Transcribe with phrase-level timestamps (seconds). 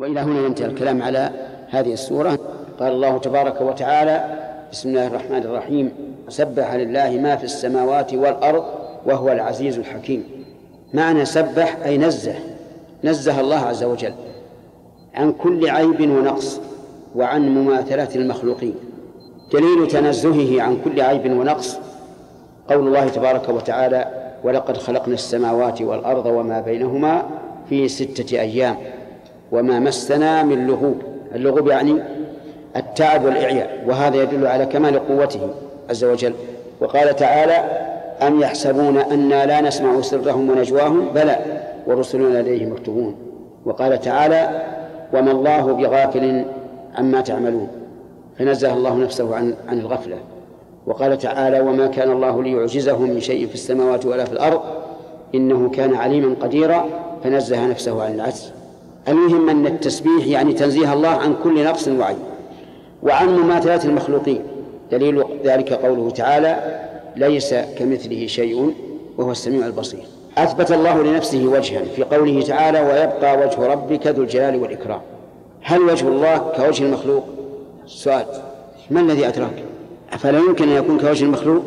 [0.00, 1.30] وإلى هنا ينتهي الكلام على
[1.70, 2.38] هذه السورة.
[2.80, 4.24] قال الله تبارك وتعالى
[4.72, 5.92] بسم الله الرحمن الرحيم.
[6.28, 8.64] سبح لله ما في السماوات والأرض
[9.06, 10.24] وهو العزيز الحكيم.
[10.94, 12.34] معنى سبح أي نزه.
[13.04, 14.12] نزه الله عز وجل
[15.14, 16.60] عن كل عيب ونقص
[17.16, 18.74] وعن مماثلة المخلوقين.
[19.52, 21.78] دليل تنزهه عن كل عيب ونقص
[22.70, 24.06] قول الله تبارك وتعالى
[24.44, 27.22] ولقد خلقنا السماوات والأرض وما بينهما
[27.68, 28.76] في ستة أيام
[29.52, 31.02] وما مسنا من لغوب.
[31.34, 32.02] اللغوب يعني
[32.76, 35.40] التعب والإعياء وهذا يدل على كمال قوته
[35.90, 36.32] عز وجل.
[36.80, 37.52] وقال تعالى
[38.26, 41.36] أم يحسبون أنا لا نسمع سرهم ونجواهم؟ بلى
[41.86, 43.16] ورسلنا لديه مكتوبون
[43.64, 44.62] وقال تعالى
[45.14, 46.44] وما الله بغافل
[46.94, 47.68] عما تعملون.
[48.38, 50.16] فنزه الله نفسه عن عن الغفلة.
[50.86, 54.60] وقال تعالى وما كان الله ليعجزه من شيء في السماوات ولا في الأرض
[55.34, 56.84] انه كان عليما قديرا.
[57.24, 58.52] فنزه نفسه عن العجز.
[59.10, 62.16] المهم أن التسبيح يعني تنزيه الله عن كل نقص وعيب
[63.02, 64.42] وعن مماثلات المخلوقين.
[64.92, 66.80] دليل ذلك قوله تعالى
[67.16, 68.74] ليس كمثله شيء
[69.18, 70.00] وهو السميع البصير.
[70.38, 75.00] أثبت الله لنفسه وجها في قوله تعالى ويبقى وجه ربك ذو الجلال والإكرام.
[75.62, 77.24] هل وجه الله كوجه المخلوق؟
[77.86, 78.26] سؤال
[78.90, 79.64] ما الذي أدراك؟
[80.12, 81.62] أفلا يمكن أن يكون كوجه المخلوق؟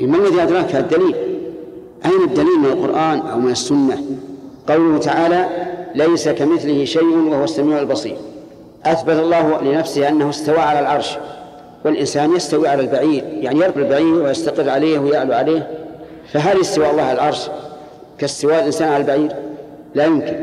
[0.00, 1.14] ما الذي أدراك؟ الدليل.
[2.04, 4.02] أين الدليل من القرآن أو من السنة؟
[4.68, 8.16] قوله تعالى ليس كمثله شيء وهو السميع البصير.
[8.84, 11.18] أثبت الله لنفسه أنه استوى على العرش
[11.84, 15.68] والإنسان يستوي على البعير يعني يركب البعير ويستقر عليه ويعلو عليه.
[16.32, 17.48] فهل استوى الله على العرش؟
[18.18, 19.32] كاستواء الإنسان على البعير؟
[19.94, 20.36] لا يمكن.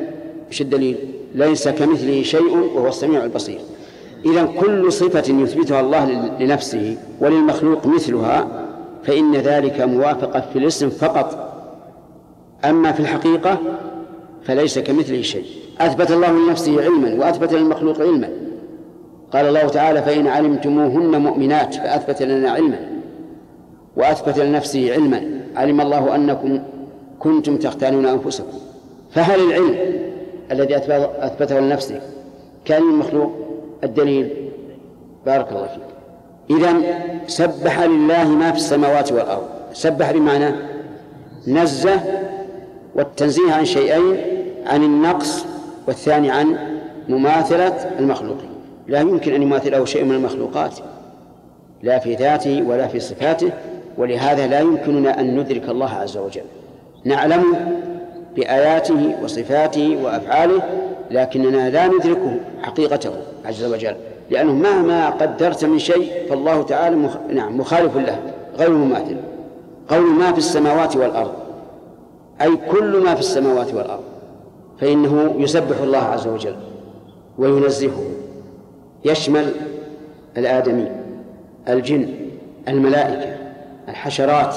[0.52, 0.97] إيش الدليل؟
[1.36, 3.59] ليس كمثله شيء وهو السميع البصير.
[4.25, 8.47] إذا كل صفة يثبتها الله لنفسه وللمخلوق مثلها
[9.03, 11.53] فإن ذلك موافقة في الاسم فقط.
[12.66, 13.58] أما في الحقيقة
[14.44, 15.45] فليس كمثله شيء.
[15.80, 18.30] أثبت الله لنفسه علما وأثبت للمخلوق علما.
[19.34, 22.80] قال الله تعالى فإن علمتموهن مؤمنات فأثبت لنا علما
[23.97, 25.41] وأثبت لنفسه علما.
[25.56, 26.59] علم الله أنكم
[27.19, 28.58] كنتم تختانون أنفسكم.
[29.12, 29.75] فهل العلم
[30.52, 32.02] الذي أثبته لنفسه
[32.66, 33.31] كان المخلوق
[33.84, 34.30] الدليل؟
[35.25, 36.58] بارك الله فيك.
[36.58, 36.74] إذا
[37.28, 39.44] سبح لله ما في السماوات والأرض.
[39.74, 40.56] سبح بمعنى
[41.47, 42.00] نزه
[42.96, 44.18] والتنزيه عن شيئين
[44.66, 45.46] عن النقص
[45.88, 46.58] والثاني عن
[47.09, 48.50] مماثلة المخلوقين
[48.88, 50.80] لا يمكن أن يماثله شيء من المخلوقات
[51.84, 53.52] لا في ذاته ولا في صفاته
[53.98, 56.42] ولهذا لا يمكننا أن ندرك الله عز وجل.
[57.06, 57.44] نعلم
[58.36, 60.62] بآياته وصفاته وأفعاله
[61.12, 63.12] لكننا لا ندركه حقيقته
[63.46, 63.96] عز وجل
[64.31, 67.18] لأنه مهما قدرت من شيء فالله تعالى مخ...
[67.34, 68.19] نعم مخالف له
[68.58, 69.16] غير مماثل.
[69.90, 71.34] قول ما في السماوات والأرض
[72.42, 74.03] أي كل ما في السماوات والأرض.
[74.81, 76.56] فإنه يسبح الله عز وجل
[77.38, 78.03] وينزهه
[79.06, 79.51] يشمل
[80.38, 80.88] الآدمي
[81.69, 82.09] الجن
[82.67, 83.35] الملائكة
[83.89, 84.56] الحشرات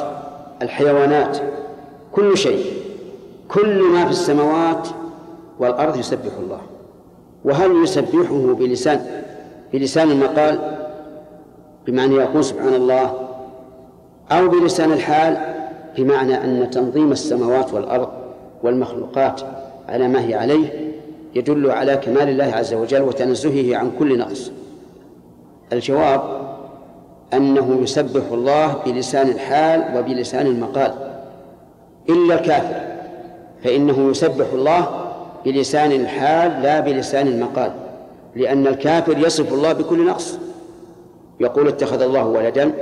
[0.62, 1.38] الحيوانات
[2.12, 2.65] كل شيء
[3.49, 4.88] كل ما في السماوات
[5.59, 6.61] والأرض يسبح الله.
[7.44, 9.06] وهل يسبحه بلسان
[9.72, 10.59] بلسان المقال؟
[11.87, 13.15] بمعنى يقول سبحان الله
[14.32, 15.37] أو بلسان الحال؟
[15.99, 18.09] بمعنى أن تنظيم السماوات والأرض
[18.62, 19.41] والمخلوقات
[19.93, 20.93] على ما هي عليه
[21.35, 24.53] يدل على كمال الله عز وجل وتنزهه عن كل نقص.
[25.73, 26.23] الجواب
[27.35, 30.93] أنه يسبح الله بلسان الحال وبلسان المقال.
[32.09, 32.81] إلا الكافر
[33.65, 34.89] فإنه يسبح الله
[35.45, 37.73] بلسان الحال لا بلسان المقال
[38.37, 40.39] لأن الكافر يصف الله بكل نقص.
[41.41, 42.73] يقول اتخذ الله ولدا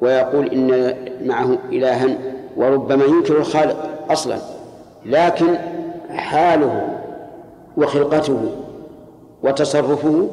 [0.00, 0.94] ويقول إن
[1.24, 2.18] معه إلها
[2.56, 4.36] وربما ينكر الخالق أصلا
[5.06, 5.46] لكن
[6.10, 6.98] حاله
[7.76, 8.38] وخلقته
[9.42, 10.28] وتصرفه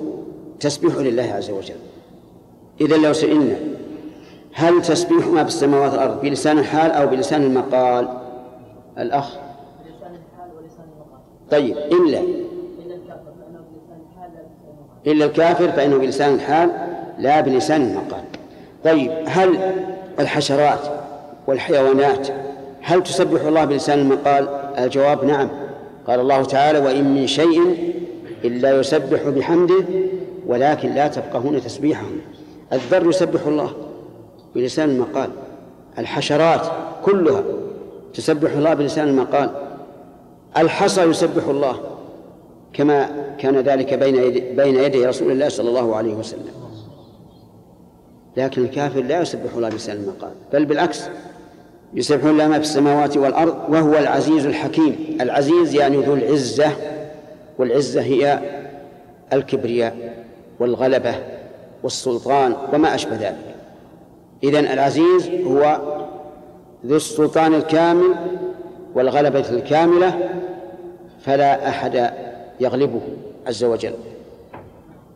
[0.59, 1.75] تسبيح لله عز وجل.
[2.81, 3.55] إذا لو سئلنا
[4.53, 8.07] هل تسبيح ما في السماوات والأرض بلسان الحال أو بلسان المقال؟
[8.97, 9.35] الأخ.
[11.51, 12.21] طيب إلا
[15.07, 16.71] إلا الكافر فإنه بلسان الحال
[17.19, 18.23] لا بلسان المقال.
[18.83, 19.59] طيب هل
[20.19, 20.79] الحشرات
[21.47, 22.27] والحيوانات
[22.81, 25.49] هل تسبح الله بلسان المقال؟ الجواب نعم.
[26.07, 27.77] قال الله تعالى وإن من شيء
[28.43, 29.85] إلا يسبح بحمده
[30.47, 32.17] ولكن لا تفقهون تسبيحهم.
[32.73, 33.71] الذر يسبح الله
[34.55, 35.29] بلسان المقال.
[35.97, 36.61] الحشرات
[37.03, 37.43] كلها
[38.13, 39.49] تسبح الله بلسان المقال.
[40.57, 41.79] الحصى يسبح الله
[42.73, 43.09] كما
[43.39, 46.65] كان ذلك بين يدي, بين يدي رسول الله صلى الله عليه وسلم.
[48.37, 51.09] لكن الكافر لا يسبح الله بلسان المقال بل بالعكس
[51.93, 55.17] يسبح الله ما في السماوات والأرض وهو العزيز الحكيم.
[55.21, 56.71] العزيز يعني ذو العزة
[57.59, 58.39] والعزة هي
[59.33, 60.15] الكبرياء
[60.59, 61.15] والغلبة
[61.83, 63.55] والسلطان وما أشبه ذلك.
[64.43, 65.79] إذن العزيز هو
[66.85, 68.15] ذو السلطان الكامل
[68.95, 70.29] والغلبة الكاملة
[71.21, 72.13] فلا أحد
[72.59, 73.01] يغلبه
[73.47, 73.93] عز وجل.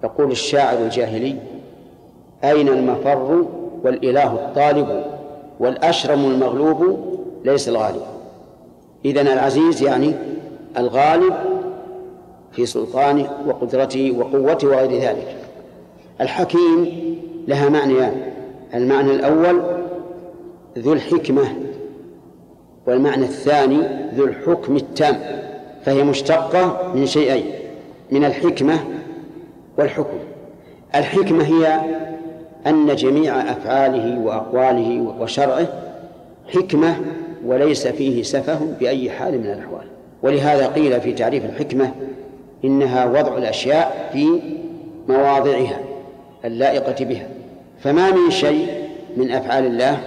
[0.03, 1.35] يقول الشاعر الجاهلي
[2.43, 3.45] أين المفر
[3.83, 5.18] والإله الطالب؟
[5.59, 7.05] والأشرم المغلوب
[7.45, 8.01] ليس الغالب.
[9.05, 10.13] إذن العزيز يعني
[10.77, 11.33] الغالب
[12.51, 15.35] في سلطانه وقدرته وقوته وغير ذلك.
[16.21, 16.91] الحكيم
[17.47, 18.31] لها معنيان.
[18.73, 19.61] المعنى الأول
[20.77, 21.43] ذو الحكمة
[22.87, 23.81] والمعنى الثاني
[24.15, 25.19] ذو الحكم التام
[25.85, 27.45] فهي مشتقة من شيئين
[28.11, 28.79] من الحكمة
[29.77, 30.17] والحكم.
[30.95, 31.79] الحكمة هي
[32.67, 35.67] أن جميع أفعاله وأقواله وشرعه
[36.53, 36.95] حكمة
[37.45, 39.83] وليس فيه سفه بأي حال من الأحوال.
[40.23, 41.91] ولهذا قيل في تعريف الحكمة
[42.65, 44.41] إنها وضع الأشياء في
[45.07, 45.79] مواضعها
[46.45, 47.27] اللائقة بها.
[47.79, 48.67] فما من شيء
[49.17, 49.97] من أفعال الله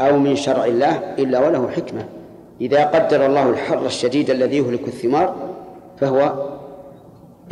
[0.00, 2.04] أو من شرع الله إلا وله حكمة.
[2.60, 5.34] إذا قدر الله الحر الشديد الذي يهلك الثمار
[6.00, 6.32] فهو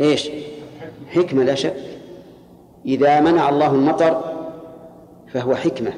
[0.01, 0.29] إيش؟
[1.09, 1.92] حكمة لا شك.
[2.85, 4.21] إذا منع الله المطر
[5.33, 5.91] فهو حكمة.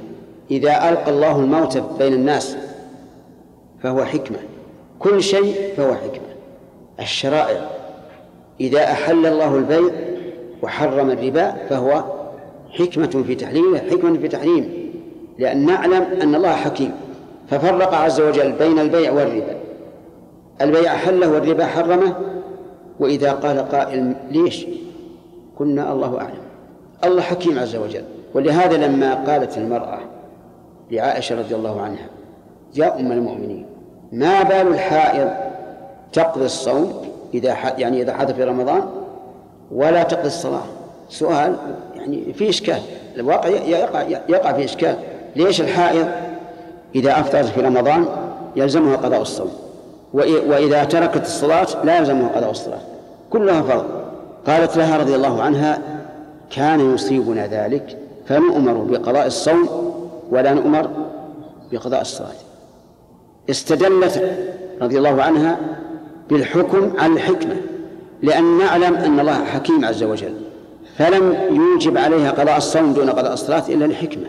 [0.52, 2.58] إذا ألقى الله الموت بين الناس
[3.84, 4.38] فهو حكمة.
[5.00, 6.36] كل شيء فهو حكمة.
[7.00, 7.70] الشرائع.
[8.60, 9.92] إذا أحل الله البيع
[10.64, 12.04] وحرم الربا فهو
[12.72, 14.68] حكمة في تحريمه حكمة في تحريمه
[15.38, 16.92] لأن نعلم أن الله حكيم.
[17.50, 19.56] ففرق عز وجل بين البيع والربا.
[20.62, 22.16] البيع حله والربا حرمه.
[23.00, 24.66] وإذا قال قائل ليش؟
[25.60, 26.45] قلنا الله أعلم.
[27.08, 28.04] الله حكيم عز وجل.
[28.34, 30.00] ولهذا لما قالت المرأة
[30.92, 32.08] لعائشة رضي الله عنها
[32.76, 33.66] يا أم المؤمنين
[34.12, 35.30] ما بال الحائض
[36.14, 36.94] تقضي الصوم
[37.34, 38.84] إذا يعني إذا حدث في رمضان؟
[39.72, 40.64] ولا تقضي الصلاة.
[41.10, 41.56] سؤال
[41.96, 42.80] يعني في إشكال.
[43.16, 44.96] الواقع يقع يقع في إشكال.
[45.36, 46.08] ليش الحائض
[46.96, 48.06] إذا أفطرت في رمضان
[48.56, 49.52] يلزمها قضاء الصوم؟
[50.14, 52.80] وإذا تركت الصلاة لا يلزمها قضاء الصلاة.
[53.30, 53.86] كلها فرض.
[54.48, 55.95] قالت لها رضي الله عنها
[56.50, 57.98] كان يصيبنا ذلك
[58.28, 59.94] فنؤمر بقضاء الصوم
[60.32, 60.90] ولا نؤمر
[61.72, 62.36] بقضاء الصلاة.
[63.50, 64.38] استدلت
[64.82, 65.60] رضي الله عنها
[66.30, 67.56] بالحكم على الحكمة
[68.24, 70.34] لأن نعلم أن الله حكيم عز وجل
[70.98, 74.28] فلم يوجب عليها قضاء الصوم دون قضاء الصلاة إلا لحكمة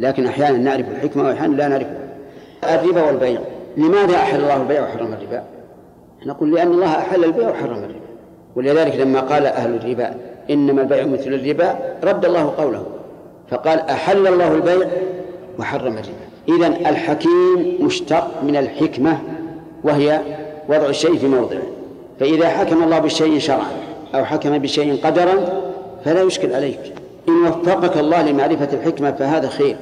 [0.00, 1.98] لكن أحيانا نعرف الحكمة وأحيانا لا نعرفها.
[2.64, 3.40] الربا والبيع
[3.76, 5.42] لماذا أحل الله البيع وحرم الربا؟
[6.26, 8.10] نقول لأن الله أحل البيع وحرم الربا.
[8.56, 10.14] ولذلك لما قال أهل الربا
[10.50, 11.78] إنما البيع مثل الربا.
[12.04, 12.82] رد الله قوله
[13.50, 14.88] فقال أحل الله البيع
[15.58, 16.30] وحرم الربا.
[16.48, 19.18] إذا الحكيم مشتق من الحكمة
[19.84, 20.20] وهي
[20.68, 21.62] وضع الشيء في موضعه.
[22.20, 23.72] فإذا حكم الله بالشيء شرعا
[24.14, 25.62] أو حكم بشيء قدرا
[26.04, 26.80] فلا يشكل عليك.
[27.28, 29.76] إن وفقك الله لمعرفة الحكمة فهذا خير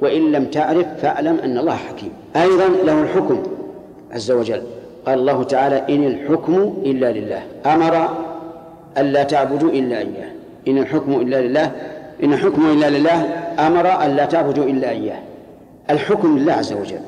[0.00, 2.12] وإن لم تعرف فاعلم أن الله حكيم.
[2.36, 3.42] أيضا له الحكم
[4.12, 4.62] عز وجل.
[5.06, 7.42] قال الله تعالى إن الحكم إلا لله.
[7.66, 8.08] أمر
[8.98, 10.30] ألا تعبدوا إلا إياه.
[10.68, 11.72] إن الحكم إلا لله
[12.22, 13.24] إن الحكم إلا لله
[13.58, 15.18] أمر ألا تعبدوا إلا إياه.
[15.90, 17.00] الحكم لله عز وجل.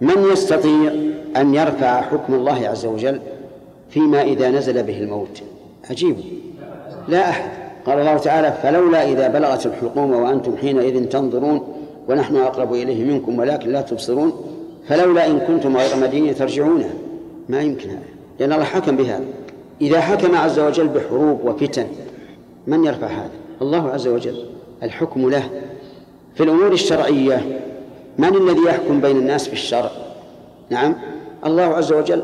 [0.00, 0.92] من يستطيع
[1.36, 3.20] أن يرفع حكم الله عز وجل
[3.90, 5.42] فيما إذا نزل به الموت؟
[5.90, 6.16] عجيب.
[7.08, 7.50] لا أحد.
[7.86, 11.74] قال الله تعالى فلولا إذا بلغت الحلقوم وأنتم حينئذ تنظرون
[12.08, 14.32] ونحن أقرب إليه منكم ولكن لا تبصرون
[14.88, 16.90] فلولا إن كنتم غير مدينين ترجعونها
[17.48, 17.98] ما يمكن هذا.
[18.40, 19.24] لأن الله حكم بهذا.
[19.82, 21.86] إذا حكم عز وجل بحروب وفتن
[22.66, 23.30] من يرفع هذا؟
[23.62, 24.44] الله عز وجل.
[24.82, 25.42] الحكم له.
[26.34, 27.60] في الأمور الشرعية
[28.18, 29.90] من الذي يحكم بين الناس في الشرع
[30.70, 30.94] نعم.
[31.46, 32.22] الله عز وجل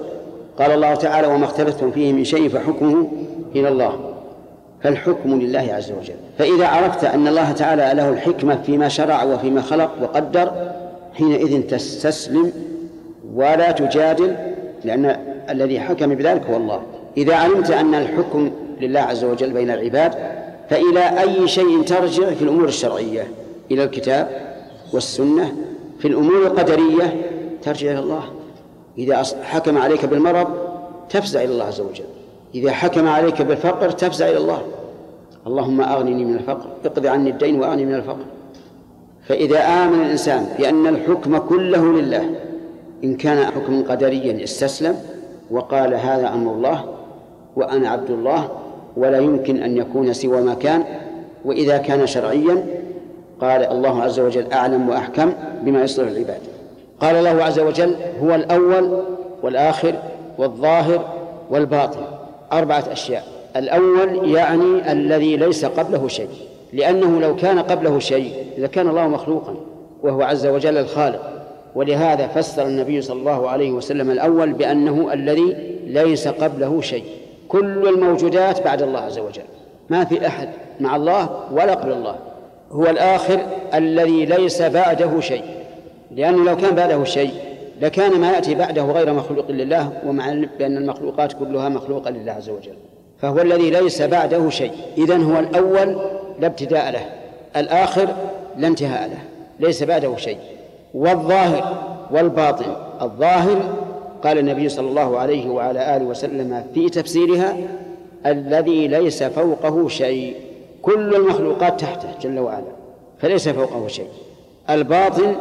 [0.59, 3.09] قال الله تعالى وما اختلفتم فيه من شيء فحكمه
[3.57, 4.15] إلى الله.
[4.83, 6.17] فالحكم لله عز وجل.
[6.39, 10.53] فإذا عرفت أن الله تعالى له الحكمة فيما شرع وفيما خلق وقدر
[11.15, 12.53] حينئذ تستسلم
[13.35, 14.37] ولا تجادل
[14.85, 15.17] لأن
[15.51, 16.83] الذي حكم بذلك هو الله.
[17.17, 18.51] إذا علمت أن الحكم
[18.81, 20.15] لله عز وجل بين العباد
[20.71, 23.29] فإلى أي شيء ترجع في الأمور الشرعية؟
[23.71, 24.29] إلى الكتاب
[24.93, 25.57] والسنة
[25.99, 27.31] في الأمور القدرية
[27.63, 28.23] ترجع إلى الله.
[28.99, 30.47] إذا حكم عليك بالمرض
[31.11, 32.05] تفزع إلى الله عز وجل.
[32.55, 34.63] إذا حكم عليك بالفقر تفزع إلى الله.
[35.47, 38.25] اللهم أغنني من الفقر اقض عني الدين وأغني من الفقر.
[39.29, 42.31] فإذا آمن الإنسان بأن الحكم كله لله
[43.05, 44.97] إن كان حكما قدريا استسلم
[45.51, 46.98] وقال هذا أمر الله
[47.59, 48.49] وأنا عبد الله
[48.97, 50.85] ولا يمكن أن يكون سوى ما كان
[51.45, 52.65] وإذا كان شرعيا
[53.41, 56.41] قال الله عز وجل أعلم وأحكم بما يصلح العباد.
[57.01, 59.03] قال الله عز وجل هو الأول
[59.43, 59.95] والآخر
[60.39, 61.05] والظاهر
[61.51, 62.01] والباطن.
[62.53, 63.25] أربعة أشياء.
[63.57, 66.29] الأول يعني الذي ليس قبله شيء
[66.73, 69.55] لأنه لو كان قبله شيء لكان الله مخلوقا
[70.03, 71.33] وهو عز وجل الخالق.
[71.75, 77.05] ولهذا فسر النبي صلى الله عليه وسلم الأول بأنه الذي ليس قبله شيء.
[77.49, 79.43] كل الموجودات بعد الله عز وجل.
[79.91, 80.49] ما في أحد
[80.81, 82.17] مع الله ولا قبل الله.
[82.73, 83.41] هو الآخر
[83.75, 85.45] الذي ليس بعده شيء.
[86.11, 87.33] لأنه لو كان بعده شيء
[87.81, 92.77] لكان ما يأتي بعده غير مخلوق لله ومع بأن المخلوقات كلها مخلوقة لله عز وجل.
[93.19, 94.73] فهو الذي ليس بعده شيء.
[94.99, 95.99] إذن هو الأول
[96.41, 97.01] لا ابتداء له.
[97.57, 98.09] الآخر
[98.57, 99.19] لا انتهاء له.
[99.61, 100.39] ليس بعده شيء.
[100.95, 102.77] والظاهر والباطن.
[103.03, 103.59] الظاهر
[104.25, 107.57] قال النبي صلى الله عليه وعلى آله وسلم في تفسيرها
[108.27, 110.35] الذي ليس فوقه شيء.
[110.83, 112.73] كل المخلوقات تحته جل وعلا
[113.19, 114.09] فليس فوقه شيء.
[114.71, 115.37] الباطن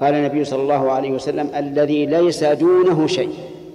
[0.00, 3.32] قال النبي صلى الله عليه وسلم الذي ليس دونه شيء.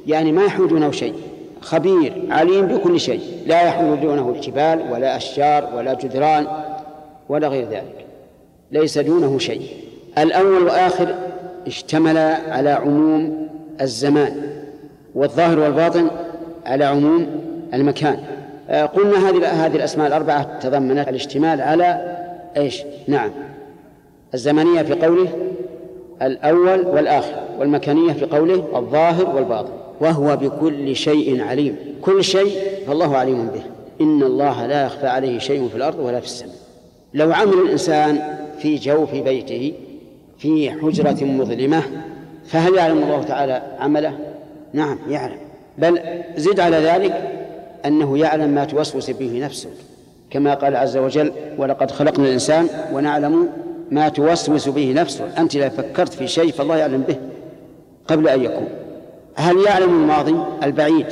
[0.08, 1.14] يعني ما يحول دونه شيء.
[1.62, 3.22] خبير عليم بكل شيء.
[3.46, 6.48] لا يحول دونه الجبال ولا أشجار ولا جدران
[7.30, 8.06] ولا غير ذلك.
[8.72, 9.62] ليس دونه شيء.
[10.18, 11.16] الأول وآخر
[11.68, 12.18] اشتمل
[12.48, 13.49] على عموم
[13.82, 14.42] الزمان
[15.16, 16.10] والظاهر والباطن
[16.66, 17.28] على عموم
[17.74, 18.20] المكان.
[18.70, 22.18] آه، قلنا هذه هذه الأسماء الأربعة تضمنت الاشتمال على
[22.58, 23.32] إيش؟ نعم.
[24.34, 25.28] الزمنية في قوله
[26.22, 29.72] الأول والآخر والمكانية في قوله الظاهر والباطن.
[30.02, 31.76] وهو بكل شيء عليم.
[32.02, 32.52] كل شيء
[32.88, 33.62] فالله عليم به.
[34.02, 36.56] إن الله لا يخفى عليه شيء في الأرض ولا في السماء.
[37.14, 38.20] لو عمل الإنسان
[38.60, 39.74] في جوف بيته
[40.38, 41.84] في حجرة مظلمة
[42.52, 44.18] فهل يعلم الله تعالى عمله؟
[44.74, 45.38] نعم يعلم.
[45.78, 46.00] بل
[46.36, 47.32] زد على ذلك
[47.86, 49.70] أنه يعلم ما توسوس به نفسه
[50.30, 53.50] كما قال عز وجل ولقد خلقنا الإنسان ونعلم
[53.92, 55.26] ما توسوس به نفسه.
[55.38, 57.16] أنت إذا فكرت في شيء فالله يعلم به
[58.08, 58.68] قبل أن يكون.
[59.36, 61.06] هل يعلم الماضي؟ البعيد.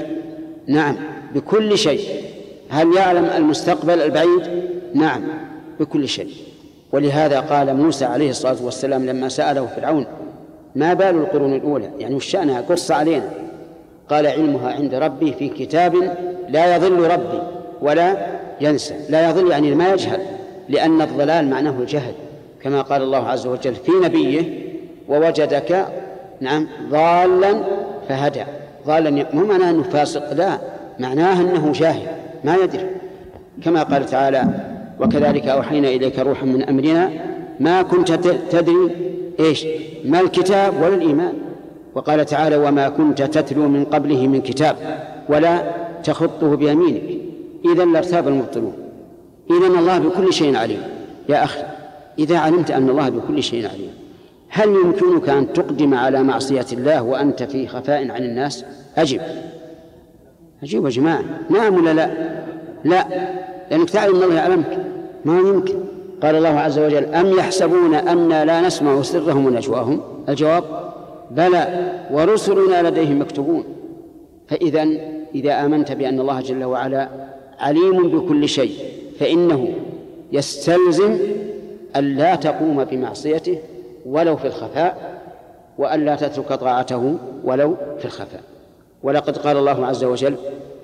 [0.68, 0.98] نعم.
[1.36, 2.24] بكل شيء.
[2.70, 4.42] هل يعلم المستقبل؟ البعيد.
[4.94, 5.24] نعم.
[5.80, 6.34] بكل شيء.
[6.92, 10.06] ولهذا قال موسى عليه الصلاة والسلام لما سأله فرعون
[10.78, 13.30] ما بال القرون الأولى؟ يعني وش شأنها؟ قص علينا.
[14.10, 15.96] قال علمها عند ربي في كتاب
[16.50, 17.42] لا يضل ربي
[17.82, 18.18] ولا
[18.62, 18.96] ينسى.
[19.10, 20.20] لا يضل يعني ما يجهل
[20.70, 22.14] لأن الضلال معناه الجهل
[22.64, 24.44] كما قال الله عز وجل في نبيه
[25.10, 25.86] ووجدك
[26.42, 27.64] نعم ضالا
[28.10, 28.44] فهدى
[28.88, 30.58] ضالا مو معناه أنه فاسق لا
[31.00, 32.08] معناه أنه جاهل
[32.44, 32.86] ما يدري.
[33.64, 34.44] كما قال تعالى
[35.00, 37.12] وكذلك أوحينا إليك روحا من أمرنا
[37.60, 38.12] ما كنت
[38.52, 38.90] تدري
[39.40, 39.66] إيش؟
[40.06, 41.34] ما الكتاب ولا الإيمان.
[41.96, 44.76] وقال تعالى وما كنت تتلو من قبله من كتاب
[45.30, 45.64] ولا
[46.04, 47.04] تخطه بيمينك.
[47.66, 48.74] اذا لارتاب المبطلون.
[49.52, 50.82] اذا الله بكل شيء عليم.
[51.30, 51.60] يا أخي
[52.20, 53.90] إذا علمت أن الله بكل شيء عليم
[54.50, 58.66] هل يمكنك أن تقدم على معصية الله وأنت في خفاء عن الناس؟
[58.98, 59.22] أجب.
[60.64, 61.24] أجيب يا جماعة.
[61.50, 62.12] نعم ولا لا؟
[62.84, 63.08] لا.
[63.72, 64.86] لأنك تعلم أن الله يعلمك.
[65.26, 65.76] ما يمكن.
[66.24, 70.64] قال الله عز وجل أم يحسبون أنا لا نسمع سرهم ونجواهم؟ الجواب
[71.32, 73.64] بلى ورسلنا لديهم مكتوبون
[74.48, 74.88] فإذا
[75.36, 77.10] إذا آمنت بأن الله جل وعلا
[77.60, 78.74] عليم بكل شيء
[79.20, 79.74] فإنه
[80.32, 81.18] يستلزم
[81.96, 83.58] أن لا تقوم بمعصيته
[84.06, 85.22] ولو في الخفاء
[85.78, 88.42] وألا تترك طاعته ولو في الخفاء.
[89.04, 90.36] ولقد قال الله عز وجل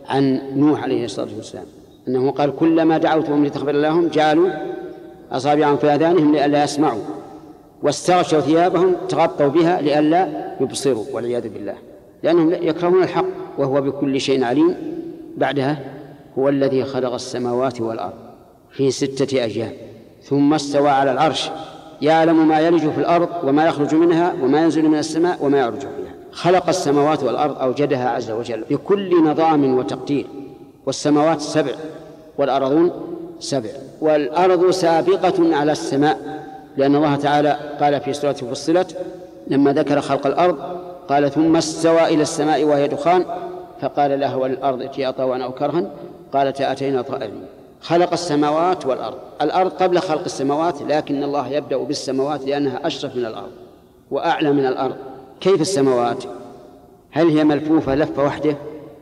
[0.10, 1.66] عن نوح عليه الصلاة والسلام
[2.08, 4.50] أنه قال كلما دعوتهم لتغفر لهم جعلوا
[5.34, 7.02] أصابعهم في آذانهم لئلا يسمعوا.
[7.84, 11.76] واستغشوا ثيابهم تغطوا بها لئلا يبصروا والعياذ بالله.
[12.24, 13.26] لأنهم يكرهون الحق
[13.58, 14.76] وهو بكل شيء عليم.
[15.38, 15.80] بعدها
[16.40, 18.14] هو الذي خلق السماوات والأرض
[18.72, 19.72] في ستة أيام
[20.24, 21.52] ثم استوى على العرش.
[22.02, 26.14] يعلم ما يلج في الأرض وما يخرج منها وما ينزل من السماء وما يعرج فيها.
[26.32, 30.28] خلق السماوات والأرض أوجدها عز وجل بكل نظام وتقدير.
[30.86, 31.72] والسماوات سبع
[32.38, 32.92] والأرضون
[33.40, 33.70] سبع.
[34.02, 36.44] والأرض سابقة على السماء
[36.78, 38.98] لأن الله تعالى قال في سورة فصلت
[39.48, 40.58] لما ذكر خلق الأرض
[41.10, 43.26] قال ثم استوى إلى السماء وهي دخان
[43.82, 45.86] فقال لها وللأرض ائتيا طوعا أو كرها
[46.34, 47.46] قالت أتينا طائرين
[47.82, 49.18] خلق السماوات والأرض.
[49.42, 53.52] الأرض قبل خلق السماوات لكن الله يبدأ بالسماوات لأنها أشرف من الأرض
[54.12, 54.96] وأعلى من الأرض.
[55.42, 56.24] كيف السماوات؟
[57.12, 58.56] هل هي ملفوفة لفة وحده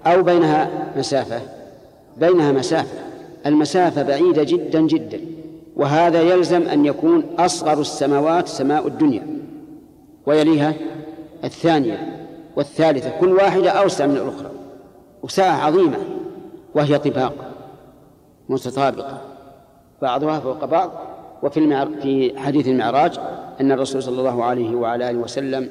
[0.06, 1.42] أو بينها مسافة؟
[2.18, 3.11] بينها مسافة.
[3.46, 5.20] المسافة بعيدة جدا جدا
[5.76, 9.28] وهذا يلزم أن يكون أصغر السماوات سماء الدنيا
[10.26, 10.74] ويليها
[11.44, 14.52] الثانية والثالثة كل واحدة أوسع من الأخرى
[15.24, 15.98] وساعة عظيمة
[16.76, 17.34] وهي طباق
[18.50, 19.22] متطابقة
[20.02, 20.92] بعضها فوق بعض
[21.44, 21.86] وفي.
[22.02, 23.20] في حديث المعراج
[23.62, 25.70] أن الرسول صلى الله عليه وعلى آله وسلم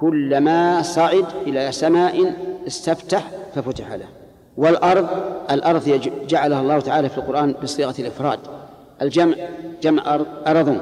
[0.00, 2.34] كلما صعد إلى سماء
[2.66, 4.06] استفتح ففتح له
[4.56, 5.06] والأرض
[5.50, 8.38] الأرض جعلها الله تعالى في القرآن بصيغة الإفراد.
[9.02, 9.34] الجمع
[9.82, 10.26] جمع أرض.
[10.46, 10.80] أرضون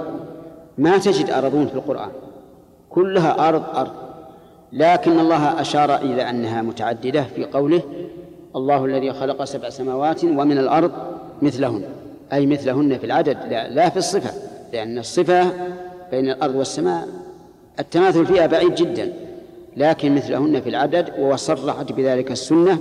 [0.79, 2.11] ما تجد أرضون في القرآن.
[2.91, 3.93] كلها أرض أرض.
[4.73, 7.83] لكن الله أشار إلى أنها متعددة في قوله
[8.57, 10.93] الله الذي خلق سبع سماوات ومن الأرض
[11.43, 11.83] مثلهن.
[12.33, 14.31] أي مثلهن في العدد لا, لا في الصفة
[14.73, 15.51] لأن الصفة
[16.11, 17.09] بين الأرض والسماء
[17.79, 19.13] التماثل فيها بعيد جدا.
[19.77, 22.79] لكن مثلهن في العدد وصرحت بذلك السنة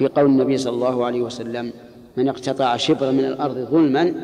[0.00, 1.72] في قول النبي صلى الله عليه وسلم
[2.16, 4.14] من اقتطع شبرا من الأرض ظلما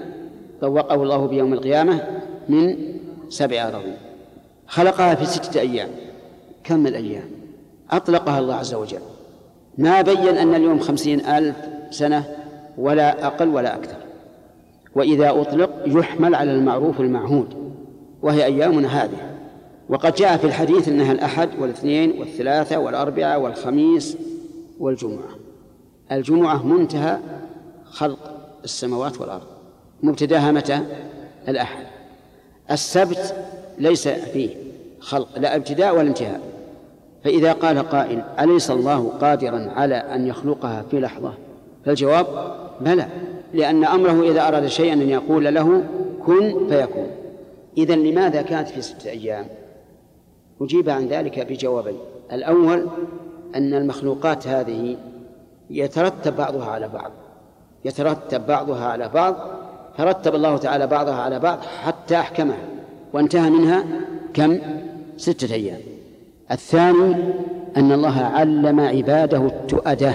[0.61, 2.01] طوقه الله بيوم القيامة
[2.49, 2.77] من
[3.29, 3.97] سبع أراضين
[4.67, 5.89] خلقها في ستة أيام.
[6.65, 7.25] كم الأيام؟
[7.91, 8.99] أطلقها الله عز وجل.
[9.79, 11.57] ما بين أن اليوم خمسين ألف
[11.91, 12.25] سنة
[12.79, 13.99] ولا أقل ولا أكثر.
[14.95, 17.49] وإذا أطلق يحمل على المعروف المعهود
[18.23, 19.37] وهي أيامنا هذه
[19.89, 24.17] وقد جاء في الحديث أنها الأحد والإثنين والثلاثة والأربعة والخميس
[24.81, 25.36] والجمعة.
[26.13, 27.19] الجمعة منتهى
[27.85, 28.19] خلق
[28.65, 29.47] السماوات والأرض.
[30.03, 30.81] مبتداها متى؟
[31.49, 31.87] الأحد.
[32.71, 33.35] السبت
[33.79, 34.51] ليس فيه
[35.01, 36.41] خلق لا ابتداء ولا انتهاء.
[37.25, 41.33] فإذا قال قائل أليس الله قادرا على أن يخلقها في لحظة؟
[41.85, 42.27] فالجواب
[42.81, 43.09] بلى
[43.55, 45.85] لأن أمره إذا أراد شيئا أن يقول له
[46.27, 47.11] كن فيكون.
[47.79, 49.47] إذا لماذا كانت في ستة أيام؟
[50.61, 51.99] أجيب عن ذلك بجوابين.
[52.33, 52.87] الأول
[53.55, 54.97] أن المخلوقات هذه
[55.71, 57.11] يترتب بعضها على بعض.
[57.85, 59.37] يترتب بعضها على بعض
[59.99, 62.65] فرتب الله تعالى بعضها على بعض حتى أحكمها.
[63.13, 63.85] وانتهى منها
[64.35, 64.59] كم؟
[65.17, 65.81] ستة أيام.
[66.51, 67.17] الثاني
[67.77, 70.15] أن الله علم عباده التؤدة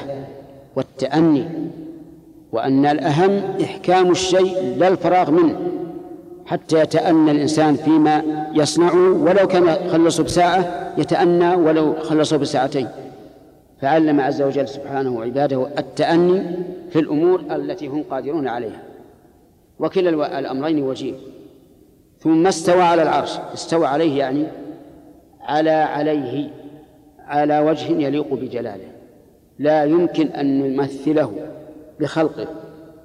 [0.75, 1.45] والتأني
[2.51, 5.55] وأن الأهم إحكام الشيء لا الفراغ منه
[6.45, 12.87] حتى يتأنى الإنسان فيما يصنعه ولو كان خلصه بساعة يتأنى ولو خلصه بساعتين.
[13.81, 16.43] فعلم عز وجل سبحانه عباده التأني
[16.89, 18.83] في الأمور التي هم قادرون عليها.
[19.79, 21.13] وكلا الأمرين وجيه.
[22.19, 23.37] ثم استوى على العرش.
[23.53, 24.47] استوى عليه يعني
[25.41, 26.49] على عليه
[27.19, 28.91] على وجه يليق بجلاله.
[29.59, 31.33] لا يمكن أن نمثله
[31.99, 32.47] بخلقه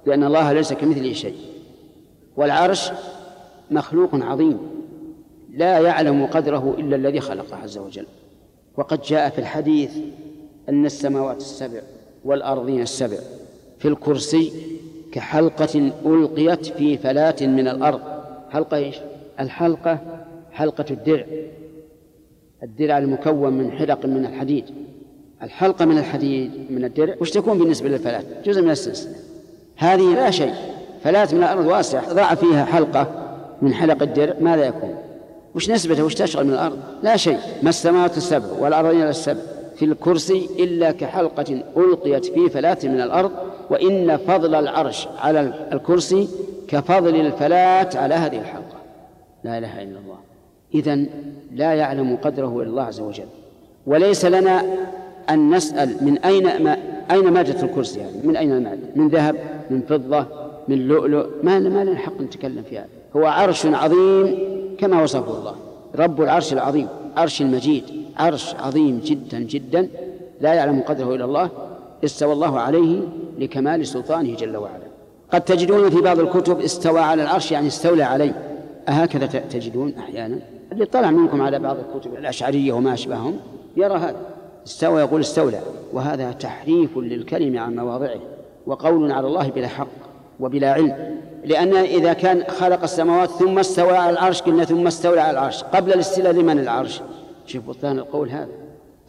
[0.06, 1.36] لأن الله ليس كمثله شيء.
[2.36, 2.92] والعرش
[3.70, 4.58] مخلوق عظيم.
[5.52, 8.06] لا يعلم قدره إلا الذي خلقه عز وجل.
[8.76, 9.98] وقد جاء في الحديث
[10.68, 11.80] أن السماوات السبع
[12.24, 13.16] والأرضين السبع
[13.78, 14.52] في الكرسي
[15.12, 18.00] كحلقة ألقيت في فلاة من الأرض.
[18.50, 18.96] حلقة إيش؟
[19.40, 19.98] الحلقة
[20.52, 21.24] حلقة الدرع.
[22.62, 24.64] الدرع المكون من حلق من الحديد.
[25.42, 29.14] الحلقة من الحديد من الدرع وش تكون بالنسبة للفلاة جزء من السلسلة.
[29.76, 30.54] هذه لا شيء.
[31.04, 33.08] فلاة من الأرض واسعة ضع فيها حلقة
[33.62, 34.94] من حلق الدرع ماذا يكون؟
[35.54, 37.38] وش نسبته؟ وش تشغل من الأرض؟ لا شيء.
[37.62, 39.40] ما السماوات السبع والأرضين السبع؟
[39.76, 43.30] في الكرسي إلا كحلقة ألقيت في فلاة من الأرض
[43.70, 46.28] وإن فضل العرش على الكرسي
[46.68, 48.76] كفضل الفلاة على هذه الحلقة.
[49.44, 50.18] لا إله إلا الله.
[50.74, 51.06] إذن
[51.54, 53.26] لا يعلم قدره إلا الله عز وجل.
[53.86, 54.64] وليس لنا
[55.30, 56.76] أن نسأل من أين ما
[57.10, 59.36] أين مادة الكرسي يعني من أين المادة من ذهب؟
[59.70, 60.26] من فضة؟
[60.68, 62.88] من لؤلؤ؟ ما ما لنا حق نتكلم في هذا.
[63.16, 64.38] هو عرش عظيم
[64.78, 65.54] كما وصفه الله.
[65.96, 66.88] رب العرش العظيم.
[67.16, 67.84] عرش المجيد
[68.16, 69.88] عرش عظيم جدا جدا
[70.40, 71.50] لا يعلم قدره إلا الله
[72.04, 73.00] استوى الله عليه
[73.38, 74.86] لكمال سلطانه جل وعلا.
[75.32, 78.42] قد تجدون في بعض الكتب استوى على العرش يعني استولى عليه.
[78.88, 80.38] أهكذا تجدون أحيانا.
[80.72, 83.36] اللي طلع منكم على بعض الكتب الأشعرية وما أشبههم
[83.76, 84.16] يرى هذا.
[84.66, 85.60] استوى يقول استولى
[85.92, 88.20] وهذا تحريف للكلم عن مواضعه
[88.66, 89.88] وقول على الله بلا حق
[90.40, 91.16] وبلا علم.
[91.46, 95.64] لأن إذا كان خلق السماوات ثم استوى على العرش قلنا ثم استولى على العرش.
[95.64, 97.00] قبل الاستيلاء لمن العرش؟
[97.46, 98.48] شوف بطلان القول هذا.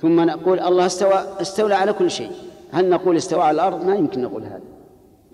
[0.01, 2.31] ثم نقول الله استوى استولى على كل شيء.
[2.71, 4.61] هل نقول استوى على الأرض؟ ما يمكن نقول هذا.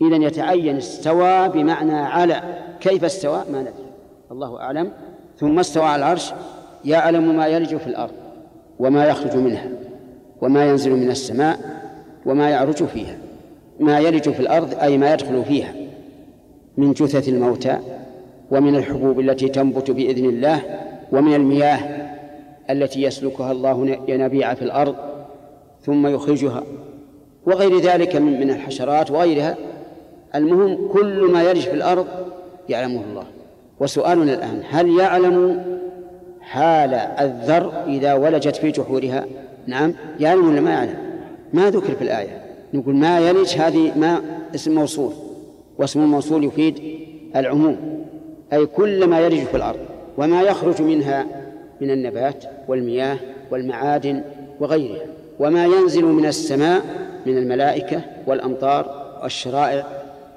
[0.02, 2.42] إذا يتعين استوى بمعنى على.
[2.80, 3.74] كيف استوى؟ ما ندري.
[4.32, 4.92] الله أعلم.
[5.40, 6.34] ثم استوى على العرش.
[6.86, 8.14] يعلم ما يلج في الأرض
[8.80, 9.70] وما يخرج منها
[10.42, 11.60] وما ينزل من السماء
[12.26, 13.18] وما يعرج فيها.
[13.80, 15.83] ما يلج في الأرض أي ما يدخل فيها.
[16.78, 17.78] من جثث الموتى
[18.52, 20.62] ومن الحبوب التي تنبت بإذن الله
[21.12, 21.80] ومن المياه
[22.70, 24.96] التي يسلكها الله ينابيع في الأرض
[25.82, 26.64] ثم يخرجها.
[27.46, 29.56] وغير ذلك من من الحشرات وغيرها.
[30.36, 32.08] المهم كل ما يرج في الأرض
[32.70, 33.24] يعلمه الله.
[33.80, 35.64] وسؤالنا الآن هل يعلم
[36.42, 39.26] حال الذر إذا ولجت في جحورها؟
[39.68, 40.98] نعم يعلم ولا ما يعلم؟
[41.54, 42.42] ما ذكر في الآية.
[42.74, 44.22] نقول ما يلج هذه ما
[44.56, 45.14] اسم موصول.
[45.78, 46.80] واسم الموصول يفيد
[47.36, 48.04] العموم
[48.54, 49.80] أي كل ما يلج في الأرض
[50.18, 51.26] وما يخرج منها
[51.82, 53.18] من النبات والمياه
[53.52, 54.24] والمعادن
[54.60, 55.06] وغيرها
[55.40, 56.82] وما ينزل من السماء
[57.26, 59.88] من الملائكة والأمطار والشرائع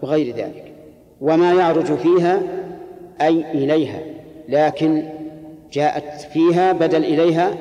[0.03, 0.73] وغير ذلك
[1.21, 2.43] وما يعرج فيها
[3.21, 4.01] أي إليها
[4.49, 5.03] لكن
[5.73, 7.55] جاءت فيها بدل إليها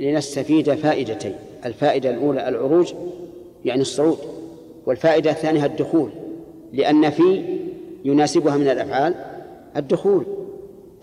[0.00, 1.34] لنستفيد فائدتين
[1.66, 2.92] الفائدة الأولى العروج
[3.64, 4.18] يعني الصعود
[4.86, 6.10] والفائدة الثانية الدخول
[6.72, 7.44] لأن في
[8.04, 9.14] يناسبها من الأفعال
[9.76, 10.24] الدخول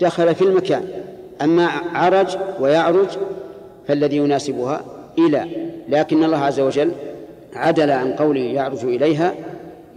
[0.01, 0.83] دخل في المكان.
[1.41, 3.07] أما عرج ويعرج
[3.87, 4.85] فالذي يناسبها
[5.17, 5.47] إلى
[5.89, 6.91] لكن الله عز وجل
[7.55, 9.33] عدل عن قوله يعرج إليها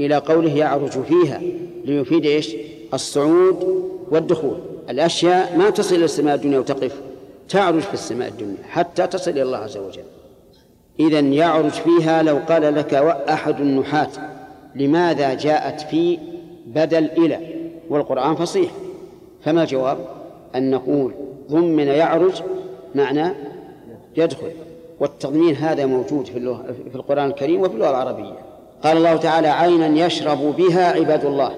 [0.01, 1.41] إلى قوله يعرج فيها
[1.85, 2.57] ليفيد إيش؟
[2.95, 4.59] الصعود والدخول.
[4.91, 7.01] الأشياء ما تصل إلى السماء الدنيا وتقف
[7.49, 10.05] تعرج في السماء الدنيا حتى تصل إلى الله عز وجل.
[11.01, 12.95] إذا يعرج فيها لو قال لك
[13.29, 14.09] أحد النحاة
[14.77, 16.19] لماذا جاءت في
[16.67, 17.39] بدل إلى؟
[17.91, 18.71] والقرآن فصيح.
[19.43, 19.99] فما الجواب؟
[20.55, 21.13] أن نقول
[21.51, 22.43] ضمن يعرج
[22.95, 23.33] معنى
[24.17, 24.51] يدخل.
[25.01, 28.39] والتضمين هذا موجود في, اللغة في القرآن الكريم وفي اللغة العربية.
[28.83, 31.57] قال الله تعالى عينا يشرب بها عباد الله.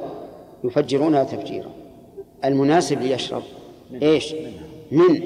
[0.65, 1.71] يفجرونها تفجيرا.
[2.45, 3.43] المناسب ليشرب
[4.03, 4.35] إيش؟
[4.93, 5.23] من.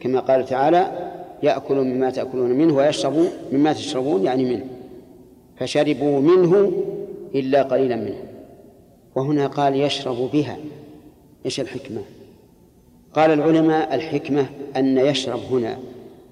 [0.00, 1.10] كما قال تعالى
[1.42, 4.64] يأكل مما تأكلون منه ويشرب مما تشربون يعني منه
[5.56, 6.72] فشربوا منه
[7.34, 8.22] إلا قليلا منه
[9.14, 10.56] وهنا قال يشرب بها.
[11.44, 12.00] إيش الحكمة؟
[13.14, 15.78] قال العلماء الحكمة أن يشرب هنا.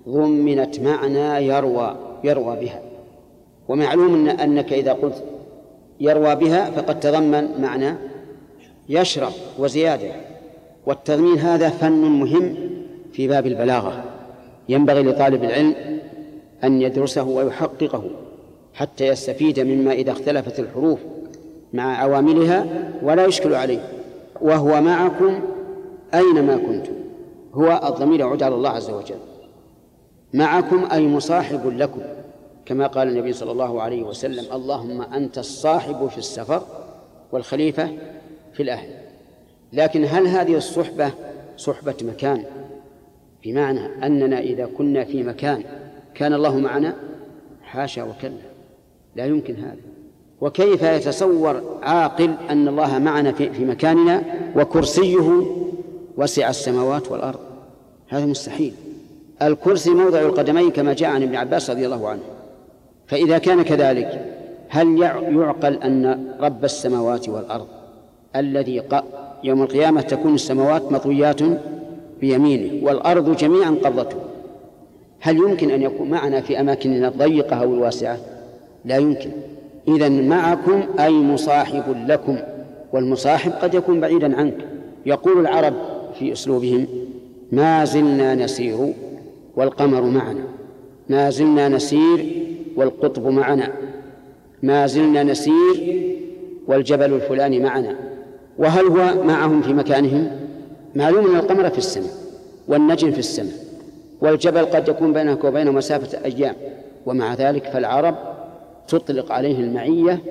[0.09, 2.83] ضمنت معنى يروى يروى بها.
[3.69, 5.25] ومعلوم أن أنك إذا قلت
[6.01, 7.95] يروى بها فقد تضمن معنى
[8.89, 10.13] يشرب وزيادة.
[10.87, 12.57] والتضمين هذا فن مهم
[13.13, 14.05] في باب البلاغة.
[14.69, 15.75] ينبغي لطالب العلم
[16.65, 18.11] أن يدرسه ويحققه.
[18.75, 20.99] حتى يستفيد مما إذا اختلفت الحروف
[21.73, 22.67] مع عواملها
[23.03, 23.89] ولا يشكل عليه.
[24.41, 25.41] وهو معكم
[26.15, 26.93] أينما كنتم.
[27.55, 29.19] هو الضمير يعود على الله عز وجل.
[30.35, 32.01] معكم أي مصاحب لكم.
[32.67, 36.63] كما قال النبي صلى الله عليه وسلم اللهم أنت الصاحب في السفر
[37.33, 37.89] والخليفة
[38.53, 38.89] في الأهل.
[39.73, 41.11] لكن هل هذه الصحبة
[41.57, 42.45] صحبة مكان؟
[43.45, 45.65] بمعنى أننا إذا كنا في مكان
[46.15, 46.95] كان الله معنا؟
[47.63, 48.48] حاشا وكلا.
[49.17, 49.77] لا يمكن هذا.
[50.41, 54.23] وكيف يتصور عاقل أن الله معنا في, مكاننا
[54.57, 55.43] وكرسيه
[56.17, 57.41] وسع السماوات والأرض؟
[58.09, 58.73] هذا مستحيل.
[59.43, 62.23] الكرسي موضع القدمين كما جاء عن ابن عباس رضي الله عنه.
[63.07, 64.99] فإذا كان كذلك هل
[65.37, 67.67] يعقل أن رب السماوات والأرض
[68.37, 68.83] الذي
[69.45, 71.41] يوم القيامة تكون السماوات مطويات
[72.21, 74.17] بيمينه والأرض جميعا قبضته
[75.21, 78.19] هل يمكن أن يكون معنا في أماكننا الضيقة أو الواسعة؟
[78.85, 79.31] لا يمكن.
[79.89, 82.39] إذا معكم أي مصاحب لكم
[82.93, 84.57] والمصاحب قد يكون بعيدا عنك.
[85.07, 85.75] يقول العرب
[86.19, 86.87] في أسلوبهم
[87.53, 88.95] ما زلنا نسير
[89.57, 90.45] والقمر معنا
[91.09, 93.73] ما زلنا نسير والقطب معنا
[94.63, 96.03] ما زلنا نسير
[96.67, 97.97] والجبل الفلاني معنا.
[98.59, 100.31] وهل هو معهم في مكانهم؟
[100.95, 102.11] معلوم أن القمر في السماء
[102.69, 103.55] والنجم في السماء
[104.21, 106.55] والجبل قد يكون بينك وبينه مسافة أيام.
[107.07, 108.15] ومع ذلك فالعرب
[108.89, 110.23] تطلق عليه المعية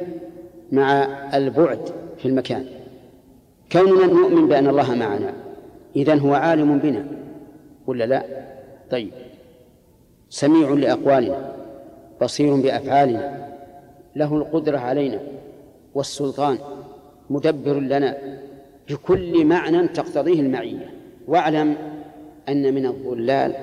[0.71, 1.79] مع البعد
[2.17, 2.65] في المكان.
[3.71, 5.33] كوننا نؤمن بأن الله معنا
[5.95, 7.05] إذن هو عالم بنا
[7.87, 8.25] ولا لا؟
[8.91, 9.11] طيب.
[10.29, 11.51] سميع لأقوالنا
[12.21, 13.47] بصير بأفعالنا
[14.15, 15.19] له القدرة علينا
[15.95, 16.57] والسلطان
[17.29, 18.17] مدبر لنا
[18.89, 20.89] بكل معنى تقتضيه المعية.
[21.27, 21.75] واعلم
[22.49, 23.53] أن من الضلال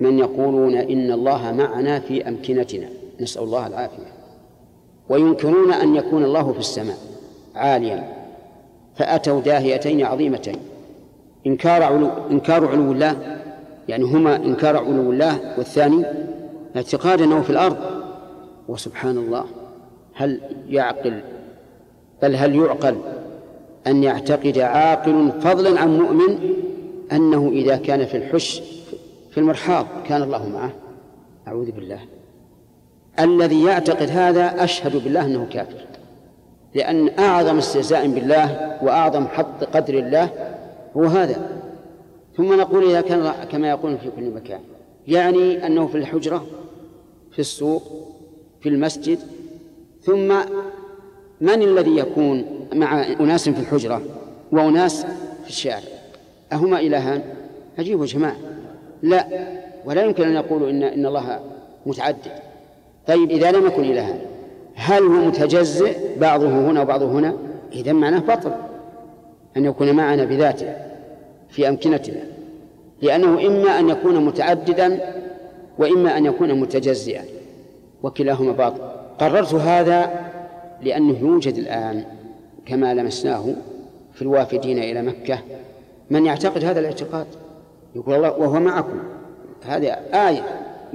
[0.00, 2.99] من يقولون إن الله معنا في أمكنتنا.
[3.20, 4.12] نسأل الله العافية.
[5.08, 6.96] وينكرون أن يكون الله في السماء
[7.54, 8.16] عاليا.
[8.94, 10.56] فأتوا داهيتين عظيمتين.
[11.46, 13.40] إنكار علو إنكار علو الله
[13.88, 16.04] يعني هما إنكار علو الله والثاني
[16.76, 17.76] اعتقاد أنه في الأرض.
[18.68, 19.44] وسبحان الله
[20.14, 21.20] هل يعقل
[22.22, 22.96] بل هل يعقل
[23.86, 26.38] أن يعتقد عاقل فضلا عن مؤمن
[27.12, 28.62] أنه إذا كان في الحش
[29.30, 30.72] في المرحاض كان الله معه؟
[31.48, 32.00] أعوذ بالله.
[33.20, 35.86] الذي يعتقد هذا أشهد بالله أنه كافر.
[36.74, 40.30] لأن أعظم استهزاء بالله وأعظم حط قدر الله
[40.96, 41.60] هو هذا.
[42.36, 44.60] ثم نقول إذا كان كما يقول في كل مكان
[45.08, 46.46] يعني أنه في الحجرة
[47.32, 47.82] في السوق
[48.60, 49.18] في المسجد.
[50.02, 50.34] ثم
[51.40, 54.02] من الذي يكون مع أناس في الحجرة
[54.52, 55.06] وأناس
[55.44, 55.80] في الشارع؟
[56.52, 57.22] أهما إلهان؟
[57.78, 58.36] عجيب جماعة.
[59.02, 59.26] لا
[59.84, 61.40] ولا يمكن أن يقولوا إن إن الله
[61.86, 62.49] متعدد.
[63.10, 64.18] طيب إذا لم يكن إلهان
[64.74, 67.34] هل هو متجزئ؟ بعضه هنا وبعضه هنا.
[67.72, 68.52] إذا معناه بطل
[69.56, 70.74] أن يكون معنا بذاته
[71.48, 72.20] في أمكنتنا
[73.02, 75.14] لأنه إما أن يكون متعددا
[75.78, 77.24] وإما أن يكون متجزئا
[78.02, 78.82] وكلاهما باطل.
[79.18, 80.10] قررت هذا
[80.82, 82.04] لأنه يوجد الآن
[82.66, 83.44] كما لمسناه
[84.14, 85.38] في الوافدين إلى مكة.
[86.10, 87.26] من يعتقد هذا الاعتقاد؟
[87.96, 88.98] يقول الله وهو معكم.
[89.66, 90.44] هذه آية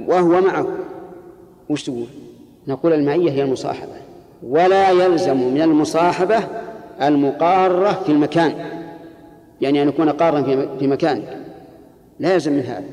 [0.06, 0.85] وهو معكم.
[1.70, 2.06] وش تقول؟
[2.68, 3.92] نقول المعية هي المصاحبة.
[4.42, 6.38] ولا يلزم من المصاحبة
[7.02, 8.54] المقارة في المكان.
[9.60, 10.42] يعني أن يكون قارا
[10.78, 11.38] في مكانك
[12.20, 12.84] لا يلزم من هذا.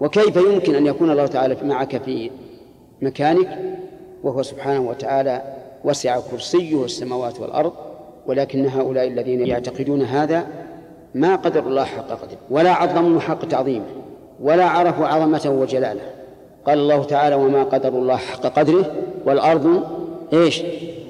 [0.00, 2.30] وكيف يمكن أن يكون الله تعالى معك في
[3.02, 3.58] مكانك؟
[4.22, 5.42] وهو سبحانه وتعالى
[5.84, 7.72] وسع كرسيه السماوات والأرض.
[8.26, 10.46] ولكن هؤلاء الذين يعتقدون هذا
[11.14, 12.38] ما قدر الله حق قدره.
[12.50, 13.84] ولا عظموا حق تعظيمه.
[14.40, 16.17] ولا عرفوا عظمته وجلاله.
[16.68, 18.92] قال الله تعالى وما قدر الله حق قدره
[19.24, 19.84] والأرض
[20.32, 20.62] إيش؟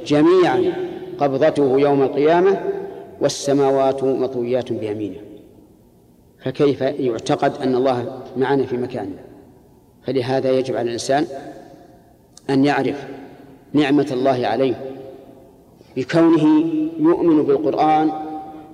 [0.06, 0.72] جميعا
[1.18, 2.60] قبضته يوم القيامة
[3.20, 5.16] والسماوات مطويات بيمينه.
[6.44, 9.18] فكيف يعتقد أن الله معنا في مكاننا؟
[10.02, 11.26] فلهذا يجب على الإنسان
[12.50, 13.06] أن يعرف
[13.72, 14.80] نعمة الله عليه
[15.96, 16.64] بكونه
[16.98, 18.10] يؤمن بالقرآن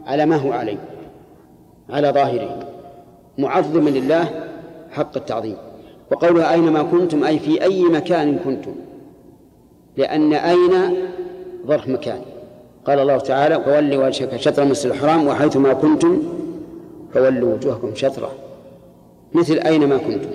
[0.06, 0.78] على ما هو عليه
[1.90, 2.68] على ظاهره
[3.38, 4.48] معظما لله
[4.90, 5.56] حق التعظيم.
[6.12, 8.74] وقولها أينما كنتم؟ أي في أي مكان كنتم.
[9.96, 10.96] لأن أين؟
[11.66, 12.20] ظرف مكان
[12.86, 16.22] قال الله تعالى وولي وجهك شطر المسجد الحرام وحيثما كنتم
[17.14, 18.32] فولوا وجوهكم شطرة.
[19.34, 20.30] مثل أينما كنتم؟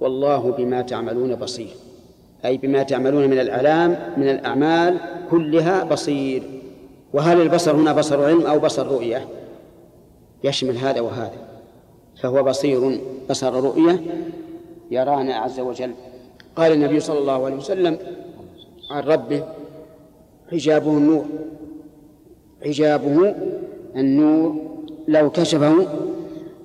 [0.00, 1.70] والله بما تعملون بصير.
[2.44, 4.96] أي بما تعملون من الأعلام من الأعمال
[5.30, 6.42] كلها بصير.
[7.12, 9.28] وهل البصر هنا بصر علم أو بصر رؤية؟
[10.44, 11.48] يشمل هذا وهذا.
[12.22, 14.00] فهو بصير بصر رؤية
[14.90, 15.94] يرانا عز وجل.
[16.56, 17.98] قال النبي صلى الله عليه وسلم
[18.90, 19.44] عن ربه
[20.52, 21.24] حجابه النور.
[22.64, 23.34] حجابه
[23.96, 24.56] النور
[25.08, 25.86] لو كشفه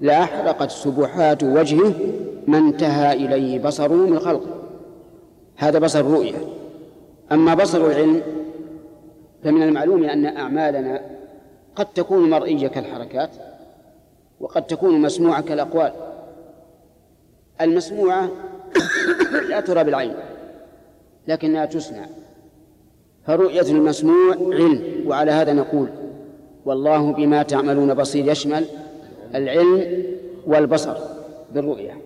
[0.02, 1.94] لأحرقت سبحات وجهه
[2.48, 4.50] ما انتهى إليه بصره من خلقه.
[5.56, 6.36] هذا بصر الرؤية
[7.32, 8.22] أما بصر العلم
[9.44, 11.02] فمن المعلوم أن أعمالنا
[11.76, 13.30] قد تكون مرئية كالحركات
[14.40, 15.92] وقد تكون مسموعة كالأقوال.
[17.62, 18.30] المسموعة
[19.50, 20.14] لا ترى بالعين
[21.28, 22.06] لكنها تسمع.
[23.28, 25.90] فرؤية المسموع علم وعلى هذا نقول
[26.66, 28.32] والله بما تعملون بصير.
[28.32, 28.66] يشمل
[29.36, 30.04] العلم
[30.48, 30.96] والبصر
[31.54, 31.98] بالرؤية.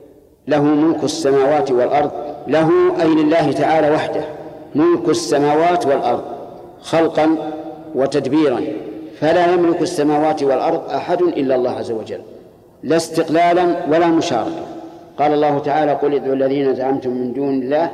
[0.47, 2.11] له ملك السماوات والأرض
[2.47, 4.25] له أي لله تعالى وحده.
[4.75, 6.23] ملك السماوات والأرض
[6.81, 7.53] خلقا
[7.95, 8.61] وتدبيرا.
[9.19, 12.21] فلا يملك السماوات والأرض أحد إلا الله عز وجل.
[12.83, 14.76] لا استقلالا ولا مشاركة
[15.19, 17.91] قال الله تعالى قل ادعوا الذين زعمتم من دون الله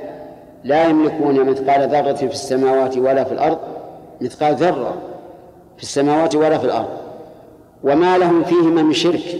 [0.63, 3.57] لا يملكون مثقال ذرة في السماوات ولا في الأرض
[4.21, 4.93] مثقال ذرة
[5.77, 6.89] في السماوات ولا في الأرض.
[7.83, 9.37] وما لهم فيهما من شرك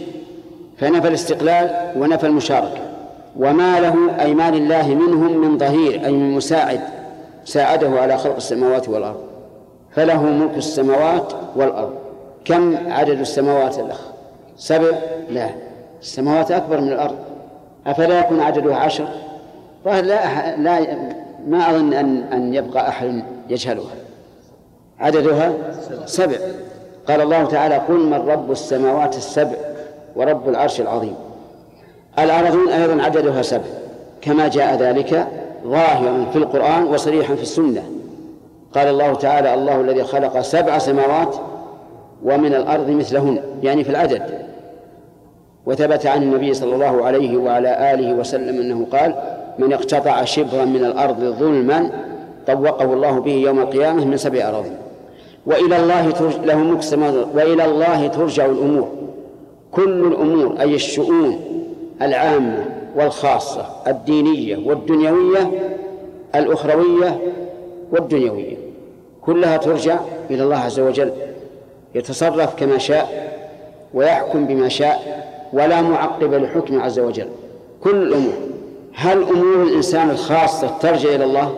[0.78, 2.80] فنفى الاستقلال ونفى المشاركة.
[3.36, 6.80] وما له أي ما لله منهم من ظهير أي من مساعد
[7.44, 9.20] ساعده على خلق السماوات والأرض.
[9.90, 11.94] فله ملك السماوات والأرض.
[12.44, 14.00] كم عدد السماوات الأخ
[14.56, 14.90] سبع؟
[15.30, 15.48] لا.
[16.00, 17.16] السماوات أكبر من الأرض.
[17.86, 19.08] أفلا يكون عددها عشر؟
[19.86, 20.96] لا لا
[21.46, 23.94] ما أظن أن أن يبقى أحد يجهلها
[25.00, 25.52] عددها
[26.06, 26.36] سبع.
[27.08, 29.56] قال الله تعالى قل من رب السماوات السبع
[30.16, 31.14] ورب العرش العظيم.
[32.18, 33.64] الأرضون أيضا عددها سبع.
[34.20, 35.26] كما جاء ذلك
[35.66, 37.82] ظاهرا في القرآن وصريحا في السنة.
[38.74, 41.36] قال الله تعالى الله الذي خلق سبع سماوات
[42.24, 43.42] ومن الأرض مثلهن.
[43.62, 44.43] يعني في العدد.
[45.66, 49.14] وثبت عن النبي صلى الله عليه وعلى آله وسلم أنه قال
[49.58, 51.90] من اقتطع شبرا من الأرض ظلما
[52.46, 54.76] طوقه الله به يوم القيامة من سبع أراضين
[55.46, 58.88] وإلى الله ترجع له وإلى الله ترجع الأمور.
[59.72, 61.40] كل الأمور أي الشؤون
[62.02, 62.64] العامة
[62.96, 65.50] والخاصة الدينية والدنيوية
[66.34, 67.18] الأخروية
[67.92, 68.56] والدنيوية
[69.22, 69.98] كلها ترجع
[70.30, 71.12] إلى الله عز وجل
[71.94, 73.34] يتصرف كما شاء
[73.94, 75.24] ويحكم بما شاء.
[75.54, 77.26] ولا معقب لحكمه عز وجل.
[77.80, 78.34] كل الأمور.
[78.94, 81.54] هل أمور الإنسان الخاصة ترجع إلى الله؟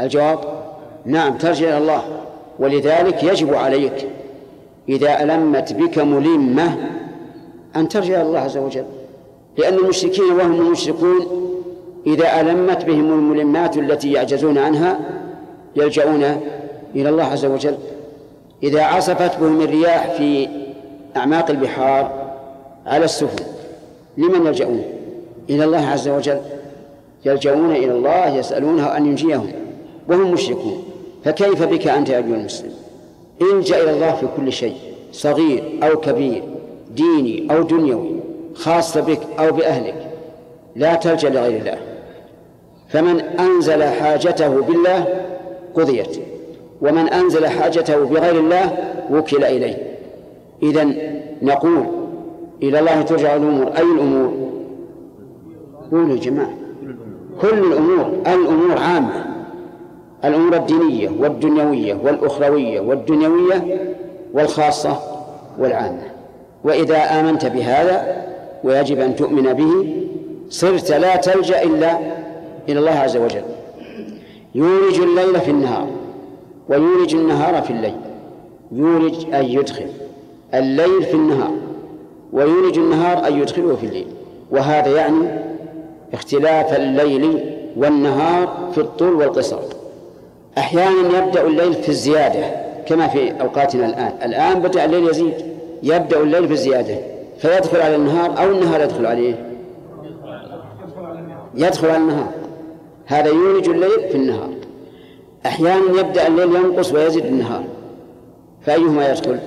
[0.00, 0.38] الجواب
[1.04, 2.02] نعم ترجع إلى الله.
[2.58, 4.08] ولذلك يجب عليك
[4.88, 6.76] إذا ألمت بك ملمة
[7.76, 8.84] أن ترجع إلى الله عز وجل.
[9.58, 11.26] لأن المشركين وهم المشركون
[12.06, 15.00] إذا ألمت بهم الملمات التي يعجزون عنها
[15.76, 16.22] يلجؤون
[16.96, 17.76] إلى الله عز وجل.
[18.62, 20.48] إذا عصفت بهم الرياح في
[21.16, 22.19] أعماق البحار
[22.86, 23.44] على السفن.
[24.18, 24.84] لمن يلجؤون؟
[25.50, 26.40] إلى الله عز وجل.
[27.24, 29.52] يلجؤون إلى الله يسألونه أن ينجيهم
[30.08, 30.84] وهم مشركون.
[31.24, 32.72] فكيف بك أنت أيها المسلم؟
[33.42, 34.76] الجأ إلى الله في كل شيء
[35.12, 36.42] صغير أو كبير
[36.90, 38.10] ديني أو دنيوي
[38.54, 40.10] خاص بك أو بأهلك
[40.76, 41.78] لا تلجأ لغير الله.
[42.88, 45.06] فمن أنزل حاجته بالله
[45.74, 46.20] قضيت
[46.82, 48.76] ومن أنزل حاجته بغير الله
[49.10, 49.76] وكل إليه.
[50.62, 50.88] إذا
[51.42, 51.86] نقول
[52.62, 53.66] إلى الله ترجع الأمور.
[53.66, 54.32] أي الأمور؟
[55.92, 56.54] قولوا يا جماعة
[57.40, 58.12] كل الأمور.
[58.26, 59.24] الأمور عامة.
[60.24, 63.78] الأمور الدينية والدنيوية والأخروية والدنيوية
[64.34, 64.98] والخاصة
[65.58, 66.02] والعامة.
[66.64, 68.26] وإذا آمنت بهذا
[68.64, 70.02] ويجب أن تؤمن به
[70.48, 71.98] صرت لا تلجأ إلا
[72.68, 73.42] إلى الله عز وجل.
[74.54, 75.86] يولج الليل في النهار
[76.68, 77.96] ويولج النهار في الليل.
[78.72, 79.86] يولج أن يدخل.
[80.54, 81.52] الليل في النهار.
[82.32, 84.06] ويولج النهار أن يدخله في الليل.
[84.50, 85.28] وهذا يعني
[86.14, 87.40] اختلاف الليل
[87.76, 89.58] والنهار في الطول والقصر.
[90.58, 92.44] أحيانا يبدأ الليل في الزيادة
[92.86, 94.12] كما في أوقاتنا الآن.
[94.24, 95.34] الآن بدأ الليل يزيد
[95.82, 96.98] يبدأ الليل في الزيادة.
[97.38, 99.34] فيدخل على النهار أو النهار يدخل عليه؟
[101.54, 102.30] يدخل على النهار.
[103.06, 104.50] هذا يولج الليل في النهار.
[105.46, 107.64] أحيانا يبدأ الليل ينقص ويزيد النهار.
[108.62, 109.38] فأيهما يدخل؟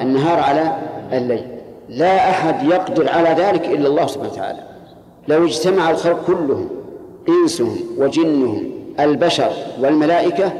[0.00, 0.72] النهار على
[1.12, 1.57] الليل.
[1.88, 4.58] لا أحد يقدر على ذلك إلا الله سبحانه وتعالى.
[5.28, 6.68] لو اجتمع الخلق كلهم
[7.28, 8.70] إنسهم وجنهم
[9.00, 10.52] البشر والملائكة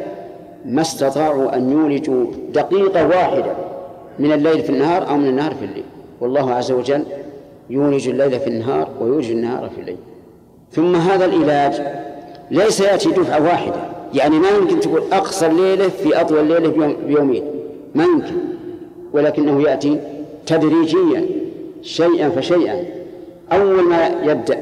[0.64, 3.53] ما استطاعوا أن يولجوا دقيقة واحدة
[4.19, 5.85] من الليل في النهار أو من النهار في الليل.
[6.21, 7.05] والله عز وجل
[7.71, 9.97] يولج الليل في النهار ويولج النهار في الليل.
[10.73, 11.83] ثم هذا العلاج
[12.51, 13.81] ليس يأتي دفعة واحدة.
[14.14, 17.43] يعني ما يمكن تقول أقصر ليلة في أطول ليلة بيومين.
[17.95, 18.35] ما يمكن.
[19.12, 20.01] ولكنه يأتي
[20.48, 21.26] تدريجيا
[21.82, 22.84] شيئا فشيئا.
[23.52, 24.58] أول ما يبدأ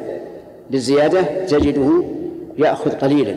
[0.70, 2.03] بالزيادة تجده
[2.59, 3.37] يأخذ قليلا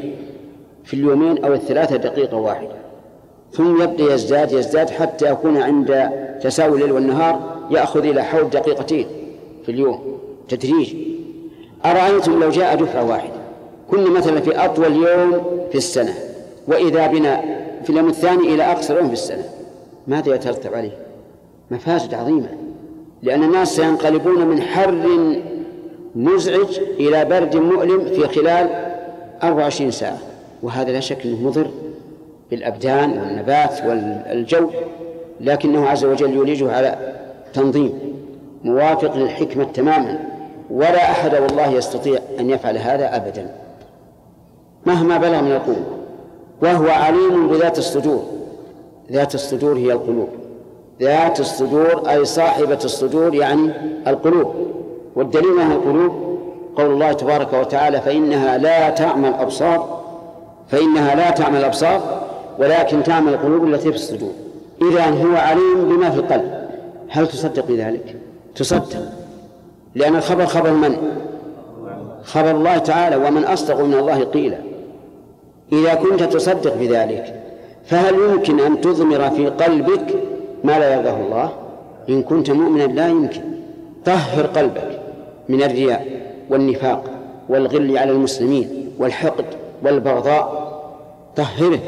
[0.83, 2.79] في اليومين أو الثلاثة دقيقة واحدة.
[3.53, 6.09] ثم يبدأ يزداد يزداد حتى يكون عند
[6.41, 9.07] تساوي الليل والنهار يأخذ إلى حول دقيقتين
[9.65, 10.95] في اليوم تدريج
[11.85, 13.33] أرأيتم لو جاء دفعة واحدة
[13.91, 16.13] كنا مثلا في أطول يوم في السنة
[16.67, 17.41] وإذا بنا
[17.83, 19.43] في اليوم الثاني إلى أقصر يوم في السنة
[20.07, 20.91] ماذا يترتب عليه؟
[21.71, 22.49] مفاسد عظيمة
[23.23, 25.05] لأن الناس سينقلبون من حر
[26.15, 28.69] مزعج إلى برد مؤلم في خلال
[29.43, 30.17] 24 ساعة.
[30.63, 31.67] وهذا لا شك أنه مضر
[32.51, 34.69] بالأبدان والنبات والجو
[35.41, 37.15] لكنه عز وجل يولجه على
[37.53, 37.93] تنظيم
[38.63, 40.19] موافق للحكمة تماما.
[40.69, 43.55] ولا أحد والله يستطيع أن يفعل هذا أبدا.
[44.85, 45.97] مهما بلغ من القوة
[46.61, 48.23] وهو عليم بذات الصدور
[49.11, 50.29] ذات الصدور هي القلوب.
[51.01, 53.71] ذات الصدور أي صاحبة الصدور يعني
[54.07, 54.53] القلوب.
[55.15, 56.39] والدليل من القلوب؟
[56.75, 59.99] قول الله تبارك وتعالى فإنها لا تعمى الأبصار
[60.69, 62.21] فإنها لا تعمى الأبصار
[62.59, 64.31] ولكن تعمى القلوب التي في الصدور.
[64.91, 66.67] إذا هو عليم بما في القلب.
[67.09, 68.15] هل تصدق بذلك؟
[68.55, 69.01] تصدق.
[69.95, 70.97] لأن الخبر خبر من؟
[72.23, 73.15] خبر الله تعالى.
[73.15, 74.57] ومن أصدق من الله قيلا.
[75.71, 77.35] إذا كنت تصدق بذلك
[77.85, 80.15] فهل يمكن أن تضمر في قلبك
[80.63, 81.49] ما لا يرضاه الله.
[82.09, 83.41] إن كنت مؤمنا لا يمكن.
[84.05, 84.99] طهر قلبك
[85.49, 86.07] من الرياء
[86.49, 87.03] والنفاق
[87.49, 89.45] والغل على المسلمين والحقد
[89.83, 90.69] والبغضاء.
[91.35, 91.79] طهره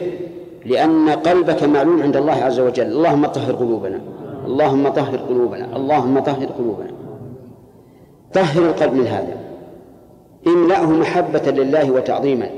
[0.66, 2.86] لأن قلبك معلوم عند الله عز وجل.
[2.86, 4.00] اللهم طهر قلوبنا.
[4.46, 5.76] اللهم طهر قلوبنا.
[5.76, 6.92] اللهم طهر قلوبنا.
[8.34, 9.38] طهر القلب من هذا.
[10.48, 12.50] املأه محبة لله وتعظيما.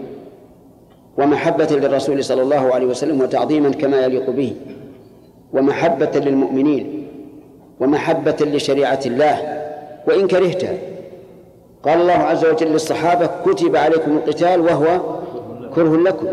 [1.17, 4.56] ومحبة للرسول صلى الله عليه وسلم وتعظيما كما يليق به.
[5.53, 7.07] ومحبة للمؤمنين
[7.79, 9.63] ومحبة لشريعة الله
[10.07, 10.77] وإن كرهتها
[11.83, 14.99] قال الله عز وجل للصحابة كتب عليكم القتال وهو
[15.75, 16.27] كره لكم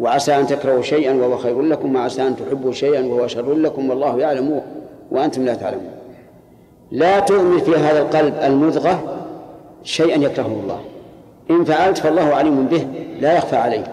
[0.00, 4.18] وعسى أن تكرهوا شيئا وهو خير لكم وعسى أن تحبوا شيئا وهو شر لكم والله
[4.18, 4.62] يعلم
[5.10, 5.90] وأنتم لا تعلمون.
[6.90, 9.00] لا تؤمن في هذا القلب المضغة
[9.82, 10.80] شيئا يكرهه الله.
[11.50, 12.86] إن فعلت فالله عليم به
[13.20, 13.84] لا يخفى عليه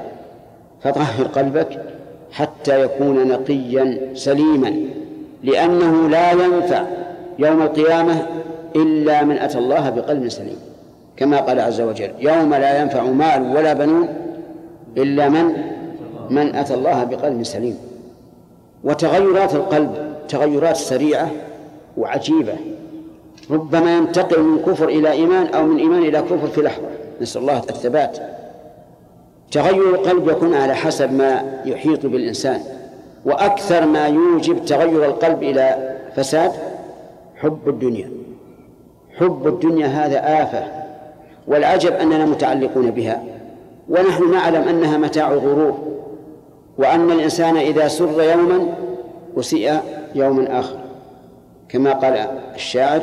[0.81, 1.90] فطهر قلبك
[2.31, 4.73] حتى يكون نقيا سليما
[5.43, 6.83] لأنه لا ينفع
[7.39, 8.25] يوم القيامة
[8.75, 10.57] إلا من أتى الله بقلب سليم.
[11.17, 14.07] كما قال عز وجل يوم لا ينفع مال ولا بنون
[14.97, 15.53] إلا من
[16.29, 17.77] من أتى الله بقلب سليم.
[18.83, 19.91] وتغيرات القلب
[20.29, 21.31] تغيرات سريعة
[21.97, 22.53] وعجيبة.
[23.51, 26.87] ربما ينتقل من كفر إلى إيمان أو من إيمان إلى كفر في لحظة.
[27.21, 28.17] نسأل الله الثبات.
[29.51, 32.61] تغير القلب يكون على حسب ما يحيط بالإنسان
[33.25, 36.51] وأكثر ما يوجب تغير القلب إلى فساد
[37.35, 38.09] حب الدنيا.
[39.17, 40.63] حب الدنيا هذا آفة
[41.47, 43.23] والعجب أننا متعلقون بها
[43.89, 45.77] ونحن نعلم أنها متاع غرور
[46.77, 48.67] وأن الإنسان إذا سر يوما
[49.39, 49.79] أسيء
[50.15, 50.77] يوما آخر.
[51.69, 53.01] كما قال الشاعر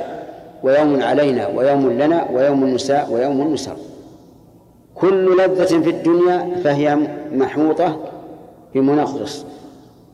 [0.62, 3.76] ويوم علينا ويوم لنا ويوم النساء ويوم النسر
[5.00, 6.98] كل لذة في الدنيا فهي
[7.32, 7.96] محوطة
[8.74, 9.44] بمنغص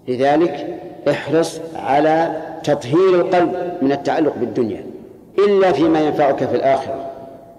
[0.08, 0.80] لذلك
[1.10, 4.84] احرص على تطهير القلب من التعلق بالدنيا
[5.38, 7.10] إلا فيما ينفعك في الآخرة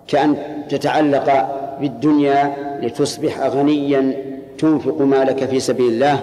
[0.07, 0.35] كأن
[0.69, 1.47] تتعلق
[1.81, 4.13] بالدنيا لتصبح غنيا
[4.57, 6.19] تنفق مالك في سبيل الله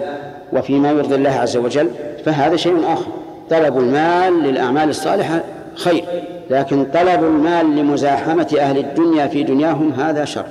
[0.53, 1.89] وفيما يرضي الله عز وجل
[2.25, 3.11] فهذا شيء آخر.
[3.49, 5.43] طلب المال للأعمال الصالحة
[5.75, 6.05] خير
[6.49, 10.45] لكن طلب المال لمزاحمة أهل الدنيا في دنياهم هذا شر.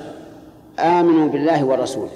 [0.82, 2.10] آمنوا بالله ورسوله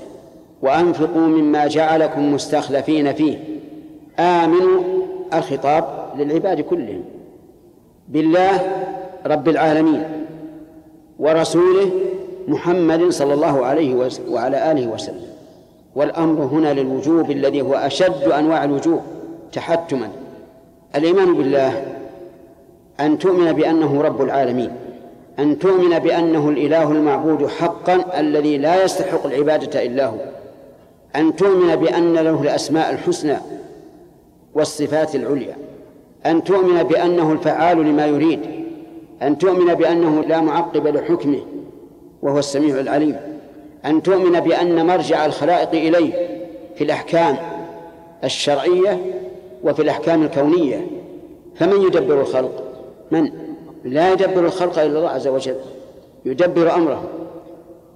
[0.62, 3.38] وأنفقوا مما جعلكم مستخلفين فيه.
[4.18, 4.82] آمنوا
[5.34, 5.84] الخطاب
[6.18, 7.04] للعباد كلهم.
[8.08, 8.60] بالله
[9.26, 10.02] رب العالمين
[11.18, 11.90] ورسوله
[12.48, 15.26] محمد صلى الله عليه وعلى آله وسلم.
[15.94, 19.00] والأمر هنا للوجوب الذي هو أشد أنواع الوجوب
[19.52, 20.08] تحتما.
[20.96, 21.82] الإيمان بالله
[23.00, 24.70] أن تؤمن بأنه رب العالمين.
[25.38, 30.18] أن تؤمن بأنه الإله المعبود حقا الذي لا يستحق العبادة إلا هو.
[31.16, 33.36] أن تؤمن بأن له الأسماء الحسنى
[34.54, 35.56] والصفات العليا.
[36.26, 38.40] أن تؤمن بأنه الفعال لما يريد.
[39.22, 41.40] أن تؤمن بأنه لا معقب لحكمه
[42.22, 43.16] وهو السميع العليم.
[43.86, 46.12] أن تؤمن بأن مرجع الخلائق إليه
[46.76, 47.36] في الأحكام
[48.24, 49.00] الشرعية
[49.64, 50.86] وفي الأحكام الكونية.
[51.54, 52.62] فمن يدبر الخلق؟
[53.10, 53.45] من؟
[53.84, 55.56] لا يدبر الخلق إلا الله عز وجل.
[56.24, 57.02] يدبر أمره.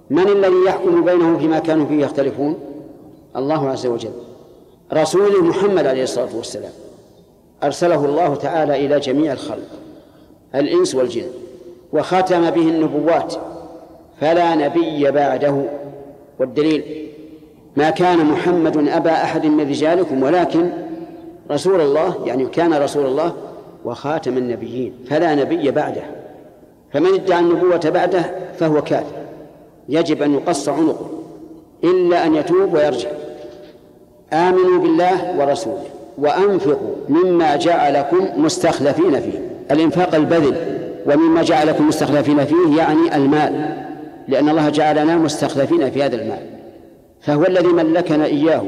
[0.09, 2.59] من الذي يحكم بينهم فيما كانوا فيه يختلفون؟
[3.35, 4.11] الله عز وجل.
[4.93, 6.71] رسوله محمد عليه الصلاة والسلام.
[7.63, 9.67] أرسله الله تعالى إلى جميع الخلق
[10.55, 11.27] الإنس والجن
[11.93, 13.33] وختم به النبوات.
[14.21, 15.63] فلا نبي بعده.
[16.39, 17.07] والدليل
[17.75, 20.71] ما كان محمد أبا أحد من رجالكم ولكن
[21.51, 23.33] رسول الله يعني كان رسول الله
[23.85, 26.01] وخاتم النبيين فلا نبي بعده.
[26.93, 28.25] فمن ادعى النبوة بعده
[28.59, 29.15] فهو كافر.
[29.89, 31.09] يجب أن يقص عنقه
[31.83, 33.09] إلا أن يتوب ويرجع.
[34.33, 35.83] آمنوا بالله ورسوله
[36.17, 39.39] وأنفقوا مما جعلكم مستخلفين فيه.
[39.71, 40.55] الإنفاق البذل
[41.05, 43.83] ومما جعلكم مستخلفين فيه يعني المال
[44.27, 46.39] لأن الله جعلنا مستخلفين في هذا المال.
[47.21, 48.63] فهو الذي ملكنا إياه.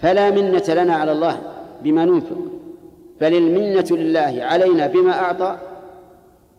[0.00, 1.38] فلا منة لنا على الله
[1.82, 2.36] بما ننفق.
[3.20, 5.56] بل المنة لله علينا بما أعطى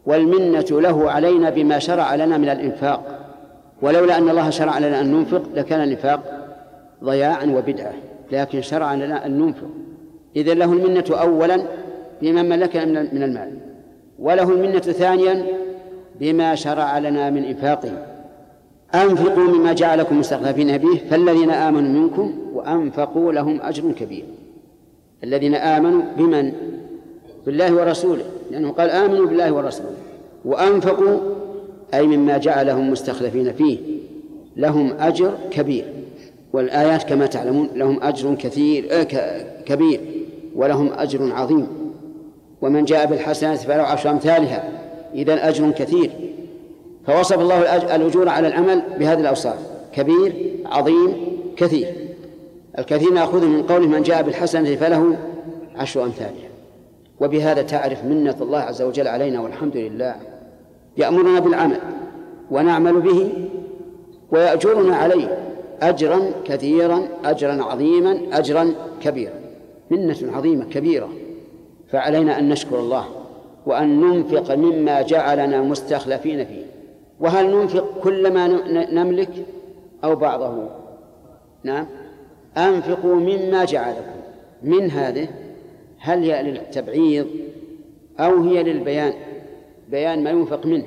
[0.05, 3.19] والمنة له علينا بما شرع لنا من الإنفاق.
[3.81, 6.47] ولولا أن الله شرع لنا أن ننفق لكان الإنفاق
[7.03, 7.93] ضياعا وبدعة
[8.31, 9.69] لكن شرع لنا أن ننفق.
[10.35, 11.61] إذا له المنة أولا
[12.21, 13.57] بمن ملكنا من المال
[14.19, 15.45] وله المنة ثانيا
[16.19, 17.91] بما شرع لنا من إنفاقه.
[18.95, 24.25] أنفقوا مما جعلكم مستخلفين به فالذين آمنوا منكم وأنفقوا لهم أجر كبير.
[25.23, 26.51] الذين آمنوا بمن؟
[27.45, 29.95] بالله ورسوله لأنه قال آمنوا بالله ورسوله.
[30.45, 31.19] وأنفقوا
[31.93, 33.77] أي مما جعلهم مستخلفين فيه
[34.57, 35.85] لهم أجر كبير.
[36.53, 39.03] والآيات كما تعلمون لهم أجر كثير آه
[39.65, 40.01] كبير
[40.55, 41.67] ولهم أجر عظيم.
[42.61, 44.69] ومن جاء بالحسنات فله عشر أمثالها.
[45.13, 46.11] إذا أجر كثير.
[47.07, 49.57] فوصف الله الأجور على العمل بهذه الأوصاف.
[49.93, 50.33] كبير
[50.65, 51.13] عظيم
[51.57, 51.87] كثير.
[52.79, 55.17] الكثير نأخذه من قوله من جاء بالحسنة فله
[55.75, 56.49] عشر أمثالها
[57.19, 60.15] وبهذا تعرف منة الله عز وجل علينا والحمد لله.
[60.97, 61.79] يأمرنا بالعمل
[62.51, 63.29] ونعمل به
[64.31, 65.37] ويأجرنا عليه
[65.81, 68.71] أجرا كثيرا أجرا عظيما أجرا
[69.01, 69.33] كبيرا.
[69.89, 71.09] منة عظيمة كبيرة.
[71.91, 73.05] فعلينا أن نشكر الله
[73.65, 76.65] وأن ننفق مما جعلنا مستخلفين فيه.
[77.19, 78.47] وهل ننفق كل ما
[78.91, 79.45] نملك
[80.03, 80.69] أو بعضه؟
[81.63, 81.87] نعم.
[82.57, 84.15] أنفقوا مما جعلكم.
[84.63, 85.27] من هذه؟
[85.99, 87.27] هل هي للتبعيض
[88.19, 89.13] أو هي للبيان؟
[89.89, 90.85] بيان ما ينفق منه.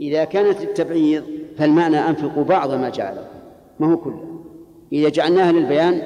[0.00, 1.22] إذا كانت للتبعيض
[1.58, 3.26] فالمعنى أنفقوا بعض ما جعلكم.
[3.80, 4.24] ما هو كله؟
[4.92, 6.02] إذا جعلناها للبيان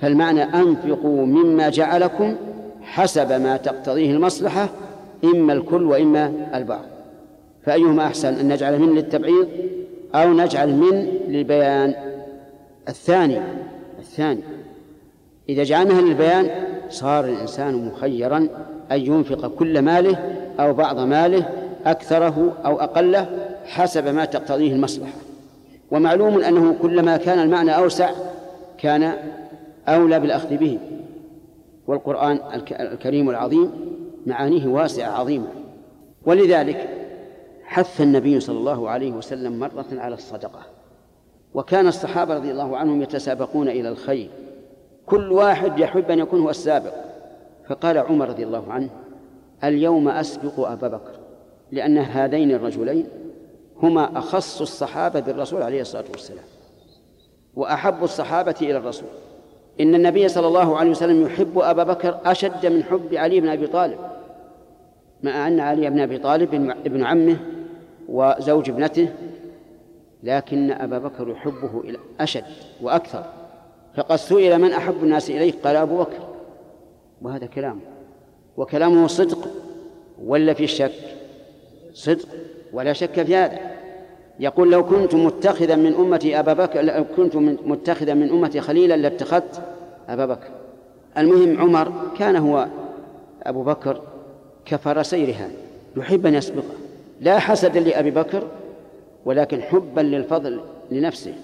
[0.00, 2.36] فالمعنى أنفقوا مما جعلكم
[2.82, 4.68] حسب ما تقتضيه المصلحة
[5.24, 6.84] إما الكل وإما البعض.
[7.62, 9.48] فأيهما أحسن أن نجعل من للتبعيض
[10.14, 11.94] أو نجعل من للبيان؟
[12.88, 13.40] الثاني
[14.16, 14.42] الثاني.
[15.48, 16.50] إذا جعلناها للبيان
[16.88, 18.48] صار الإنسان مخيرا
[18.92, 20.16] أن ينفق كل ماله
[20.60, 21.48] أو بعض ماله
[21.86, 25.12] أكثره أو أقله حسب ما تقتضيه المصلحة.
[25.90, 28.10] ومعلوم أنه كلما كان المعنى أوسع
[28.78, 29.12] كان
[29.88, 30.78] أولى بالأخذ به.
[31.86, 32.38] والقرآن
[32.80, 33.70] الكريم العظيم
[34.26, 35.46] معانيه واسعة عظيمة.
[36.26, 36.88] ولذلك
[37.64, 40.75] حث النبي صلى الله عليه وسلم مرة على الصدقة.
[41.56, 44.30] وكان الصحابة رضي الله عنهم يتسابقون إلى الخير.
[45.06, 46.92] كل واحد يحب أن يكون هو السابق.
[47.68, 48.88] فقال عمر رضي الله عنه
[49.64, 51.12] اليوم أسبق أبا بكر
[51.72, 53.06] لأن هذين الرجلين
[53.82, 56.44] هما أخص الصحابة بالرسول عليه الصلاة والسلام
[57.54, 59.08] وأحب الصحابة إلى الرسول.
[59.80, 63.66] إن النبي صلى الله عليه وسلم يحب أبا بكر أشد من حب علي بن أبي
[63.66, 63.98] طالب
[65.22, 66.54] مع أن علي بن أبي طالب
[66.86, 67.36] ابن عمه
[68.08, 69.08] وزوج ابنته
[70.26, 71.82] لكن أبا بكر يحبه
[72.20, 72.44] أشد
[72.82, 73.24] وأكثر.
[73.96, 76.28] فقد سئل من أحب الناس إليه؟ قال أبو بكر.
[77.22, 77.80] وهذا كلامه
[78.56, 79.48] وكلامه صدق
[80.24, 80.92] ولا في شك؟
[81.94, 82.28] صدق
[82.72, 83.58] ولا شك في هذا.
[84.40, 89.62] يقول لو كنت متخذا من أمتي أبا بكر لو كنت متخذا من أمتي خليلا لاتخذت
[90.08, 90.50] أبا بكر.
[91.18, 92.66] المهم عمر كان هو
[93.42, 94.00] أبو بكر
[94.64, 95.50] كفرسي رهان
[95.96, 96.74] يحب أن يسبقه.
[97.20, 98.42] لا حسد لأبي بكر
[99.26, 100.60] ولكن حبا للفضل
[100.90, 101.34] لنفسه.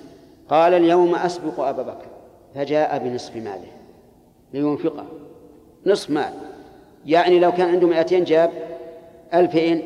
[0.49, 2.07] قال اليوم أسبق أبا بكر
[2.55, 3.72] فجاء بنصف ماله
[4.55, 5.07] لينفقه.
[5.87, 6.33] نصف مال.
[7.07, 8.51] يعني لو كان عنده مئتين جاب
[9.35, 9.83] ألفين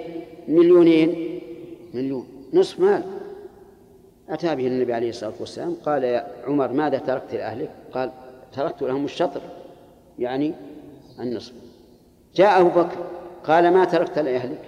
[0.48, 1.40] مليونين
[1.94, 2.26] مليون.
[2.52, 3.02] نصف مال.
[4.28, 8.10] أتى به النبي عليه الصلاة والسلام قال يا عمر ماذا تركت لأهلك؟ قال
[8.52, 9.40] تركت لهم الشطر
[10.18, 10.54] يعني
[11.20, 11.52] النصف.
[12.34, 12.96] جاء أبو بكر
[13.44, 14.62] قال ما تركت لأهلك؟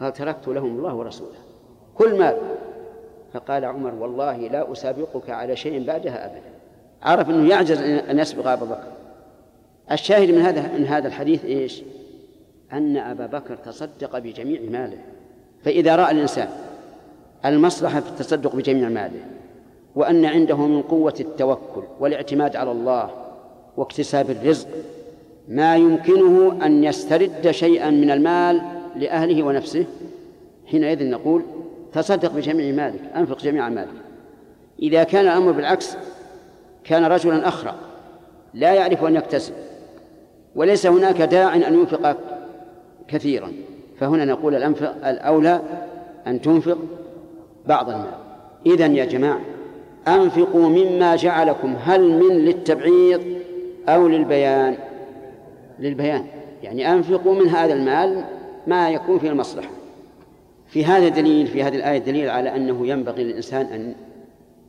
[0.00, 1.38] قال تركت لهم الله ورسوله.
[1.94, 2.36] كل مال.
[3.32, 6.50] فقال عمر والله لا أسابقك على شيء بعدها أبدا.
[7.02, 8.92] عرف أنه يعجز أن يسبق أبا بكر.
[9.92, 11.82] الشاهد من هذا من هذا الحديث إيش؟
[12.72, 14.98] أن أبا بكر تصدق بجميع ماله.
[15.64, 16.48] فإذا رأى الإنسان
[17.44, 19.20] المصلحة في التصدق بجميع ماله
[19.96, 23.10] وأن عنده من قوة التوكل والاعتماد على الله
[23.76, 24.68] واكتساب الرزق
[25.48, 28.62] ما يمكنه أن يسترد شيئا من المال
[28.96, 29.84] لأهله ونفسه
[30.66, 31.42] حينئذ نقول
[31.92, 33.88] تصدق بجميع مالك أنفق جميع مالك.
[34.82, 35.96] إذا كان الأمر بالعكس
[36.84, 37.74] كان رجلا أخرق
[38.54, 39.52] لا يعرف أن يكتسب.
[40.54, 42.16] وليس هناك داع أن ينفق
[43.08, 43.52] كثيرا.
[43.98, 45.60] فهنا نقول الأنفق الأولى
[46.26, 46.78] أن تنفق
[47.66, 48.14] بعض المال.
[48.66, 49.40] إذا يا جماعة
[50.08, 53.22] أنفقوا مما جعلكم هل من للتبعيض
[53.88, 54.76] أو للبيان؟
[55.78, 56.26] للبيان.
[56.62, 58.24] يعني أنفقوا من هذا المال
[58.66, 59.79] ما يكون في المصلحة.
[60.70, 63.94] في هذا دليل في هذه الآية دليل على أنه ينبغي للإنسان أن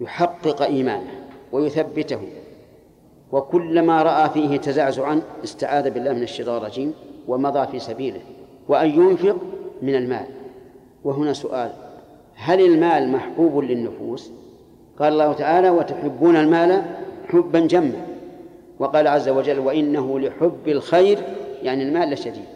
[0.02, 1.12] يحقق إيمانه
[1.52, 2.20] ويثبته.
[3.32, 6.93] وكلما رأى فيه تزعزعا استعاذ بالله من الشيطان الرجيم
[7.28, 8.20] ومضى في سبيله.
[8.68, 9.38] وأن ينفق
[9.82, 10.26] من المال.
[11.04, 11.72] وهنا سؤال
[12.36, 14.32] هل المال محبوب للنفوس؟
[14.99, 16.84] قال الله تعالى وتحبون المال
[17.28, 18.06] حبا جما
[18.80, 21.20] وقال عز وجل وإنه لحب الخير
[21.64, 22.51] يعني المال لشديد.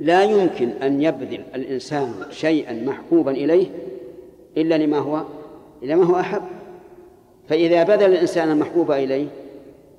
[0.00, 3.66] لا يمكن أن يبذل الإنسان شيئا محبوبا إليه
[4.56, 5.22] إلا لما هو
[5.82, 6.42] إلا ما هو أحب.
[7.48, 9.26] فإذا بذل الإنسان المحبوب إليه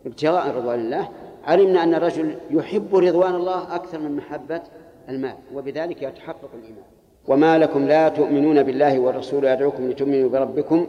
[0.06, 1.10] ابتغاء رضوان الله
[1.46, 4.62] علمنا أن الرجل يحب رضوان الله أكثر من محبة
[5.10, 6.84] المال وبذلك يتحقق الإيمان.
[7.28, 10.88] وما لكم لا تؤمنون بالله والرسول يدعوكم لتؤمنوا بربكم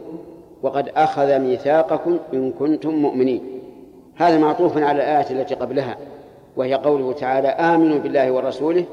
[0.63, 3.43] وقد أخذ ميثاقكم إن كنتم مؤمنين.
[4.15, 5.97] هذا معطوف على الآية التي قبلها.
[6.57, 8.85] وهي قوله تعالى آمنوا بالله ورسوله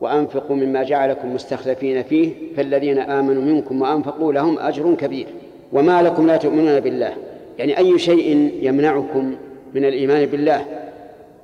[0.00, 5.26] وأنفقوا مما جعلكم مستخلفين فيه فالذين آمنوا منكم وأنفقوا لهم أجر كبير.
[5.72, 7.12] وما لكم لا تؤمنون بالله.
[7.58, 9.34] يعني أي شيء يمنعكم
[9.74, 10.64] من الإيمان بالله؟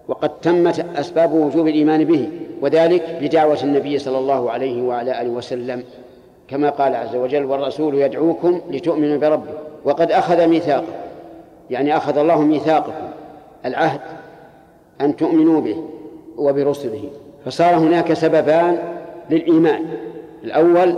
[0.08, 2.28] وقد تمت أسباب وجوب الإيمان به
[2.60, 5.84] وذلك بدعوة النبي صلى الله عليه وعلى آله وسلم.
[6.48, 9.52] كما قال عز وجل والرسول يدعوكم لتؤمنوا بربه.
[9.84, 10.94] وقد أخذ ميثاقه
[11.70, 13.08] يعني أخذ الله ميثاقكم
[13.66, 14.00] العهد
[15.00, 15.76] أن تؤمنوا به
[16.36, 17.04] وبرسله.
[17.44, 18.78] فصار هناك سببان
[19.30, 19.84] للإيمان.
[20.44, 20.94] الأول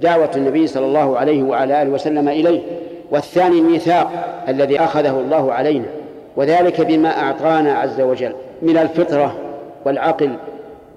[0.00, 2.62] دعوة النبي صلى الله عليه وعلى آله وسلم إليه.
[3.10, 4.10] والثاني الميثاق
[4.48, 5.86] الذي أخذه الله علينا.
[6.36, 9.36] وذلك بما أعطانا عز وجل من الفطرة
[9.86, 10.36] والعقل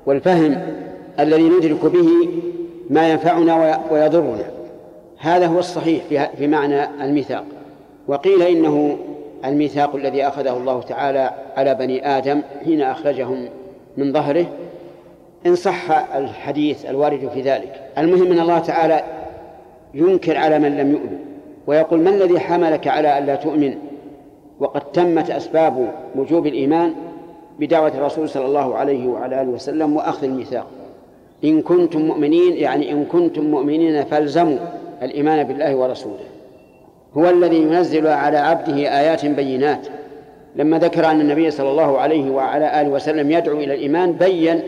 [0.06, 0.62] والفهم
[1.20, 2.10] الذي ندرك به
[2.90, 4.46] ما ينفعنا ويضرنا.
[5.18, 6.04] هذا هو الصحيح
[6.38, 7.44] في معنى الميثاق.
[8.08, 8.98] وقيل إنه
[9.46, 13.50] الميثاق الذي أخذه الله تعالى على بني آدم حين أخرجهم
[13.98, 14.46] من ظهره
[15.46, 17.82] إن صح الحديث الوارد في ذلك.
[17.98, 19.04] المهم أن الله تعالى
[19.94, 21.20] ينكر على من لم يؤمن
[21.68, 23.76] ويقول ما الذي حملك على ألا تؤمن؟
[24.60, 26.94] وقد تمت أسباب وجوب الإيمان
[27.60, 30.68] بدعوة الرسول صلى الله عليه وعلى آله وسلم وأخذ الميثاق.
[31.44, 34.58] إن كنتم مؤمنين يعني إن كنتم مؤمنين فالزموا
[35.02, 36.29] الإيمان بالله ورسوله.
[37.18, 39.88] هو الذي ينزل على عبده آيات بينات.
[40.56, 44.62] لما ذكر أن النبي صلى الله عليه وعلى آله وسلم يدعو إلى الإيمان بين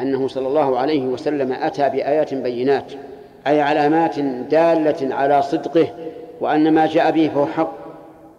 [0.00, 2.92] أنه صلى الله عليه وسلم أتى بآيات بينات
[3.46, 4.18] أي علامات
[4.50, 5.86] دالة على صدقه
[6.40, 7.72] وأن ما جاء به فهو حق.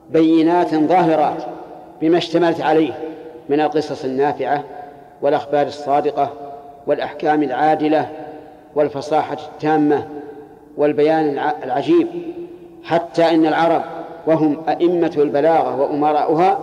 [0.10, 1.43] بينات ظاهرات
[2.01, 2.93] بما اشتملت عليه
[3.49, 4.64] من القصص النافعة
[5.22, 6.34] والأخبار الصادقة
[6.88, 8.10] والأحكام العادلة
[8.76, 10.08] والفصاحة التامة
[10.78, 12.08] والبيان العجيب.
[12.84, 13.81] حتى إن العرب
[14.27, 16.59] وهم أئمة البلاغة وأمراؤها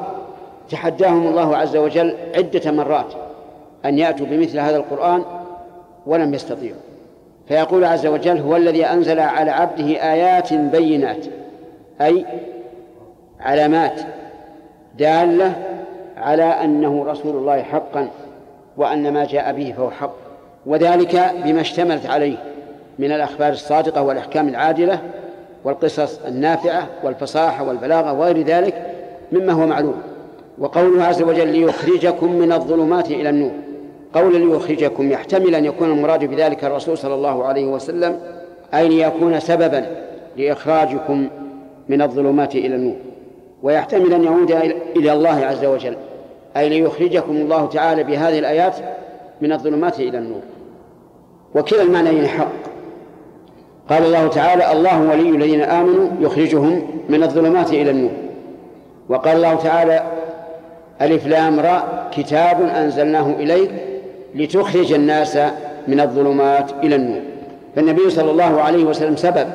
[0.70, 3.12] تحداهم الله عز وجل عدة مرات
[3.84, 5.24] أن يأتوا بمثل هذا القرآن
[6.06, 6.80] ولم يستطيعوا.
[7.48, 11.26] فيقول عز وجل هو الذي أنزل على عبده آيات بينات
[12.00, 12.24] أي
[13.40, 14.00] علامات
[14.98, 15.52] دالة
[16.16, 18.08] على أنه رسول الله حقا
[18.76, 20.14] وأن ما جاء به فهو حق
[20.66, 22.36] وذلك بما اشتملت عليه
[22.98, 25.00] من الأخبار الصادقة والأحكام العادلة
[25.64, 28.94] والقصص النافعة والفصاحة والبلاغة وغير ذلك
[29.32, 29.94] مما هو معلوم.
[30.58, 33.50] وقوله عز وجل ليخرجكم من الظلمات إلى النور.
[34.14, 38.20] قول ليخرجكم يحتمل أن يكون المراد بذلك الرسول صلى الله عليه وسلم
[38.74, 39.86] أي ليكون سببا
[40.36, 41.28] لإخراجكم
[41.88, 42.96] من الظلمات إلى النور.
[43.62, 44.50] ويحتمل أن يعود
[44.96, 45.96] إلى الله عز وجل
[46.56, 48.74] أي ليخرجكم الله تعالى بهذه الآيات
[49.40, 50.42] من الظلمات إلى النور.
[51.54, 52.69] وكلا المعنيين حق
[53.90, 58.10] قال الله تعالى الله ولي الذين آمنوا يخرجهم من الظلمات إلى النور.
[59.08, 60.02] وقال الله تعالى
[61.00, 63.70] ألف لام راء كتاب أنزلناه إليك
[64.34, 65.38] لتخرج الناس
[65.88, 67.20] من الظلمات إلى النور.
[67.76, 69.46] فالنبي صلى الله عليه وسلم سبب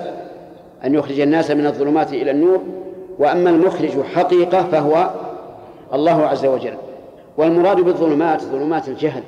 [0.86, 2.62] أن يخرج الناس من الظلمات إلى النور
[3.20, 5.10] وأما المخرج حقيقة فهو
[5.94, 6.74] الله عز وجل.
[7.38, 9.24] والمراد بالظلمات ظلمات الجهل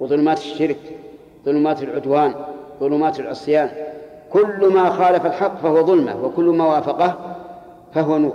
[0.00, 0.78] وظلمات الشرك
[1.44, 2.34] ظلمات العدوان
[2.80, 3.68] ظلمات العصيان.
[4.32, 7.36] كل ما خالف الحق فهو ظلمة وكل ما وافقه
[7.94, 8.32] فهو نور.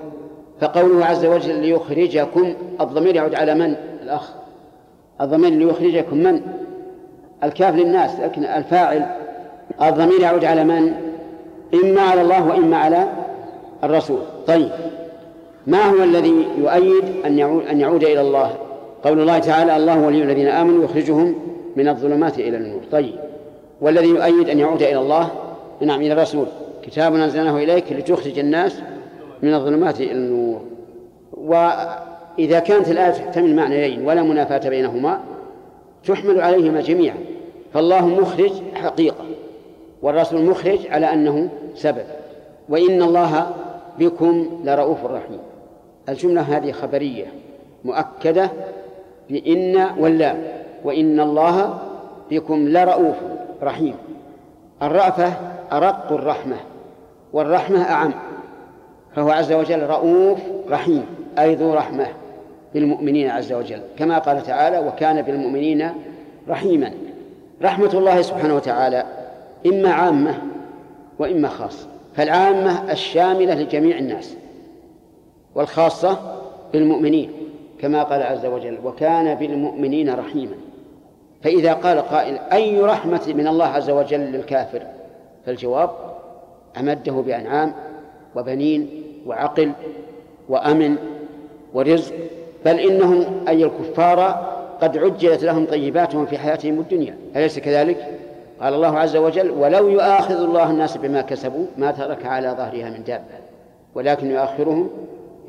[0.62, 4.30] فقوله عز وجل ليخرجكم الضمير يعود على من؟ الأخ.
[5.22, 6.42] الضمير ليخرجكم من؟
[7.44, 9.06] الكاف للناس لكن الفاعل
[9.82, 10.94] الضمير يعود على من؟
[11.84, 13.08] إما على الله وإما على
[13.84, 14.20] الرسول.
[14.48, 14.70] طيب.
[15.68, 18.52] ما هو الذي يؤيد أن يعود, أن يعود إلى الله؟
[19.04, 21.36] قول الله تعالى الله ولي الذين آمنوا يخرجهم
[21.76, 23.16] من الظلمات إلى النور طيب.
[23.82, 25.30] والذي يؤيد أن يعود إلى الله؟
[25.82, 26.46] نعم إلى الرسول.
[26.84, 28.82] كتاب أنزلناه إليك لتخرج الناس
[29.42, 30.62] من الظلمات إلى النور.
[31.34, 35.20] وإذا كانت الآية تحتمل معنيين ولا منافاة بينهما
[36.06, 37.18] تحمل عليهما جميعا.
[37.74, 39.26] فالله مخرج حقيقة
[40.02, 42.06] والرسول مخرج على أنه سبب.
[42.70, 43.52] وإن الله
[44.00, 45.40] بكم لرؤوف رحيم.
[46.10, 47.26] الجملة هذه خبرية
[47.86, 48.52] مؤكدة
[49.30, 50.44] بإن واللام
[50.84, 51.80] وإن الله
[52.32, 53.16] بكم لرؤوف
[53.64, 53.96] رحيم.
[54.82, 55.34] الرأفة
[55.72, 56.56] أرق الرحمة
[57.34, 58.14] والرحمة أعم.
[59.16, 60.40] فهو عز وجل رؤوف
[60.70, 61.06] رحيم
[61.40, 62.08] أي ذو رحمة
[62.74, 63.82] بالمؤمنين عز وجل.
[63.98, 65.90] كما قال تعالى وكان بالمؤمنين
[66.50, 66.92] رحيما
[67.62, 69.06] رحمة الله سبحانه وتعالى
[69.66, 70.42] إما عامة
[71.20, 71.88] وإما خاصة.
[72.16, 74.36] فالعامة الشاملة لجميع الناس
[75.56, 76.18] والخاصة
[76.74, 77.32] بالمؤمنين
[77.82, 80.56] كما قال عز وجل وكان بالمؤمنين رحيما
[81.44, 84.82] فإذا قال قائل أي رحمة من الله عز وجل للكافر؟
[85.48, 85.90] فالجواب
[86.80, 87.74] أمده بأنعام
[88.36, 89.72] وبنين وعقل
[90.50, 90.96] وأمن
[91.74, 92.14] ورزق
[92.66, 94.20] بل إنهم أي الكفار
[94.82, 97.18] قد عجلت لهم طيباتهم في حياتهم الدنيا.
[97.36, 98.20] أليس كذلك؟
[98.62, 103.04] قال الله عز وجل ولو يؤاخذ الله الناس بما كسبوا ما ترك على ظهرها من
[103.04, 103.24] دابة
[103.96, 104.90] ولكن يؤخرهم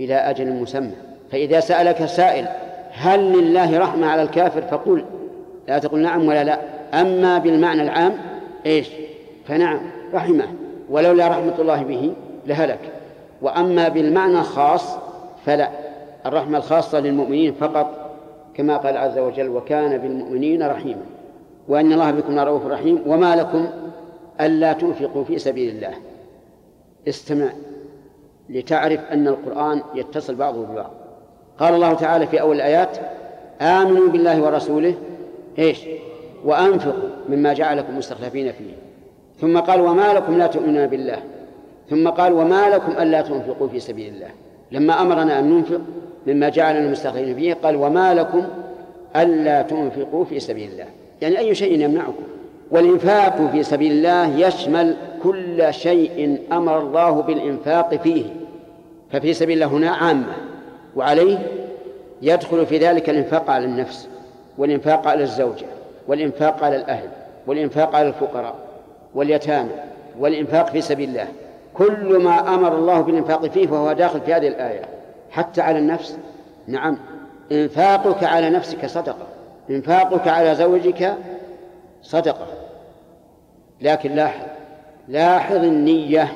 [0.00, 0.94] إلى أجل مسمى.
[1.30, 2.46] فإذا سألك سائل
[2.90, 5.04] هل لله رحمة على الكافر؟ فقل
[5.68, 5.78] لا.
[5.78, 6.58] تقل نعم ولا لا.
[6.94, 8.14] أما بالمعنى العام
[8.66, 8.88] إيش؟
[9.48, 9.80] فنعم
[10.14, 10.46] رحمه.
[10.90, 12.12] ولولا رحمة الله به
[12.46, 12.78] لهلك.
[13.42, 14.96] وأما بالمعنى الخاص
[15.46, 15.70] فلا.
[16.26, 18.10] الرحمة الخاصة للمؤمنين فقط
[18.54, 21.02] كما قال عز وجل وكان بالمؤمنين رحيما
[21.68, 23.02] وأن الله بكم رؤوف رحيم.
[23.06, 23.66] وما لكم
[24.40, 25.94] ألا تنفقوا في سبيل الله.
[27.08, 27.48] استمع
[28.48, 30.90] لتعرف أن القرآن يتصل بعضه ببعض.
[31.58, 32.98] قال الله تعالى في أول الآيات
[33.60, 34.94] آمنوا بالله ورسوله
[35.58, 35.80] إيش؟
[36.44, 38.87] وأنفقوا مما جعلكم مستخلفين فيه
[39.40, 41.18] ثم قال وما لكم لا تؤمنون بالله.
[41.90, 44.30] ثم قال وما لكم ألا تنفقوا في سبيل الله.
[44.72, 45.80] لما أمرنا أن ننفق
[46.26, 48.44] مما جعلنا مستخلفين فيه قال وما لكم
[49.16, 50.86] ألا تنفقوا في سبيل الله.
[51.22, 52.22] يعني أي شيء يمنعكم.
[52.70, 58.24] والإنفاق في سبيل الله يشمل كل شيء أمر الله بالإنفاق فيه.
[59.12, 60.32] ففي سبيل الله هنا عامة.
[60.96, 61.38] وعليه
[62.22, 64.08] يدخل في ذلك الإنفاق على النفس
[64.58, 65.66] والإنفاق على الزوجة
[66.08, 67.08] والإنفاق على الأهل
[67.46, 68.67] والإنفاق على الفقراء.
[69.14, 69.70] واليتامى
[70.18, 71.26] والإنفاق في سبيل الله.
[71.74, 74.82] كل ما أمر الله بالإنفاق فيه فهو داخل في هذه الآية.
[75.30, 76.18] حتى على النفس؟
[76.66, 76.98] نعم.
[77.52, 79.26] إنفاقك على نفسك صدقة.
[79.70, 81.14] إنفاقك على زوجك
[82.02, 82.46] صدقة.
[83.80, 84.46] لكن لاحظ
[85.08, 86.32] لاحظ النية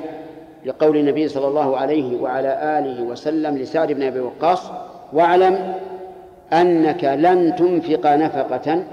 [0.65, 4.71] لقول النبي صلى الله عليه وعلى آله وسلم لسعد بن أبي وقاص
[5.13, 5.73] واعلم
[6.53, 8.83] أنك لن تنفق نفقة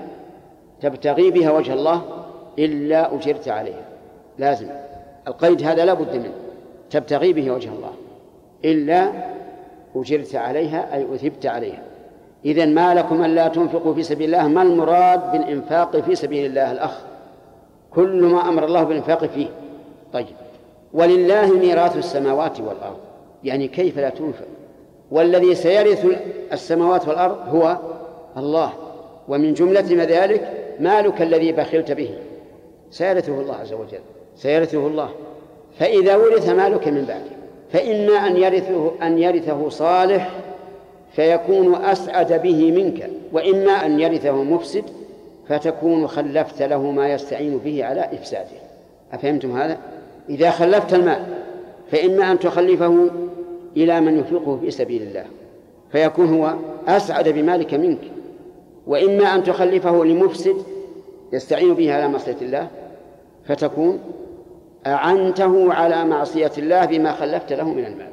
[0.81, 2.03] تبتغي بها وجه الله
[2.59, 3.85] إلا أجرت عليها.
[4.39, 4.69] لازم.
[5.29, 6.35] القيد هذا لا بد منه.
[6.91, 7.93] تبتغي به وجه الله.
[8.65, 9.13] إلا
[9.97, 11.83] أجرت عليها أي أثبت عليها.
[12.45, 17.01] إذا ما لكم ألا تنفقوا في سبيل الله ما المراد بالإنفاق في سبيل الله الأخ؟
[17.91, 19.47] كل ما أمر الله بالإنفاق فيه.
[20.13, 20.27] طيب.
[20.93, 22.99] ولله ميراث السماوات والأرض.
[23.45, 24.47] يعني كيف لا تنفق؟
[25.11, 26.07] والذي سيرث
[26.53, 27.79] السماوات والأرض هو
[28.37, 28.73] الله.
[29.29, 32.11] ومن جملة ما ذلك مالك الذي بخلت به.
[32.91, 34.01] سيرثه الله عز وجل.
[34.37, 35.11] سيرثه الله.
[35.79, 37.41] فإذا ورث مالك من بعده
[37.73, 40.31] فإما أن يرثه أن يرثه صالح
[41.13, 43.11] فيكون أسعد به منك.
[43.33, 44.85] وإما أن يرثه مفسد
[45.49, 48.61] فتكون خلفت له ما يستعين به على إفساده.
[49.13, 49.79] أفهمتم هذا؟
[50.29, 51.27] إذا خلفت المال
[51.93, 53.11] فإما أن تخلفه
[53.77, 55.25] إلى من ينفقه في سبيل الله.
[55.93, 56.55] فيكون هو
[56.89, 58.01] أسعد بمالك منك.
[58.87, 60.57] وإما أن تخلفه لمفسد
[61.33, 62.69] يستعين به على معصية الله
[63.45, 64.01] فتكون
[64.87, 68.11] أعنته على معصية الله بما خلفت له من المال.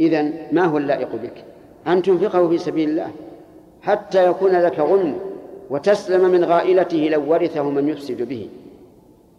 [0.00, 1.44] إذن ما هو اللائق بك؟
[1.86, 3.10] أن تنفقه في سبيل الله
[3.82, 5.18] حتى يكون لك غنم
[5.70, 8.48] وتسلم من غائلته لو ورثه من يفسد به.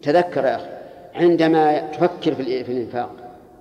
[0.02, 0.66] تذكر يا أخي
[1.14, 2.42] عندما تفكر في
[2.72, 3.10] الإنفاق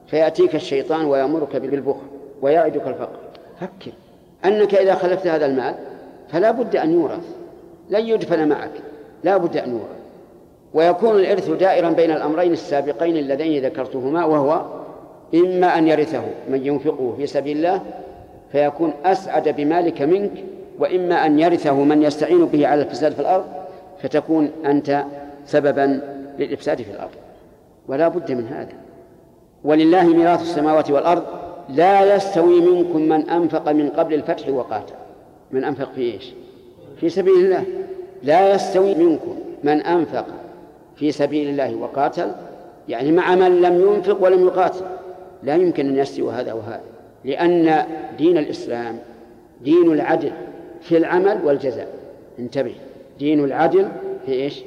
[0.07, 2.07] فيأتيك الشيطان ويأمرك بالبخل
[2.41, 3.19] ويعدك الفقر.
[3.61, 3.91] فكر.
[4.45, 5.75] أنك إذا خلفت هذا المال
[6.29, 7.35] فلا بد أن يورث.
[7.89, 8.71] لن يدفن معك.
[9.25, 9.95] لا بد أن يورث
[10.73, 14.65] ويكون الإرث دائرا بين الأمرين السابقين اللذين ذكرتهما وهو
[15.35, 17.81] إما أن يرثه من ينفقه في سبيل الله
[18.51, 20.31] فيكون أسعد بمالك منك
[20.79, 23.45] وإما أن يرثه من يستعين به على الفساد في الأرض
[24.01, 25.03] فتكون أنت
[25.45, 26.01] سببا
[26.39, 27.11] للإفساد في الأرض.
[27.87, 28.73] ولا بد من هذا.
[29.63, 31.23] ولله ميراث السماوات والأرض
[31.69, 34.93] لا يستوي منكم من أنفق من قبل الفتح وقاتل.
[35.51, 36.33] من أنفق في إيش؟
[36.99, 37.63] في سبيل الله.
[38.25, 40.25] لا يستوي منكم من أنفق
[40.95, 42.31] في سبيل الله وقاتل
[42.89, 44.85] يعني مع من لم ينفق ولم يقاتل.
[45.43, 46.81] لا يمكن أن يستوي هذا وهذا
[47.25, 47.85] لأن
[48.17, 48.99] دين الإسلام
[49.61, 50.31] دين العدل
[50.81, 51.87] في العمل والجزاء.
[52.39, 52.75] انتبه
[53.19, 53.87] دين العدل
[54.25, 54.63] في إيش؟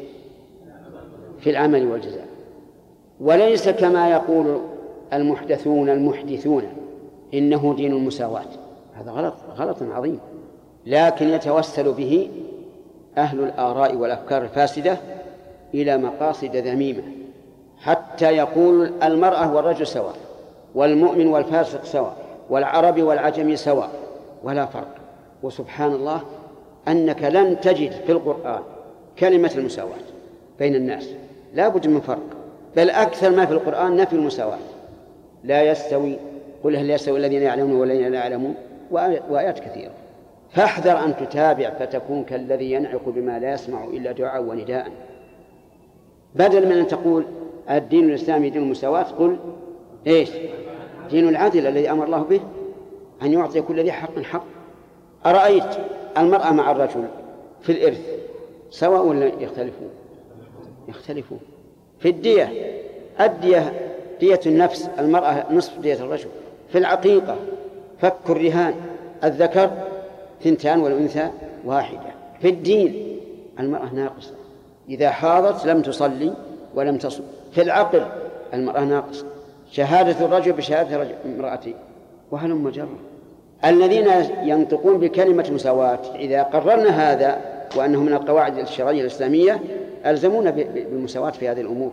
[1.41, 2.27] في العمل والجزاء.
[3.21, 4.61] وليس كما يقول
[5.13, 6.63] المحدثون المحدثون
[7.35, 8.51] إنه دين المساواة.
[8.95, 10.19] هذا غلط غلط عظيم.
[10.87, 12.31] لكن يتوسل به
[13.19, 14.97] أهل الآراء والأفكار الفاسدة
[15.75, 17.03] إلى مقاصد ذميمة
[17.79, 20.15] حتى يقول المرأة والرجل سواء
[20.75, 22.17] والمؤمن والفاسق سواء
[22.51, 23.91] والعربي والعجمي سواء
[24.43, 24.95] ولا فرق.
[25.43, 26.21] وسبحان الله
[26.89, 28.61] أنك لن تجد في القرآن
[29.19, 29.99] كلمة المساواة
[30.59, 31.09] بين الناس
[31.55, 32.27] لا بد من فرق.
[32.77, 34.59] بل أكثر ما في القرآن نفي المساواة.
[35.45, 36.17] لا يستوي
[36.65, 38.55] قل هل يستوي الذين يعلمون والذين لا يعلمون
[39.31, 39.93] وآيات كثيرة.
[40.53, 44.91] فاحذر أن تتابع فتكون كالذي ينعق بما لا يسمع إلا دعاء ونداء.
[46.35, 47.25] بدل من أن تقول
[47.71, 49.37] الدين الإسلامي دين المساواة قل
[50.07, 50.31] إيش؟
[51.11, 52.41] دين العدل الذي أمر الله به
[53.23, 54.45] أن يعطي كل ذي حق حق.
[55.27, 55.79] أرأيت
[56.19, 57.05] المرأة مع الرجل
[57.61, 58.01] في الإرث
[58.71, 59.91] سواء ولا يختلفون؟
[60.89, 61.41] يختلفون.
[61.99, 62.53] في الدية
[63.21, 63.73] الدية
[64.21, 66.29] دية النفس المرأة نصف دية الرجل.
[66.73, 67.37] في العقيقة
[68.01, 68.75] فك الرهان
[69.25, 69.71] الذكر
[70.45, 71.29] ثنتان والأنثى
[71.65, 72.11] واحدة.
[72.41, 73.19] في الدين
[73.61, 74.35] المرأة ناقصة.
[74.89, 76.33] إذا حاضت لم تصلي
[76.75, 77.23] ولم تصم
[77.53, 78.07] في العقل
[78.55, 79.27] المرأة ناقصة.
[79.71, 81.75] شهادة الرجل بشهادة امرأته
[82.31, 82.99] وهلم جرة؟
[83.65, 84.07] الذين
[84.43, 85.99] ينطقون بكلمة مساواة.
[86.15, 87.39] إذا قررنا هذا
[87.77, 89.61] وأنه من القواعد الشرعية الإسلامية
[90.07, 91.93] ألزمونا بالمساواة في هذه الأمور.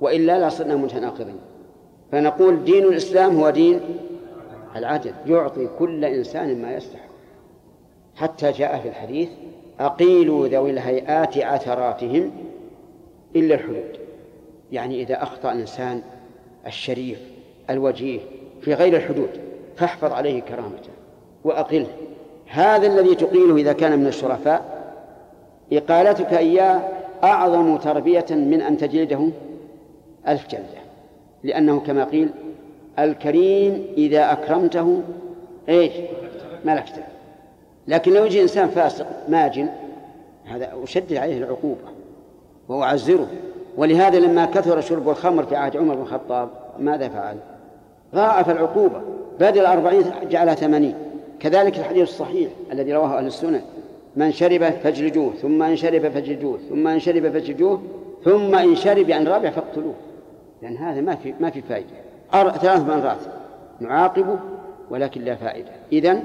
[0.00, 1.38] وإلا لا صرنا متناقضين.
[2.12, 3.80] فنقول دين الإسلام هو دين
[4.76, 5.12] العدل.
[5.26, 7.07] يعطي كل إنسان ما يستحق.
[8.18, 9.28] حتى جاء في الحديث
[9.80, 12.30] أقيلوا ذوي الهيئات عثراتهم
[13.36, 13.98] إلا الحدود.
[14.72, 16.02] يعني إذا أخطأ إنسان
[16.66, 17.18] الشريف
[17.70, 18.20] الوجيه
[18.60, 19.28] في غير الحدود
[19.76, 20.90] فاحفظ عليه كرامته
[21.44, 21.86] وأقله.
[22.46, 24.78] هذا الذي تقيله إذا كان من الشرفاء.
[25.72, 26.80] إقالتك إياه
[27.24, 29.28] أعظم تربية من أن تجلده
[30.28, 30.78] ألف جلدة.
[31.44, 32.30] لأنه كما قيل
[32.98, 35.02] الكريم إذا أكرمته
[35.68, 35.92] إيش؟
[36.64, 37.07] ملكته.
[37.88, 39.68] لكن لو يجي إنسان فاسق ماجن
[40.44, 41.80] هذا أشدد عليه العقوبة
[42.68, 43.26] وأعزره.
[43.76, 47.36] ولهذا لما كثر شرب الخمر في عهد عمر بن الخطاب ماذا فعل؟
[48.14, 49.00] ضاعف العقوبة.
[49.40, 50.94] بدل أربعين جعلها ثمانين.
[51.40, 53.62] كذلك الحديث الصحيح الذي رواه أهل السنة.
[54.16, 57.82] من شرب فاجلدوه ثم إن شرب فاجلدوه ثم إن شرب فاجلدوه
[58.24, 59.94] ثم إن شرب عن رابع فاقتلوه.
[60.62, 61.86] لأن هذا ما في ما في فائدة.
[62.32, 63.18] ثلاث مرات
[63.80, 64.38] نعاقبه
[64.90, 65.70] ولكن لا فائدة.
[65.92, 66.22] إذن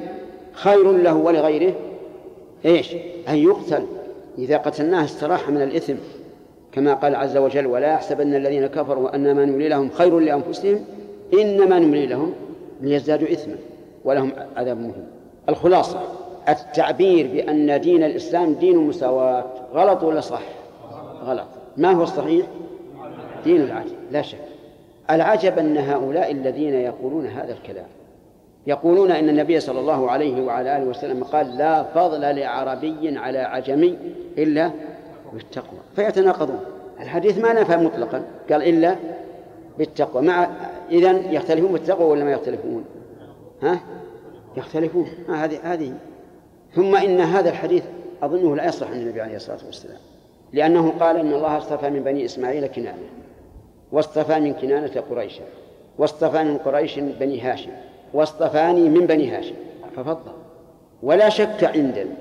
[0.54, 1.74] خير له ولغيره.
[2.66, 2.93] إيش؟
[3.30, 3.86] أن يقتل.
[4.38, 5.95] إذا قتلناه استراح من الإثم.
[6.72, 10.86] كما قال عز وجل ولا يحسبن الذين كفروا أن ما نملي لهم خير لأنفسهم
[11.34, 12.34] إنما نملي لهم
[12.82, 13.56] ليزدادوا إثما
[14.06, 15.06] ولهم عذاب مهم
[15.49, 16.01] الخلاصة
[16.49, 19.45] التعبير بأن دين الإسلام دين مساواة.
[19.74, 20.41] غلط ولا صح؟
[21.26, 21.47] غلط.
[21.78, 22.45] ما هو الصحيح؟
[23.43, 24.38] دين العجب لا شك.
[25.10, 27.86] العجب أن هؤلاء الذين يقولون هذا الكلام
[28.68, 33.97] يقولون إن النبي صلى الله عليه وعلى آله وسلم قال لا فضل لعربي على عجمي
[34.38, 34.72] إلا
[35.34, 35.80] بالتقوى.
[35.95, 36.59] فيتناقضون.
[36.99, 38.24] الحديث ما نفى مطلقا.
[38.51, 38.95] قال إلا
[39.78, 40.22] بالتقوى.
[40.22, 40.47] مع
[40.91, 42.86] إذا يختلفون بالتقوى ولا ما يختلفون؟
[43.61, 43.80] ها؟
[44.57, 45.07] يختلفون.
[45.30, 45.93] هذه هذه.
[46.76, 47.84] ثم إن هذا الحديث
[48.24, 49.97] أظنه لا يصلح عن النبي عليه الصلاة والسلام.
[50.53, 53.09] لأنه قال إن الله اصطفى من بني إسماعيل كنانة.
[53.91, 55.43] واصطفى من كنانة قريشا
[55.97, 57.72] واصطفى من قريش بني هاشم.
[58.14, 59.55] واصطفاني من بني هاشم.
[59.95, 60.32] ففضل.
[61.03, 62.11] ولا شك عندنا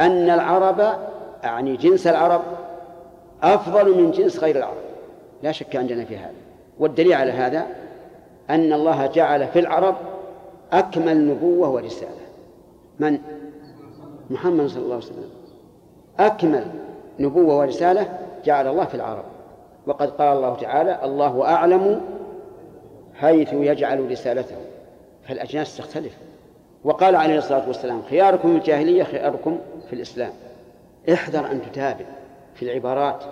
[0.00, 0.80] أن العرب
[1.44, 2.42] أعني جنس العرب
[3.42, 4.76] أفضل من جنس غير العرب.
[5.42, 6.34] لا شك عندنا في هذا.
[6.78, 7.66] والدليل على هذا
[8.50, 9.94] أن الله جعل في العرب
[10.72, 12.26] أكمل نبوة ورسالة.
[12.98, 13.18] من؟
[14.30, 15.30] محمد صلى الله عليه وسلم.
[16.18, 16.64] أكمل
[17.18, 19.24] نبوة ورسالة جعل الله في العرب.
[19.86, 22.00] وقد قال الله تعالى الله أعلم
[23.14, 24.56] حيث يجعل رسالته.
[25.28, 26.12] فالأجناس تختلف.
[26.84, 30.32] وقال عليه الصلاة والسلام خياركم في الجاهلية خياركم في الإسلام.
[31.12, 32.04] احذر أن تتابع
[32.54, 33.24] في العبارات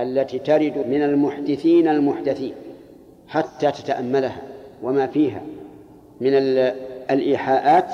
[0.00, 2.54] التي ترد من المحدثين المحدثين
[3.28, 4.42] حتى تتأملها
[4.82, 5.42] وما فيها
[6.20, 6.30] من
[7.10, 7.92] الإيحاءات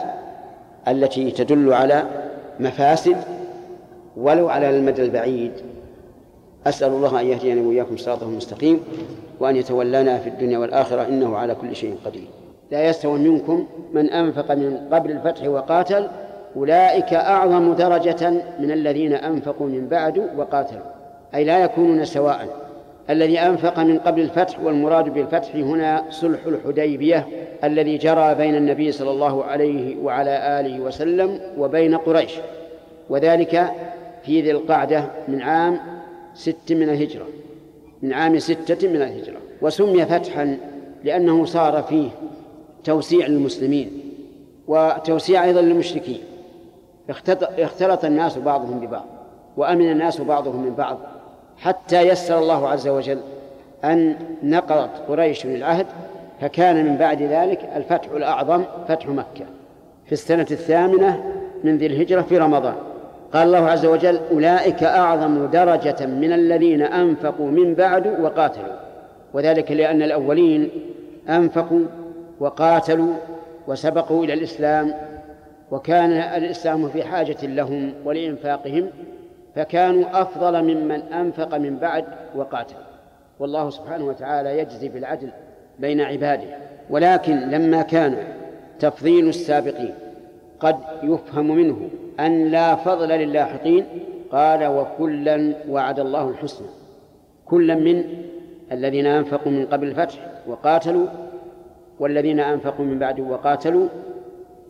[0.88, 2.04] التي تدل على
[2.60, 3.16] مفاسد
[4.16, 5.52] ولو على المدى البعيد.
[6.66, 8.80] أسأل الله أن يهدينا وإياكم صراطه المستقيم
[9.40, 12.26] وأن يتولانا في الدنيا والآخرة إنه على كل شيء قدير.
[12.70, 16.08] لا يستوي منكم من أنفق من قبل الفتح وقاتل
[16.56, 20.82] أولئك أعظم درجة من الذين أنفقوا من بعد وقاتلوا
[21.34, 22.48] أي لا يكونون سواء.
[23.10, 27.26] الذي أنفق من قبل الفتح والمراد بالفتح هنا صلح الحديبية
[27.64, 32.32] الذي جرى بين النبي صلى الله عليه وعلى آله وسلم وبين قريش.
[33.10, 33.72] وذلك
[34.22, 35.78] في ذي القعدة من عام
[36.34, 37.26] ست من الهجرة
[38.02, 39.36] من عام ستة من الهجرة.
[39.62, 40.58] وسمي فتحا
[41.04, 42.08] لأنه صار فيه
[42.88, 43.90] توسيع للمسلمين
[44.68, 46.20] وتوسيع أيضا للمشركين.
[47.58, 49.04] اختلط الناس بعضهم ببعض
[49.56, 50.98] وأمن الناس بعضهم من بعض
[51.56, 53.18] حتى يسر الله عز وجل
[53.84, 55.86] أن نقضت قريش العهد
[56.40, 59.44] فكان من بعد ذلك الفتح الأعظم فتح مكة
[60.06, 61.24] في السنة الثامنة
[61.64, 62.74] من ذي الهجرة في رمضان.
[63.32, 68.76] قال الله عز وجل أولئك أعظم درجة من الذين أنفقوا من بعد وقاتلوا.
[69.34, 70.70] وذلك لأن الأولين
[71.28, 71.80] أنفقوا
[72.40, 73.14] وقاتلوا
[73.68, 74.94] وسبقوا إلى الإسلام
[75.70, 78.90] وكان الإسلام في حاجة لهم ولإنفاقهم
[79.54, 82.74] فكانوا أفضل ممن أنفق من بعد وقاتل
[83.38, 85.30] والله سبحانه وتعالى يجزي بالعدل
[85.78, 86.56] بين عباده.
[86.90, 88.16] ولكن لما كان
[88.78, 89.94] تفضيل السابقين
[90.60, 91.88] قد يفهم منه
[92.20, 93.86] أن لا فضل للاحقين
[94.32, 96.66] قال وكلا وعد الله الحسنى.
[97.46, 98.04] كلا من
[98.72, 101.06] الذين أنفقوا من قبل الفتح وقاتلوا
[102.00, 103.88] والذين أنفقوا من بعد وقاتلوا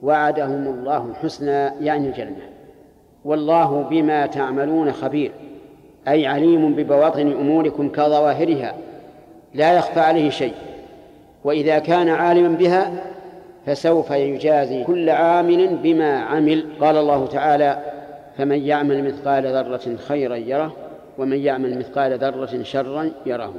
[0.02, 2.48] وعدهم الله الحسنى يعني الجنة.
[3.24, 5.30] والله بما تعملون خبير
[6.08, 8.74] أي عليم ببواطن أموركم كظواهرها
[9.54, 10.54] لا يخفى عليه شيء.
[11.44, 12.92] وإذا كان عالما بها
[13.66, 16.66] فسوف يجازي كل عامل بما عمل.
[16.80, 17.78] قال الله تعالى
[18.36, 20.76] فمن يعمل مثقال ذرة خيرا يره
[21.18, 23.54] ومن يعمل مثقال ذرة شرا يره.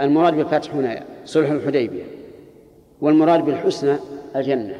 [0.00, 2.21] المراد بالفتح هنا صلح الحديبية.
[3.02, 3.96] والمراد بالحسنى
[4.36, 4.74] الجنة.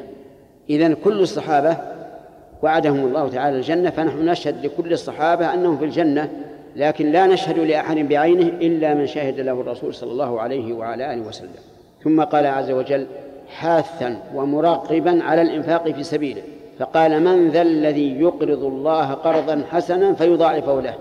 [0.69, 1.77] إذن كل الصحابة
[2.63, 6.29] وعدهم الله تعالى الجنة فنحن نشهد لكل الصحابة أنهم في الجنة
[6.75, 11.27] لكن لا نشهد لأحد بعينه إلا من شهد له الرسول صلى الله عليه وعلى آله
[11.27, 11.49] وسلم.
[12.03, 13.07] ثم قال عز وجل
[13.47, 16.41] حاثا ومراقبا على الإنفاق في سبيله.
[16.79, 20.95] فقال من ذا الذي يقرض الله قرضا حسنا فيضاعفه له؟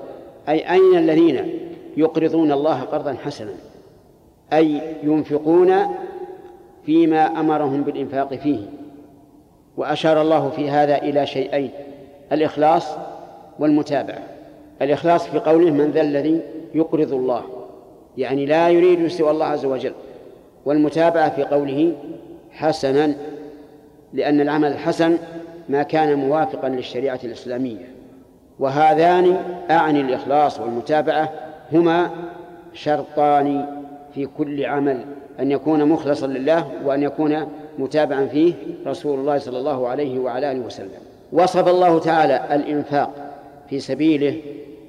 [0.48, 1.58] أي أين الذين
[1.96, 3.52] يقرضون الله قرضا حسنا؟
[4.52, 5.72] أي ينفقون
[6.86, 8.58] فيما أمرهم بالإنفاق فيه
[9.76, 11.70] وأشار الله في هذا إلى شيئين
[12.32, 12.96] الإخلاص
[13.58, 14.22] والمتابعة.
[14.82, 16.40] الإخلاص في قوله من ذا الذي
[16.74, 17.42] يقرض الله
[18.18, 19.92] يعني لا يريد سوى الله عز وجل.
[20.64, 21.92] والمتابعة في قوله
[22.52, 23.14] حسنا
[24.12, 25.18] لأن العمل الحسن
[25.68, 27.92] ما كان موافقا للشريعة الإسلامية.
[28.58, 29.36] وهذان
[29.70, 31.32] أعني الإخلاص والمتابعة
[31.72, 32.10] هما
[32.72, 33.66] شرطان
[34.14, 35.04] في كل عمل
[35.42, 37.46] أن يكون مخلصا لله وأن يكون
[37.78, 38.52] متابعا فيه
[38.86, 40.90] رسول الله صلى الله عليه وعلى آله وسلم.
[41.32, 43.10] وصف الله تعالى الإنفاق
[43.70, 44.36] في سبيله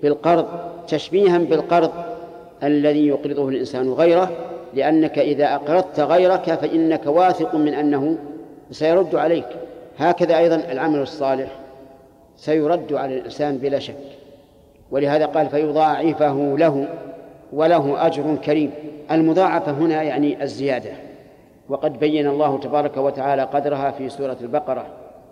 [0.04, 0.46] بالقرض
[0.88, 1.92] تشبيها بالقرض
[2.64, 4.32] الذي يقرضه الإنسان غيره
[4.74, 8.18] لأنك إذا أقرضت غيرك فإنك واثق من أنه
[8.72, 9.48] سيرد عليك.
[9.98, 11.52] هكذا أيضا العمل الصالح
[12.38, 13.96] سيرد على الإنسان بلا شك.
[14.92, 16.88] ولهذا قال فيضاعفه له
[17.54, 18.72] وله أجر كريم.
[19.12, 20.92] المضاعفة هنا يعني الزيادة.
[21.70, 24.86] وقد بين الله تبارك وتعالى قدرها في سورة البقرة.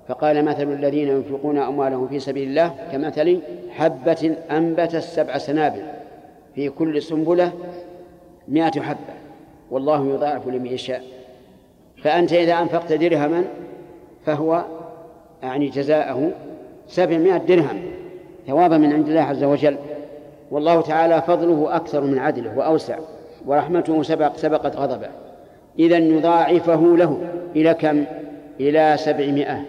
[0.08, 5.82] فقال مثل الذين ينفقون أموالهم في سبيل الله كمثل حبة أنبت السبع سنابل
[6.56, 7.52] في كل سنبلة
[8.48, 9.14] مائة حبة.
[9.72, 11.04] والله يضاعف لمن يشاء.
[12.04, 13.44] فأنت إذا أنفقت درهما
[14.26, 14.64] فهو
[15.44, 16.32] يعني جزاءه
[16.88, 17.82] سبعمائة درهم
[18.48, 19.78] ثوابا من عند الله عز وجل.
[20.52, 23.00] والله تعالى فضله أكثر من عدله وأوسع
[23.46, 25.08] ورحمته سبق سبقت غضبه.
[25.80, 27.22] إذا يضاعفه له
[27.56, 28.04] إلى كم؟
[28.60, 29.66] إلى سبعمائة.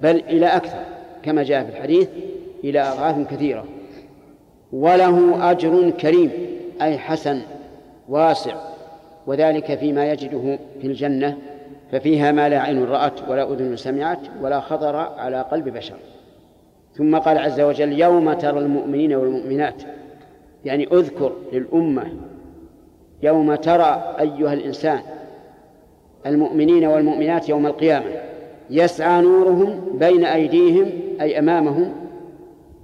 [0.00, 0.78] بل إلى أكثر
[1.22, 2.08] كما جاء في الحديث
[2.64, 3.64] إلى أضعاف كثيرة.
[4.72, 6.30] وله أجر كريم
[6.82, 7.42] أي حسن
[8.08, 8.54] واسع.
[9.26, 11.36] وذلك فيما يجده في الجنة
[11.92, 15.96] ففيها ما لا عين رأت ولا أذن سمعت ولا خطر على قلب بشر.
[16.96, 19.82] ثم قال عز وجل يوم ترى المؤمنين والمؤمنات
[20.64, 22.04] يعني أذكر للأمة
[23.22, 25.00] يوم ترى أيها الإنسان
[26.26, 28.06] المؤمنين والمؤمنات يوم القيامة
[28.70, 30.90] يسعى نورهم بين أيديهم
[31.20, 31.92] أي أمامهم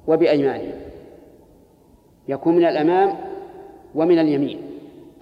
[0.06, 0.72] وبأيمانهم
[2.28, 3.14] يكون من الأمام
[3.94, 4.58] ومن اليمين.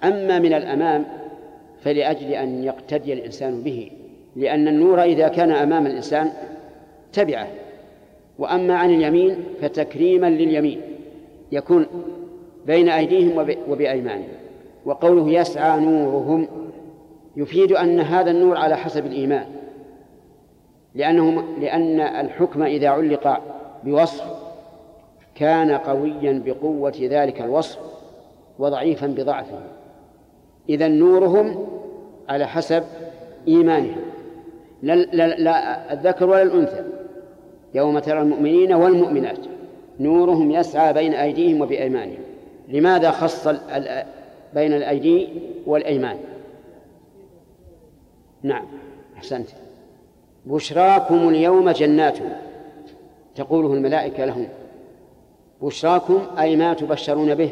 [0.03, 1.05] أما من الأمام
[1.81, 3.91] فلأجل أن يقتدي الإنسان به
[4.35, 6.31] لأن النور إذا كان أمام الإنسان
[7.13, 7.47] تبعه.
[8.39, 10.81] وأما عن اليمين فتكريما لليمين
[11.51, 11.85] يكون
[12.65, 14.29] بين أيديهم وبأيمانهم
[14.85, 16.47] وقوله يسعى نورهم
[17.37, 19.45] يفيد أن هذا النور على حسب الإيمان
[20.95, 23.41] لأنه لأن الحكم إذا علق
[23.83, 24.23] بوصف
[25.35, 27.79] كان قويا بقوة ذلك الوصف
[28.59, 29.59] وضعيفا بضعفه.
[30.69, 31.67] إذا نورهم
[32.29, 32.83] على حسب
[33.47, 34.01] إيمانهم
[34.81, 36.83] لا, لا, لا الذكر ولا الأنثى.
[37.73, 39.39] يوم ترى المؤمنين والمؤمنات.
[39.99, 42.19] نورهم يسعى بين أيديهم وبأيمانهم.
[42.67, 43.47] لماذا خص
[44.53, 45.29] بين الأيدي
[45.65, 46.17] والأيمان؟
[48.43, 48.65] نعم
[49.17, 49.49] أحسنت.
[50.45, 52.17] بشراكم اليوم جنات.
[53.35, 54.47] تقوله الملائكة لهم.
[55.61, 57.51] بشراكم أي ما تبشرون به.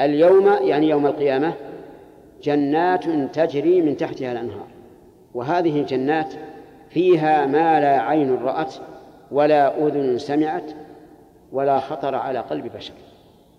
[0.00, 1.52] اليوم يعني يوم القيامة
[2.42, 4.66] جنات تجري من تحتها الأنهار.
[5.34, 6.34] وهذه الجنات
[6.90, 8.74] فيها ما لا عين رأت
[9.30, 10.70] ولا أذن سمعت
[11.52, 12.94] ولا خطر على قلب بشر.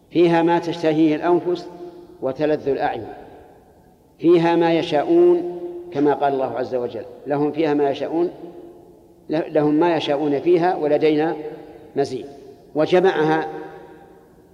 [0.09, 1.67] فيها ما تشتهيه الأنفس
[2.21, 3.07] وتلذ الأعين.
[4.19, 5.59] فيها ما يشاءون
[5.93, 7.05] كما قال الله عز وجل.
[7.27, 8.29] لهم فيها ما يشاءون
[9.29, 11.35] لهم ما يشاءون فيها ولدينا
[11.95, 12.25] مزيد.
[12.75, 13.47] وجمعها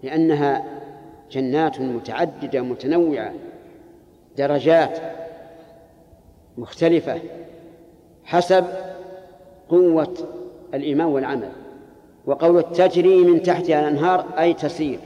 [0.03, 0.63] لأنها
[1.31, 3.33] جنات متعددة متنوعة
[4.37, 4.97] درجات
[6.57, 7.19] مختلفة
[8.25, 8.65] حسب
[9.69, 10.13] قوة
[10.73, 11.49] الإيمان والعمل.
[12.25, 14.99] وقول تجري من تحتها الأنهار أي تسير.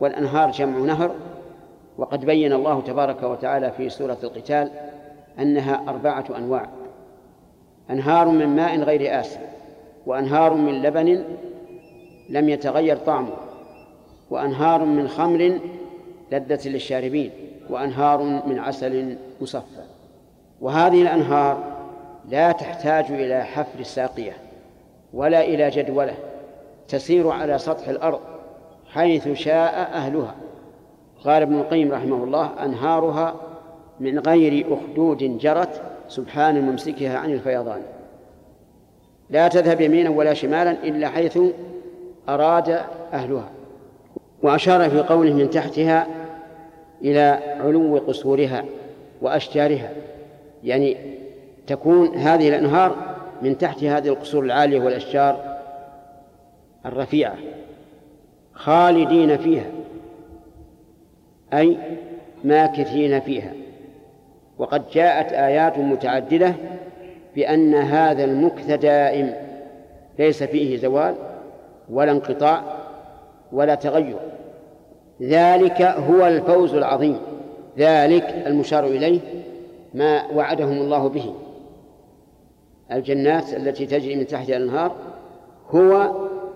[0.00, 1.14] والأنهار جمع نهر.
[1.98, 4.70] وقد بين الله تبارك وتعالى في سورة القتال
[5.38, 6.68] أنها أربعة أنواع.
[7.90, 9.40] أنهار من ماء غير آسن
[10.06, 11.24] وأنهار من لبن
[12.28, 13.36] لم يتغير طعمه
[14.30, 15.60] وأنهار من خمر
[16.32, 17.30] لذة للشاربين
[17.70, 19.82] وأنهار من عسل مصفى.
[20.60, 21.64] وهذه الأنهار
[22.28, 24.32] لا تحتاج إلى حفر الساقية.
[25.14, 26.14] ولا إلى جدولة
[26.88, 28.20] تسير على سطح الأرض
[28.86, 30.34] حيث شاء أهلها.
[31.24, 33.34] قال ابن القيم رحمه الله أنهارها
[34.00, 37.82] من غير أخدود جرت سبحان ممسكها عن الفيضان.
[39.30, 41.38] لا تذهب يمينا ولا شمالا إلا حيث
[42.28, 42.80] أراد
[43.12, 43.50] أهلها.
[44.42, 46.06] وأشار في قوله من تحتها
[47.02, 48.64] إلى علو قصورها
[49.22, 49.90] وأشجارها.
[50.64, 50.96] يعني
[51.66, 53.09] تكون هذه الأنهار
[53.42, 55.58] من تحت هذه القصور العالية والأشجار
[56.86, 57.36] الرفيعة
[58.54, 59.66] خالدين فيها
[61.52, 61.78] أي
[62.44, 63.52] ماكثين فيها.
[64.58, 66.54] وقد جاءت آيات متعددة
[67.34, 69.34] بأن هذا المكث دائم
[70.18, 71.14] ليس فيه زوال
[71.90, 72.62] ولا انقطاع
[73.52, 74.16] ولا تغير.
[75.22, 77.18] ذلك هو الفوز العظيم
[77.78, 79.20] ذلك المشار إليه
[79.94, 81.34] ما وعدهم الله به.
[82.92, 84.92] الجنات التي تجري من تحتها الأنهار
[85.70, 86.10] هو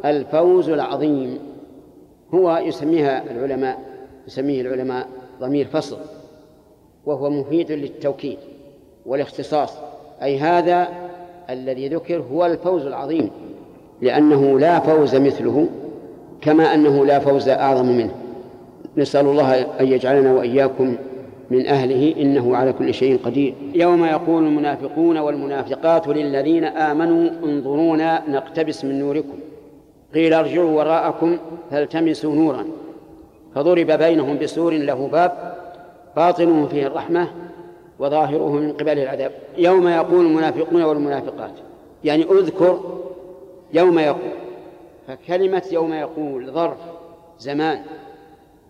[0.04, 1.38] الفوز العظيم.
[2.34, 3.78] هو يسميها العلماء
[4.26, 5.08] يسميه العلماء
[5.40, 5.98] ضمير فصل
[7.06, 8.38] وهو مفيد للتوكيد
[9.06, 9.72] والاختصاص.
[10.22, 10.88] أي هذا
[11.50, 13.30] الذي ذكر هو الفوز العظيم
[14.02, 15.68] لأنه لا فوز مثله
[16.40, 18.14] كما أنه لا فوز أعظم منه.
[18.96, 20.96] نسأل الله أن يجعلنا وإياكم
[21.50, 23.54] من أهله إنه على كل شيء قدير.
[23.74, 29.38] يوم يقول المنافقون والمنافقات للذين آمنوا انظرونا نقتبس من نوركم.
[30.14, 31.38] قيل ارجعوا وراءكم
[31.70, 32.64] فالتمسوا نورا.
[33.54, 35.54] فضرب بينهم بسور له باب
[36.16, 37.28] باطنه فيه الرحمة
[37.98, 39.32] وظاهره من قبل العذاب.
[39.58, 41.52] يوم يقول المنافقون والمنافقات
[42.04, 42.80] يعني اذكر
[43.72, 44.34] يوم يقول.
[45.08, 46.78] فكلمة يوم يقول ظرف
[47.38, 47.78] زمان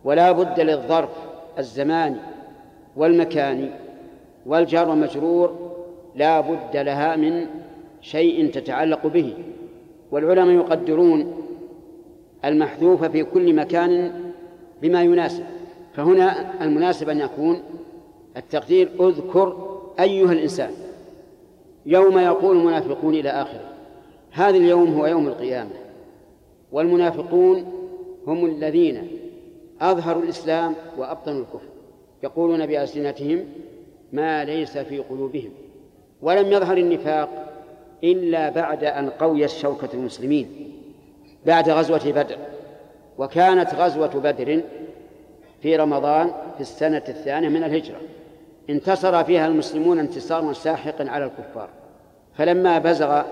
[0.04, 1.10] ولا بد للظرف
[1.58, 2.16] الزماني.
[2.96, 3.70] والمكاني
[4.46, 5.74] والجار والمجرور
[6.14, 7.46] لا بد لها من
[8.00, 9.34] شيء تتعلق به.
[10.10, 11.32] والعلماء يقدرون
[12.44, 14.20] المحذوف في كل مكان
[14.82, 15.44] بما يناسب.
[15.94, 17.62] فهنا المناسب أن يكون
[18.36, 20.70] التقدير اذكر أيها الإنسان.
[21.86, 23.70] يوم يقول المنافقون إلى آخره
[24.32, 25.70] هذا اليوم هو يوم القيامة.
[26.72, 27.72] والمنافقون
[28.26, 29.08] هم الذين
[29.80, 31.73] أظهروا الإسلام وأبطنوا الكفر.
[32.24, 33.44] يقولون بألسنتهم
[34.12, 35.50] ما ليس في قلوبهم
[36.22, 37.28] ولم يظهر النفاق
[38.04, 40.70] إلا بعد أن قويت شوكة المسلمين
[41.46, 42.36] بعد غزوة بدر
[43.18, 44.60] وكانت غزوة بدر
[45.62, 48.00] في رمضان في السنة الثانية من الهجرة.
[48.70, 51.68] انتصر فيها المسلمون انتصارا ساحقا على الكفار.
[52.34, 53.22] فلما بزغ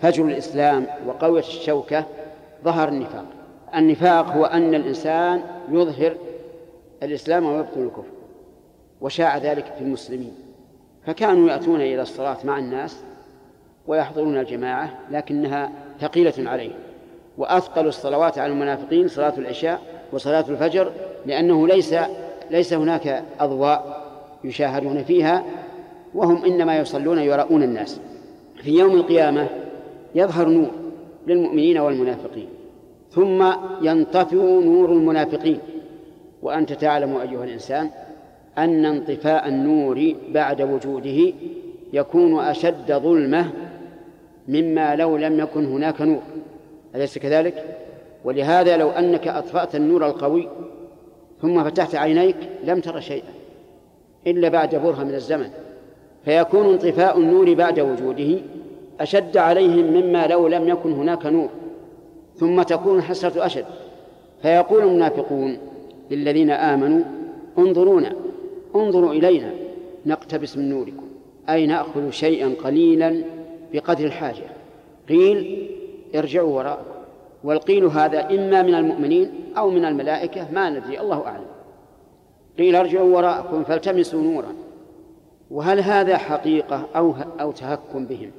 [0.00, 2.04] فجر الإسلام وقويت الشوكة
[2.64, 3.24] ظهر النفاق.
[3.74, 6.14] النفاق هو أن الإنسان يظهر
[7.02, 8.12] الإسلام ويبطن الكفر
[9.00, 10.32] وشاع ذلك في المسلمين.
[11.06, 13.00] فكانوا يأتون إلى الصلاة مع الناس
[13.86, 16.78] ويحضرون الجماعة لكنها ثقيلة عليهم.
[17.38, 19.80] وأثقل الصلوات على المنافقين صلاة العشاء
[20.12, 20.92] وصلاة الفجر
[21.26, 21.94] لأنه ليس
[22.50, 24.06] ليس هناك أضواء
[24.44, 25.44] يشاهدون فيها
[26.14, 28.00] وهم إنما يصلون يراؤون الناس.
[28.62, 29.48] في يوم القيامة
[30.14, 30.70] يظهر نور
[31.26, 32.48] للمؤمنين والمنافقين
[33.10, 35.58] ثم ينطفئ نور المنافقين.
[36.42, 37.90] وأنت تعلم أيها الإنسان
[38.58, 41.32] أن انطفاء النور بعد وجوده
[41.92, 43.50] يكون أشد ظلمة
[44.48, 46.22] مما لو لم يكن هناك نور.
[46.94, 47.78] أليس كذلك؟
[48.24, 50.48] ولهذا لو أنك أطفأت النور القوي
[51.42, 53.32] ثم فتحت عينيك لم تر شيئا
[54.26, 55.50] إلا بعد برهة من الزمن.
[56.24, 58.38] فيكون انطفاء النور بعد وجوده
[59.00, 61.48] أشد عليهم مما لو لم يكن هناك نور.
[62.36, 63.64] ثم تكون الحسرة أشد.
[64.42, 65.58] فيقول المنافقون
[66.10, 67.04] للذين آمنوا
[67.58, 68.12] انظرونا
[68.76, 69.50] انظروا إلينا
[70.06, 71.06] نقتبس من نوركم.
[71.48, 73.22] أي نأخذ شيئا قليلا
[73.72, 74.44] بقدر الحاجة.
[75.08, 75.68] قيل
[76.14, 76.90] ارجعوا وراءكم.
[77.44, 81.46] والقيل هذا إما من المؤمنين أو من الملائكة ما ندري الله أعلم.
[82.58, 84.52] قيل ارجعوا وراءكم فالتمسوا نورا.
[85.50, 88.30] وهل هذا حقيقة أو أو تهكم بهم؟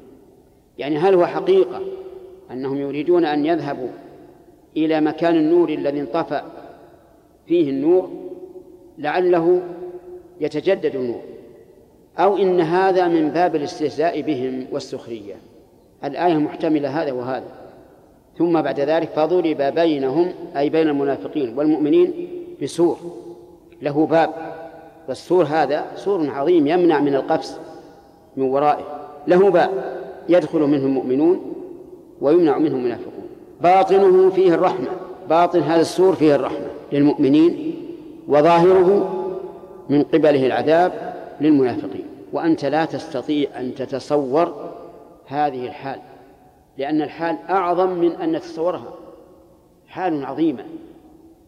[0.77, 1.81] يعني هل هو حقيقة
[2.51, 3.89] أنهم يريدون أن يذهبوا
[4.77, 6.43] إلى مكان النور الذي انطفأ
[7.47, 8.09] فيه النور
[8.97, 9.61] لعله
[10.39, 11.21] يتجدد النور.
[12.19, 15.35] أو إن هذا من باب الاستهزاء بهم والسخرية.
[16.03, 17.51] الآية محتملة هذا وهذا.
[18.37, 22.29] ثم بعد ذلك فضرب بينهم أي بين المنافقين والمؤمنين
[22.63, 22.97] بسور.
[23.81, 24.29] له باب.
[25.07, 27.57] والسور هذا سور عظيم يمنع من القفز
[28.37, 28.85] من ورائه.
[29.27, 30.01] له باب.
[30.29, 31.53] يدخل منه المؤمنون
[32.21, 33.27] ويمنع منه المنافقون.
[33.61, 34.87] باطنه فيه الرحمة.
[35.29, 36.67] باطن هذا السور فيه الرحمة.
[36.91, 37.75] للمؤمنين
[38.27, 39.17] وظاهره
[39.89, 42.05] من قبله العذاب للمنافقين.
[42.33, 44.71] وأنت لا تستطيع أن تتصور
[45.27, 45.99] هذه الحال
[46.77, 48.93] لأن الحال أعظم من أن نتصورها.
[49.87, 50.63] حال عظيمة.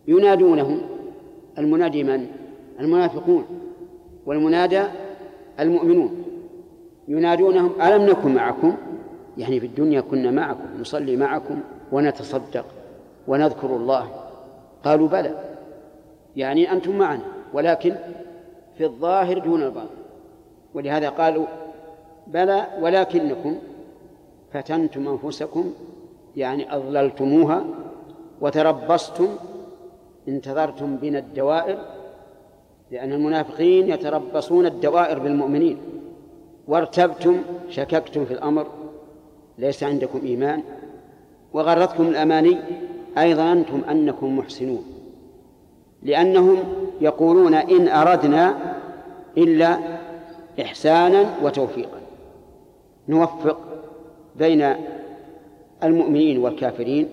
[0.07, 0.81] ينادونهم.
[1.57, 2.27] المنادي من؟
[2.79, 3.45] المنافقون.
[4.25, 4.83] والمنادى
[5.59, 6.23] المؤمنون.
[7.07, 8.75] ينادونهم ألم نكن معكم؟
[9.37, 11.59] يعني في الدنيا كنا معكم نصلي معكم
[11.91, 12.65] ونتصدق
[13.27, 14.22] ونذكر الله.
[14.83, 15.35] قالوا بلى.
[16.35, 17.23] يعني أنتم معنا
[17.53, 17.95] ولكن
[18.77, 19.95] في الظاهر دون الباطن
[20.73, 21.45] ولهذا قالوا
[22.27, 23.57] بلى ولكنكم
[24.53, 25.73] فتنتم أنفسكم
[26.35, 27.63] يعني أضللتموها
[28.41, 29.27] وتربصتم
[30.27, 31.77] انتظرتم بنا الدوائر
[32.91, 35.77] لأن المنافقين يتربصون الدوائر بالمؤمنين.
[36.67, 38.67] وارتبتم شككتم في الأمر
[39.57, 40.63] ليس عندكم إيمان.
[41.53, 42.57] وغرتكم الأماني
[43.17, 44.83] أي ظننتم أنكم محسنون
[46.03, 46.57] لأنهم
[47.01, 48.75] يقولون إن أردنا
[49.37, 49.77] إلا
[50.61, 51.97] إحسانا وتوفيقا.
[53.07, 53.57] نوفق
[54.35, 54.75] بين
[55.83, 57.09] المؤمنين والكافرين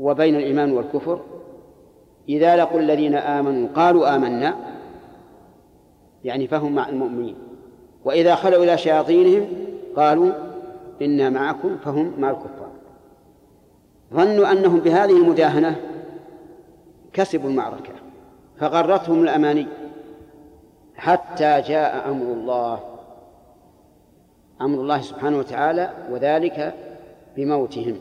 [0.00, 1.20] وبين الإيمان والكفر.
[2.28, 4.56] إذا لقوا الذين آمنوا قالوا آمنا
[6.24, 7.34] يعني فهم مع المؤمنين.
[8.04, 9.48] وإذا خلوا إلى شياطينهم
[9.96, 10.32] قالوا
[11.02, 12.63] إنا معكم فهم مع الكفار.
[14.12, 15.76] ظنوا أنهم بهذه المداهنة
[17.12, 17.92] كسبوا المعركة
[18.60, 19.66] فغرتهم الأماني.
[20.96, 22.80] حتى جاء أمر الله
[24.60, 26.74] أمر الله سبحانه وتعالى وذلك
[27.36, 27.96] بموتهم.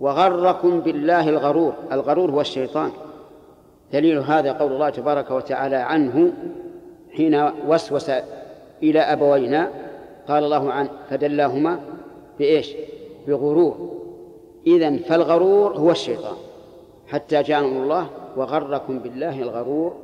[0.00, 2.90] وغركم بالله الغرور الغرور هو الشيطان.
[3.92, 6.32] دليل هذا قول الله تبارك وتعالى عنه
[7.16, 8.10] حين وسوس
[8.82, 9.70] إلى أبوينا
[10.28, 11.80] قال الله عنه فدلاهما
[12.38, 12.74] بإيش؟
[13.28, 13.98] بغرور.
[14.66, 16.36] إذن فالغرور هو الشيطان.
[17.08, 19.96] حتى جاء الله وغركم بالله الغرور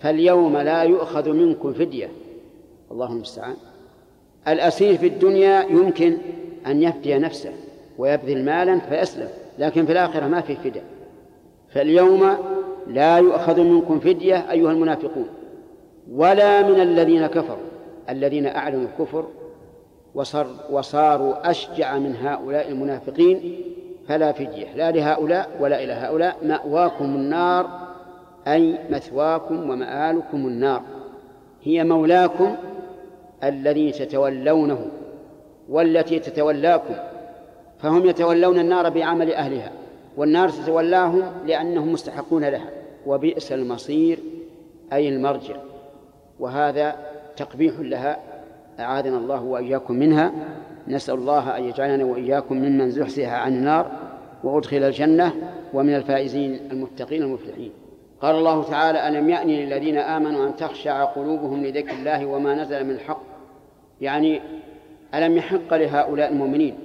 [0.00, 2.08] فاليوم لا يؤخذ منكم فدية.
[2.90, 3.56] الله المستعان.
[4.48, 6.18] الأسير في الدنيا يمكن
[6.66, 7.52] أن يفدي نفسه
[7.98, 10.82] ويبذل مالا فيسلم لكن في الآخرة ما في فدية.
[11.68, 12.36] فاليوم
[12.86, 15.26] لا يؤخذ منكم فدية أيها المنافقون
[16.12, 17.66] ولا من الذين كفروا.
[18.10, 19.24] الذين أعلنوا الكفر
[20.14, 23.60] وصر وصاروا أشجع من هؤلاء المنافقين
[24.12, 27.66] فلا فدية لا لهؤلاء ولا إلى هؤلاء مأواكم النار
[28.46, 30.82] أي مثواكم ومآلكم النار.
[31.62, 32.56] هي مولاكم
[33.44, 34.86] الذي تتولونه
[35.68, 36.94] والتي تتولاكم
[37.78, 39.72] فهم يتولون النار بعمل أهلها
[40.16, 42.70] والنار تتولاهم لأنهم مستحقون لها
[43.06, 44.18] وبئس المصير
[44.92, 45.56] أي المرجع.
[46.40, 46.96] وهذا
[47.36, 48.18] تقبيح لها
[48.80, 50.32] أعاذنا الله وإياكم منها.
[50.88, 53.90] نسأل الله أن يجعلنا وإياكم ممن زحزح عن النار
[54.44, 55.32] وأدخل الجنة
[55.74, 57.72] ومن الفائزين المتقين المفلحين
[58.20, 62.90] قال الله تعالى ألم يأن للذين آمنوا أن تخشع قلوبهم لذكر الله وما نزل من
[62.90, 63.22] الحق؟
[64.00, 64.40] يعني
[65.14, 66.78] ألم يحق لهؤلاء المؤمنين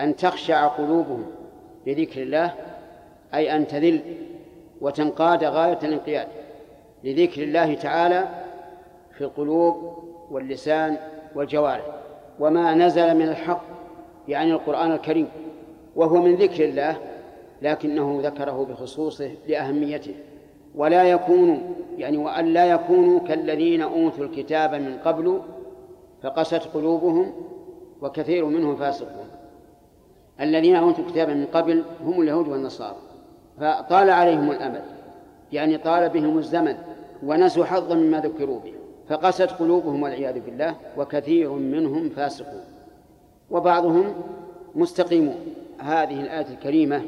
[0.00, 1.24] أن تخشع قلوبهم
[1.86, 2.54] لذكر الله؟
[3.34, 4.00] أي أن تذل
[4.80, 6.28] وتنقاد غاية الانقياد
[7.04, 8.28] لذكر الله تعالى
[9.16, 9.98] في القلوب
[10.30, 10.96] واللسان
[11.34, 12.01] والجوارح.
[12.40, 13.62] وما نزل من الحق
[14.28, 15.28] يعني القرآن الكريم
[15.96, 16.96] وهو من ذكر الله
[17.62, 20.14] لكنه ذكره بخصوصه لأهميته.
[20.74, 25.40] ولا يكون يعني وأن لا يكونوا كالذين أوتوا الكتاب من قبل
[26.22, 27.32] فقست قلوبهم
[28.02, 29.26] وكثير منهم فاسقون.
[30.40, 32.96] الذين أوتوا الكتاب من قبل هم اليهود والنصارى.
[33.60, 34.82] فطال عليهم الأمل
[35.52, 36.74] يعني طال بهم الزمن
[37.22, 38.72] ونسوا حظا مما ذكروا به.
[39.08, 42.64] فقست قلوبهم والعياذ بالله وكثير منهم فاسقون.
[43.50, 44.14] وبعضهم
[44.74, 45.36] مستقيمون.
[45.78, 47.02] هذه الآية الكريمة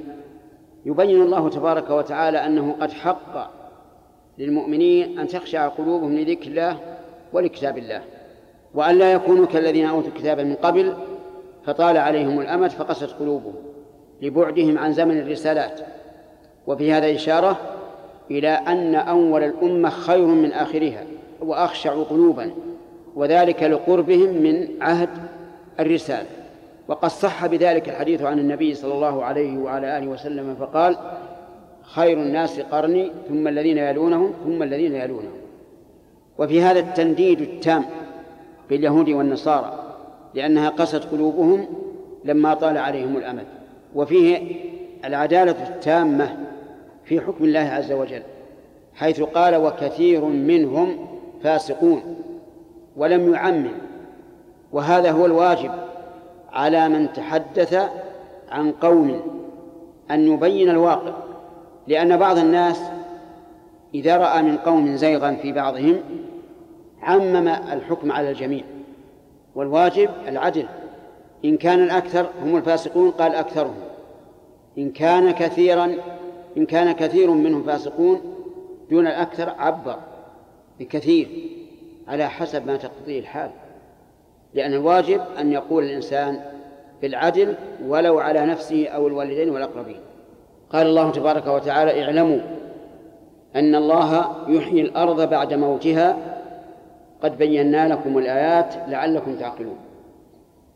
[0.87, 3.51] يبين الله تبارك وتعالى أنه قد حق
[4.39, 6.79] للمؤمنين أن تخشع قلوبهم لذكر الله
[7.33, 8.03] ولكتاب الله.
[8.75, 10.95] وأن لا يكونوا كالذين أوتوا الكتاب من قبل
[11.65, 13.55] فطال عليهم الأمد فقست قلوبهم
[14.23, 15.81] لبعدهم عن زمن الرسالات.
[16.67, 17.57] وفي هذا إشارة
[18.31, 21.05] إلى أن أول الأمة خير من آخرها.
[21.41, 22.51] وأخشع قلوبا
[23.17, 25.09] وذلك لقربهم من عهد
[25.81, 26.27] الرسالة.
[26.89, 30.97] وقد صح بذلك الحديث عن النبي صلى الله عليه وعلى آله وسلم فقال
[31.83, 35.33] خير الناس قرني ثم الذين يلونهم ثم الذين يلونهم.
[36.39, 37.85] وفي هذا التنديد التام
[38.71, 39.95] باليهود والنصارى
[40.35, 41.67] لأنها قست قلوبهم
[42.25, 43.47] لما طال عليهم الأمد.
[43.95, 44.39] وفيه
[45.05, 46.37] العدالة التامة
[47.05, 48.23] في حكم الله عز وجل
[48.95, 51.07] حيث قال وكثير منهم
[51.45, 52.03] فاسقون
[52.97, 53.73] ولم يعمم
[54.73, 55.71] وهذا هو الواجب
[56.53, 57.91] على من تحدث
[58.51, 59.21] عن قوم
[60.11, 61.13] أن يبين الواقع
[61.87, 62.83] لأن بعض الناس
[63.95, 66.01] إذا رأى من قوم زيغا في بعضهم
[67.03, 68.65] عمم الحكم على الجميع
[69.55, 70.67] والواجب العدل
[71.45, 73.75] إن كان الأكثر هم الفاسقون قال أكثرهم
[74.79, 75.95] إن كان كثيرا
[76.57, 78.21] إن كان كثير منهم فاسقون
[78.91, 79.97] دون الأكثر عبر.
[80.81, 81.29] بكثير
[82.09, 83.51] على حسب ما تقتضيه الحال.
[84.55, 86.41] لأن الواجب أن يقول الإنسان
[87.03, 87.55] بالعدل
[87.87, 90.01] ولو على نفسه أو الوالدين والأقربين.
[90.71, 92.41] قال الله تبارك وتعالى اعلموا
[93.57, 96.17] أن الله يحيي الأرض بعد موتها.
[97.23, 99.77] قد بينا لكم الآيات لعلكم تعقلون.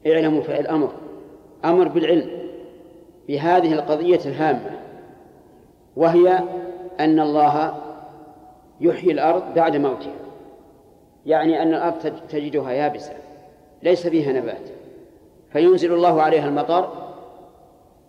[0.07, 0.93] اعلموا فعل أمر
[1.65, 2.31] أمر بالعلم
[3.29, 4.71] بهذه القضية الهامة
[5.97, 6.39] وهي
[7.01, 7.75] أن الله
[8.81, 10.15] يحيي الأرض بعد موتها.
[11.27, 13.13] يعني أن الأرض تجدها يابسة
[13.83, 14.69] ليس فيها نبات.
[15.53, 16.93] فينزل الله عليها المطر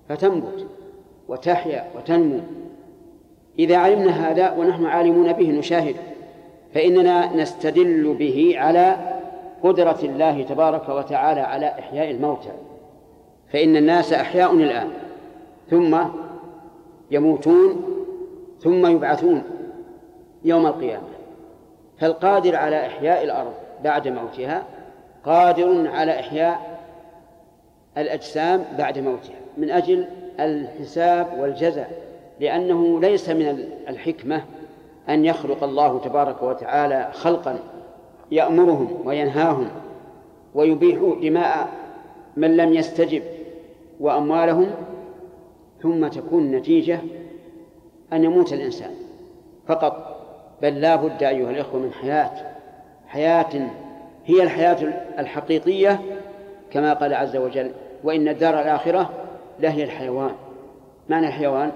[0.09, 0.67] فتنبت
[1.27, 2.39] وتحيا وتنمو.
[3.59, 5.95] إذا علمنا هذا ونحن عالمون به نشاهد
[6.73, 8.97] فإننا نستدل به على
[9.63, 12.51] قدرة الله تبارك وتعالى على إحياء الموتى.
[13.53, 14.89] فإن الناس أحياء الآن
[15.69, 15.97] ثم
[17.11, 17.83] يموتون
[18.59, 19.43] ثم يبعثون.
[20.43, 21.07] يوم القيامة.
[21.99, 23.53] فالقادر على إحياء الأرض
[23.83, 24.63] بعد موتها
[25.25, 26.79] قادر على إحياء
[27.97, 29.39] الأجسام بعد موتها.
[29.57, 30.07] من أجل
[30.39, 32.01] الحساب والجزاء
[32.39, 34.43] لأنه ليس من الحكمة
[35.09, 37.59] أن يخلق الله تبارك وتعالى خلقا
[38.31, 39.67] يأمرهم وينهاهم
[40.55, 41.69] ويبيح دماء
[42.37, 43.23] من لم يستجب
[43.99, 44.71] وأموالهم
[45.81, 46.99] ثم تكون النتيجة
[48.13, 48.91] أن يموت الإنسان
[49.67, 50.08] فقط.
[50.61, 52.31] بل لا بد أيها الإخوة من حياة.
[53.07, 53.69] حياة
[54.25, 54.77] هي الحياة
[55.19, 55.99] الحقيقية
[56.71, 57.71] كما قال عز وجل
[58.03, 59.09] وإن الدار الآخرة
[59.59, 60.31] لهي الحيوان.
[61.09, 61.71] معنى الحيوان؟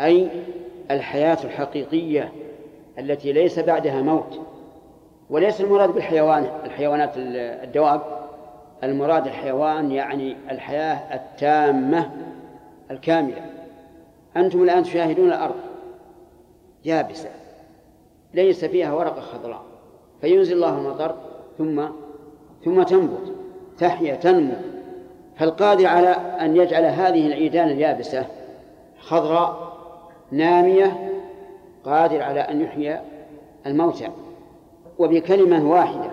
[0.00, 0.28] أي
[0.90, 2.32] الحياة الحقيقية
[2.98, 4.40] التي ليس بعدها موت.
[5.30, 8.00] وليس المراد بالحيوان الحيوانات الدواب.
[8.84, 12.10] المراد الحيوان يعني الحياة التامة
[12.90, 13.46] الكاملة.
[14.36, 15.54] أنتم الآن تشاهدون الأرض.
[16.84, 17.28] يابسة.
[18.34, 19.62] ليس فيها ورقة خضراء.
[20.20, 21.14] فينزل الله المطر
[21.58, 21.84] ثم
[22.64, 23.32] ثم تنبت
[23.78, 24.54] تحيا تنمو.
[25.36, 26.08] فالقادر على
[26.40, 28.26] أن يجعل هذه العيدان اليابسة
[29.00, 29.76] خضراء
[30.30, 31.10] نامية
[31.84, 33.00] قادر على أن يحيي
[33.66, 34.08] الموتى.
[34.98, 36.10] وبكلمة واحدة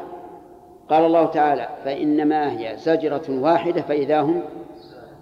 [0.89, 4.41] قال الله تعالى فإنما هي زجرة واحدة فإذا هم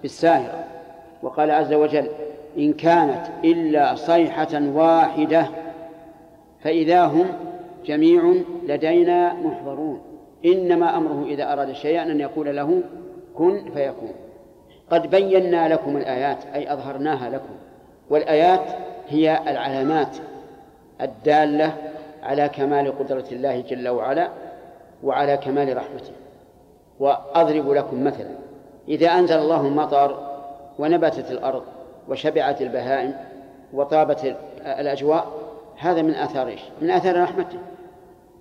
[0.02, 0.64] بالساهرة
[1.24, 2.08] وقال عز وجل
[2.58, 5.48] إن كانت إلا صيحة واحدة
[6.64, 7.26] فإذا هم
[7.86, 8.34] جميع
[8.68, 10.02] لدينا محضرون.
[10.46, 12.82] إنما أمره إذا أراد شيئا أن يقول له
[13.36, 14.12] كن فيكون.
[14.92, 17.56] قد بينا لكم الآيات أي أظهرناها لكم.
[18.10, 18.66] والآيات
[19.08, 20.18] هي العلامات
[21.02, 21.74] الدالة
[22.24, 24.30] على كمال قدرة الله جل وعلا
[25.04, 26.12] وعلى كمال رحمته.
[27.00, 28.30] وأضرب لكم مثلا
[28.88, 30.30] إذا أنزل الله المطر
[30.80, 31.64] ونبتت الأرض
[32.10, 33.16] وشبعت البهائم
[33.74, 35.28] وطابت الأجواء
[35.80, 37.60] هذا من آثار إيش؟ من آثار رحمته.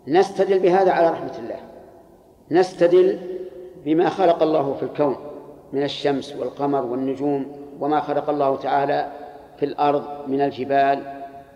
[0.09, 1.56] نستدل بهذا على رحمة الله.
[2.51, 3.19] نستدل
[3.85, 5.16] بما خلق الله في الكون
[5.73, 9.12] من الشمس والقمر والنجوم وما خلق الله تعالى
[9.56, 11.02] في الأرض من الجبال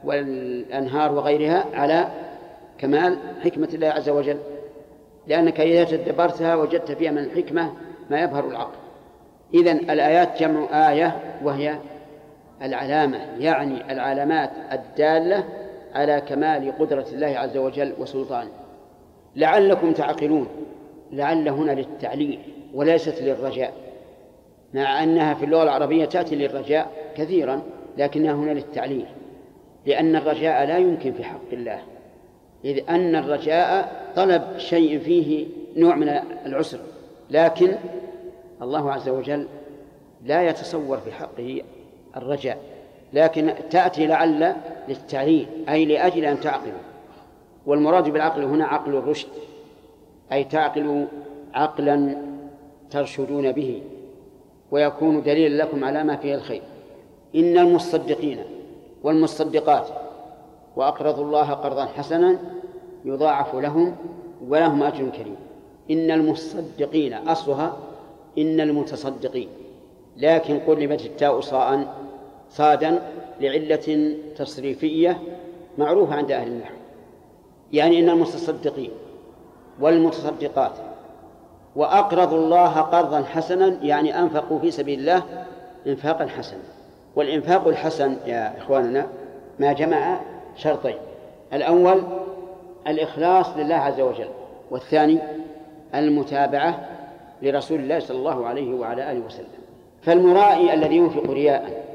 [0.05, 2.09] والأنهار وغيرها على
[2.79, 4.39] كمال حكمة الله عز وجل.
[5.27, 7.73] لأنك إذا تدبرتها وجدت فيها من الحكمة
[8.11, 8.79] ما يظهر العقل.
[9.55, 11.79] إذن الآيات جمع آية وهي
[12.63, 15.45] العلامة يعني العلامات الدالة
[15.95, 18.51] على كمال قدرة الله عز وجل وسلطانه
[19.37, 20.49] لعلكم تعقلون.
[21.13, 22.39] لعل هنا للتعليل
[22.75, 23.73] وليست للرجاء.
[24.75, 27.63] مع أنها في اللغة العربية تأتي للرجاء كثيرا
[27.99, 29.07] لكنها هنا للتعليل.
[29.87, 31.83] لأن الرجاء لا يمكن في حق الله.
[32.65, 35.47] إذ أن الرجاء طلب شيء فيه
[35.77, 36.09] نوع من
[36.47, 36.79] العسر.
[37.31, 37.75] لكن
[38.63, 39.47] الله عز وجل
[40.25, 41.63] لا يتصور في حقه
[42.17, 42.59] الرجاء.
[43.13, 44.57] لكن تأتي لعل
[44.89, 46.79] للتعليل أي لأجل أن تعقلوا.
[47.67, 49.29] والمراد بالعقل هنا عقل الرشد
[50.33, 51.07] أي تعقلوا
[51.55, 52.17] عقلا
[52.91, 53.83] ترشدون به
[54.71, 56.63] ويكون دليلا لكم على ما فيه الخير.
[57.35, 58.39] إن المصدقين
[59.03, 59.89] والمصدقات
[60.77, 62.39] وأقرضوا الله قرضا حسنا
[63.05, 63.97] يضاعف لهم
[64.49, 65.37] ولهم أجر كريم.
[65.91, 67.77] إن المصدقين أصلها
[68.39, 69.49] إن المتصدقين.
[70.17, 71.95] لكن قلبت التاء صاء
[72.53, 73.03] صادا
[73.41, 75.19] لعلة تصريفية
[75.79, 76.75] معروفة عند أهل النحو.
[77.73, 78.91] يعني إن المتصدقين
[79.81, 80.73] والمتصدقات
[81.77, 85.23] وأقرضوا الله قرضا حسنا يعني أنفقوا في سبيل الله
[85.87, 86.63] إنفاقا حسنا.
[87.17, 89.07] والإنفاق الحسن يا إخواننا
[89.59, 90.21] ما جمع
[90.57, 90.97] شرطين.
[91.53, 92.03] الأول
[92.87, 94.29] الإخلاص لله عز وجل
[94.71, 95.19] والثاني
[95.95, 96.89] المتابعة
[97.43, 99.47] لرسول الله صلى الله عليه وعلى آله وسلم.
[100.03, 101.92] فالمرائي الذي ينفق رياء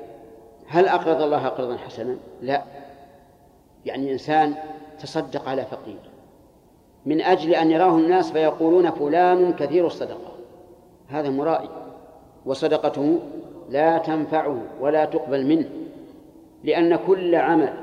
[0.68, 2.64] هل أقرض الله قرضا حسنا؟ لا.
[3.85, 4.56] يعني إنسان
[4.99, 5.99] تصدق على فقير.
[7.06, 10.31] من أجل أن يراه الناس فيقولون فلان كثير الصدقة.
[11.07, 11.69] هذا مرائي
[12.45, 13.19] وصدقته
[13.69, 15.69] لا تنفعه ولا تقبل منه.
[16.64, 17.73] لأن كل عمل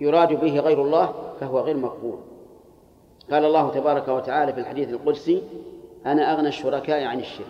[0.00, 2.18] يراد به غير الله فهو غير مقبول.
[3.30, 5.42] قال الله تبارك وتعالى في الحديث القدسي
[6.06, 7.46] أنا أغنى الشركاء عن الشرك.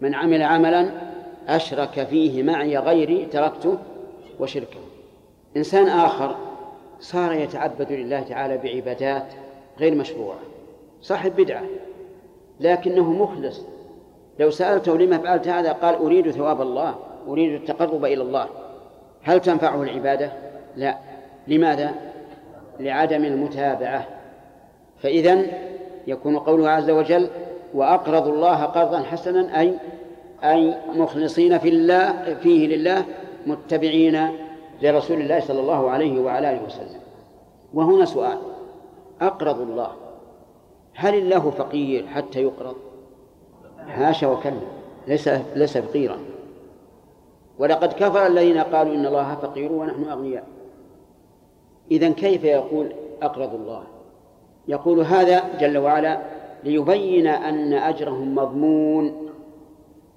[0.00, 1.07] من عمل عملا
[1.48, 3.78] أشرك فيه معي غيري تركته
[4.40, 4.80] وشركه.
[5.56, 6.36] إنسان آخر
[7.00, 9.32] صار يتعبد لله تعالى بعبادات
[9.78, 10.38] غير مشروعة.
[11.02, 11.62] صاحب بدعة
[12.60, 13.64] لكنه مخلص.
[14.38, 16.94] لو سألته لما فعلت هذا قال أريد ثواب الله
[17.28, 18.48] أريد التقرب إلى الله.
[19.22, 20.32] هل تنفعه العبادة؟
[20.76, 20.98] لا.
[21.48, 21.94] لماذا؟
[22.80, 24.06] لعدم المتابعة.
[24.98, 25.44] فإذا
[26.06, 27.28] يكون قوله عز وجل
[27.74, 29.74] وأقرضوا الله قرضا حسنا أي
[30.44, 33.04] أي مخلصين في الله فيه لله
[33.46, 34.28] متبعين
[34.82, 37.00] لرسول الله صلى الله عليه وعلى آله وسلم.
[37.74, 38.38] وهنا سؤال.
[39.20, 39.90] أقرض الله.
[40.94, 42.76] هل الله فقير حتى يقرض؟
[43.88, 44.60] حاشا وكلا.
[45.08, 46.16] ليس ليس فقيرا.
[47.58, 50.46] ولقد كفر الذين قالوا إن الله فقير ونحن أغنياء.
[51.90, 52.92] إذا كيف يقول
[53.22, 53.82] أقرض الله؟
[54.68, 56.20] يقول هذا جل وعلا
[56.64, 59.27] ليبين أن أجرهم مضمون.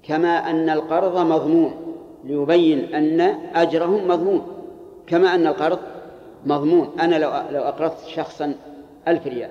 [0.02, 1.74] كما أن القرض مضمون
[2.24, 3.20] ليبين أن
[3.54, 4.46] أجرهم مضمون.
[5.06, 5.78] كما أن القرض
[6.46, 7.00] مضمون.
[7.00, 8.54] أنا لو لو أقرضت شخصا
[9.08, 9.50] ألف ريال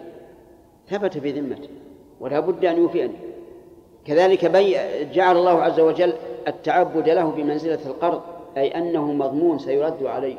[0.89, 1.69] ثبت في ذمته
[2.19, 3.13] ولا بد أن يوفيني.
[4.05, 4.77] كذلك بي
[5.13, 6.13] جعل الله عز وجل
[6.47, 8.21] التعبد له بمنزلة القرض
[8.57, 10.37] أي أنه مضمون سيرد عليه.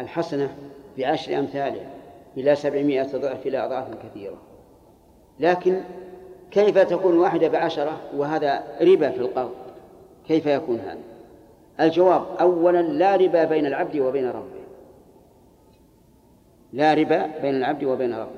[0.00, 0.54] الحسنة
[0.98, 1.90] بعشر أمثالها
[2.36, 4.36] إلى سبعمائة ضعف إلى أضعاف كثيرة.
[5.40, 5.80] لكن
[6.50, 9.50] كيف تكون واحدة بعشرة وهذا ربا في القرض؟
[10.28, 10.98] كيف يكون هذا؟
[11.80, 14.58] الجواب أولا لا ربا بين العبد وبين ربه.
[16.72, 18.30] لا ربا بين العبد وبين ربه.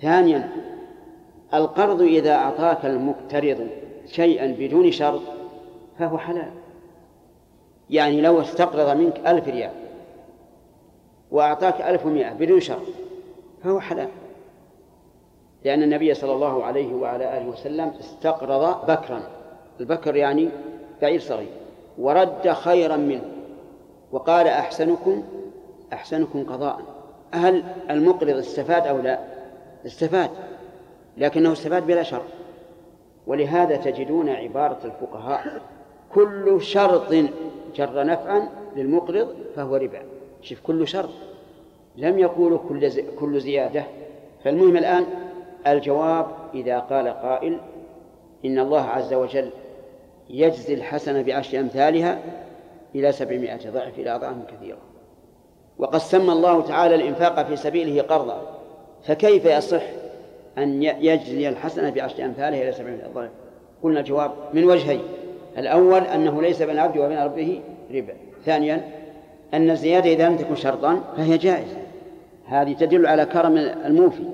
[0.00, 0.50] ثانيا
[1.54, 3.68] القرض إذا أعطاك المقترض
[4.06, 5.20] شيئا بدون شرط
[5.98, 6.50] فهو حلال.
[7.90, 9.70] يعني لو استقرض منك ألف ريال
[11.30, 12.86] وأعطاك ألف ومائة بدون شرط
[13.64, 14.08] فهو حلال.
[15.64, 19.22] لأن النبي صلى الله عليه وعلى آله وسلم استقرض بكرا.
[19.80, 20.48] البكر يعني
[21.02, 21.48] بعير صغير.
[21.98, 23.24] ورد خيرا منه.
[24.12, 25.22] وقال أحسنكم
[25.92, 26.80] أحسنكم قضاء.
[27.32, 29.18] هل المقرض استفاد أو لا؟
[29.86, 30.30] استفاد.
[31.16, 32.24] لكنه استفاد بلا شرط.
[33.26, 35.60] ولهذا تجدون عبارة الفقهاء
[36.14, 37.14] كل شرط
[37.76, 40.02] جر نفعا للمقرض فهو ربا.
[40.42, 41.10] شوف كل شرط.
[41.96, 43.84] لم يقولوا كل كل زيادة.
[44.44, 45.06] فالمهم الآن
[45.66, 47.58] الجواب إذا قال قائل
[48.44, 49.50] إن الله عز وجل
[50.30, 52.18] يجزي الحسنة بعشر أمثالها
[52.94, 54.78] إلى سبعمائة ضعف إلى أضعاف كثيرة.
[55.78, 58.42] وقد سمى الله تعالى الإنفاق في سبيله قرضا
[59.04, 59.82] فكيف يصح
[60.58, 63.30] أن يجزي الحسنة بعشر أمثالها إلى سبعمائة ضعف؟
[63.82, 65.02] قلنا الجواب من وجهين.
[65.58, 67.60] الأول أنه ليس بين العبد وبين ربه
[67.94, 68.14] ربا
[68.44, 68.90] ثانيا
[69.54, 71.76] أن الزيادة إذا لم تكن شرطا فهي جائزة.
[72.46, 74.24] هذه تدل على كرم الموفي.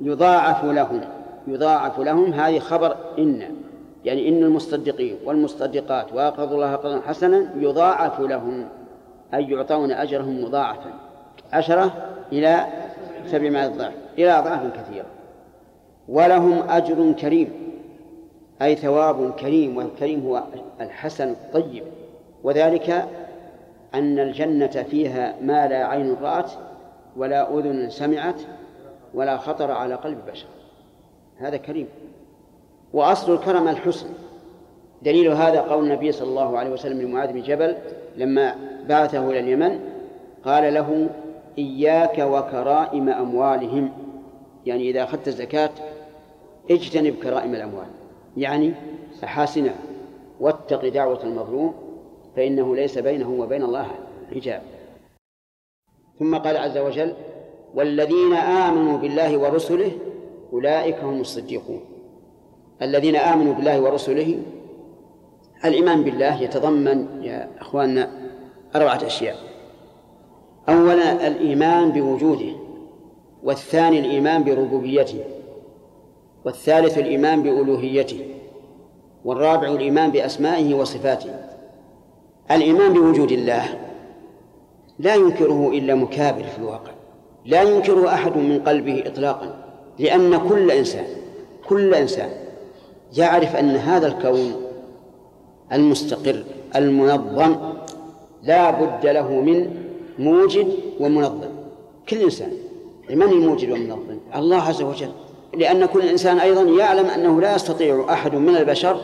[0.00, 1.00] يضاعف لهم.
[1.46, 3.42] يضاعف لهم هذه خبر إن.
[4.04, 8.68] يعني إن المصدقين والمصدقات وأقرضوا الله قرضا حسنا يضاعف لهم.
[9.34, 10.90] أي يعطون أجرهم مضاعفا.
[11.52, 11.92] عشرة
[12.32, 12.66] إلى
[13.26, 13.92] سبعمائة ضعف.
[14.18, 15.06] إلى أضعاف كثيرة
[16.08, 17.52] ولهم أجر كريم.
[18.62, 20.42] أي ثواب كريم والكريم هو
[20.80, 21.82] الحسن الطيب.
[22.44, 23.08] وذلك
[23.94, 26.50] أن الجنة فيها ما لا عين رأت
[27.16, 28.40] ولا أذن سمعت
[29.14, 30.46] ولا خطر على قلب بشر.
[31.36, 31.88] هذا كريم.
[32.92, 34.08] وأصل الكرم الحسن.
[35.02, 37.76] دليل هذا قول النبي صلى الله عليه وسلم لمعاذ بن جبل
[38.16, 38.54] لما
[38.88, 39.80] بعثه إلى اليمن
[40.44, 41.08] قال له
[41.58, 43.92] إياك وكرائم أموالهم.
[44.66, 45.70] يعني إذا أخذت الزكاة
[46.70, 47.86] اجتنب كرائم الأموال.
[48.36, 48.74] يعني
[49.24, 49.78] أحاسنها.
[50.40, 51.74] واتق دعوة المظلوم
[52.36, 53.86] فإنه ليس بينه وبين الله
[54.34, 54.62] حجاب.
[56.18, 57.14] ثم قال عز وجل
[57.74, 59.90] والذين آمنوا بالله ورسله
[60.52, 61.80] أولئك هم الصديقون.
[62.82, 64.42] الذين آمنوا بالله ورسله
[65.64, 68.10] الإيمان بالله يتضمن يا أخواننا
[68.76, 69.36] أربعة أشياء.
[70.68, 72.52] أولا الإيمان بوجوده
[73.42, 75.24] والثاني الإيمان بربوبيته
[76.44, 78.34] والثالث الإيمان بألوهيته
[79.24, 81.30] والرابع الإيمان بأسمائه وصفاته.
[82.50, 83.64] الإيمان بوجود الله
[84.98, 86.97] لا ينكره إلا مكابر في الواقع.
[87.48, 89.54] لا ينكره أحد من قلبه إطلاقا
[89.98, 91.04] لأن كل إنسان
[91.68, 92.30] كل إنسان
[93.16, 94.52] يعرف أن هذا الكون
[95.72, 96.44] المستقر
[96.76, 97.56] المنظم
[98.42, 99.70] لا بد له من
[100.18, 100.68] موجد
[101.00, 101.50] ومنظم.
[102.08, 102.52] كل إنسان
[103.10, 105.10] من الموجد والمنظم؟ الله عز وجل.
[105.54, 109.00] لأن كل إنسان أيضا يعلم أنه لا يستطيع أحد من البشر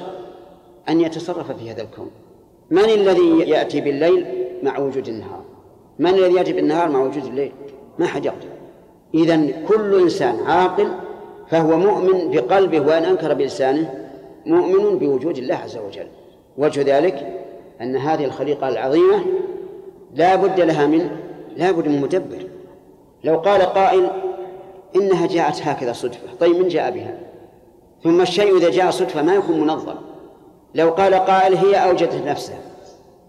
[0.89, 2.11] أن يتصرف في هذا الكون.
[2.71, 4.27] من الذي يأتي بالليل
[4.63, 5.41] مع وجود النهار؟
[5.99, 7.53] من الذي يأتي بالنهار مع وجود الليل؟
[7.99, 8.49] ما حد يقدر
[9.15, 10.89] إذا كل إنسان عاقل
[11.51, 14.09] فهو مؤمن بقلبه وإن أنكر بلسانه
[14.47, 16.07] مؤمن بوجود الله عز وجل.
[16.59, 17.45] وجه ذلك
[17.81, 19.25] أن هذه الخليقة العظيمة
[20.15, 21.11] لا بد لها من
[21.57, 22.47] لا بد من مدبر.
[23.25, 24.11] لو قال قائل
[24.97, 27.19] إنها جاءت هكذا صدفة طيب من جاء بها؟
[28.05, 29.95] ثم الشيء إذا جاء صدفة ما يكون منظم.
[30.75, 32.59] لو قال قائل هي أوجدت نفسها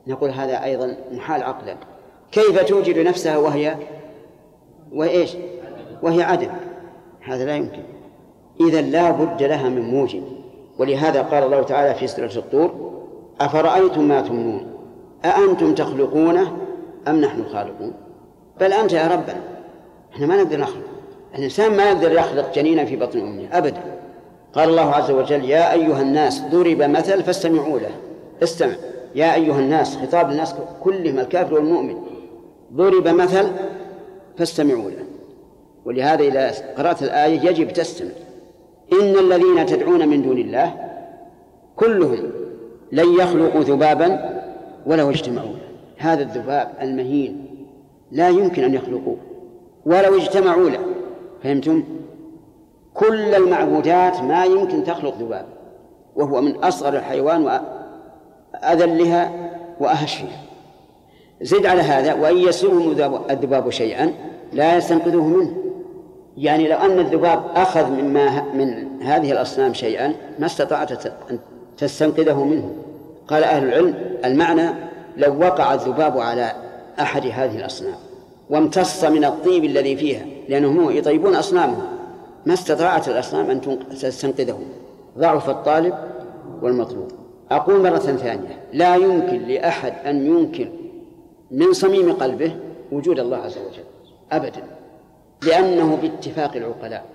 [0.07, 1.75] نقول هذا أيضا محال عقلا
[2.31, 3.75] كيف توجد نفسها وهي
[4.95, 5.35] وإيش؟
[6.01, 6.49] وهي عدم
[7.21, 7.83] هذا لا يمكن.
[8.61, 10.23] إذا لا بد لها من موجب.
[10.79, 12.91] ولهذا قال الله تعالى في سورة الطور
[13.41, 14.67] أفرأيتم ما تمنون؟
[15.25, 16.57] أأنتم تخلقونه
[17.07, 17.93] أم نحن الخالقون
[18.59, 19.41] بل أنت يا ربنا
[20.13, 20.85] إحنا ما نقدر نخلق.
[21.35, 23.81] الإنسان ما يقدر يخلق جنينا في بطن أمه أبدا.
[24.53, 27.91] قال الله عز وجل يا أيها الناس ضرب مثل فاستمعوا له.
[28.43, 28.75] استمع.
[29.15, 31.95] يا أيها الناس خطاب الناس كلهم الكافر والمؤمن.
[32.73, 33.47] ضرب مثل
[34.37, 35.05] فاستمعوا له.
[35.85, 38.11] ولهذا إذا قرأت الآية يجب تستمع.
[38.93, 40.73] إن الذين تدعون من دون الله
[41.75, 42.31] كلهم
[42.91, 44.41] لن يخلقوا ذبابا
[44.85, 45.55] ولو اجتمعوا
[45.97, 47.47] هذا الذباب المهين
[48.11, 49.17] لا يمكن أن يخلقوه
[49.85, 50.79] ولو اجتمعوا له.
[51.43, 51.83] فهمتم؟
[52.93, 55.45] كل المعبودات ما يمكن تخلق ذباب
[56.15, 57.61] وهو من أصغر الحيوان
[58.53, 59.31] وأذلها
[59.79, 60.44] وأهشها.
[61.41, 62.91] زد على هذا وإن يسرهم
[63.29, 64.11] الذباب شيئا
[64.53, 65.55] لا يستنقذوه منه.
[66.37, 71.39] يعني لو أن الذباب أخذ مما من هذه الأصنام شيئا ما استطاعت أن
[71.77, 72.69] تستنقذه منه.
[73.27, 73.95] قال أهل العلم
[74.25, 74.69] المعنى
[75.17, 76.51] لو وقع الذباب على
[76.99, 77.95] أحد هذه الأصنام
[78.49, 81.83] وامتص من الطيب الذي فيها لأنهم يطيبون أصنامهم
[82.45, 84.59] ما استطاعت الأصنام أن تستنقذه
[85.17, 85.93] ضعف الطالب
[86.61, 87.07] والمطلوب.
[87.51, 90.67] أقول مرة ثانية لا يمكن لأحد أن ينكر
[91.55, 92.55] من صميم قلبه
[92.91, 93.83] وجود الله عز وجل
[94.31, 94.63] أبدا.
[95.47, 97.05] لأنه باتفاق العقلاء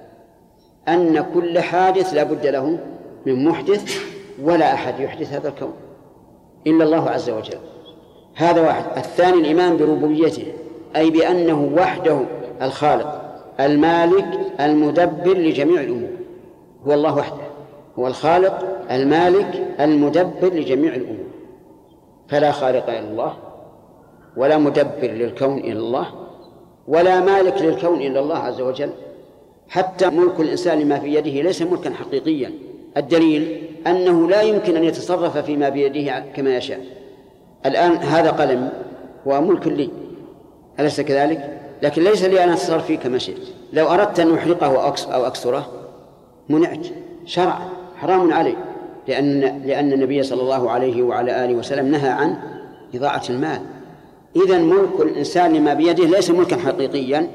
[0.89, 2.79] أن كل حادث لا بد له
[3.27, 3.99] من محدث
[4.43, 5.73] ولا أحد يحدث هذا الكون
[6.67, 7.59] إلا الله عز وجل.
[8.35, 8.85] هذا واحد.
[8.97, 10.53] الثاني الإيمان بربوبيته
[10.97, 12.21] أي بأنه وحده
[12.63, 13.21] الخالق
[13.61, 16.11] المالك المدبر لجميع الأمور.
[16.87, 17.45] هو الله وحده.
[17.99, 21.31] هو الخالق المالك المدبر لجميع الأمور.
[22.29, 23.50] فلا خالق إلا الله.
[24.37, 26.07] ولا مدبر للكون إلا الله
[26.89, 28.91] ولا مالك للكون إلا الله عز وجل.
[29.69, 32.53] حتى ملك الإنسان لما في يده ليس ملكا حقيقيا.
[32.97, 36.81] الدليل أنه لا يمكن أن يتصرف فيما بيده كما يشاء.
[37.67, 38.73] الآن هذا قلم
[39.27, 39.91] وملك لي
[40.81, 43.49] أليس كذلك؟ لكن ليس لي أن أتصرف فيه كما شئت.
[43.73, 45.69] لو أردت أن أحرقه أو أكسره
[46.49, 46.87] منعت
[47.25, 48.57] شرعا حرام علي.
[49.09, 52.37] لأن لأن النبي صلى الله عليه وعلى آله وسلم نهى عن
[52.95, 53.61] إضاعة المال.
[54.37, 57.31] إذا ملك الإنسان لما بيده ليس ملكا حقيقيا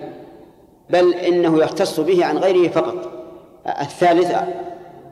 [0.89, 3.11] بل إنه يختص به عن غيره فقط.
[3.81, 4.35] الثالث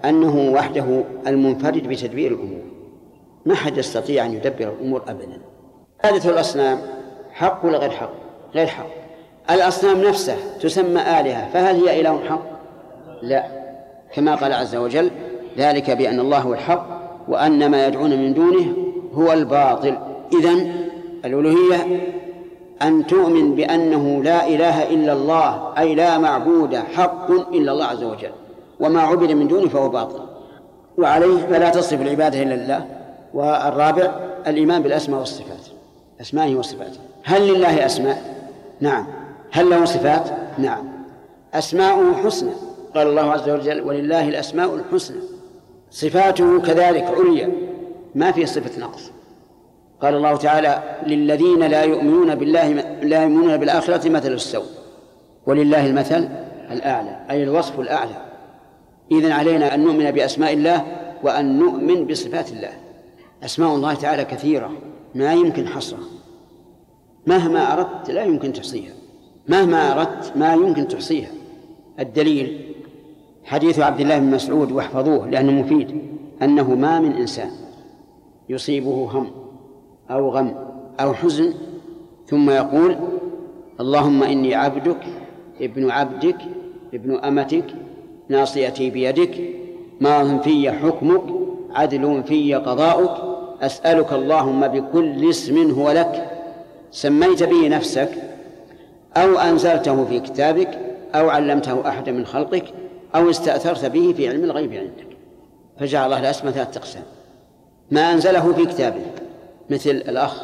[0.05, 2.61] أنه وحده المنفرد بتدبير الأمور.
[3.45, 5.41] ما حد يستطيع أن يدبر الأمور أبدا.
[6.03, 6.81] عبادة الأصنام
[7.31, 8.11] حق ولا غير حق؟
[8.55, 8.87] غير حق.
[9.51, 12.43] الأصنام نفسها تسمى آلهة فهل هي إله حق؟
[13.21, 13.63] لا.
[14.13, 15.11] كما قال عز وجل
[15.57, 16.87] ذلك بأن الله هو الحق
[17.27, 18.73] وأن ما يدعون من دونه
[19.13, 19.97] هو الباطل.
[20.33, 20.82] إذن
[21.25, 22.07] الألوهية
[22.81, 28.31] أن تؤمن بأنه لا إله إلا الله أي لا معبود حق إلا الله عز وجل
[28.79, 30.19] وما عبد من دونه فهو باطل.
[30.97, 32.85] وعليه فلا تصرف العبادة إلا لله
[33.33, 34.11] والرابع
[34.47, 35.67] الإيمان بالأسماء والصفات
[36.21, 36.99] أسمائه وصفاته.
[37.23, 38.47] هل لله أسماء؟
[38.81, 39.07] نعم.
[39.51, 40.85] هل له صفات؟ نعم.
[41.53, 42.51] أسماؤه حسنى.
[42.95, 45.21] قال الله عز وجل ولله الأسماء الحسنى.
[45.91, 47.49] صفاته كذلك عليا.
[48.15, 49.11] ما في صفة نقص.
[50.03, 52.71] قال الله تعالى للذين لا يؤمنون بالله
[53.01, 54.65] لا يؤمنون بالآخرة مثل السوء
[55.47, 56.29] ولله المثل
[56.71, 58.25] الأعلى أي الوصف الأعلى.
[59.11, 60.85] إذن علينا أن نؤمن بأسماء الله
[61.23, 62.71] وأن نؤمن بصفات الله.
[63.43, 64.71] أسماء الله تعالى كثيرة
[65.15, 66.07] ما يمكن حصرها.
[67.27, 68.93] مهما أردت لا يمكن تحصيها.
[69.47, 71.31] مهما أردت ما يمكن تحصيها.
[71.99, 72.75] الدليل
[73.43, 76.01] حديث عبد الله بن مسعود واحفظوه لأنه مفيد
[76.41, 77.49] أنه ما من إنسان
[78.49, 79.42] يصيبه هم.
[80.13, 80.55] أو غم
[80.99, 81.53] أو حزن
[82.27, 82.95] ثم يقول
[83.79, 85.03] اللهم إني عبدك
[85.61, 86.37] ابن عبدك
[86.93, 87.65] ابن أمتك
[88.29, 89.41] ناصيتي بيدك
[90.01, 91.23] ماض في حكمك
[91.71, 96.29] عدل في قضاؤك أسألك اللهم بكل اسم هو لك.
[96.91, 98.09] سميت به نفسك
[99.17, 100.79] أو أنزلته في كتابك
[101.15, 102.65] أو علمته أحد من خلقك
[103.15, 105.17] أو استأثرت به في علم الغيب عندك.
[105.79, 107.03] فجعل الله الأسماء ثلاثة أقسام
[107.91, 109.01] ما أنزله في كتابه
[109.69, 110.43] مثل الأخ.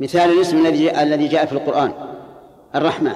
[0.00, 1.92] مثال الاسم الذي الذي جاء في القرآن.
[2.74, 3.14] الرحمن.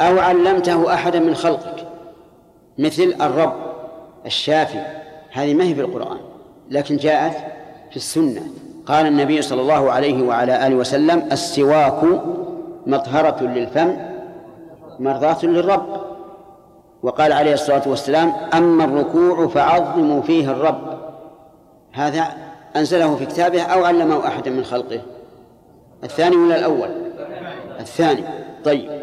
[0.00, 1.88] أو علمته أحدا من خلقك.
[2.78, 3.52] مثل الرب.
[4.26, 4.78] الشافي
[5.32, 6.18] هذه ما هي في القرآن.
[6.70, 7.36] لكن جاءت
[7.90, 8.42] في السنة.
[8.86, 12.20] قال النبي صلى الله عليه وعلى آله وسلم السواك
[12.86, 13.96] مطهرة للفم
[14.98, 16.00] مرضاة للرب.
[17.02, 20.98] وقال عليه الصلاة والسلام أما الركوع فعظموا فيه الرب.
[21.92, 22.45] هذا
[22.76, 25.00] أنزله في كتابه أو علمه أحد من خلقه.
[26.04, 26.88] الثاني ولا الأول؟
[27.80, 28.24] الثاني.
[28.64, 29.02] طيب.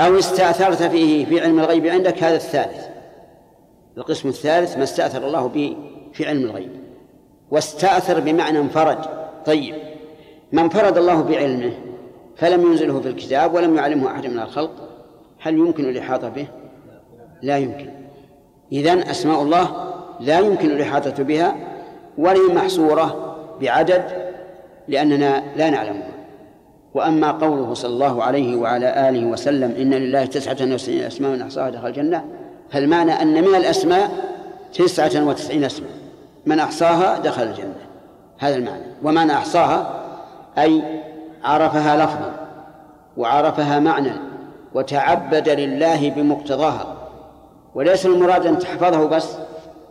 [0.00, 2.86] أو استأثرت فيه في علم الغيب عندك هذا الثالث.
[3.98, 5.76] القسم الثالث ما استأثر الله به
[6.12, 6.70] في علم الغيب.
[7.50, 8.98] واستأثر بمعنى انفرد
[9.46, 9.74] طيب.
[10.52, 11.72] ما انفرد الله بعلمه
[12.36, 14.70] فلم ينزله في الكتاب ولم يعلمه أحد من الخلق
[15.40, 16.46] هل يمكن الإحاطة به؟
[17.42, 17.90] لا يمكن.
[18.72, 21.71] إذن أسماء الله لا يمكن الإحاطة بها
[22.18, 24.02] ولا محصورة بعدد
[24.88, 26.12] لأننا لا نعلمها.
[26.94, 31.70] وأما قوله صلى الله عليه وعلى آله وسلم إن لله تسعة وتسعين أسماء من أحصاها
[31.70, 32.24] دخل الجنة
[32.70, 34.10] فالمعنى أن من الأسماء
[34.74, 35.86] تسعة وتسعين اسما
[36.46, 37.74] من أحصاها دخل الجنة.
[38.38, 38.84] هذا المعنى.
[39.02, 40.04] ومن أحصاها
[40.58, 40.82] أي
[41.44, 42.32] عرفها لفظا
[43.16, 44.12] وعرفها معنى
[44.74, 46.96] وتعبد لله بمقتضاها.
[47.74, 49.36] وليس المراد أن تحفظه بس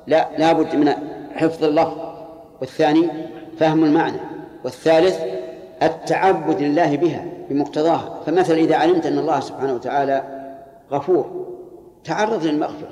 [0.08, 0.94] لا لابد من
[1.36, 2.11] حفظ اللفظ.
[2.62, 3.10] والثاني
[3.58, 4.20] فهم المعنى
[4.64, 5.22] والثالث
[5.84, 8.22] التعبد لله بها بمقتضاها.
[8.26, 10.24] فمثلا إذا علمت أن الله سبحانه وتعالى
[10.92, 11.48] غفور
[12.04, 12.92] تعرض للمغفرة.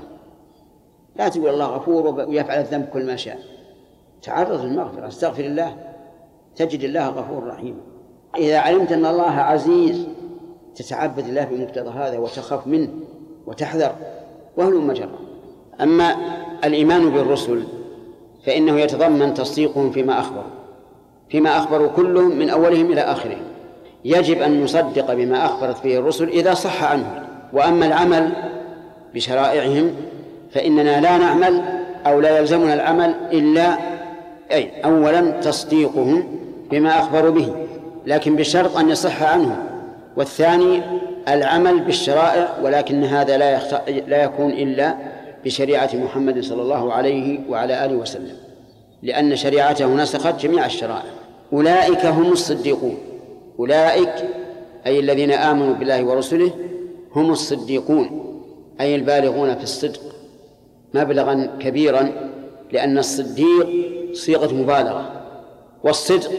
[1.16, 3.40] لا تقول الله غفور ويفعل الذنب كل ما شاء.
[4.22, 5.08] تعرض للمغفرة.
[5.08, 5.76] استغفر الله
[6.56, 7.76] تجد الله غفور رحيم.
[8.38, 10.08] إذا علمت أن الله عزيز
[10.76, 12.90] تتعبد الله بمقتضى هذا وتخاف منه
[13.48, 13.96] وتحذر
[14.58, 15.20] وهل مجرى
[15.82, 16.16] أما
[16.64, 17.64] الإيمان بالرسل
[18.46, 20.60] فإنه يتضمن تصديقهم فيما أخبروا
[21.30, 23.42] فيما أخبروا كلهم من أولهم إلى آخرهم.
[24.06, 28.32] يجب أن نصدق بما أخبرت به الرسل إذا صح عنهم وأما العمل
[29.16, 29.92] بشرائعهم
[30.52, 31.64] فإننا لا نعمل
[32.08, 33.78] أو لا يلزمنا العمل إلا
[34.52, 36.40] أي أولا تصديقهم
[36.72, 37.54] بما أخبروا به
[38.06, 39.58] لكن بشرط أن يصح عنهم.
[40.18, 40.82] والثاني
[41.28, 43.60] العمل بالشرائع ولكن هذا لا
[44.08, 44.96] لا يكون إلا
[45.46, 48.38] بشريعة محمد صلى الله عليه وعلى آله وسلم
[49.04, 51.12] لأن شريعته نسخت جميع الشرائع.
[51.54, 52.98] أولئك هم الصديقون.
[53.60, 54.14] أولئك
[54.86, 56.52] أي الذين آمنوا بالله ورسله
[57.16, 58.26] هم الصديقون
[58.82, 60.02] أي البالغون في الصدق.
[60.94, 62.12] مبلغا كبيرا
[62.72, 63.70] لأن الصديق
[64.14, 65.12] صيغة مبالغة
[65.84, 66.32] والصدق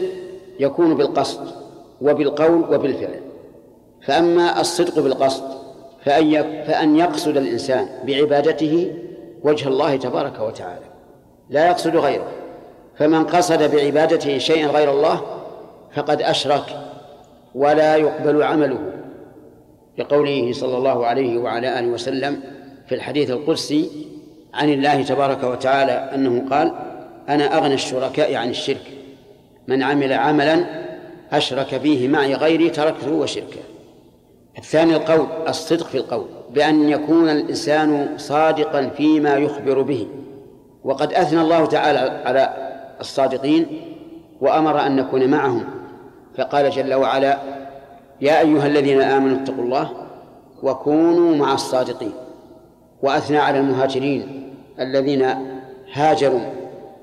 [0.59, 1.47] يكون بالقصد
[2.01, 3.21] وبالقول وبالفعل.
[4.05, 5.60] فأما الصدق بالقصد
[6.05, 8.93] فأن فأن يقصد الإنسان بعبادته
[9.43, 10.85] وجه الله تبارك وتعالى
[11.49, 12.27] لا يقصد غيره.
[12.97, 15.21] فمن قصد بعبادته شيئا غير الله
[15.95, 16.65] فقد أشرك
[17.55, 18.79] ولا يقبل عمله.
[19.97, 22.43] لقوله صلى الله عليه وعلى آله وسلم
[22.87, 23.89] في الحديث القدسي
[24.53, 26.73] عن الله تبارك وتعالى أنه قال
[27.29, 28.91] أنا أغنى الشركاء عن الشرك
[29.67, 30.65] من عمل عملا
[31.31, 33.70] أشرك فيه معي غيري تركته وشركه.
[34.57, 40.07] الثاني القول الصدق في القول بأن يكون الإنسان صادقا فيما يخبر به.
[40.83, 42.53] وقد أثنى الله تعالى على
[42.99, 43.65] الصادقين
[44.41, 45.63] وأمر أن نكون معهم.
[46.37, 47.37] فقال جل وعلا
[48.21, 49.89] يا أيها الذين آمنوا اتقوا الله
[50.63, 52.11] وكونوا مع الصادقين.
[53.01, 55.25] وأثنى على المهاجرين الذين
[55.93, 56.41] هاجروا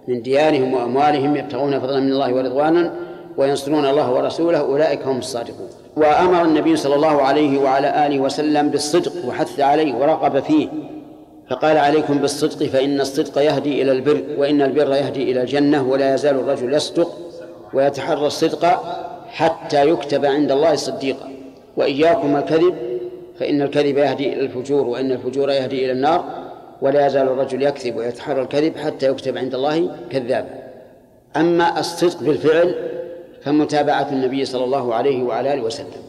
[0.09, 2.95] من ديارهم وأموالهم يبتغون فضلا من الله ورضوانا
[3.37, 5.69] وينصرون الله ورسوله أولئك هم الصادقون.
[5.97, 10.69] وأمر النبي صلى الله عليه وعلى آله وسلم بالصدق وحث عليه ورغب فيه
[11.51, 16.35] فقال عليكم بالصدق فإن الصدق يهدي إلى البر وإن البر يهدي إلى الجنة ولا يزال
[16.35, 17.13] الرجل يصدق
[17.75, 18.83] ويتحرى الصدق
[19.29, 21.29] حتى يكتب عند الله صديقا.
[21.77, 22.75] وإياكم الكذب
[23.41, 26.25] فإن الكذب يهدي إلى الفجور وإن الفجور يهدي إلى النار
[26.83, 30.69] ولا يزال الرجل يكذب ويتحرى الكذب حتى يكتب عند الله كذابا.
[31.37, 32.75] أما الصدق بالفعل
[33.43, 36.03] فمتابعة النبي صلى الله عليه وعلى آله وسلم.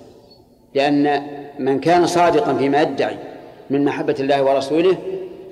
[0.76, 1.22] لأن
[1.60, 3.18] من كان صادقا فيما يدعي
[3.70, 4.98] من محبة الله ورسوله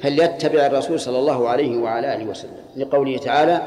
[0.02, 2.52] فليتبع الرسول صلى الله عليه وعلى آله وسلم.
[2.78, 3.62] لقوله تعالى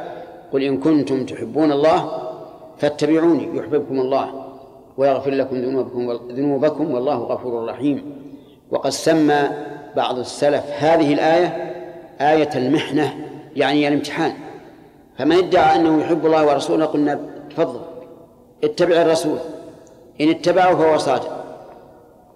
[0.53, 2.31] قل إن كنتم تحبون الله
[2.79, 4.45] فاتبعوني يحببكم الله
[4.97, 8.13] ويغفر لكم ذنوبكم ذنوبكم والله غفور رحيم.
[8.71, 9.49] وقد سمى
[9.97, 11.75] بعض السلف هذه الآية
[12.21, 13.15] آية المحنة
[13.57, 14.33] يعني الامتحان.
[15.19, 17.21] فمن ادعى أنه يحب الله ورسوله قلنا
[17.51, 17.81] تفضل.
[18.65, 19.39] اتبع الرسول.
[20.21, 21.45] إن اتبعه فهو صادق.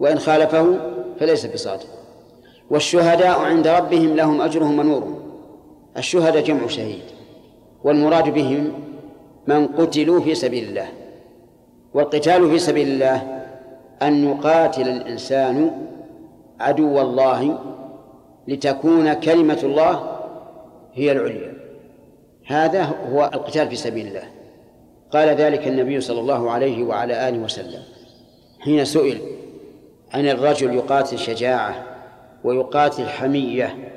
[0.01, 0.77] وإن خالفه
[1.21, 1.87] فليس بصادق.
[2.71, 5.23] والشهداء عند ربهم لهم أجرهم ونورهم.
[5.97, 7.03] الشهداء جمع شهيد.
[7.85, 8.73] والمراد بهم
[9.47, 10.89] من قتلوا في سبيل الله.
[11.95, 13.43] والقتال في سبيل الله
[14.03, 15.71] أن يقاتل الإنسان
[16.61, 17.59] عدو الله
[18.49, 20.19] لتكون كلمة الله
[20.95, 21.55] هي العليا.
[22.47, 22.83] هذا
[23.13, 24.25] هو القتال في سبيل الله.
[25.15, 27.83] قال ذلك النبي صلى الله عليه وعلى آله وسلم.
[28.61, 29.19] حين سئل
[30.15, 31.85] عن الرجل يقاتل شجاعة
[32.45, 33.93] ويقاتل حمية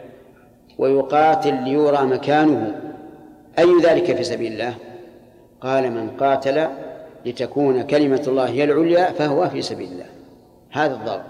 [0.77, 2.81] ويقاتل ليرى مكانه
[3.59, 4.73] أي ذلك في سبيل الله؟
[5.61, 6.67] قال من قاتل
[7.25, 10.05] لتكون كلمة الله هي العليا فهو في سبيل الله.
[10.71, 11.23] هذا الضابط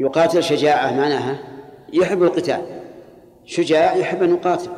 [0.00, 1.38] يقاتل شجاعة معناها
[1.92, 2.62] يحب القتال.
[3.44, 4.70] شجاع يحب أن يقاتل.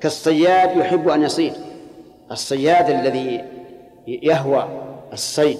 [0.00, 1.52] كالصياد يحب أن يصيد.
[2.30, 3.53] الصياد الذي
[4.06, 4.68] يهوى
[5.12, 5.58] الصيد.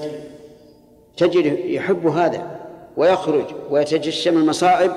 [1.16, 2.60] تجد يحب هذا
[2.96, 4.92] ويخرج ويتجشم المصائب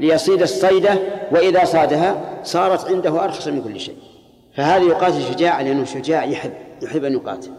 [0.00, 0.98] ليصيد الصيدة
[1.32, 3.96] وإذا صادها صارت عنده أرخص من كل شيء.
[4.56, 6.52] فهذا يقاتل شجاع لأنه شجاع يحب
[6.82, 7.50] يحب أن يقاتل.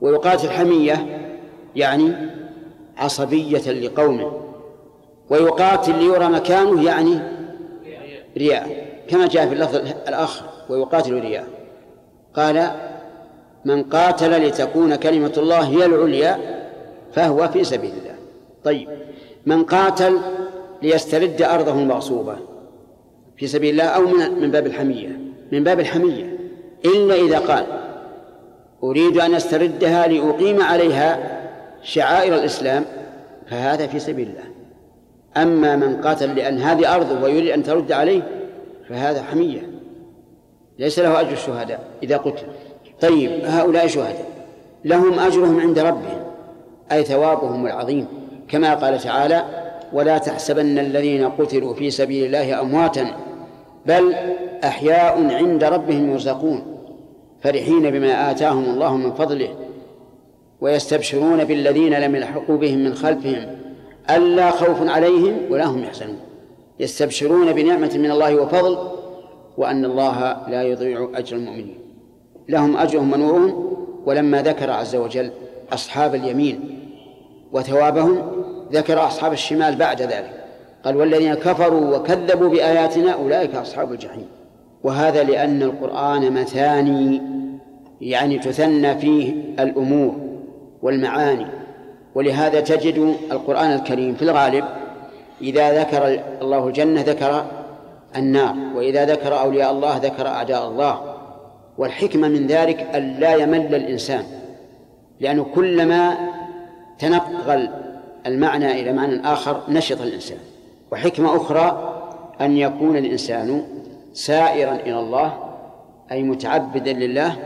[0.00, 1.20] ويقاتل حمية
[1.76, 2.12] يعني
[2.96, 4.40] عصبية لقومه.
[5.30, 7.20] ويقاتل ليرى مكانه يعني
[8.36, 8.86] رياء.
[9.08, 9.76] كما جاء في اللفظ
[10.08, 11.46] الآخر ويقاتل رياء.
[12.34, 12.70] قال
[13.64, 16.38] من قاتل لتكون كلمة الله هي العليا
[17.12, 18.14] فهو في سبيل الله.
[18.64, 18.88] طيب.
[19.46, 20.18] من قاتل
[20.82, 22.36] ليسترد أرضه المغصوبة
[23.36, 25.20] في سبيل الله أو من من باب الحمية.
[25.52, 26.38] من باب الحمية.
[26.84, 27.66] إلا إذا قال
[28.82, 31.40] أريد أن أستردها لأقيم عليها
[31.82, 32.84] شعائر الإسلام
[33.50, 34.44] فهذا في سبيل الله.
[35.36, 38.22] أما من قاتل لأن هذه أرضه ويريد أن ترد عليه
[38.88, 39.70] فهذا حمية.
[40.78, 42.46] ليس له أجر الشهداء إذا قتل.
[43.00, 44.30] طيب هؤلاء شهداء.
[44.84, 46.22] لهم أجرهم عند ربهم
[46.92, 48.06] أي ثوابهم العظيم.
[48.48, 49.44] كما قال تعالى
[49.92, 53.10] ولا تحسبن الذين قتلوا في سبيل الله أمواتا
[53.86, 54.14] بل
[54.64, 56.62] أحياء عند ربهم يرزقون
[57.42, 59.54] فرحين بما آتاهم الله من فضله
[60.60, 63.56] ويستبشرون بالذين لم يلحقوا بهم من خلفهم
[64.10, 66.20] ألا خوف عليهم ولا هم يحزنون.
[66.80, 68.78] يستبشرون بنعمة من الله وفضل
[69.56, 71.79] وأن الله لا يضيع أجر المؤمنين.
[72.50, 75.30] لهم أجرهم ونورهم ولما ذكر عز وجل
[75.72, 76.78] أصحاب اليمين
[77.52, 78.22] وثوابهم
[78.72, 80.44] ذكر أصحاب الشمال بعد ذلك.
[80.84, 84.26] قال والذين كفروا وكذبوا بآياتنا أولئك أصحاب الجحيم.
[84.84, 87.22] وهذا لأن القرآن مثاني
[88.00, 90.14] يعني تثنى فيه الأمور
[90.82, 91.46] والمعاني.
[92.14, 94.64] ولهذا تجد القرآن الكريم في الغالب
[95.42, 97.44] إذا ذكر الله الجنة ذكر
[98.16, 101.09] النار وإذا ذكر أولياء الله ذكر أعداء الله.
[101.80, 104.24] والحكمة من ذلك أن لا يمل الإنسان
[105.20, 106.16] لأنه كلما
[106.98, 107.68] تنقل
[108.26, 110.38] المعنى إلى معنى آخر نشط الإنسان.
[110.92, 111.96] وحكمة أخرى
[112.40, 113.62] أن يكون الإنسان
[114.12, 115.38] سائرا إلى الله
[116.12, 117.36] أي متعبدا لله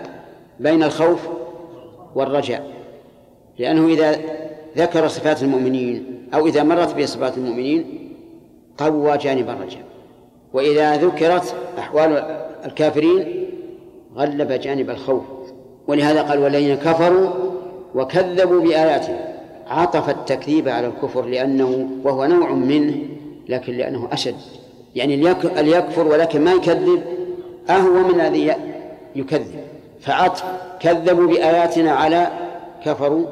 [0.61, 1.29] بين الخوف
[2.15, 2.71] والرجاء.
[3.59, 4.19] لأنه إذا
[4.77, 8.11] ذكر صفات المؤمنين أو إذا مرت بصفات المؤمنين
[8.79, 9.85] قوى جانب الرجاء.
[10.53, 12.13] وإذا ذكرت أحوال
[12.65, 13.44] الكافرين
[14.17, 15.23] غلب جانب الخوف.
[15.87, 17.29] ولهذا قال والذين كفروا
[17.95, 19.35] وكذبوا بآياتنا
[19.67, 22.95] عطف التكذيب على الكفر لأنه وهو نوع منه
[23.49, 24.35] لكن لأنه أشد.
[24.95, 25.17] يعني
[25.57, 27.03] ليكفر ولكن ما يكذب
[27.71, 28.55] أهو من الذي
[29.17, 29.61] يكذب.
[30.01, 30.45] فعطف
[30.81, 32.29] كذبوا بآياتنا على
[32.85, 33.27] كفروا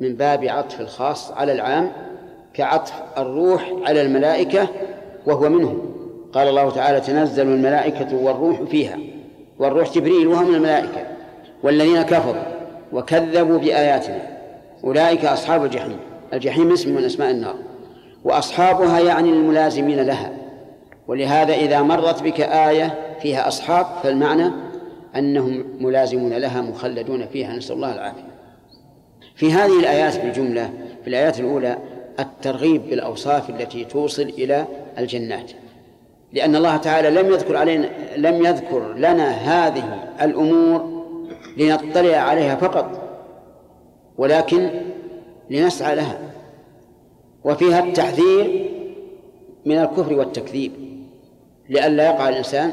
[0.00, 1.92] من باب عطف الخاص على العام
[2.54, 4.68] كعطف الروح على الملائكة
[5.26, 5.78] وهو منهم.
[6.32, 8.98] قال الله تعالى تنزل الملائكة والروح فيها.
[9.58, 11.06] والروح جبريل وهو من الملائكة
[11.62, 12.42] والذين كفروا
[12.92, 14.22] وكذبوا بآياتنا.
[14.84, 15.96] أولئك أصحاب الجحيم.
[16.32, 17.54] الجحيم اسم من أسماء النار.
[18.24, 20.32] وأصحابها يعني الملازمين لها.
[21.08, 24.50] ولهذا إذا مرت بك آية فيها أصحاب فالمعنى
[25.16, 27.56] أنهم ملازمون لها مخلدون فيها.
[27.56, 28.28] نسأل الله العافية.
[29.36, 30.70] في هذه الآيات بالجملة
[31.02, 31.78] في الآيات الأولى
[32.20, 34.64] الترغيب بالأوصاف التي توصل إلى
[34.98, 35.50] الجنات.
[36.32, 41.04] لأن الله تعالى لم يذكر علينا لم يذكر لنا هذه الأمور
[41.56, 43.08] لنطلع عليها فقط
[44.18, 44.70] ولكن
[45.50, 46.18] لنسعى لها.
[47.44, 48.70] وفيها التحذير
[49.66, 50.72] من الكفر والتكذيب
[51.68, 52.72] لئلا يقع الإنسان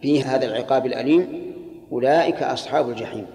[0.00, 1.52] في هذا العقاب الأليم.
[1.92, 3.26] أولئك أصحاب الجحيم.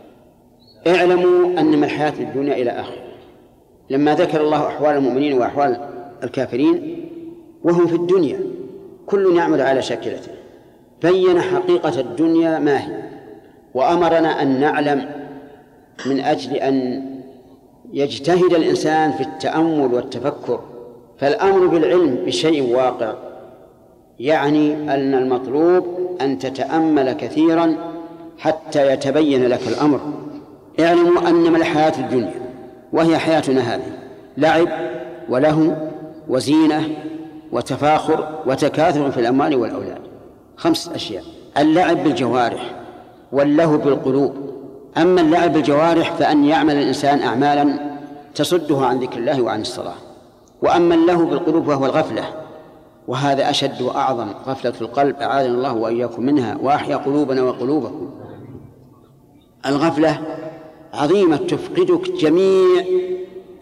[0.88, 3.04] اعلموا أن من الحياة الدنيا إلى آخره
[3.90, 5.90] لما ذكر الله أحوال المؤمنين وأحوال
[6.24, 7.06] الكافرين
[7.64, 8.40] وهم في الدنيا.
[9.12, 10.32] كل يعمل على شاكلته.
[11.02, 13.04] بين حقيقة الدنيا ما هي.
[13.74, 15.10] وأمرنا أن نعلم
[16.06, 17.06] من أجل أن
[17.94, 20.60] يجتهد الإنسان في التأمل والتفكر.
[21.18, 23.14] فالأمر بالعلم بشيء واقع.
[24.20, 25.86] يعني أن المطلوب
[26.22, 27.76] أن تتأمل كثيرا
[28.38, 30.00] حتى يتبين لك الأمر.
[30.80, 32.42] اعلموا أنما الحياة الدنيا
[32.94, 33.92] وهي حياتنا هذه.
[34.38, 34.68] لعب
[35.30, 35.74] ولهو
[36.30, 36.90] وزينة
[37.52, 40.02] وتفاخر وتكاثر في الأموال والأولاد.
[40.58, 41.24] خمس أشياء.
[41.58, 42.76] اللعب بالجوارح
[43.32, 44.34] واللهو بالقلوب.
[44.98, 47.92] أما اللعب بالجوارح فأن يعمل الإنسان أعمالا
[48.36, 49.96] تصده عن ذكر الله وعن الصلاة.
[50.62, 52.24] وأما اللهو بالقلوب وهو الغفلة.
[53.08, 56.58] وهذا أشد وأعظم غفلة القلب أعاذنا الله وإياكم منها.
[56.62, 58.10] وأحيا قلوبنا وقلوبكم.
[59.66, 60.22] الغفلة
[60.94, 62.86] عظيمة تفقدك جميع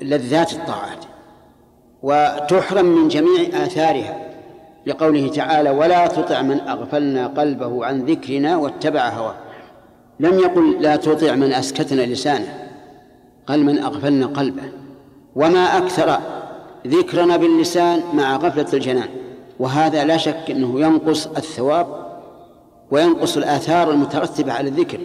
[0.02, 1.06] لذات الطاعات.
[2.04, 4.30] وتحرم من جميع آثارها
[4.86, 9.36] لقوله تعالى ولا تطع من أغفلنا قلبه عن ذكرنا واتبع هواه.
[10.20, 12.70] لم يقل لا تطع من أسكتنا لسانه
[13.48, 14.64] قال من أغفلنا قلبه.
[15.36, 16.18] وما أكثر
[16.88, 19.10] ذكرنا باللسان مع غفلة الجنان.
[19.60, 21.88] وهذا لا شك أنه ينقص الثواب
[22.92, 25.00] وينقص الآثار المترتبة على الذكر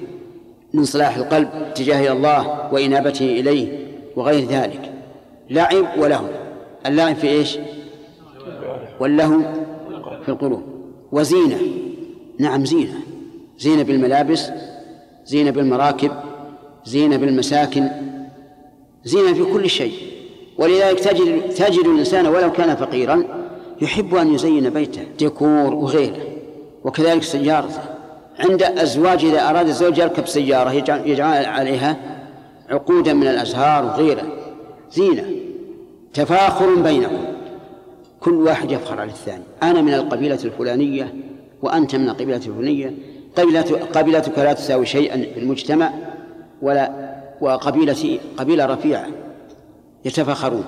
[0.74, 4.92] من صلاح القلب تجاه الله وإنابته إليه وغير ذلك.
[5.50, 6.43] لعب ولهو.
[6.86, 7.59] اللعب في إيش؟
[9.01, 9.40] واللهو
[10.23, 10.62] في القلوب
[11.12, 11.59] وزينة.
[12.39, 12.94] نعم زينة.
[13.59, 14.51] زينة بالملابس
[15.27, 16.11] زينة بالمراكب
[16.85, 17.89] زينة بالمساكن.
[19.05, 19.93] زينة في كل شيء.
[20.59, 23.24] ولذلك تجد تجد الإنسان ولو كان فقيرا
[23.82, 26.23] يحب أن يزين بيته ديكور وغيره
[26.85, 27.81] وكذلك سيارته.
[28.39, 30.70] عند الزواج إذا أراد الزوج يركب سيارة
[31.06, 31.97] يجعل عليها
[32.70, 34.32] عقودا من الأزهار وغيره.
[34.90, 35.43] زينة.
[36.14, 37.24] تفاخر بينكم
[38.20, 39.42] كل واحد يفخر على الثاني.
[39.62, 41.14] أنا من القبيلة الفلانية
[41.62, 42.94] وأنت من القبيلة الفلانية.
[43.36, 45.92] قبيلة قبيلتك لا تساوي شيئا في المجتمع
[46.62, 49.06] ولا وقبيلتي قبيلة رفيعة.
[50.04, 50.64] يتفاخرون.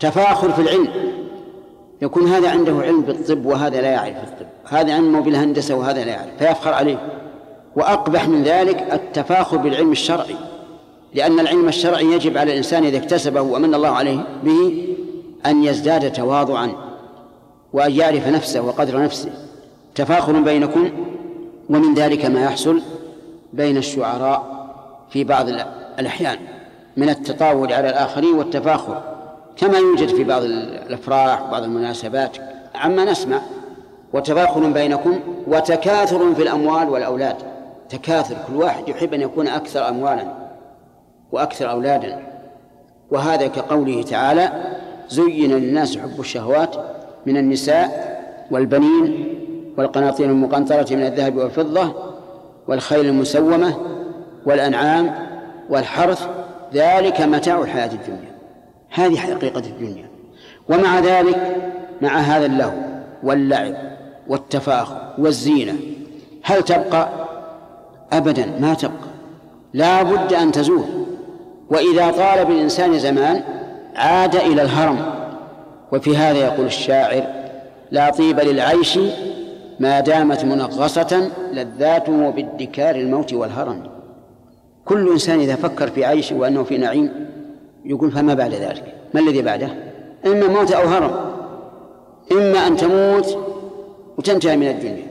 [0.00, 0.88] تفاخر في العلم.
[2.02, 4.46] يكون هذا عنده علم بالطب وهذا لا يعرف الطب.
[4.64, 6.30] هذا علمه بالهندسة وهذا لا يعرف.
[6.38, 6.98] فيفخر عليه.
[7.76, 10.36] وأقبح من ذلك التفاخر بالعلم الشرعي.
[11.14, 14.88] لأن العلم الشرعي يجب على الإنسان إذا اكتسبه ومن الله عليه به
[15.46, 16.72] أن يزداد تواضعا
[17.72, 19.30] وأن يعرف نفسه وقدر نفسه.
[19.94, 20.90] تفاخر بينكم
[21.70, 22.82] ومن ذلك ما يحصل
[23.52, 24.68] بين الشعراء
[25.10, 25.48] في بعض
[25.98, 26.38] الأحيان
[26.96, 29.02] من التطاول على الآخرين والتفاخر
[29.56, 32.36] كما يوجد في بعض الأفراح وبعض المناسبات
[32.74, 33.40] عما نسمع.
[34.12, 37.36] وتفاخر بينكم وتكاثر في الأموال والأولاد.
[37.88, 40.41] تكاثر كل واحد يحب أن يكون أكثر أموالا.
[41.32, 42.18] وأكثر أولادا.
[43.10, 44.52] وهذا كقوله تعالى
[45.08, 46.76] زين للناس حب الشهوات
[47.26, 48.12] من النساء
[48.50, 49.38] والبنين
[49.78, 51.94] والقناطير المقنطرة من الذهب والفضة
[52.68, 53.76] والخيل المسومة
[54.46, 55.14] والأنعام
[55.70, 56.28] والحرث.
[56.74, 58.32] ذلك متاع الحياة الدنيا.
[58.90, 60.06] هذه حقيقة الدنيا.
[60.68, 61.56] ومع ذلك
[62.02, 62.72] مع هذا اللهو
[63.22, 63.74] واللعب
[64.28, 65.74] والتفاخر والزينة
[66.42, 67.08] هل تبقى؟
[68.12, 69.12] أبدا ما تبقى.
[69.74, 71.01] لا بد أن تزول.
[71.72, 73.42] وإذا طال بالإنسان زمان
[73.96, 74.98] عاد إلى الهرم.
[75.92, 77.22] وفي هذا يقول الشاعر
[77.90, 78.98] لا طيب للعيش
[79.80, 83.82] ما دامت منغصة لذاته بادكار الموت والهرم.
[84.84, 87.10] كل إنسان إذا فكر في عيشه وأنه في نعيم
[87.84, 89.68] يقول فما بعد ذلك؟ ما الذي بعده؟
[90.26, 91.10] إما موت أو هرم.
[92.32, 93.38] إما أن تموت
[94.18, 95.06] وتنتهي من الدنيا.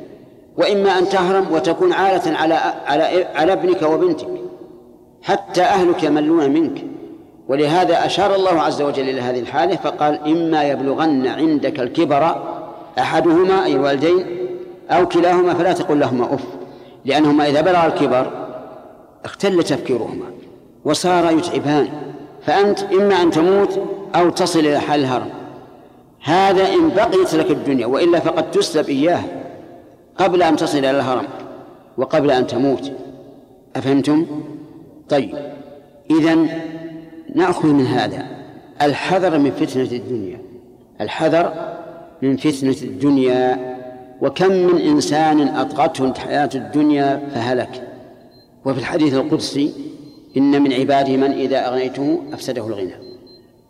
[0.57, 2.53] وإما أن تهرم وتكون عالة على
[2.85, 4.40] على على ابنك وبنتك.
[5.21, 6.83] حتى أهلك يملون منك.
[7.47, 12.35] ولهذا أشار الله عز وجل إلى هذه الحالة فقال إما يبلغن عندك الكبر
[12.99, 14.25] أحدهما أي الوالدين
[14.89, 16.43] أو كلاهما فلا تقل لهما أف
[17.05, 18.31] لأنهما إذا بلغ الكبر
[19.25, 20.25] اختل تفكيرهما
[20.85, 21.89] وصار يتعبان.
[22.45, 23.79] فأنت إما أن تموت
[24.15, 25.29] أو تصل إلى حال الهرم.
[26.23, 29.23] هذا إن بقيت لك الدنيا وإلا فقد تسلب إياه
[30.17, 31.27] قبل أن تصل إلى الهرم
[31.97, 32.91] وقبل أن تموت.
[33.75, 34.25] أفهمتم؟
[35.11, 35.35] طيب
[36.11, 36.37] إذا
[37.35, 38.25] نأخذ من هذا
[38.81, 40.41] الحذر من فتنة الدنيا.
[41.01, 41.53] الحذر
[42.21, 43.75] من فتنة الدنيا
[44.21, 47.87] وكم من إنسان أطغته حياة الدنيا فهلك.
[48.65, 49.73] وفي الحديث القدسي
[50.37, 52.95] إن من عبادي من إذا أغنيته أفسده الغنى.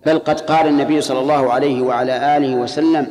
[0.06, 3.08] بل قد قال النبي صلى الله عليه وعلى آله وسلم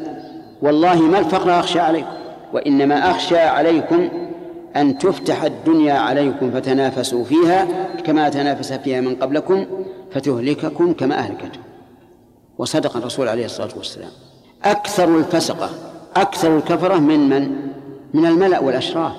[0.63, 2.09] والله ما الفقر أخشى عليكم
[2.53, 4.09] وإنما أخشى عليكم
[4.77, 7.69] أن تفتح الدنيا عليكم فتنافسوا فيها
[8.05, 9.67] كما تنافس فيها من قبلكم
[10.11, 11.63] فتهلككم كما أهلكتهم
[12.59, 14.11] وصدق الرسول عليه الصلاة والسلام
[14.65, 15.71] أكثر الفسقة
[16.17, 17.57] أكثر الكفرة من من؟
[18.15, 19.13] من الملأ والأشراف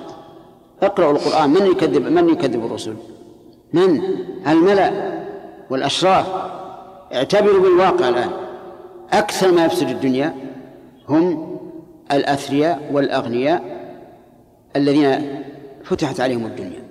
[0.82, 2.94] اقرأوا القرآن من يكذب من يكذب الرسل؟
[3.72, 4.02] من؟
[4.46, 5.22] الملأ
[5.70, 6.26] والأشراف
[7.14, 8.30] اعتبروا بالواقع الآن
[9.12, 10.34] أكثر ما يفسد الدنيا
[11.08, 11.52] هم
[12.12, 13.62] الأثرياء والأغنياء
[14.76, 15.41] الذين
[15.92, 16.82] فتحت عليهم الدنيا.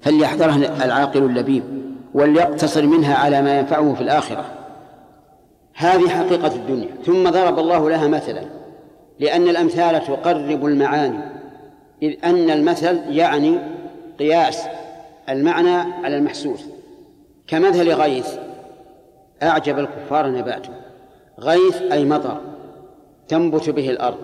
[0.00, 1.62] فليحذرها العاقل اللبيب
[2.14, 4.44] وليقتصر منها على ما ينفعه في الآخرة.
[5.74, 6.88] هذه حقيقة الدنيا.
[7.06, 8.44] ثم ضرب الله لها مثلا
[9.20, 11.18] لأن الأمثال تقرب المعاني.
[12.02, 13.58] إذ أن المثل يعني
[14.18, 14.62] قياس
[15.28, 16.64] المعنى على المحسوس.
[17.46, 18.28] كمثل غيث
[19.42, 20.70] أعجب الكفار نباته.
[21.40, 22.40] غيث أي مطر
[23.28, 24.18] تنبت به الأرض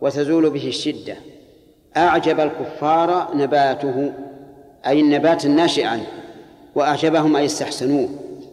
[0.00, 1.16] وتزول به الشدة.
[1.96, 4.12] أعجب الكفار نباته
[4.86, 6.06] أي النبات الناشئ عنه
[6.74, 8.08] وأعجبهم أي استحسنوه.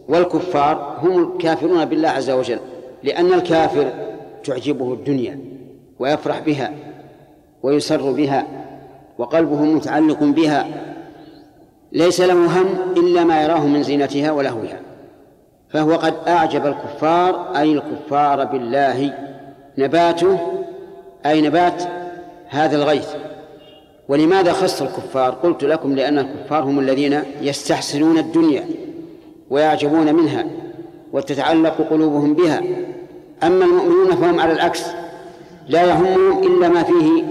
[0.08, 2.58] والكفار هم الكافرون بالله عز وجل
[3.02, 3.92] لأن الكافر
[4.44, 5.38] تعجبه الدنيا
[5.98, 6.72] ويفرح بها
[7.62, 8.46] ويسر بها
[9.18, 10.66] وقلبه متعلق بها.
[11.92, 12.66] ليس له هم
[12.96, 14.80] إلا ما يراه من زينتها ولهوها.
[15.68, 19.14] فهو قد أعجب الكفار أي الكفار بالله
[19.78, 20.38] نباته
[21.26, 21.82] أي نبات
[22.48, 23.08] هذا الغيث.
[24.08, 28.66] ولماذا خص الكفار؟ قلت لكم لأن الكفار هم الذين يستحسنون الدنيا
[29.50, 30.46] ويعجبون منها
[31.12, 32.62] وتتعلق قلوبهم بها.
[33.42, 34.82] أما المؤمنون فهم على العكس
[35.68, 37.24] لا يهمهم إلا ما فيه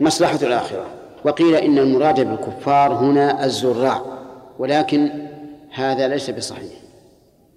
[0.00, 0.84] مصلحة الآخرة.
[1.24, 4.02] وقيل إن المراد بالكفار هنا الزراع
[4.58, 5.10] ولكن
[5.70, 6.72] هذا ليس بصحيح.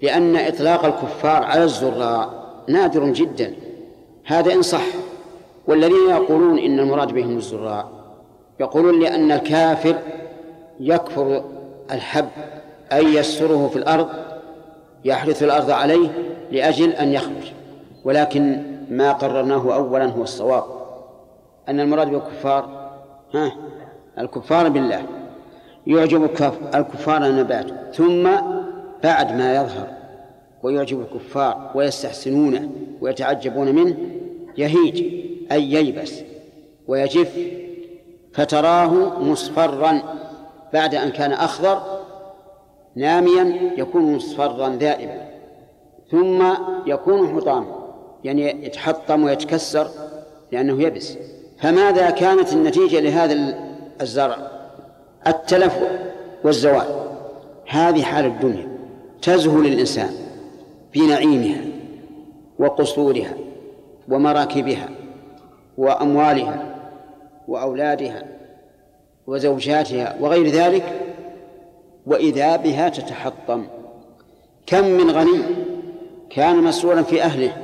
[0.01, 2.29] لأن إطلاق الكفار على الزراع
[2.69, 3.53] نادر جدا.
[4.25, 4.85] هذا إن صح.
[5.67, 7.94] والذين يقولون إن المراد بهم الزراع
[8.59, 9.95] يقولون لأن الكافر
[10.79, 11.43] يكفر
[11.91, 12.29] الحب
[12.93, 14.09] أي يسره في الأرض
[15.05, 16.09] يحرث الأرض عليه
[16.51, 17.51] لأجل أن يخرج.
[18.03, 20.63] ولكن ما قررناه أولا هو الصواب.
[21.69, 22.91] أن المراد بالكفار
[23.33, 23.51] ها
[24.19, 25.05] الكفار بالله.
[25.87, 26.23] يعجب
[26.75, 27.65] الكفار النبات
[27.95, 28.29] ثم
[29.03, 29.87] بعد ما يظهر
[30.63, 32.69] ويعجب الكفار ويستحسنونه
[33.01, 33.97] ويتعجبون منه
[34.57, 35.03] يهيج
[35.51, 36.21] أي ييبس
[36.87, 37.37] ويجف
[38.35, 40.01] فتراه مصفرا
[40.73, 41.81] بعد أن كان أخضر
[42.95, 45.21] ناميا يكون مصفرا ذائبا
[46.11, 46.43] ثم
[46.85, 47.75] يكون حطاما
[48.23, 49.87] يعني يتحطم ويتكسر
[50.51, 51.17] لأنه يبس.
[51.57, 53.57] فماذا كانت النتيجة لهذا
[54.01, 54.37] الزرع؟
[55.27, 55.79] التلف
[56.43, 56.85] والزوال.
[57.67, 58.67] هذه حال الدنيا
[59.21, 60.09] تزهو للإنسان
[60.93, 61.61] بنعيمها
[62.59, 63.33] وقصورها
[64.09, 64.89] ومراكبها
[65.77, 66.74] وأموالها.
[67.47, 68.23] وأولادها
[69.27, 70.83] وزوجاتها وغير ذلك
[72.05, 73.65] وإذا بها تتحطم.
[74.65, 75.43] كم من غني
[76.29, 77.57] كان مسرورا في أهله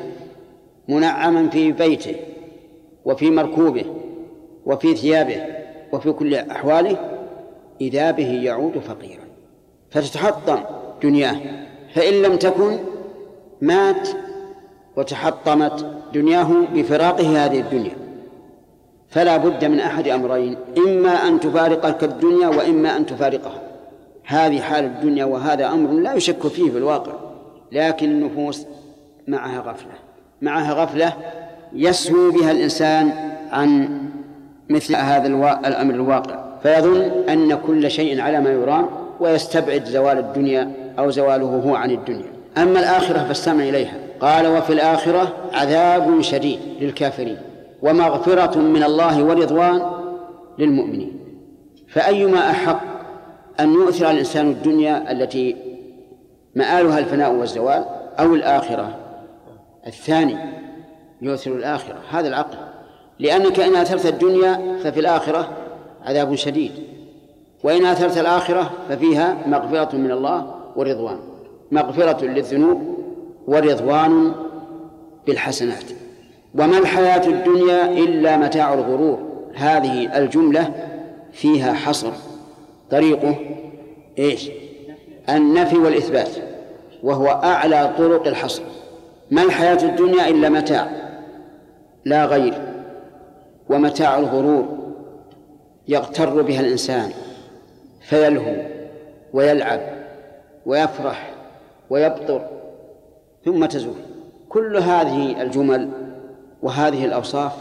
[0.87, 2.15] منعما في بيته
[3.05, 3.85] وفي مركوبه
[4.65, 5.45] وفي ثيابه
[5.93, 6.97] وفي كل أحواله
[7.81, 9.23] إذا به يعود فقيرا.
[9.91, 10.59] فتتحطم
[11.03, 11.35] دنياه.
[11.93, 12.79] فإن لم تكن
[13.61, 14.09] مات
[14.97, 18.01] وتحطمت دنياه بفراقه هذه الدنيا.
[19.11, 23.61] فلا بد من أحد أمرين إما أن تفارقك الدنيا وإما أن تفارقها.
[24.25, 27.11] هذه حال الدنيا وهذا أمر لا يشك فيه في الواقع
[27.71, 28.65] لكن النفوس
[29.27, 29.91] معها غفلة
[30.41, 31.13] معها غفلة
[31.73, 33.11] يسهو بها الإنسان
[33.51, 33.99] عن
[34.69, 35.27] مثل هذا
[35.67, 36.39] الأمر الواقع.
[36.63, 38.89] فيظن أن كل شيء على ما يرام
[39.19, 42.31] ويستبعد زوال الدنيا أو زواله هو عن الدنيا.
[42.57, 43.93] أما الآخرة فاستمع إليها.
[44.19, 47.38] قال وفي الآخرة عذاب شديد للكافرين.
[47.81, 49.81] ومغفرة من الله ورضوان
[50.59, 51.19] للمؤمنين.
[51.87, 52.81] فأيما أحق
[53.59, 55.55] أن يؤثر الإنسان الدنيا التي
[56.55, 57.85] مآلها الفناء والزوال
[58.19, 58.95] أو الآخرة؟
[59.87, 60.37] الثاني
[61.21, 62.57] يؤثر الآخرة هذا العقل.
[63.19, 65.49] لأنك إن أثرت الدنيا ففي الآخرة
[66.05, 66.71] عذاب شديد
[67.63, 71.17] وإن أثرت الآخرة ففيها مغفرة من الله ورضوان.
[71.71, 72.97] مغفرة للذنوب
[73.47, 74.31] ورضوان
[75.27, 75.83] بالحسنات.
[76.56, 79.19] وما الحياة الدنيا إلا متاع الغرور؟
[79.56, 80.73] هذه الجملة
[81.32, 82.11] فيها حصر.
[82.90, 83.36] طريقه
[84.19, 84.49] إيش؟
[85.30, 86.30] النفي والإثبات
[87.03, 88.64] وهو أعلى طرق الحصر.
[89.32, 90.91] ما الحياة الدنيا إلا متاع؟
[92.06, 92.53] لا غير.
[93.69, 94.65] ومتاع الغرور
[95.88, 97.11] يغتر بها الإنسان
[98.02, 98.56] فيلهو
[99.34, 99.82] ويلعب
[100.65, 101.34] ويفرح
[101.90, 102.48] ويبطر
[103.45, 103.95] ثم تزول.
[104.49, 105.90] كل هذه الجمل
[106.61, 107.51] وهذه الأوصاف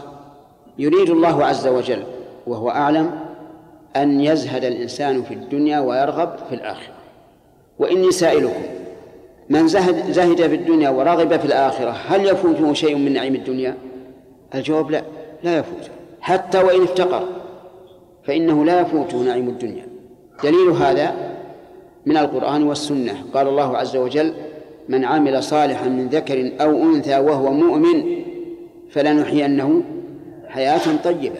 [0.77, 2.03] يريد الله عز وجل
[2.47, 3.11] وهو أعلم
[3.95, 6.93] أن يزهد الإنسان في الدنيا ويرغب في الآخرة.
[7.79, 8.61] وإني سائلكم
[9.49, 13.77] من زهد, زهد في الدنيا ورغب في الآخرة هل يفوته شيء من نعيم الدنيا؟
[14.55, 15.03] الجواب لا
[15.43, 15.89] لا يفوته
[16.21, 17.23] حتى وإن افتقر
[18.23, 19.87] فإنه لا يفوته نعيم الدنيا.
[20.43, 21.15] دليل هذا
[22.05, 23.23] من القرآن والسنة.
[23.33, 24.33] قال الله عز وجل
[24.89, 28.20] من عمل صالحا من ذكر أو أنثى وهو مؤمن
[28.91, 29.83] فلنحيينه
[30.47, 31.39] حياة طيبة.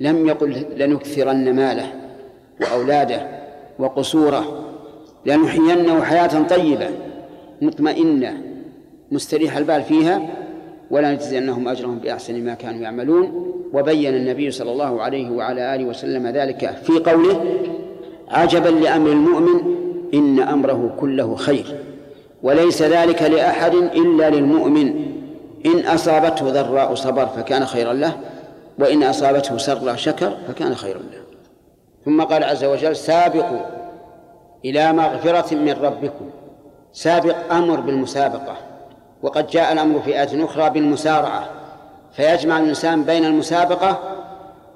[0.00, 1.92] لم يقل لنكثرن ماله
[2.60, 3.26] وأولاده
[3.78, 4.64] وقصوره.
[5.26, 6.88] لنحيينه حياة طيبة
[7.62, 8.42] مطمئنة
[9.12, 10.22] مستريح البال فيها
[10.90, 13.54] ولا نجزينهم أجرهم بأحسن ما كانوا يعملون.
[13.72, 17.44] وبين النبي صلى الله عليه وعلى آله وسلم ذلك في قوله
[18.28, 19.74] عجبا لأمر المؤمن
[20.14, 21.66] إن أمره كله خير
[22.42, 25.17] وليس ذلك لأحد إلا للمؤمن.
[25.66, 28.16] إن أصابته ضراء صبر فكان خيرا له
[28.78, 31.22] وإن أصابته سر شكر فكان خيرا له.
[32.04, 33.60] ثم قال عز وجل سابقوا
[34.64, 36.30] إلى مغفرة من ربكم.
[36.92, 38.56] سابق أمر بالمسابقة
[39.22, 41.48] وقد جاء الأمر في آية أخرى بالمسارعة.
[42.12, 43.98] فيجمع الإنسان بين المسابقة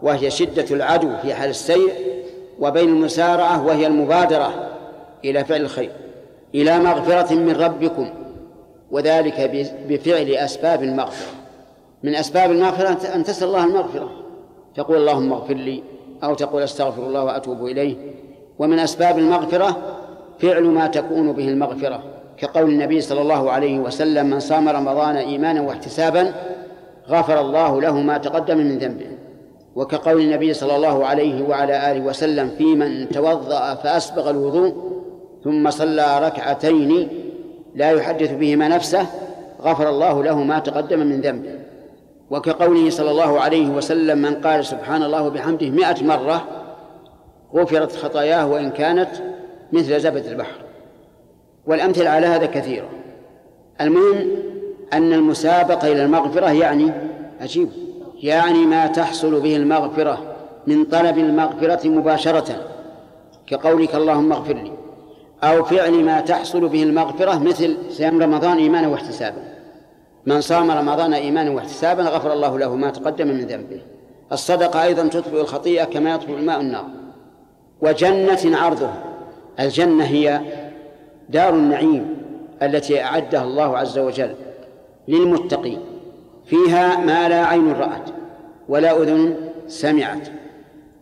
[0.03, 1.93] وهي شدة العدو في حال السير
[2.61, 4.69] وبين المسارعة وهي المبادرة
[5.25, 5.91] إلى فعل الخير.
[6.55, 8.11] إلى مغفرة من ربكم.
[8.93, 9.51] وذلك
[9.89, 11.33] بفعل أسباب المغفرة.
[12.03, 14.11] من أسباب المغفرة أن تسأل الله المغفرة.
[14.75, 15.83] تقول اللهم اغفر لي
[16.25, 17.97] أو تقول أستغفر الله وأتوب إليه.
[18.59, 19.77] ومن أسباب المغفرة
[20.39, 22.03] فعل ما تكون به المغفرة.
[22.37, 26.35] كقول النبي صلى الله عليه وسلم من صام رمضان إيمانا واحتسابا
[27.09, 29.07] غفر الله له ما تقدم من ذنبه.
[29.75, 34.75] وكقول النبي صلى الله عليه وعلى آله وسلم في من توضأ فأسبغ الوضوء
[35.45, 37.09] ثم صلى ركعتين
[37.75, 39.07] لا يحدث بهما نفسه
[39.63, 41.59] غفر الله له ما تقدم من ذنبه.
[42.31, 46.45] وكقوله صلى الله عليه وسلم من قال سبحان الله وبحمده مئة مرة
[47.55, 49.09] غفرت خطاياه وإن كانت
[49.73, 50.61] مثل زبد البحر.
[51.67, 52.89] والأمثلة على هذا كثيرة.
[53.81, 54.29] المهم
[54.93, 56.93] أن المسابقة إلى المغفرة يعني
[57.41, 57.69] عجيب
[58.23, 60.35] يعني ما تحصل به المغفرة
[60.67, 62.67] من طلب المغفرة مباشرة.
[63.47, 64.82] كقولك اللهم اغفر لي.
[65.45, 69.43] أو فعل ما تحصل به المغفرة مثل صيام رمضان إيمانا واحتسابا.
[70.27, 73.81] من صام رمضان إيمانا واحتسابا غفر الله له ما تقدم من ذنبه.
[74.33, 76.85] الصدقة أيضا تطفئ الخطيئة كما يطفئ الماء النار.
[77.81, 79.05] وجنة عرضها.
[79.61, 80.41] الجنة هي
[81.29, 82.17] دار النعيم
[82.63, 84.35] التي أعدها الله عز وجل
[85.09, 85.81] للمتقين.
[86.45, 88.11] فيها ما لا عين رأت
[88.69, 89.37] ولا أذن
[89.67, 90.29] سمعت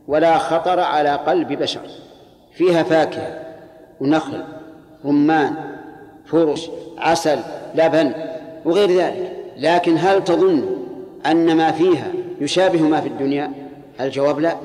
[0.08, 1.80] ولا خطر على قلب بشر.
[2.52, 3.49] فيها فاكهة.
[4.00, 4.42] ونخل
[5.04, 5.54] رمان
[6.26, 7.38] فرش عسل
[7.74, 8.12] لبن
[8.64, 9.36] وغير ذلك.
[9.56, 10.62] لكن هل تظن
[11.26, 13.52] أن ما فيها يشابه ما في الدنيا؟
[14.00, 14.56] الجواب لا.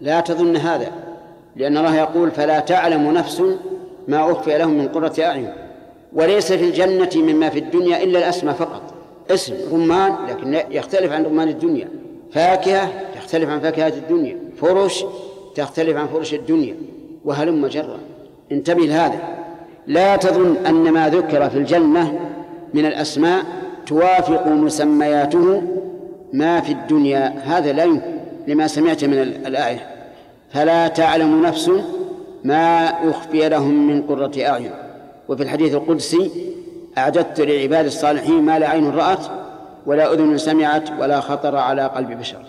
[0.00, 0.92] لا تظن هذا
[1.56, 3.42] لأن الله يقول فلا تعلم نفس
[4.08, 5.52] ما أخفي لهم من قرة أعين.
[6.12, 8.82] وليس في الجنة مما في الدنيا إلا الأسمى فقط.
[9.30, 11.88] اسم رمان لكن يختلف عن رمان الدنيا.
[12.32, 14.38] فاكهة تختلف عن فاكهة الدنيا.
[14.56, 15.04] فرش
[15.54, 16.76] تختلف عن فرش الدنيا.
[17.24, 17.98] وهلم جرا.
[18.52, 19.18] انتبه لهذا.
[19.86, 22.20] لا تظن أن ما ذكر في الجنة
[22.74, 23.44] من الأسماء
[23.86, 25.62] توافق مسمياته
[26.32, 27.34] ما في الدنيا.
[27.44, 28.12] هذا لا يمكن
[28.48, 29.86] لما سمعت من الآية.
[30.50, 31.70] فلا تعلم نفس
[32.44, 34.70] ما أخفي لهم من قرة أعين.
[35.28, 36.30] وفي الحديث القدسي
[36.98, 39.26] أعددت لعباد الصالحين ما لا عين رأت
[39.86, 42.44] ولا أذن سمعت ولا خطر على قلب بشر.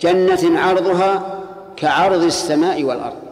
[0.00, 1.40] جنة عرضها
[1.76, 3.27] كعرض السماء والأرض.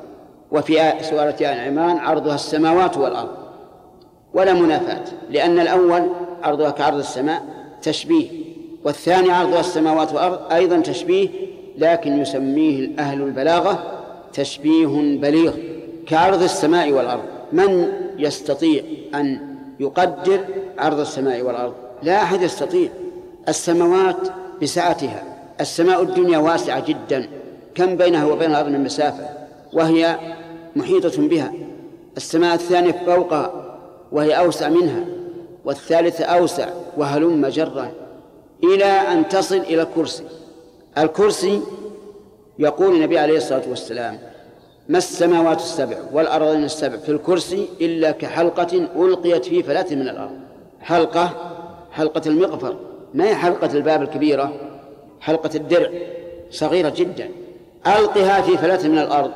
[0.53, 3.47] وفي سورة آل عمران عرضها السماوات والأرض.
[4.35, 6.11] ولا منافاة لأن الأول
[6.43, 7.43] عرضها كعرض السماء
[7.83, 8.29] تشبيه
[8.85, 11.29] والثاني عرضها السماوات والأرض أيضا تشبيه
[11.79, 14.03] لكن يسميه أهل البلاغة
[14.33, 14.87] تشبيه
[15.21, 15.53] بليغ
[16.07, 17.23] كعرض السماء والأرض.
[17.53, 18.83] من يستطيع
[19.15, 19.39] أن
[19.81, 20.41] يقدر
[20.79, 22.89] عرض السماء والأرض؟ لا أحد يستطيع.
[23.49, 24.17] السماوات
[24.63, 25.23] بسعتها.
[25.61, 27.29] السماء الدنيا واسعة جدا.
[27.75, 29.29] كم بينها وبين الأرض من مسافة؟
[29.73, 30.17] وهي
[30.77, 31.53] محيطة بها.
[32.17, 33.79] السماء الثانية فوقها
[34.13, 35.05] وهي أوسع منها
[35.65, 37.93] والثالثة أوسع وهلم جرا.
[38.65, 40.25] إلى أن تصل إلى الكرسي.
[40.99, 41.61] الكرسي
[42.59, 44.19] يقول النبي عليه الصلاة والسلام
[44.89, 50.39] ما السماوات السبع والأرضين السبع في الكرسي إلا كحلقة ألقيت في فلاة من الأرض.
[50.81, 51.31] حلقة
[51.93, 52.77] حلقة المغفر
[53.15, 54.53] ما هي حلقة الباب الكبيرة؟
[55.21, 55.91] حلقة الدرع
[56.51, 57.31] صغيرة جدا.
[57.87, 59.31] ألقها في فلاة من الأرض.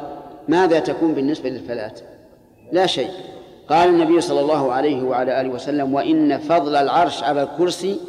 [0.50, 1.94] ماذا تكون بالنسبة للفلاة
[2.72, 3.10] لا شيء.
[3.68, 8.00] قال النبي صلى الله عليه وعلى آله وسلم وإن فضل العرش على الكرسي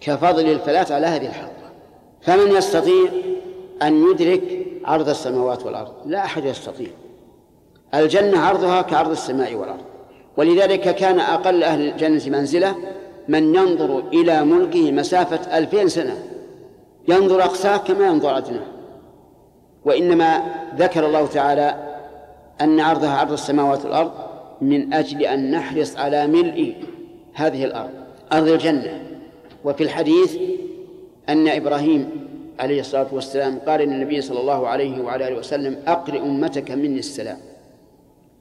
[0.00, 1.70] كفضل الفلاة على هذه الحلقة
[2.20, 3.08] فمن يستطيع
[3.82, 6.88] أن يدرك عرض السماوات والأرض؟ لا أحد يستطيع.
[7.94, 9.84] الجنة عرضها كعرض السماء والأرض.
[10.36, 12.74] ولذلك كان أقل أهل الجنة منزلة
[13.28, 16.22] من ينظر إلى ملكه مسافة ألفين سنة.
[17.08, 18.77] ينظر أقصاه كما ينظر أدناه.
[19.88, 20.42] وإنما
[20.76, 21.74] ذكر الله تعالى
[22.60, 24.12] أن عرضها عرض السماوات والأرض
[24.60, 26.74] من أجل أن نحرص على ملء
[27.34, 27.90] هذه الأرض
[28.32, 29.02] أرض الجنة.
[29.64, 30.36] وفي الحديث
[31.28, 32.10] أن إبراهيم
[32.60, 37.38] عليه الصلاة والسلام قال للنبي صلى الله عليه وعلى آله وسلم أقرئ أمتك مني السلام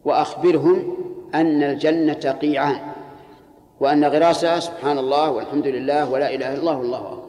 [0.06, 0.98] وأخبرهم
[1.36, 2.80] أن الجنة قيعان
[3.80, 7.24] وأن غراسها سبحان الله والحمد لله ولا إله إلا الله والله أكبر.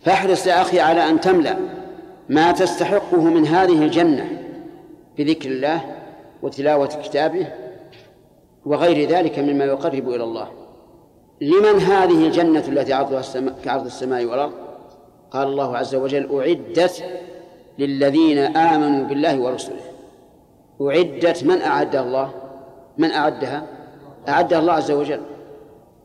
[0.00, 1.83] فاحرص يا أخي على أن تملأ.
[2.28, 4.42] ما تستحقه من هذه الجنة
[5.18, 5.80] بذكر الله
[6.42, 7.46] وتلاوة كتابه
[8.66, 10.48] وغير ذلك مما يقرب إلى الله.
[11.40, 14.52] لمن هذه الجنة التي عرضها السماء كعرض السماء والأرض؟
[15.30, 17.04] قال الله عز وجل أعدت
[17.78, 19.80] للذين آمنوا بالله ورسله.
[20.80, 22.30] أعدت من أعد الله؟
[22.98, 23.66] من أعدها؟
[24.28, 25.20] أعدها الله عز وجل.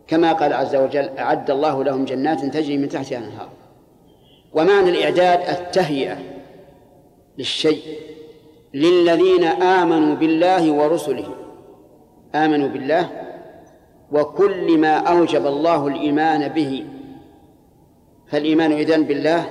[0.07, 3.49] كما قال عز وجل أعد الله لهم جنات تجري من تحتها الأنهار.
[4.53, 6.17] ومعنى الإعداد التهيئة
[7.37, 7.83] للشيء
[8.73, 11.27] للذين آمنوا بالله ورسله.
[12.35, 13.09] آمنوا بالله
[14.11, 16.85] وكل ما أوجب الله الإيمان به.
[18.27, 19.45] فالإيمان إذن بالله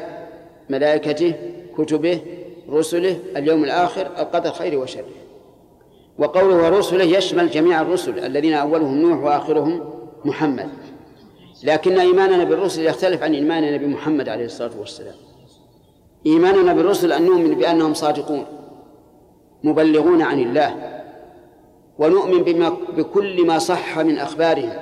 [0.71, 1.35] ملائكته
[1.79, 2.21] كتبه
[2.71, 5.05] رسله اليوم الآخر القدر خير وشر
[6.19, 9.91] وقوله رسله يشمل جميع الرسل الذين أولهم نوح وآخرهم
[10.25, 10.69] محمد.
[11.65, 15.15] لكن إيماننا بالرسل يختلف عن إيماننا بمحمد عليه الصلاة والسلام.
[16.27, 18.45] إيماننا بالرسل أن نؤمن بأنهم صادقون
[19.65, 20.75] مبلغون عن الله
[21.99, 24.73] ونؤمن بما بكل ما صح من أخبارهم.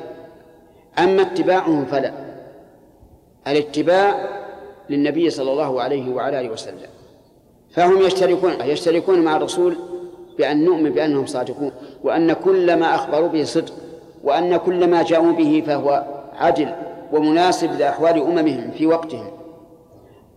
[0.98, 2.12] أما اتباعهم فلا
[3.46, 4.28] الاتباع
[4.90, 6.78] للنبي صلى الله عليه وعلى آله وسلم.
[7.70, 9.76] فهم يشتركون يشتركون مع الرسول
[10.38, 11.72] بأن نؤمن بأنهم صادقون
[12.04, 13.72] وأن كل ما أخبروا به صدق
[14.24, 16.74] وأن كل ما جاءوا به فهو عدل
[17.12, 19.30] ومناسب لأحوال أممهم في وقتهم.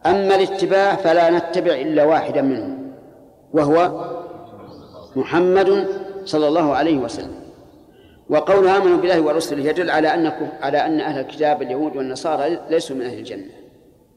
[0.05, 2.91] أما الاتباع فلا نتبع إلا واحدا منهم
[3.53, 4.05] وهو
[5.15, 5.87] محمد
[6.25, 7.39] صلى الله عليه وسلم.
[8.29, 10.31] وقول آمنوا بالله ورسله يدل على أن
[10.61, 13.51] على أن أهل الكتاب اليهود والنصارى ليسوا من أهل الجنة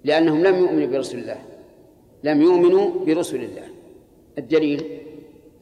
[0.04, 1.36] لأنهم لم يؤمنوا برسول الله
[2.24, 3.62] لم يؤمنوا برسل الله.
[4.38, 4.84] الدليل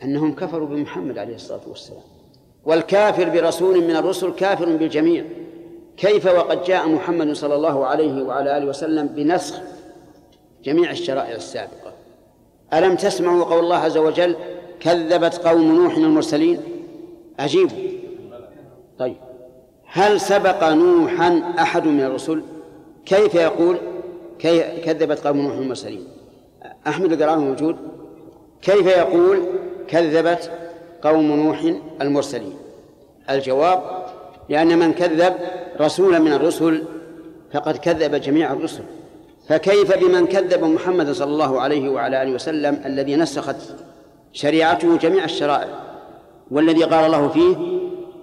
[0.02, 2.02] أنهم كفروا بمحمد عليه الصلاة والسلام
[2.64, 5.24] والكافر برسول من الرسل كافر بالجميع.
[6.00, 9.60] كيف وقد جاء محمد صلى الله عليه وعلى آله وسلم بنسخ
[10.64, 11.92] جميع الشرائع السابقة؟
[12.74, 14.36] ألم تسمعوا قول الله عز وجل
[14.80, 16.60] كذبت قوم نوح المرسلين؟
[17.38, 17.70] عجيب
[18.98, 19.16] طيب.
[19.84, 22.42] هل سبق نوحا أحد من الرسل؟
[23.06, 23.76] كيف يقول
[24.38, 26.08] كيف كذبت قوم نوح المرسلين؟
[26.86, 27.76] أحمد القرآن موجود.
[28.62, 29.42] كيف يقول
[29.88, 30.50] كذبت
[31.02, 32.54] قوم نوح المرسلين؟
[33.30, 34.09] الجواب
[34.50, 35.34] لأن من كذب
[35.80, 36.82] رسولا من الرسل
[37.52, 38.82] فقد كذب جميع الرسل.
[39.48, 43.56] فكيف بمن كذب محمد صلى الله عليه وعلى آله وسلم الذي نسخت
[44.32, 45.68] شريعته جميع الشرائع
[46.50, 47.56] والذي قال الله فيه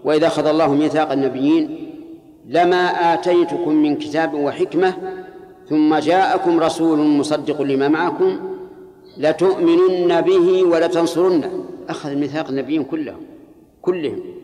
[0.03, 1.91] وإذا أخذ الله ميثاق النبيين
[2.45, 4.93] لما آتيتكم من كتاب وحكمة
[5.69, 8.39] ثم جاءكم رسول مصدق لما معكم
[9.17, 11.65] لتؤمنن به ولتنصرنه.
[11.89, 13.21] أخذ ميثاق النبيين كلهم
[13.81, 14.36] كلهم.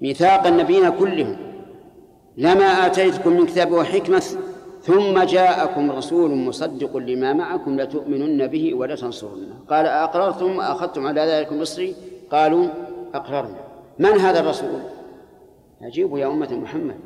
[0.00, 1.36] ميثاق النبيين كلهم.
[2.36, 4.22] لما آتيتكم من كتاب وحكمة
[4.82, 9.54] ثم جاءكم رسول مصدق لما معكم لتؤمنن به ولتنصرنه.
[9.70, 11.94] قال أقررتم أخذتم على ذلك مصري
[12.32, 12.68] قالوا
[13.14, 13.60] أقررنا.
[13.98, 14.80] من هذا الرسول؟
[15.82, 16.96] أجيبوا يا أمة محمد.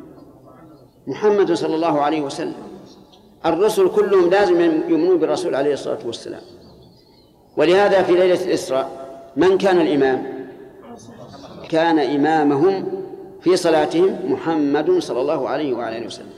[1.07, 2.55] محمد صلى الله عليه وسلم.
[3.47, 6.43] الرسل كلهم لازم يؤمنون بالرسول عليه الصلاة والسلام.
[7.57, 8.91] ولهذا في ليلة الإسراء
[9.37, 10.34] من كان الإمام؟
[11.69, 12.87] كان إمامهم
[13.41, 16.33] في صلاتهم محمد صلى الله عليه وعلى آله وسلم.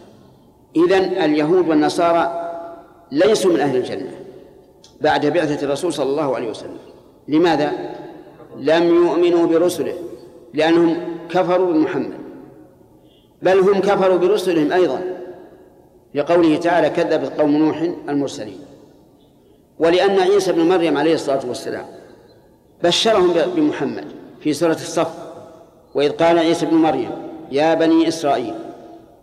[0.76, 2.52] إذن اليهود والنصارى
[3.12, 4.10] ليسوا من أهل الجنة
[5.00, 6.78] بعد بعثة الرسول صلى الله عليه وسلم.
[7.28, 7.72] لماذا؟
[8.56, 9.94] لم يؤمنوا برسله
[10.54, 10.96] لأنهم
[11.30, 12.12] كفروا بمحمد.
[13.42, 15.00] بل هم كفروا برسلهم أيضا
[16.14, 18.58] لقوله تعالى كذبت قوم نوح المرسلين
[19.78, 21.84] ولأن عيسى بن مريم عليه الصلاة والسلام
[22.84, 24.04] بشرهم بمحمد.
[24.46, 25.10] في سورة الصف
[25.94, 27.10] وإذ قال عيسى بن مريم
[27.52, 28.54] يا بني إسرائيل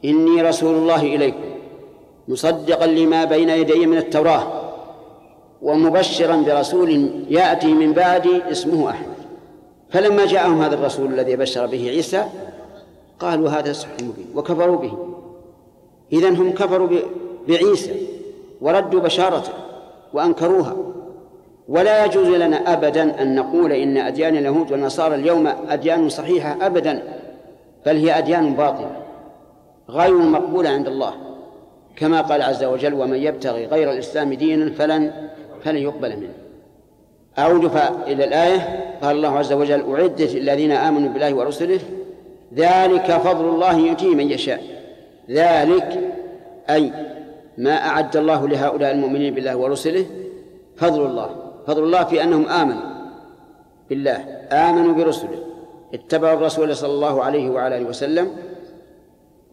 [0.05, 1.43] إني رسول الله إليكم
[2.27, 4.47] مصدقا لما بين يدي من التوراة
[5.61, 9.15] ومبشرا برسول يأتي من بعدي اسمه أحمد.
[9.89, 12.25] فلما جاءهم هذا الرسول الذي بشر به عيسى
[13.19, 14.97] قالوا هذا سحر مبين وكفروا به.
[16.13, 16.89] إذا هم كفروا
[17.47, 18.07] بعيسى
[18.61, 19.53] وردوا بشارته
[20.13, 20.75] وأنكروها.
[21.67, 27.03] ولا يجوز لنا أبدا أن نقول إن أديان اليهود والنصارى اليوم أديان صحيحة أبدا
[27.85, 28.91] بل هي أديان باطلة
[29.89, 31.13] غير مقبولة عند الله.
[31.95, 35.11] كما قال عز وجل ومن يبتغي غير الإسلام دينا فلن
[35.63, 36.33] فلن يقبل منه.
[37.39, 37.71] أعود
[38.07, 38.83] إلى الآية.
[39.01, 41.79] قال الله عز وجل أعدت للذين آمنوا بالله ورسله
[42.55, 44.63] ذلك فضل الله يؤتيه من يشاء.
[45.29, 45.99] ذلك
[46.69, 46.91] أي
[47.57, 50.05] ما أعد الله لهؤلاء المؤمنين بالله ورسله
[50.77, 51.42] فضل الله.
[51.67, 52.93] فضل الله في أنهم آمنوا
[53.89, 54.17] بالله
[54.51, 55.43] آمنوا برسله
[55.93, 58.31] اتبعوا الرسول صلى الله عليه وعلى آله وسلم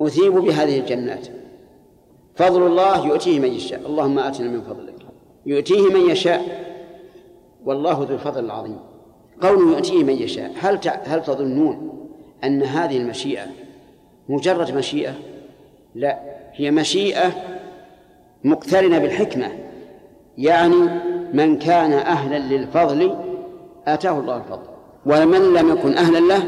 [0.01, 1.29] أثيبوا بهذه الجنات.
[2.35, 3.87] فضل الله يؤتيه من يشاء.
[3.87, 4.95] اللهم آتنا من فضلك.
[5.47, 6.43] يؤتيه من يشاء.
[7.65, 8.79] والله ذو الفضل العظيم.
[9.43, 12.07] قوله يؤتيه من يشاء هل هل تظنون
[12.45, 13.47] أن هذه المشيئة
[14.29, 15.15] مجرد مشيئة؟
[15.95, 16.19] لا.
[16.53, 17.33] هي مشيئة
[18.45, 19.49] مقترنة بالحكمة
[20.39, 20.89] يعني
[21.33, 23.15] من كان أهلا للفضل
[23.87, 24.71] آتاه الله الفضل
[25.07, 26.43] ومن لم يكن أهلا له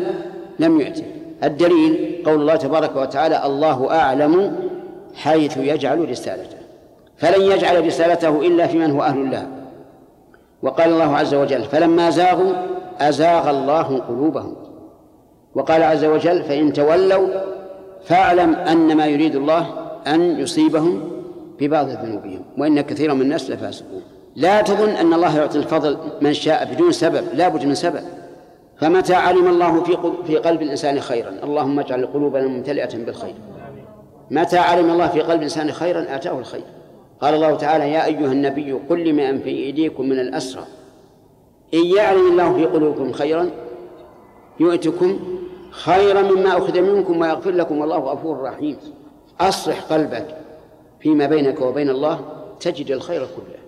[0.58, 1.04] لم يؤته.
[1.44, 4.56] الدليل قول الله تبارك وتعالى الله أعلم
[5.14, 6.56] حيث يجعل رسالته
[7.16, 9.46] فلن يجعل رسالته إلا في من هو أهل الله
[10.62, 12.52] وقال الله عز وجل فلما زاغوا
[13.00, 14.56] أزاغ الله قلوبهم.
[15.54, 17.28] وقال عز وجل فإن تولوا
[18.04, 19.66] فاعلم أن ما يريد الله
[20.06, 21.10] أن يصيبهم
[21.60, 24.02] ببعض ذنوبهم وإن كثيرا من الناس لفاسقون.
[24.36, 28.02] لا تظن أن الله يعطي الفضل من شاء بدون سبب لا بد من سبب.
[28.76, 29.96] فمتى علم الله في
[30.26, 33.34] في قلب الإنسان خيرا؟ اللهم اجعل قلوبنا ممتلئة بالخير.
[34.30, 36.64] متى علم الله في قلب الإنسان خيرا؟ آتاه الخير.
[37.20, 40.64] قال الله تعالى يا أيها النبي قل لمن في أيديكم من الأسرى.
[41.74, 43.50] إن يعلم الله في قلوبكم خيرا
[44.60, 45.18] يؤتكم
[45.70, 48.76] خيرا مما أخذ منكم ويغفر لكم والله غفور رحيم.
[49.40, 50.36] أصلح قلبك
[51.00, 52.20] فيما بينك وبين الله
[52.60, 53.61] تجد الخير كله.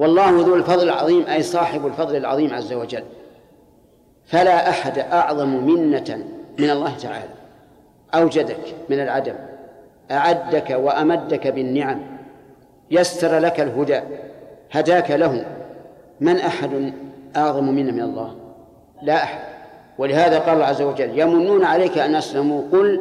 [0.00, 3.02] والله ذو الفضل العظيم أي صاحب الفضل العظيم عز وجل.
[4.26, 6.24] فلا أحد أعظم منة
[6.58, 7.28] من الله تعالى.
[8.14, 9.34] أوجدك من العدم
[10.10, 12.00] أعدك وأمدك بالنعم.
[12.90, 14.00] يسر لك الهدى
[14.70, 15.44] هداك له.
[16.20, 16.92] من أحد
[17.36, 18.34] أعظم منا من الله؟
[19.02, 19.40] لا أحد.
[19.98, 22.62] ولهذا قال الله عز وجل يمنون عليك أن أسلموا.
[22.72, 23.00] قل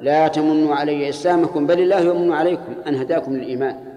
[0.00, 3.89] لا تمنوا علي إسلامكم بل الله يمن عليكم أن هداكم للإيمان.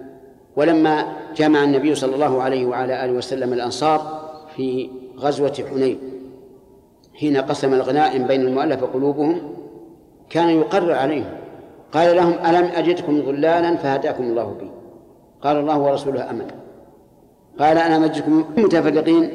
[0.56, 1.04] ولما
[1.36, 4.24] جمع النبي صلى الله عليه وعلى آله وسلم الأنصار
[4.56, 5.98] في غزوة حنين
[7.14, 9.54] حين قسم الغنائم بين المؤلف قلوبهم
[10.30, 11.30] كان يقرر عليهم
[11.92, 14.70] قال لهم ألم أجدكم ضلالا فهداكم الله بي؟
[15.42, 16.46] قال الله ورسوله أمن.
[17.58, 19.30] قال أنا أجدكم متفرقين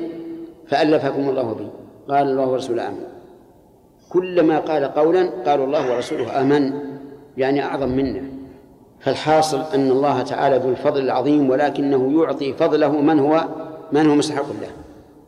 [0.68, 1.68] فألفكم الله بي؟
[2.10, 3.04] قال الله ورسوله أمن.
[4.10, 6.74] كلما قال قولا قالوا الله ورسوله أمن.
[7.38, 8.39] يعني أعظم منا
[9.00, 13.46] فالحاصل أن الله تعالى ذو الفضل العظيم ولكنه يعطي فضله من هو
[13.92, 14.70] من هو مستحق له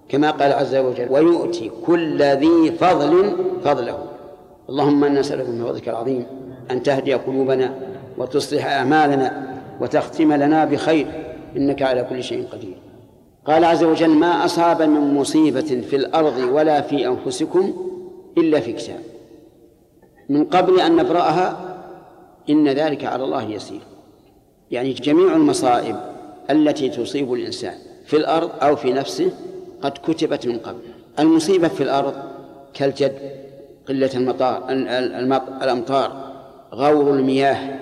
[0.09, 3.97] كما قال عز وجل ويؤتي كل ذي فضل فضله.
[4.69, 6.25] اللهم إنا نسألك من فضلك العظيم
[6.71, 7.73] أن تهدي قلوبنا
[8.17, 11.07] وتصلح أعمالنا وتختم لنا بخير
[11.57, 12.77] إنك على كل شيء قدير.
[13.45, 17.73] قال عز وجل ما أصاب من مصيبة في الأرض ولا في أنفسكم
[18.37, 18.99] إلا في كتاب.
[20.29, 21.70] من قبل أن نبرأها
[22.51, 23.81] إن ذلك على الله يسير.
[24.71, 25.95] يعني جميع المصائب
[26.49, 27.73] التي تصيب الإنسان
[28.05, 29.31] في الأرض أو في نفسه
[29.81, 30.81] قد كتبت من قبل.
[31.19, 32.13] المصيبة في الأرض
[32.73, 33.13] كالجد
[33.87, 34.63] قلة المطار
[35.63, 36.31] الأمطار
[36.73, 37.79] غور المياه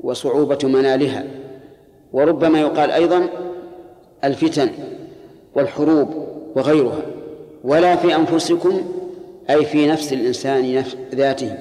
[0.00, 1.24] وصعوبة منالها.
[2.12, 3.28] وربما يقال أيضا
[4.24, 4.70] الفتن
[5.54, 7.02] والحروب وغيرها.
[7.64, 8.82] ولا في أنفسكم
[9.50, 11.58] أي في نفس الإنسان ذاته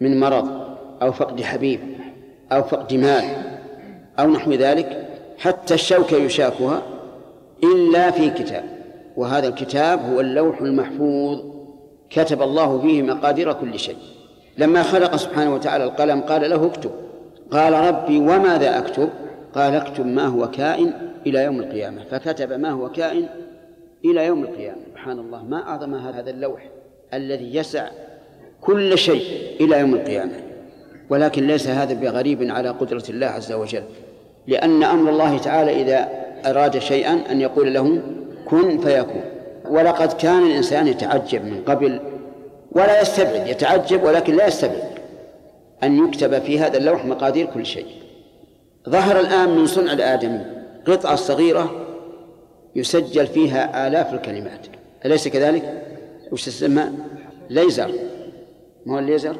[0.00, 0.61] من مرض.
[1.02, 1.80] أو فقد حبيب
[2.52, 3.24] أو فقد مال
[4.18, 5.08] أو نحو ذلك
[5.38, 6.82] حتى الشوكة يشاكها
[7.64, 8.64] إلا في كتاب.
[9.16, 11.40] وهذا الكتاب هو اللوح المحفوظ
[12.10, 13.96] كتب الله فيه مقادير كل شيء.
[14.58, 16.90] لما خلق سبحانه وتعالى القلم قال له اكتب.
[17.50, 19.08] قال ربي وماذا أكتب؟
[19.54, 20.92] قال اكتب ما هو كائن
[21.26, 22.04] إلى يوم القيامة.
[22.10, 23.28] فكتب ما هو كائن
[24.04, 24.80] إلى يوم القيامة.
[24.90, 26.68] سبحان الله ما أعظم هذا اللوح
[27.14, 27.88] الذي يسع
[28.60, 30.51] كل شيء إلى يوم القيامة.
[31.10, 33.82] ولكن ليس هذا بغريب على قدرة الله عز وجل
[34.46, 36.08] لأن أمر الله تعالى إذا
[36.46, 38.02] أراد شيئا أن يقول له
[38.44, 39.22] كن فيكون
[39.70, 42.00] ولقد كان الإنسان يتعجب من قبل
[42.72, 44.92] ولا يستبعد يتعجب ولكن لا يستبعد
[45.82, 47.86] أن يكتب في هذا اللوح مقادير كل شيء
[48.88, 50.40] ظهر الآن من صنع الآدمي
[50.86, 51.86] قطعة صغيرة
[52.76, 54.66] يسجل فيها آلاف الكلمات
[55.06, 55.82] أليس كذلك؟
[56.32, 56.84] وش تسمى؟
[57.50, 57.92] ليزر
[58.86, 59.36] ما هو الليزر؟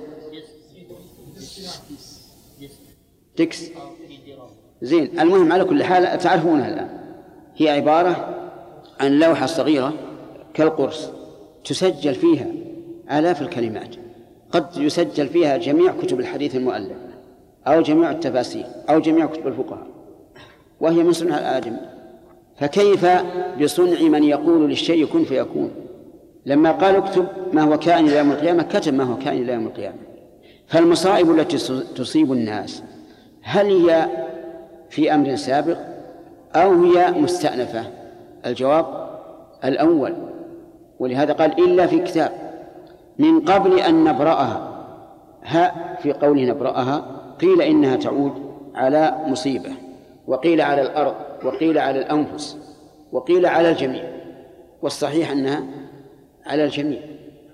[3.36, 3.70] تكس.
[4.82, 6.88] زين المهم على كل حال تعرفونها الآن.
[7.56, 8.38] هي عبارة
[9.00, 9.92] عن لوحة صغيرة
[10.54, 11.10] كالقرص
[11.64, 12.46] تسجل فيها
[13.12, 13.94] آلاف الكلمات.
[14.50, 16.96] قد يسجل فيها جميع كتب الحديث المؤلف
[17.66, 19.86] أو جميع التفاسير أو جميع كتب الفقهاء.
[20.80, 21.76] وهي من صنع الآدم
[22.56, 23.06] فكيف
[23.62, 25.70] بصنع من يقول للشيء كن فيكون؟
[26.46, 29.66] لما قال اكتب ما هو كائن إلى يوم القيامة كتب ما هو كائن إلى يوم
[29.66, 29.98] القيامة.
[30.66, 31.56] فالمصائب التي
[31.96, 32.82] تصيب الناس.
[33.42, 34.06] هل هي
[34.90, 35.78] في أمر سابق
[36.56, 37.84] أو هي مستأنفة؟
[38.46, 39.10] الجواب
[39.64, 40.14] الأول
[40.98, 42.32] ولهذا قال إلا في كتاب
[43.18, 44.68] من قبل أن نبرأها.
[45.44, 47.04] ها في قوله نبرأها
[47.40, 48.32] قيل إنها تعود
[48.74, 49.70] على مصيبة
[50.26, 51.14] وقيل على الأرض
[51.44, 52.58] وقيل على الأنفس
[53.12, 54.04] وقيل على الجميع
[54.82, 55.62] والصحيح أنها
[56.46, 57.00] على الجميع.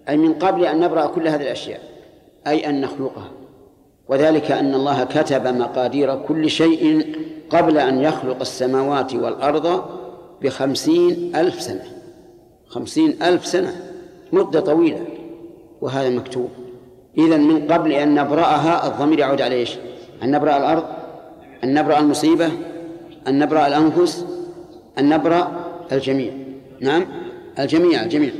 [0.09, 1.81] أي من قبل أن نبرأ كل هذه الأشياء
[2.47, 3.31] أي أن نخلقها.
[4.09, 7.07] وذلك أن الله كتب مقادير كل شيء
[7.51, 9.85] قبل أن يخلق السماوات والأرض
[10.43, 11.85] بخمسين ألف سنة.
[12.69, 13.77] خمسين ألف سنة.
[14.33, 15.07] مدة طويلة.
[15.81, 16.49] وهذا مكتوب.
[17.19, 19.77] إذا من قبل أن نبرأها الضمير يعود على إيش؟
[20.23, 20.85] أن نبرأ الأرض
[21.65, 22.51] أن نبرأ المصيبة
[23.29, 24.25] أن نبرأ الأنفس
[24.99, 25.51] أن نبرأ
[25.93, 26.33] الجميع.
[26.81, 27.07] نعم؟
[27.59, 28.31] الجميع الجميع.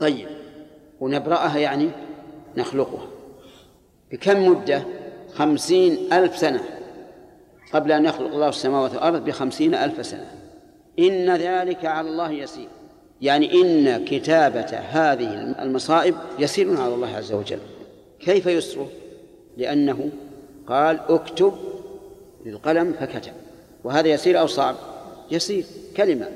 [0.00, 0.26] طيب.
[1.00, 1.90] ونبرأها يعني
[2.56, 3.15] نخلقها.
[4.12, 4.82] بكم مدة؟
[5.34, 6.64] خمسين ألف سنة.
[7.72, 10.30] قبل أن يخلق الله السماوات والأرض بخمسين ألف سنة.
[10.98, 12.68] إن ذلك على الله يسير.
[13.20, 17.58] يعني إن كتابة هذه المصائب يسير على الله عز وجل.
[18.20, 18.88] كيف يسره
[19.56, 20.10] لأنه
[20.66, 21.54] قال اكتب
[22.46, 23.32] للقلم فكتب.
[23.84, 24.76] وهذا يسير أو صعب؟
[25.30, 25.64] يسير.
[25.96, 26.28] كلمة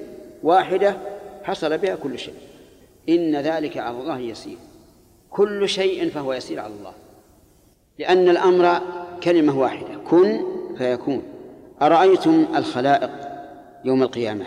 [0.42, 0.96] واحدة
[1.44, 2.34] حصل بها كل شيء.
[3.08, 4.56] إن ذلك على الله يسير.
[5.30, 6.92] كل شيء فهو يسير على الله.
[8.00, 8.80] لأن الأمر
[9.22, 10.40] كلمة واحدة كن
[10.78, 11.22] فيكون.
[11.82, 13.10] أرأيتم الخلائق
[13.84, 14.44] يوم القيامة؟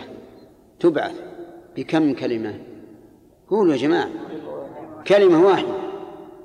[0.80, 1.14] تبعث
[1.76, 2.54] بكم كلمة؟
[3.50, 4.08] قولوا يا جماعة.
[5.06, 5.68] كلمة واحدة.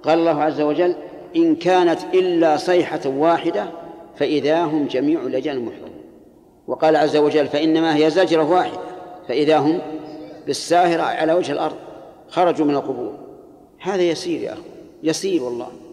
[0.03, 0.95] قال الله عز وجل
[1.35, 3.69] إن كانت إلا صيحة واحدة
[4.15, 6.01] فإذا هم جميع لجان محضرون
[6.67, 8.79] وقال عز وجل فإنما هي زجرة واحدة
[9.27, 9.81] فإذا هم
[10.47, 11.75] بالساهرة على وجه الأرض
[12.27, 13.13] خرجوا من القبور.
[13.79, 14.61] هذا يسير يا أخي
[15.03, 15.88] يسير والله.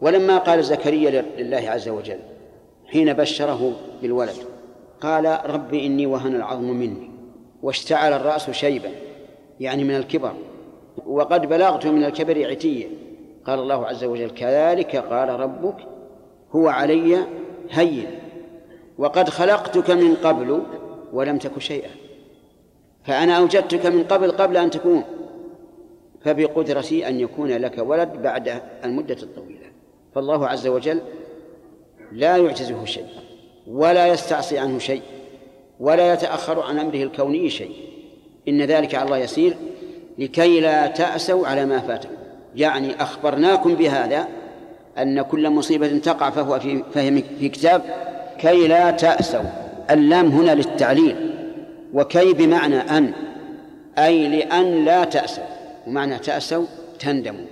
[0.00, 2.18] ولما قال زكريا لله عز وجل
[2.86, 3.72] حين بشره
[4.02, 4.36] بالولد
[5.00, 7.10] قال رب إني وهن العظم مني
[7.62, 8.90] واشتعل الرأس شيبا
[9.60, 10.32] يعني من الكبر
[11.06, 12.88] وقد بلغت من الكبر عتيا.
[13.44, 15.76] قال الله عز وجل كذلك قال ربك
[16.52, 17.18] هو علي
[17.70, 18.06] هين
[18.98, 20.62] وقد خلقتك من قبل
[21.12, 21.90] ولم تك شيئا
[23.04, 25.04] فأنا أوجدتك من قبل قبل أن تكون
[26.24, 29.59] فبقدرتي أن يكون لك ولد بعد المدة الطويلة.
[30.14, 31.00] فالله عز وجل
[32.12, 33.06] لا يعجزه شيء
[33.66, 35.02] ولا يستعصي عنه شيء
[35.80, 37.72] ولا يتأخر عن أمره الكوني شيء.
[38.48, 39.56] إن ذلك على الله يسير.
[40.18, 42.14] لكي لا تأسوا على ما فاتكم.
[42.56, 44.28] يعني أخبرناكم بهذا
[44.98, 47.82] أن كل مصيبة تقع فهو في فهم في كتاب.
[48.38, 49.40] كي لا تأسوا.
[49.90, 51.34] اللام هنا للتعليل.
[51.94, 53.12] وكي بمعنى أن
[53.98, 55.44] أي لأن لا تأسوا.
[55.86, 56.66] ومعنى تأسوا
[56.98, 57.46] تندموا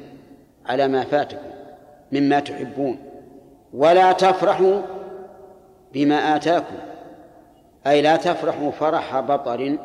[0.66, 1.47] على ما فاتكم.
[2.12, 2.98] مما تحبون
[3.74, 4.82] ولا تفرحوا
[5.92, 6.76] بما آتاكم
[7.86, 9.78] أي لا تفرحوا فرح بطر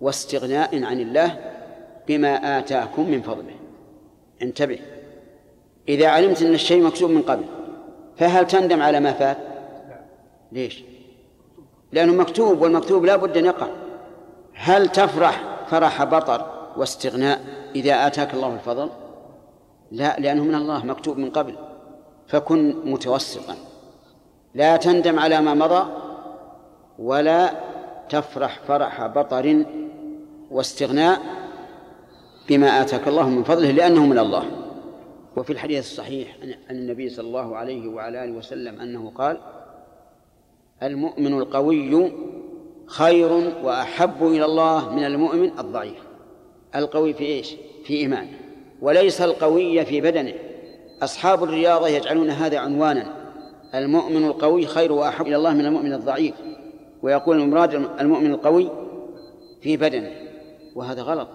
[0.00, 1.38] واستغناء عن الله
[2.08, 3.54] بما آتاكم من فضله.
[4.42, 4.78] انتبه
[5.88, 7.44] إذا علمت أن الشيء مكتوب من قبل
[8.16, 9.36] فهل تندم على ما فات؟
[10.52, 10.82] ليش؟
[11.92, 13.68] لأنه مكتوب والمكتوب لا بد أن يقع.
[14.54, 17.40] هل تفرح فرح بطر واستغناء
[17.74, 18.88] إذا آتاك الله الفضل؟
[19.92, 21.54] لا لأنه من الله مكتوب من قبل.
[22.26, 23.56] فكن متوسطا.
[24.54, 25.90] لا تندم على ما مضى
[26.98, 27.52] ولا
[28.08, 29.64] تفرح فرح بطر
[30.50, 31.20] واستغناء
[32.48, 34.44] بما آتاك الله من فضله لأنه من الله.
[35.36, 36.36] وفي الحديث الصحيح
[36.70, 39.38] عن النبي صلى الله عليه وعلى آله وسلم أنه قال
[40.82, 42.12] المؤمن القوي
[42.86, 43.32] خير
[43.64, 46.02] وأحب إلى الله من المؤمن الضعيف.
[46.74, 47.54] القوي في إيش؟
[47.84, 48.41] في إيمانه
[48.82, 50.34] وليس القوي في بدنه.
[51.02, 53.06] أصحاب الرياضة يجعلون هذا عنوانا.
[53.74, 56.34] المؤمن القوي خير وأحب إلى الله من المؤمن الضعيف.
[57.02, 58.70] ويقول المراد المؤمن القوي
[59.60, 60.10] في بدنه.
[60.74, 61.28] وهذا غلط.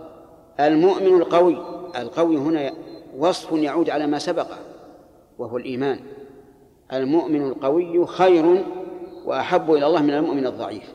[0.60, 1.58] المؤمن القوي
[1.98, 2.72] القوي هنا
[3.18, 4.48] وصف يعود على ما سبق
[5.38, 6.00] وهو الإيمان.
[6.94, 8.64] المؤمن القوي خير
[9.26, 10.94] وأحب إلى الله من المؤمن الضعيف.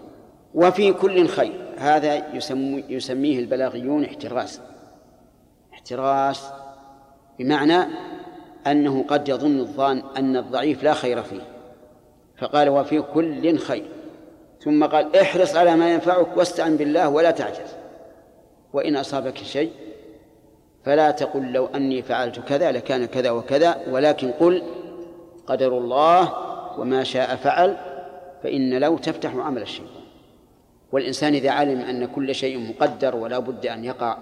[0.54, 1.52] وفي كل خير.
[1.76, 4.60] هذا يسمي يسميه البلاغيون احتراس.
[5.82, 6.48] احتراس
[7.38, 7.84] بمعنى
[8.66, 11.42] أنه قد يظن الظان أن الضعيف لا خير فيه.
[12.38, 13.88] فقال وفي كل خير.
[14.60, 17.76] ثم قال احرص على ما ينفعك واستعن بالله ولا تعجز.
[18.72, 19.72] وإن أصابك شيء
[20.84, 24.62] فلا تقل لو أني فعلت كذا لكان كذا وكذا ولكن قل
[25.46, 26.32] قدر الله
[26.78, 27.76] وما شاء فعل
[28.42, 30.02] فإن لو تفتح عمل الشيطان.
[30.92, 34.18] والإنسان إذا علم أن كل شيء مقدر ولا بد أن يقع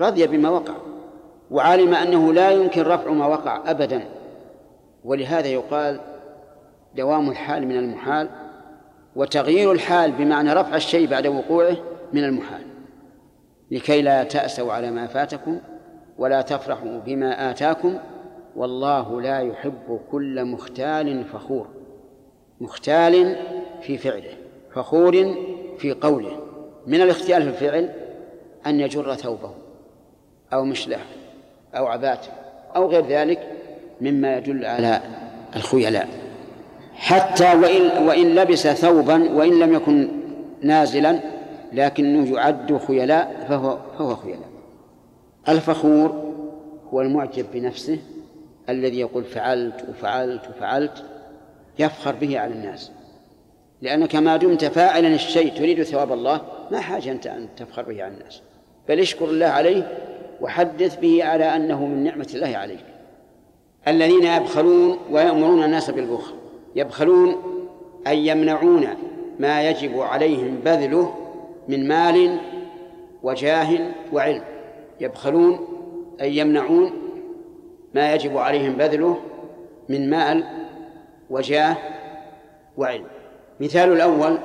[0.00, 0.74] رضي بما وقع
[1.50, 4.04] وعلم أنه لا يمكن رفع ما وقع أبدا.
[5.04, 6.00] ولهذا يقال
[6.96, 8.28] دوام الحال من المحال
[9.16, 11.76] وتغيير الحال بمعنى رفع الشيء بعد وقوعه
[12.12, 12.62] من المحال.
[13.70, 15.60] لكي لا تأسوا على ما فاتكم
[16.18, 17.98] ولا تفرحوا بما آتاكم
[18.56, 21.66] والله لا يحب كل مختال فخور.
[22.60, 23.36] مختال
[23.80, 24.34] في فعله
[24.74, 25.34] فخور
[25.78, 26.40] في قوله.
[26.86, 27.90] من الاختيال في الفعل
[28.66, 29.63] أن يجر ثوبه.
[30.54, 31.00] أو مشلح
[31.74, 32.28] أو عباته
[32.76, 33.48] أو غير ذلك
[34.00, 35.00] مما يدل على
[35.56, 36.08] الخيلاء.
[36.94, 40.08] حتى وإن وإن لبس ثوبا وإن لم يكن
[40.62, 41.20] نازلا
[41.72, 44.48] لكنه يعد خيلاء فهو فهو خيلاء.
[45.48, 46.34] الفخور
[46.92, 47.98] هو المعجب بنفسه
[48.68, 51.04] الذي يقول فعلت وفعلت وفعلت
[51.78, 52.90] يفخر به على الناس.
[53.82, 56.40] لأنك ما دمت فاعلا الشيء تريد ثواب الله
[56.70, 58.42] ما حاجة أنت أن تفخر به على الناس.
[58.88, 59.98] بل اشكر الله عليه
[60.40, 62.84] وحدث به على أنه من نعمة الله عليك
[63.88, 66.34] الذين يبخلون ويأمرون الناس بالبخل
[66.76, 67.36] يبخلون
[68.06, 68.86] أي يمنعون
[69.40, 71.14] ما يجب عليهم بذله
[71.68, 72.38] من مال
[73.22, 74.42] وجاه وعلم.
[75.00, 75.58] يبخلون
[76.20, 76.92] أي يمنعون
[77.94, 79.18] ما يجب عليهم بذله
[79.88, 80.44] من مال
[81.30, 81.76] وجاه
[82.76, 83.06] وعلم.
[83.60, 84.38] مثال الأول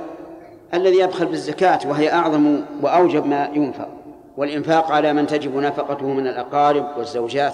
[0.74, 3.90] الذي يبخل بالزكاة وهي أعظم وأوجب ما ينفق.
[4.40, 7.54] والإنفاق على من تجب نفقته من الأقارب والزوجات.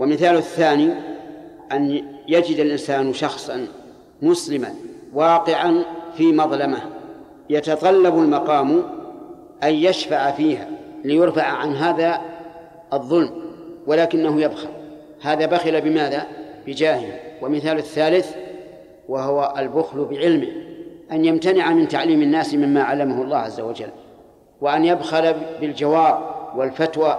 [0.00, 0.92] ومثال الثاني
[1.72, 3.66] أن يجد الإنسان شخصا
[4.22, 4.74] مسلما
[5.14, 5.84] واقعا
[6.16, 6.78] في مظلمة
[7.50, 8.82] يتطلب المقام
[9.62, 10.68] أن يشفع فيها
[11.04, 12.20] ليرفع عن هذا
[12.92, 13.30] الظلم
[13.86, 14.68] ولكنه يبخل.
[15.22, 16.26] هذا بخل بماذا؟
[16.66, 17.20] بجاهه.
[17.42, 18.34] ومثال الثالث
[19.08, 20.48] وهو البخل بعلمه
[21.12, 23.90] أن يمتنع من تعليم الناس مما علمه الله عز وجل.
[24.62, 26.18] وأن يبخل بالجواب
[26.56, 27.18] والفتوى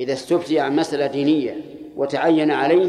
[0.00, 1.56] إذا استفتي عن مسألة دينية
[1.96, 2.88] وتعين عليه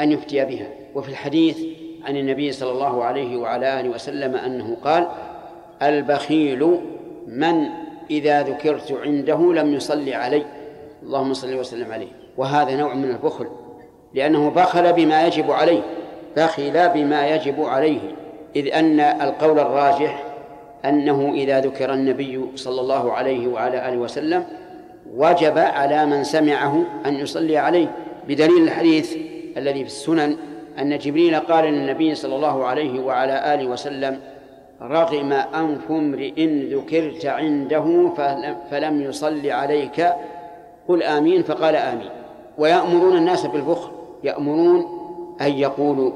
[0.00, 0.66] أن يفتي بها.
[0.94, 1.58] وفي الحديث
[2.04, 5.08] عن النبي صلى الله عليه وعلى آله وسلم أنه قال
[5.82, 6.80] البخيل
[7.26, 7.66] من
[8.10, 10.46] إذا ذكرت عنده لم يصلي علي
[11.02, 12.12] اللهم صل وسلم عليه.
[12.36, 13.46] وهذا نوع من البخل
[14.14, 15.82] لأنه بخل بما يجب عليه
[16.36, 18.00] بخل بما يجب عليه
[18.56, 20.23] إذ أن القول الراجح
[20.84, 24.44] أنه إذا ذكر النبي صلى الله عليه وعلى آله وسلم
[25.16, 27.90] وجب على من سمعه أن يصلي عليه
[28.28, 29.16] بدليل الحديث
[29.56, 30.36] الذي في السنن
[30.78, 34.20] أن جبريل قال للنبي صلى الله عليه وعلى آله وسلم
[34.82, 38.12] رغم أنف امرئ ذكرت عنده
[38.70, 40.08] فلم يصلي عليك
[40.88, 42.10] قل آمين فقال آمين.
[42.58, 43.90] ويأمرون الناس بالبخل
[44.24, 44.86] يأمرون
[45.40, 46.12] أن يقولوا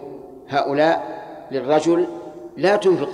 [0.49, 2.07] هؤلاء للرجل
[2.57, 3.11] لا تنفق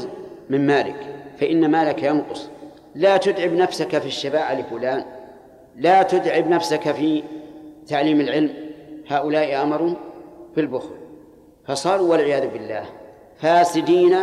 [0.50, 1.13] من مالك
[1.44, 2.48] فإن مالك ينقص.
[2.94, 5.04] لا تتعب نفسك في الشفاعة لفلان.
[5.76, 7.22] لا تتعب نفسك في
[7.86, 8.50] تعليم العلم.
[9.08, 9.94] هؤلاء أمروا
[10.56, 10.94] بالبخل
[11.66, 12.84] فصاروا والعياذ بالله.
[13.36, 14.16] فاسدين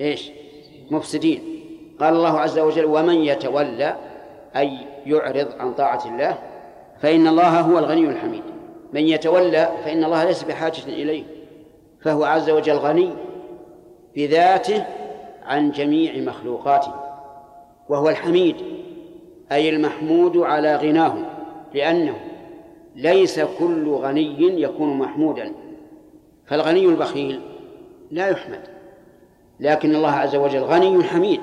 [0.00, 0.30] إيش؟
[0.90, 1.42] مفسدين.
[2.00, 3.96] قال الله عز وجل ومن يتولى
[4.56, 6.38] أي يعرض عن طاعة الله
[7.00, 8.42] فإن الله هو الغني الحميد.
[8.92, 11.24] من يتولى فإن الله ليس بحاجة إليه
[12.00, 13.10] فهو عز وجل غني
[14.16, 14.84] بذاته
[15.44, 16.94] عن جميع مخلوقاته
[17.88, 18.56] وهو الحميد
[19.52, 21.16] أي المحمود على غناه
[21.74, 22.16] لأنه
[22.96, 25.52] ليس كل غني يكون محمودا
[26.46, 27.40] فالغني البخيل
[28.10, 28.60] لا يحمد
[29.60, 31.40] لكن الله عز وجل غني حميد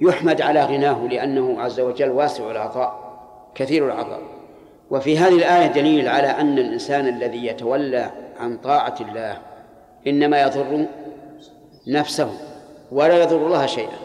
[0.00, 3.10] يحمد على غناه لأنه عز وجل واسع العطاء
[3.54, 4.20] كثير العطاء.
[4.90, 8.10] وفي هذه الآية دليل على أن الإنسان الذي يتولى
[8.40, 9.38] عن طاعة الله
[10.06, 10.86] إنما يضر
[11.88, 12.30] نفسه.
[12.92, 13.98] ولا يضر الله شيئا.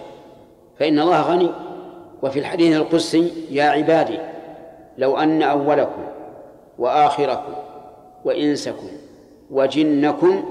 [0.79, 1.49] فإن الله غني.
[2.23, 4.17] وفي الحديث القدسي يا عبادي
[4.97, 6.03] لو أن أولكم
[6.77, 7.53] وآخركم
[8.25, 8.87] وإنسكم
[9.51, 10.43] وجنكم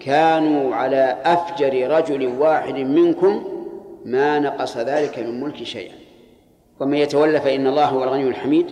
[0.00, 3.44] كانوا على أفجر رجل واحد منكم
[4.04, 5.94] ما نقص ذلك من ملك شيئا.
[6.80, 8.66] ومن يتولى فإن الله هو الغني الحميد.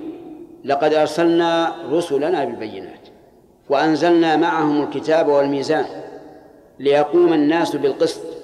[0.65, 3.09] لقد أرسلنا رسلنا بالبينات
[3.69, 5.85] وأنزلنا معهم الكتاب والميزان
[6.79, 8.40] ليقوم الناس بالقسط.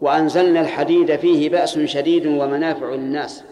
[0.00, 3.44] وأنزلنا الحديد فيه بأس شديد ومنافع للناس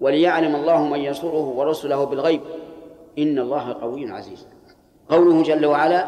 [0.00, 2.40] وليعلم الله من ينصره ورسله بالغيب.
[3.18, 4.46] إن الله قوي عزيز.
[5.08, 6.06] قوله جل وعلا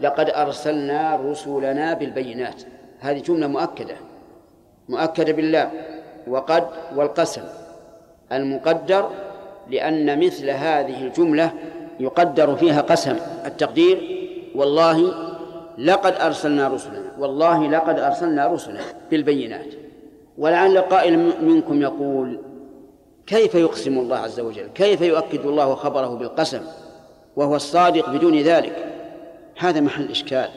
[0.00, 2.62] لقد أرسلنا رسلنا بالبينات.
[3.00, 3.96] هذه جملة مؤكدة.
[4.88, 5.70] مؤكدة بالله.
[6.28, 6.64] وقد
[6.96, 7.42] والقسم.
[8.32, 9.10] المقدر
[9.70, 11.52] لأن مثل هذه الجملة
[12.00, 13.16] يقدر فيها قسم
[13.46, 14.26] التقدير.
[14.54, 15.14] والله
[15.78, 17.05] لقد أرسلنا رسلنا.
[17.18, 18.80] والله لقد أرسلنا رسلنا
[19.10, 19.74] بالبينات.
[20.38, 22.40] ولعل قائل منكم يقول
[23.26, 26.60] كيف يقسم الله عز وجل؟ كيف يؤكد الله خبره بالقسم
[27.36, 28.92] وهو الصادق بدون ذلك؟
[29.58, 30.48] هذا محل إشكال.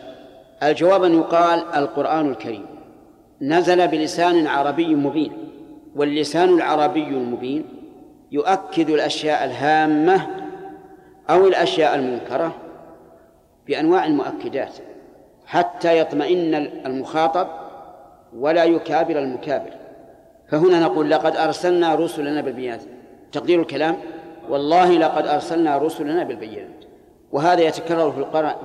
[0.63, 2.65] الجواب أن يقال القرآن الكريم
[3.41, 5.31] نزل بلسان عربي مبين
[5.95, 7.65] واللسان العربي المبين
[8.31, 10.27] يؤكد الأشياء الهامة
[11.29, 12.55] أو الأشياء المنكرة
[13.67, 14.73] بأنواع المؤكدات.
[15.49, 16.55] حتى يطمئن
[16.85, 17.47] المخاطب
[18.37, 19.71] ولا يكابر المكابر.
[20.47, 22.81] فهنا نقول لقد أرسلنا رسلنا بالبينات.
[23.31, 23.95] تقدير الكلام؟
[24.49, 26.85] والله لقد أرسلنا رسلنا بالبينات.
[27.31, 28.11] وهذا يتكرر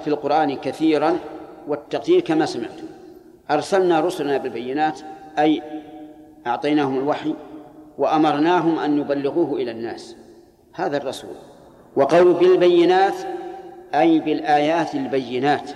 [0.05, 1.19] في القرآن كثيرا
[1.69, 2.87] والتقدير كما سمعتم.
[3.51, 5.01] أرسلنا رسلنا بالبينات
[5.39, 5.63] أي
[6.47, 7.35] أعطيناهم الوحي
[7.99, 10.17] وأمرناهم أن يبلغوه إلى الناس.
[10.75, 11.35] هذا الرسول.
[11.97, 13.15] وقول بالبينات
[13.95, 15.71] أي بالآيات البينات.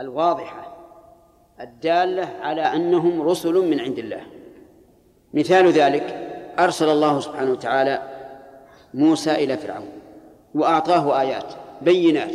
[0.00, 0.76] الواضحة
[1.60, 4.20] الدالة على أنهم رسل من عند الله.
[5.34, 8.02] مثال ذلك أرسل الله سبحانه وتعالى
[8.94, 9.88] موسى إلى فرعون
[10.54, 12.34] وأعطاه آيات بينات.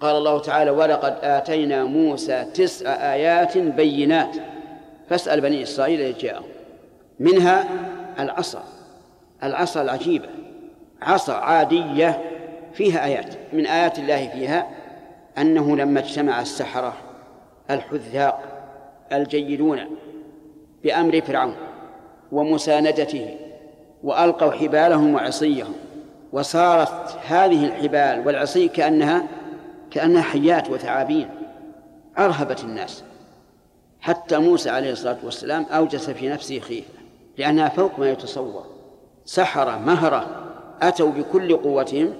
[0.00, 4.36] قال الله تعالى ولقد آتينا موسى تسع آيات بينات.
[5.08, 6.46] فاسأل بني إسرائيل إذ جاءهم.
[7.20, 7.68] منها
[8.18, 8.62] العصا
[9.42, 10.28] العصا العجيبة
[11.02, 12.22] عصا عادية
[12.72, 14.70] فيها آيات من آيات الله فيها
[15.38, 16.94] أنه لما اجتمع السحرة
[17.70, 18.42] الحذاق
[19.12, 19.80] الجيدون
[20.84, 21.54] بأمر فرعون
[22.32, 23.36] ومساندته
[24.02, 25.72] وألقوا حبالهم وعصيهم
[26.32, 29.22] وصارت هذه الحبال والعصي كأنها
[29.90, 31.28] كأنها حيات وثعابين
[32.18, 33.04] أرهبت الناس.
[34.00, 36.88] حتى موسى عليه الصلاة والسلام أوجس في نفسه خيفة
[37.38, 38.66] لأنها فوق ما يتصور.
[39.24, 40.26] سحرة مهرة
[40.82, 42.14] أتوا بكل قوتهم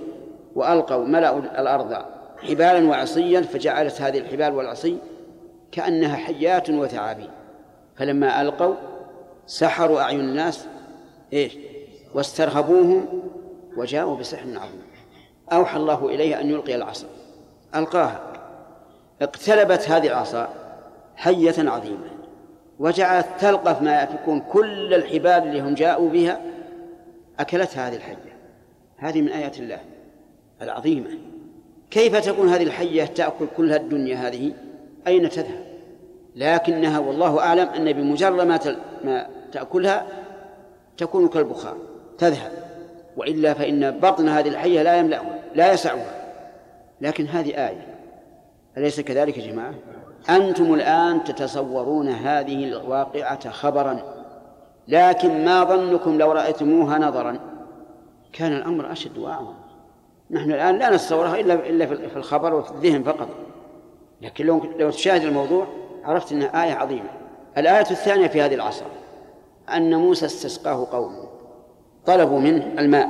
[0.55, 4.99] وألقوا ملأوا الأرض حبالا وعصيا فجعلت هذه الحبال والعصي
[5.73, 7.31] كأنها حيات وثعابين.
[7.97, 8.75] فلما ألقوا
[9.47, 10.67] سحروا أعين الناس
[11.33, 11.59] إيش؟
[12.15, 13.23] واسترهبوهم
[13.77, 14.83] وجاءوا بسحر عظيم.
[15.53, 17.07] أوحى الله إليه أن يلقي العصا.
[17.75, 18.21] ألقاها.
[19.23, 20.49] اقتلبت هذه العصا
[21.17, 22.11] حية عظيمة.
[22.79, 26.41] وجعلت تلقف ما يكون كل الحبال اللي هم جاءوا بها.
[27.41, 28.37] أكلتها هذه الحية.
[28.97, 29.81] هذه من آيات الله
[30.63, 31.11] العظيمة.
[31.97, 34.53] كيف تكون هذه الحية تأكل كل الدنيا هذه؟
[35.07, 35.65] أين تذهب؟
[36.37, 38.61] لكنها والله أعلم أن بمجرد ما,
[39.05, 40.07] ما تأكلها
[40.97, 41.77] تكون كالبخار
[42.19, 42.53] تذهب.
[43.17, 46.27] وإلا فإن بطن هذه الحية لا يملأها لا يسعها.
[47.01, 47.87] لكن هذه آية.
[48.77, 49.75] أليس كذلك يا جماعة؟
[50.31, 54.03] أنتم الآن تتصورون هذه الواقعة خبرا.
[54.89, 57.39] لكن ما ظنكم لو رأيتموها نظرا؟
[58.33, 59.66] كان الأمر أشد وأعظم
[60.31, 63.29] نحن الآن لا نتصورها إلا إلا في الخبر وفي الذهن فقط.
[64.23, 65.67] لكن لو لو تشاهد الموضوع
[66.05, 67.11] عرفت أنها آية عظيمة.
[67.59, 68.85] الآية الثانية في هذه العصر
[69.75, 71.29] أن موسى استسقاه قومه
[72.07, 73.09] طلبوا منه الماء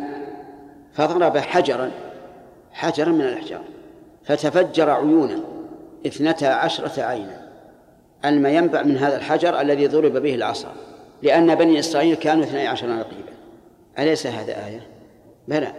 [0.93, 1.91] فضرب حجرا
[2.73, 3.63] حجرا من الأحجار
[4.25, 5.41] فتفجر عيونا
[6.07, 7.47] اثنتا عشرة عينا.
[8.25, 10.73] الماء ينبع من هذا الحجر الذي ضرب به العصا
[11.23, 13.33] لأن بني إسرائيل كانوا اثني عشر نقيبا
[13.99, 14.81] أليس هذا آية؟
[15.49, 15.73] بلى.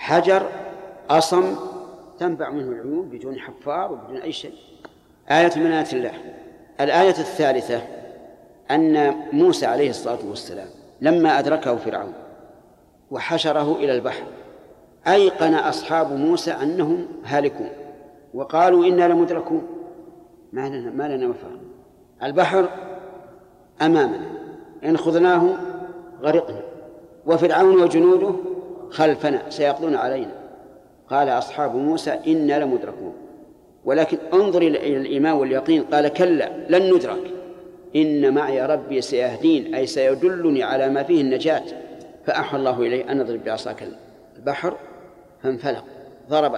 [0.00, 0.42] حجر
[1.10, 1.56] أصم
[2.18, 4.54] تنبع منه العيون بدون حفار وبدون أي شيء.
[5.30, 6.12] آية من آيات الله.
[6.80, 7.82] الآية الثالثة
[8.70, 10.66] أن موسى عليه الصلاة والسلام
[11.00, 12.12] لما أدركه فرعون
[13.10, 14.24] وحشره إلى البحر
[15.08, 17.70] أيقن أصحاب موسى أنهم هالكون
[18.34, 19.66] وقالوا إنا لمدركون.
[20.52, 21.58] ما لنا ما لنا مفر
[22.22, 22.68] البحر
[23.82, 24.30] أمامنا
[24.84, 25.56] إن خذناه
[26.22, 26.60] غرقنا.
[27.26, 28.34] وفرعون وجنوده
[28.90, 30.32] خلفنا سيقضون علينا.
[31.10, 33.14] قال أصحاب موسى إنا لمدركون.
[33.84, 37.30] ولكن انظر إلى الإيمان واليقين قال كلا لن ندرك.
[37.96, 41.62] إن معي ربي سيهدين أي سيدلني على ما فيه النجاة.
[42.26, 43.88] فأحى الله إليه أن اضرب بعصاك
[44.36, 44.76] البحر
[45.42, 45.84] فانفلق.
[46.28, 46.54] ضرب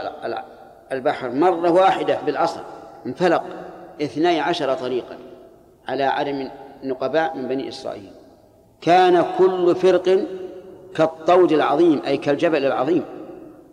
[0.93, 2.65] البحر مرة واحدة بالعصا
[3.07, 3.45] انفلق
[4.03, 5.17] اثني عشر طريقا
[5.89, 6.49] على عدم
[6.85, 8.11] نقباء من بني إسرائيل.
[8.81, 10.27] كان كل فرق
[10.97, 13.05] كالطود العظيم أي كالجبل العظيم.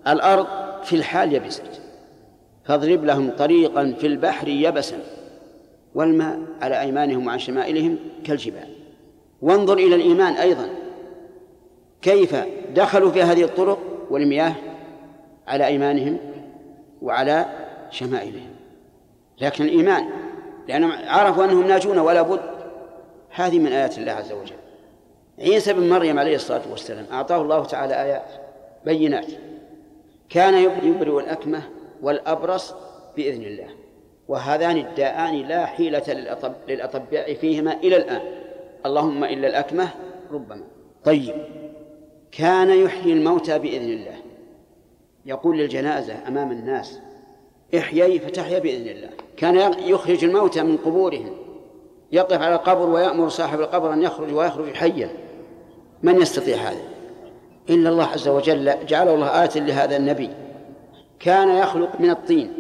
[0.08, 0.48] الأرض
[0.84, 1.82] في الحال يبست.
[2.66, 5.00] فاضرب لهم طريقا في البحر يبسا.
[5.96, 8.76] والماء على أيمانهم وعن شمائلهم كالجبال.
[9.42, 10.70] وانظر إلى الإيمان أيضا.
[12.02, 12.36] كيف
[12.76, 14.54] دخلوا في هذه الطرق والمياه
[15.48, 16.18] على أيمانهم
[17.02, 17.46] وعلى
[17.92, 18.50] شمائلهم.
[19.42, 20.10] لكن الإيمان
[20.68, 22.40] لأنهم عرفوا أنهم ناجون ولا بد.
[23.30, 24.69] هذه من آيات الله عز وجل.
[25.42, 28.26] عيسى بن مريم عليه الصلاة والسلام أعطاه الله تعالى آيات
[28.86, 29.28] بينات.
[30.30, 30.54] كان
[30.84, 31.62] يبرئ الأكمة
[32.02, 32.74] والأبرص
[33.16, 33.68] بإذن الله.
[34.28, 36.36] وهذان الداءان لا حيلة
[36.68, 38.22] للأطباء فيهما إلى الآن.
[38.86, 39.90] اللهم إلا الأكمة
[40.32, 40.62] ربما.
[41.04, 41.36] طيب.
[42.32, 44.16] كان يحيي الموتى بإذن الله.
[45.26, 47.00] يقول للجنازة أمام الناس
[47.78, 49.10] إحيي فتحيا بإذن الله.
[49.38, 51.38] كان يخرج الموتى من قبورهم.
[52.12, 55.29] يقف على القبر ويأمر صاحب القبر أن يخرج ويخرج حيا.
[56.04, 56.82] من يستطيع هذا؟
[57.70, 60.30] إلا الله عز وجل جعله الله آية لهذا النبي.
[61.20, 62.54] كان يخلق من الطين.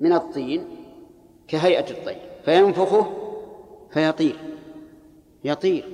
[0.00, 0.64] من الطين
[1.48, 2.18] كهيئة الطير.
[2.44, 3.06] فينفخه
[3.90, 4.36] فيطير.
[5.44, 5.84] يطير.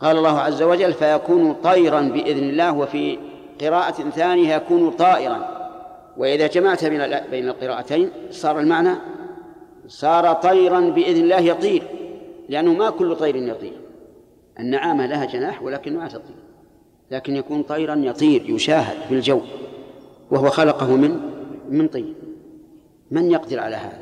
[0.00, 3.18] قال الله عز وجل فيكون طيرا بإذن الله وفي
[3.60, 5.62] قراءة ثانية يكون طائرا.
[6.16, 8.94] وإذا جمعت بين بين القراءتين صار المعنى
[9.88, 11.82] صار طيرا بإذن الله يطير
[12.48, 13.72] لأنه ما كل طير يطير.
[14.58, 16.36] النعامة لها جناح ولكن ما تطير.
[17.10, 19.40] لكن يكون طيرا يطير يشاهد في الجو
[20.30, 21.20] وهو خلقه من
[21.68, 22.14] من طين.
[23.10, 23.98] من يقدر على هذا؟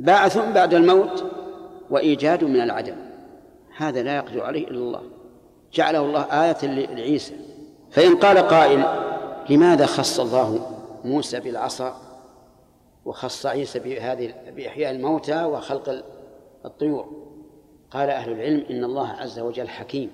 [0.00, 1.24] بعث بعد الموت
[1.90, 2.96] وإيجاد من العدم.
[3.76, 5.02] هذا لا يقدر عليه إلا الله.
[5.72, 7.34] جعله الله آية لعيسى.
[7.90, 8.84] فإن قال قائل
[9.50, 10.70] لماذا خص الله
[11.04, 11.96] موسى بالعصا
[13.04, 16.04] وخص عيسى بهذه بإحياء الموتى وخلق
[16.64, 17.25] الطيور؟
[17.96, 20.10] قال أهل العلم إن الله عز وجل حكيم.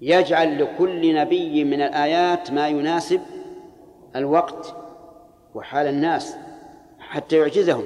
[0.00, 3.20] يجعل لكل نبي من الآيات ما يناسب
[4.16, 4.74] الوقت
[5.54, 6.36] وحال الناس
[6.98, 7.84] حتى يعجزهم.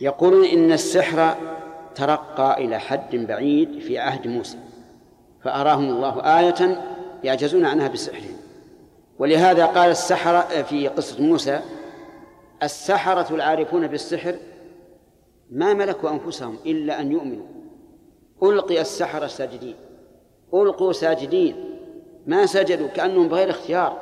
[0.00, 1.36] يقولون إن السحر
[1.94, 4.58] ترقى إلى حد بعيد في عهد موسى
[5.42, 6.82] فأراهم الله آية
[7.24, 8.36] يعجزون عنها بسحرهم.
[9.18, 11.60] ولهذا قال السحرة في قصة موسى
[12.62, 14.34] السحرة العارفون بالسحر
[15.50, 17.59] ما ملكوا أنفسهم إلا أن يؤمنوا.
[18.42, 19.74] ألقي السحرة ساجدين.
[20.54, 21.54] ألقوا ساجدين.
[22.26, 23.98] ما سجدوا كأنهم بغير اختيار.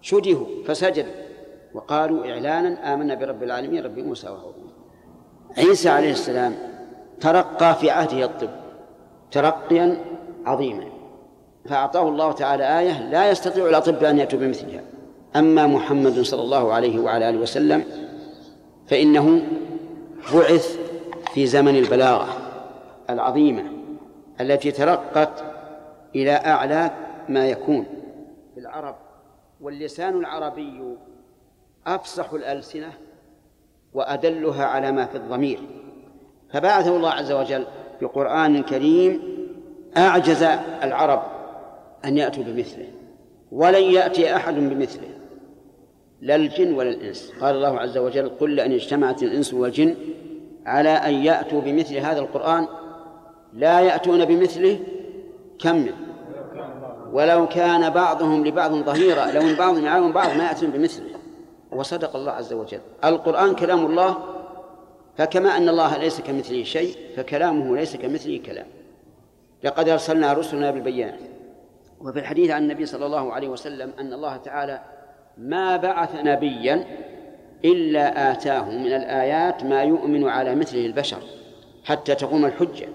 [0.00, 1.12] شدهوا فسجدوا.
[1.74, 4.72] وقالوا إعلانا آمنا برب العالمين رب موسى وهارون.
[5.58, 6.54] عيسى عليه السلام
[7.20, 8.50] ترقى في عهده الطب
[9.30, 10.04] ترقيا
[10.46, 10.84] عظيما.
[11.68, 14.82] فأعطاه الله تعالى آية لا يستطيع الأطباء أن يأتوا بمثلها.
[15.36, 17.84] أما محمد صلى الله عليه وعلى آله وسلم
[18.86, 19.42] فإنه
[20.34, 20.78] بعث
[21.34, 22.49] في زمن البلاغة.
[23.12, 23.64] العظيمة
[24.40, 25.44] التي ترقت
[26.14, 26.90] إلى أعلى
[27.28, 27.86] ما يكون.
[28.54, 28.96] في العرب
[29.60, 30.96] واللسان العربي
[31.86, 32.92] أفصح الألسنة
[33.94, 35.58] وأدلها على ما في الضمير.
[36.52, 37.66] فبعثه الله عز وجل
[38.02, 39.20] بقرآن كريم
[39.96, 40.42] أعجز
[40.82, 41.22] العرب
[42.04, 42.88] أن يأتوا بمثله
[43.52, 45.08] ولن يأتي أحد بمثله
[46.20, 47.32] لا الجن ولا الإنس.
[47.40, 49.94] قال الله عز وجل قل لأن اجتمعت الإنس والجن
[50.66, 52.68] على أن يأتوا بمثل هذا القرآن
[53.52, 54.80] لا يأتون بمثله
[55.58, 55.94] كمل
[57.12, 61.10] ولو كان بعضهم لبعض ظهيرا لو إن بعضهم يعاون بعض ما يأتون بمثله.
[61.72, 62.80] وصدق الله عز وجل.
[63.04, 64.18] القرآن كلام الله
[65.18, 68.66] فكما أن الله ليس كمثله شيء فكلامه ليس كمثله كلام.
[69.64, 71.18] لقد أرسلنا رسلنا بالبينات
[72.00, 74.80] وفي الحديث عن النبي صلى الله عليه وسلم أن الله تعالى
[75.38, 76.86] ما بعث نبيا
[77.64, 81.22] إلا آتاه من الآيات ما يؤمن على مثله البشر
[81.84, 82.88] حتى تقوم الحجة.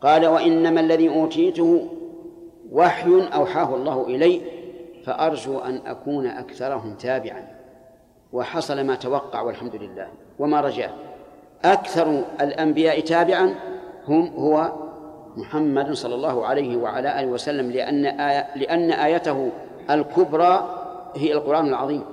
[0.00, 1.88] قال وإنما الذي أوتيته
[2.72, 4.40] وحي أوحاه الله إلي
[5.04, 7.48] فأرجو أن أكون أكثرهم تابعا.
[8.32, 10.08] وحصل ما توقع والحمد لله.
[10.38, 10.90] وما رجاه
[11.64, 13.54] أكثر الأنبياء تابعا
[14.08, 14.72] هم هو
[15.36, 19.50] محمد صلى الله عليه وعلى آله وسلم لأن آية لأن آيته
[19.90, 20.82] الكبرى
[21.16, 22.04] هي القرآن العظيم.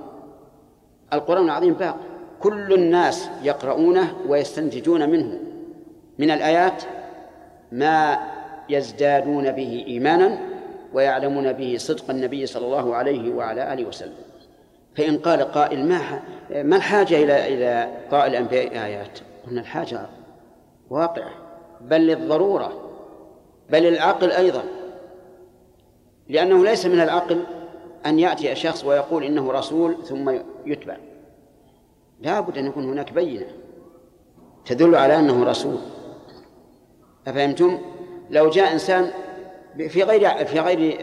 [1.12, 1.96] القرآن العظيم باق.
[2.40, 5.38] كل الناس يقرؤونه ويستنتجون منه.
[6.18, 6.82] من الآيات
[7.74, 8.18] ما
[8.68, 10.38] يزدادون به إيمانا
[10.92, 14.14] ويعلمون به صدق النبي صلى الله عليه وعلى آله وسلم.
[14.96, 20.06] فإن قال قائل ما ما الحاجة إلى إلى قائل الأنبياء آيات؟ قلنا الحاجة
[20.90, 21.30] واقعة
[21.80, 22.90] بل للضرورة
[23.70, 24.62] بل العقل أيضا.
[26.28, 27.44] لأنه ليس من العقل
[28.06, 30.96] أن يأتي شخص ويقول إنه رسول ثم يتبع.
[32.20, 33.46] لا بد أن يكون هناك بينة
[34.64, 35.78] تدل على أنه رسول.
[37.26, 37.78] أفهمتم؟
[38.30, 39.10] لو جاء إنسان
[39.88, 40.98] في غير في غير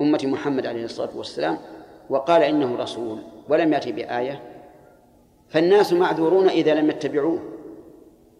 [0.00, 1.58] أمة محمد عليه الصلاة والسلام
[2.10, 4.40] وقال إنه رسول ولم يأتي بآية
[5.48, 7.42] فالناس معذورون إذا لم يتبعوه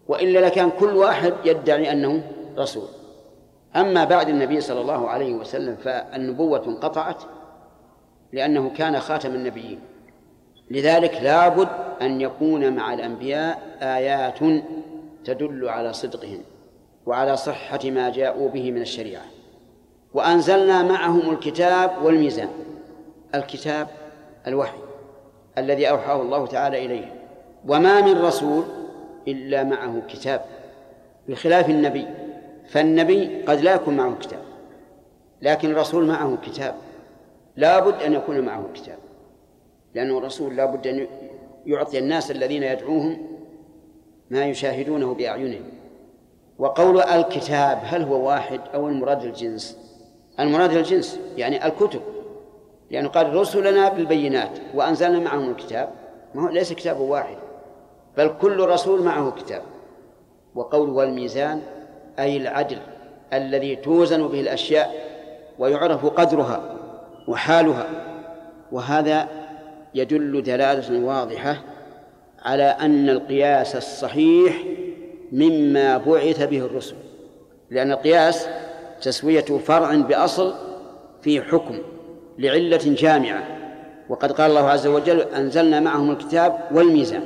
[0.07, 2.23] وإلا لكان كل واحد يدعي أنه
[2.57, 2.87] رسول
[3.75, 7.23] أما بعد النبي صلى الله عليه وسلم فالنبوة انقطعت
[8.33, 9.79] لأنه كان خاتم النبيين
[10.71, 11.67] لذلك لابد
[12.01, 14.39] أن يكون مع الأنبياء آيات
[15.25, 16.41] تدل على صدقهم
[17.05, 19.25] وعلى صحة ما جاءوا به من الشريعة.
[20.13, 22.49] وأنزلنا معهم الكتاب والميزان
[23.35, 23.87] الكتاب
[24.47, 24.77] الوحي
[25.57, 27.13] الذي أوحاه الله تعالى إليه.
[27.67, 28.63] وما من رسول
[29.27, 30.41] إلا معه كتاب
[31.27, 32.07] بخلاف النبي.
[32.69, 34.41] فالنبي قد لا يكون معه كتاب
[35.41, 36.75] لكن الرسول معه كتاب.
[37.55, 38.97] لا بد أن يكون معه كتاب
[39.95, 41.07] لأنه الرسول لا بد أن
[41.65, 43.34] يعطي الناس الذين يدعوهم
[44.35, 45.63] ما يشاهدونه بأعينهم.
[46.59, 49.77] وقول الكتاب هل هو واحد أو المراد الجنس؟
[50.39, 52.01] المراد الجنس يعني الكتب.
[52.91, 55.89] لأنه قال رسلنا بالبينات وأنزلنا معهم الكتاب.
[56.35, 57.37] ما هو ليس كتاب واحد
[58.17, 59.61] بل كل رسول معه كتاب.
[60.55, 61.61] وقول والميزان
[62.19, 62.79] أي العدل
[63.33, 64.95] الذي توزن به الأشياء
[65.59, 66.75] ويعرف قدرها
[67.27, 67.87] وحالها.
[68.71, 69.27] وهذا
[69.93, 71.74] يدل دلالة واضحة
[72.45, 74.63] على أن القياس الصحيح
[75.31, 76.95] مما بعث به الرسل
[77.71, 78.47] لأن القياس
[79.01, 80.53] تسوية فرع بأصل
[81.21, 81.77] في حكم
[82.39, 83.43] لعلة جامعة.
[84.09, 87.23] وقد قال الله عز وجل أنزلنا معهم الكتاب والميزان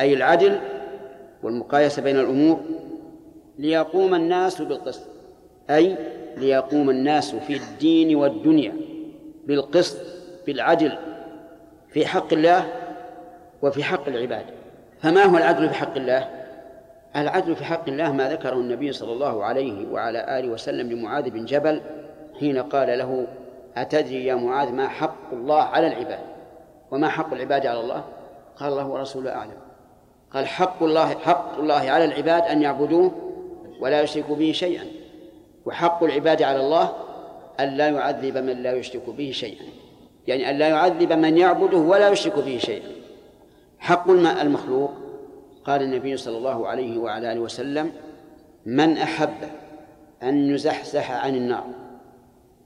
[0.00, 0.58] أي العدل
[1.42, 2.60] والمقايسة بين الأمور
[3.58, 5.02] ليقوم الناس بالقسط
[5.70, 5.96] أي
[6.36, 8.72] ليقوم الناس في الدين والدنيا
[9.46, 9.98] بالقسط
[10.46, 10.92] بالعدل.
[11.88, 12.68] في حق الله
[13.62, 14.44] وفي حق العباد.
[15.02, 16.28] فما هو العدل في حق الله؟
[17.16, 21.44] العدل في حق الله ما ذكره النبي صلى الله عليه وعلى آله وسلم لمعاذ بن
[21.44, 21.80] جبل
[22.40, 23.26] حين قال له
[23.76, 26.18] أتدري يا معاذ ما حق الله على العباد؟
[26.90, 28.04] وما حق العباد على الله؟
[28.56, 29.58] قال الله ورسوله أعلم.
[30.34, 33.12] قال حق الله حق الله على العباد أن يعبدوه
[33.80, 34.84] ولا يشركوا به شيئا
[35.66, 36.92] وحق العباد على الله
[37.60, 39.64] أن لا يعذب من لا يشرك به شيئا.
[40.26, 42.97] يعني أن لا يعذب من يعبده ولا يشرك به شيئا.
[43.78, 44.90] حق المخلوق.
[45.64, 47.92] قال النبي صلى الله عليه وعلى آله وسلم
[48.66, 49.34] من أحب
[50.22, 51.66] أن يزحزح عن النار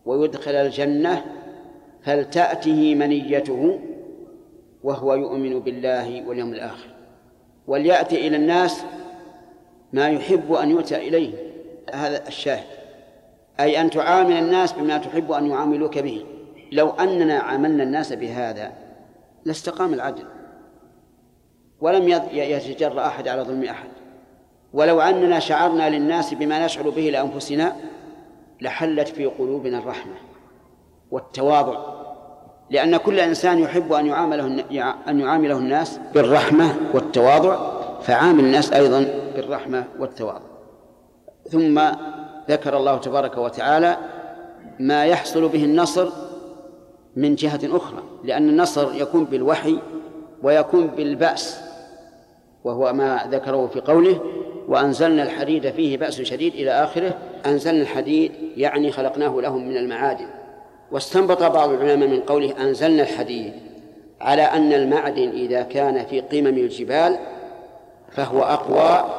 [0.04, 1.24] ويدخل الجنة
[2.02, 3.80] فلتأته منيته
[4.82, 6.88] وهو يؤمن بالله واليوم الآخر.
[7.66, 8.82] وليأتي إلى الناس
[9.92, 11.34] ما يحب أن يؤتى إليه.
[11.94, 12.66] هذا الشاهد.
[13.60, 16.24] أي أن تعامل الناس بما تحب أن يعاملوك به.
[16.72, 18.72] لو أننا عاملنا الناس بهذا
[19.44, 20.24] لاستقام العدل.
[21.82, 23.88] ولم يتجرأ أحد على ظلم أحد.
[24.72, 27.76] ولو أننا شعرنا للناس بما نشعر به لأنفسنا
[28.60, 30.14] لحلت في قلوبنا الرحمة
[31.10, 31.78] والتواضع.
[32.70, 34.46] لأن كل إنسان يحب أن يعامله
[35.08, 40.46] أن يعامله الناس بالرحمة والتواضع فعامل الناس أيضا بالرحمة والتواضع.
[41.50, 41.80] ثم
[42.50, 43.96] ذكر الله تبارك وتعالى
[44.78, 46.08] ما يحصل به النصر
[47.16, 49.78] من جهة أخرى لأن النصر يكون بالوحي
[50.42, 51.61] ويكون بالبأس.
[52.64, 54.20] وهو ما ذكره في قوله
[54.68, 57.14] وأنزلنا الحديد فيه بأس شديد إلى آخره.
[57.46, 60.26] أنزلنا الحديد يعني خلقناه لهم من المعادن.
[60.92, 63.52] واستنبط بعض العلماء من قوله أنزلنا الحديد
[64.20, 67.18] على أن المعدن إذا كان في قمم الجبال
[68.10, 69.10] فهو أقوى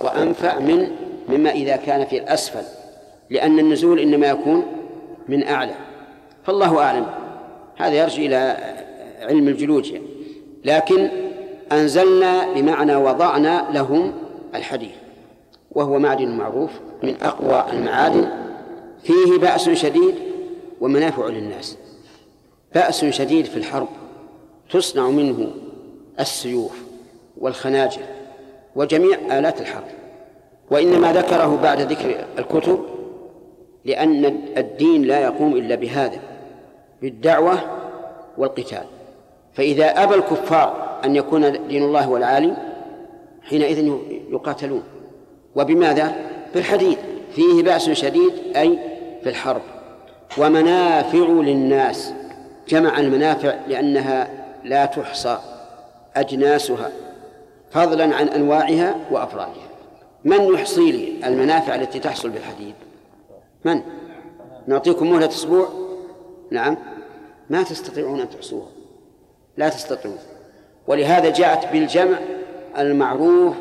[0.00, 0.88] وأنفع من
[1.28, 2.62] مما إذا كان في الأسفل
[3.30, 4.66] لأن النزول إنما يكون
[5.28, 5.74] من أعلى.
[6.44, 7.06] فالله أعلم.
[7.76, 8.56] هذا يرجع إلى
[9.22, 10.02] علم الجيولوجيا
[10.64, 11.23] لكن
[11.72, 14.12] أنزلنا بمعنى وضعنا لهم
[14.54, 14.94] الحديد
[15.72, 16.70] وهو معدن معروف
[17.02, 18.28] من أقوى المعادن
[19.02, 20.14] فيه بأس شديد
[20.80, 21.78] ومنافع للناس.
[22.74, 23.88] بأس شديد في الحرب
[24.70, 25.50] تصنع منه
[26.20, 26.82] السيوف
[27.38, 28.02] والخناجر
[28.76, 29.84] وجميع آلات الحرب.
[30.70, 32.84] وإنما ذكره بعد ذكر الكتب
[33.84, 34.24] لأن
[34.56, 36.18] الدين لا يقوم إلا بهذا
[37.02, 37.58] بالدعوة
[38.38, 38.84] والقتال.
[39.54, 42.56] فإذا أبى الكفار أن يكون دين الله هو العالي
[43.42, 43.94] حينئذ
[44.30, 44.82] يقاتلون.
[45.56, 46.14] وبماذا؟
[46.54, 46.98] بالحديد
[47.34, 48.78] فيه بأس شديد أي
[49.22, 49.62] في الحرب.
[50.38, 52.12] ومنافع للناس
[52.68, 54.28] جمع المنافع لأنها
[54.64, 55.38] لا تحصى
[56.16, 56.90] أجناسها
[57.70, 59.68] فضلا عن أنواعها وأفرادها.
[60.24, 62.74] من يحصي لي المنافع التي تحصل بالحديد
[63.64, 63.82] من؟
[64.66, 65.68] نعطيكم مهلة أسبوع؟
[66.50, 66.76] نعم.
[67.50, 68.68] ما تستطيعون أن تحصوها.
[69.56, 70.18] لا تستطيعون.
[70.86, 72.18] ولهذا جاءت بالجمع
[72.78, 73.54] المعروف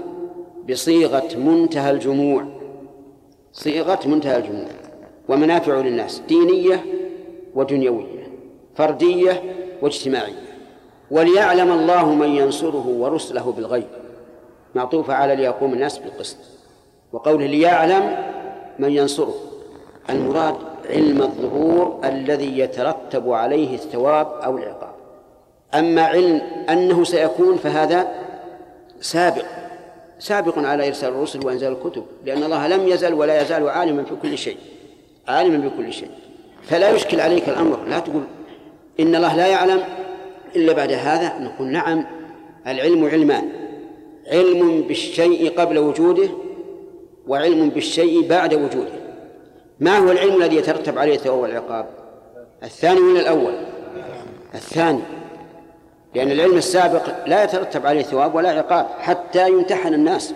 [0.69, 2.45] بصيغة منتهى الجموع.
[3.53, 4.67] صيغة منتهى الجموع.
[5.29, 6.85] ومنافع للناس دينية
[7.55, 8.27] ودنيوية
[8.75, 9.43] فردية
[9.81, 10.43] واجتماعية.
[11.11, 13.87] وليعلم الله من ينصره ورسله بالغيب.
[14.75, 16.37] معطوفة على ليقوم الناس بالقسط.
[17.13, 18.15] وقوله ليعلم
[18.79, 19.33] من ينصره.
[20.09, 20.55] المراد
[20.89, 24.92] علم الظهور الذي يترتب عليه الثواب أو العقاب.
[25.75, 28.07] أما علم أنه سيكون فهذا
[29.01, 29.45] سابق
[30.19, 34.37] سابق على إرسال الرسل وإنزال الكتب لأن الله لم يزل ولا يزال عالما في كل
[34.37, 34.57] شيء
[35.27, 36.09] عالما بكل شيء.
[36.63, 38.23] فلا يشكل عليك الأمر لا تقول
[38.99, 39.83] إن الله لا يعلم
[40.55, 42.05] إلا بعد هذا نقول نعم
[42.67, 43.49] العلم علمان
[44.27, 46.29] علم بالشيء قبل وجوده
[47.27, 49.03] وعلم بالشيء بعد وجوده.
[49.79, 51.85] ما هو العلم الذي يترتب عليه الثواب والعقاب؟
[52.63, 53.53] الثاني من الأول
[54.55, 55.01] الثاني.
[56.15, 60.33] لأن العلم السابق لا يترتب عليه ثواب ولا عقاب حتى يمتحن الناس.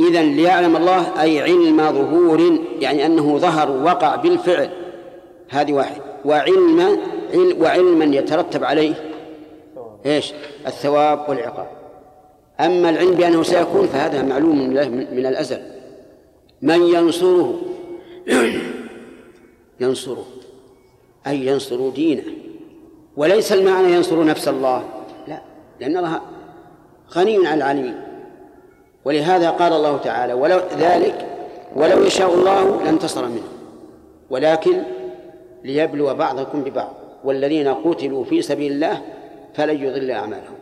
[0.00, 4.70] إذا ليعلم الله أي علم ظهور يعني أنه ظهر وقع بالفعل.
[5.48, 6.00] هذه واحد.
[6.24, 6.98] وعلم
[7.60, 8.94] وعلما يترتب عليه
[10.06, 10.32] إيش؟
[10.66, 11.66] الثواب والعقاب.
[12.60, 14.58] أما العلم بأنه سيكون فهذا معلوم
[15.12, 15.62] من الأزل.
[16.62, 17.60] من ينصره؟
[19.80, 20.26] ينصره.
[21.26, 22.22] أي ينصر دينه.
[23.16, 24.84] وليس المعنى ينصر نفس الله.
[25.28, 25.40] لا
[25.80, 26.20] لأن الله
[27.12, 28.00] غني عن العالمين.
[29.04, 31.26] ولهذا قال الله تعالى ولو ذلك
[31.76, 33.48] ولو يشاء الله لانتصر منه.
[34.30, 34.82] ولكن
[35.64, 36.94] ليبلو بعضكم ببعض.
[37.24, 39.02] والذين قتلوا في سبيل الله
[39.54, 40.54] فلن يضل أعمالهم.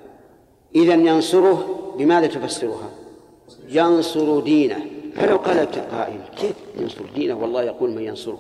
[0.74, 2.90] إذا ينصره بماذا تفسرها؟
[3.68, 4.80] ينصر دينه.
[5.16, 8.38] فلو قال قائل كيف ينصر دينه؟ والله يقول من ينصره.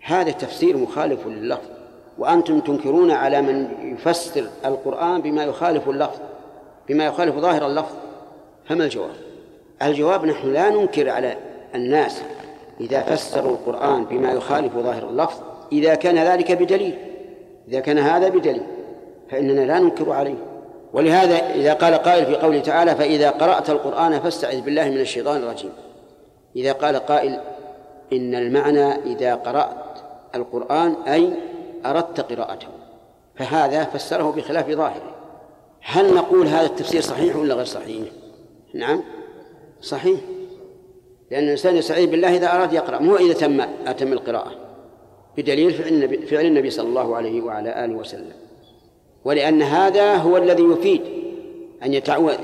[0.00, 1.79] هذا تفسير مخالف لللفظ.
[2.20, 6.18] وأنتم تنكرون على من يفسر القرآن بما يخالف اللفظ
[6.88, 7.94] بما يخالف ظاهر اللفظ.
[8.64, 9.10] فما الجواب؟
[9.82, 11.36] الجواب نحن لا ننكر على
[11.74, 12.22] الناس
[12.80, 15.40] إذا فسروا القرآن بما يخالف ظاهر اللفظ
[15.72, 16.98] إذا كان ذلك بدليل.
[17.68, 18.62] إذا كان هذا بدليل
[19.30, 20.36] فإننا لا ننكر عليه.
[20.92, 25.70] ولهذا إذا قال قائل في قوله تعالى فإذا قرأت القرآن فاستعذ بالله من الشيطان الرجيم
[26.56, 27.40] إذا قال قائل
[28.12, 29.76] إن المعنى إذا قرأت
[30.34, 31.32] القرآن أي
[31.86, 32.68] أردت قراءته
[33.34, 35.14] فهذا فسره بخلاف ظاهره.
[35.82, 38.08] هل نقول هذا التفسير صحيح ولا غير صحيح؟
[38.74, 39.02] نعم
[39.80, 40.20] صحيح.
[41.30, 44.52] لأن الإنسان يستعيذ بالله إذا أراد يقرأ مو إذا تم أتم القراءة.
[45.36, 48.32] بدليل فعل النبي, فعل النبي صلى الله عليه وعلى آله وسلم.
[49.24, 51.02] ولأن هذا هو الذي يفيد
[51.84, 51.94] أن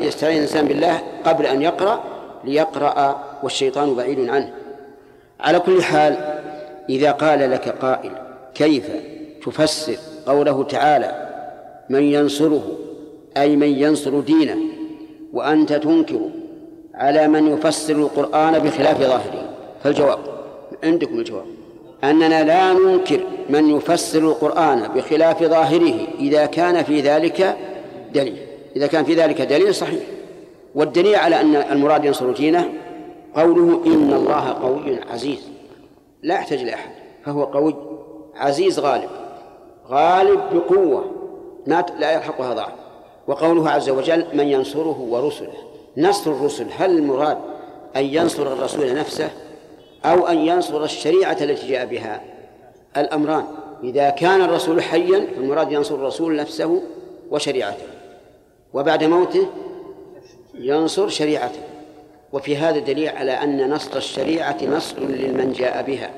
[0.00, 2.04] يستعين الإنسان بالله قبل أن يقرأ
[2.44, 4.54] ليقرأ والشيطان بعيد عنه.
[5.40, 6.42] على كل حال
[6.88, 8.12] إذا قال لك قائل
[8.54, 8.90] كيف
[9.46, 11.26] تفسر قوله تعالى
[11.90, 12.62] من ينصره
[13.36, 14.56] أي من ينصر دينه
[15.32, 16.20] وأنت تنكر
[16.94, 19.50] على من يفسر القرآن بخلاف ظاهره.
[19.84, 20.18] فالجواب
[20.84, 21.44] عندكم الجواب
[22.04, 27.56] أننا لا ننكر من يفسر القرآن بخلاف ظاهره إذا كان في ذلك
[28.14, 28.36] دليل.
[28.76, 30.02] إذا كان في ذلك دليل صحيح.
[30.74, 32.72] والدليل على أن المراد ينصر دينه
[33.34, 35.48] قوله إن الله قوي عزيز.
[36.22, 36.90] لا يحتاج لأحد
[37.24, 37.74] فهو قوي
[38.36, 39.25] عزيز غالب.
[39.90, 41.04] غالب بقوة.
[41.66, 42.72] ما لا يلحقها ضعف.
[43.26, 45.54] وقوله عز وجل من ينصره ورسله.
[45.96, 47.38] نصر الرسل هل المراد
[47.96, 49.30] أن ينصر الرسول نفسه
[50.04, 52.20] أو أن ينصر الشريعة التي جاء بها؟
[52.96, 53.44] الأمران.
[53.84, 56.82] إذا كان الرسول حيا فالمراد ينصر الرسول نفسه
[57.30, 57.86] وشريعته.
[58.74, 59.46] وبعد موته
[60.54, 61.60] ينصر شريعته.
[62.32, 66.10] وفي هذا دليل على أن نصر الشريعة نصر لمن جاء بها.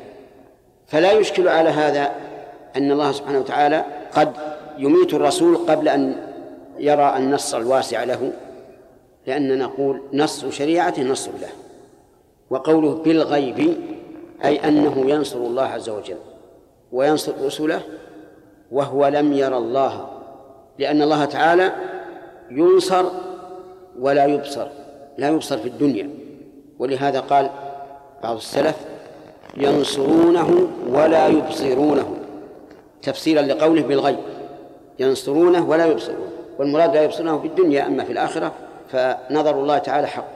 [0.87, 2.13] فلا يشكل على هذا
[2.79, 3.85] أن الله سبحانه وتعالى
[4.15, 4.33] قد
[4.79, 6.17] يميت الرسول قبل أن
[6.79, 8.33] يرى النص الواسع له
[9.27, 11.49] لأننا نقول نص شريعته نصر له
[12.51, 13.77] وقوله بالغيب
[14.45, 16.17] أي أنه ينصر الله عز وجل
[16.93, 17.81] وينصر رسله
[18.73, 20.09] وهو لم ير الله
[20.79, 21.73] لأن الله تعالى
[22.51, 23.05] ينصر
[24.01, 24.67] ولا يبصر
[25.19, 26.11] لا يبصر في الدنيا.
[26.79, 27.51] ولهذا قال
[28.23, 28.77] بعض السلف
[29.57, 32.18] ينصرونه ولا يبصرونه.
[33.03, 34.19] تفسيرا لقوله بالغيب.
[34.99, 38.53] ينصرونه ولا يبصرونه والمراد لا يبصرونه في الدنيا أما في الآخرة
[38.89, 40.29] فنظر الله تعالى حق.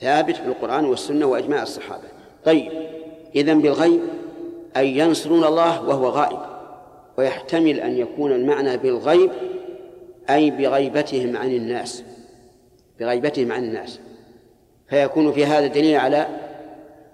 [0.00, 2.04] ثابت في القرآن والسنة وإجماع الصحابة.
[2.44, 2.72] طيب
[3.36, 4.00] إذن بالغيب
[4.76, 6.38] أي ينصرون الله وهو غائب.
[7.18, 9.30] ويحتمل أن يكون المعنى بالغيب
[10.30, 12.04] أي بغيبتهم عن الناس.
[13.00, 14.00] بغيبتهم عن الناس.
[14.88, 16.26] فيكون في هذا دليل على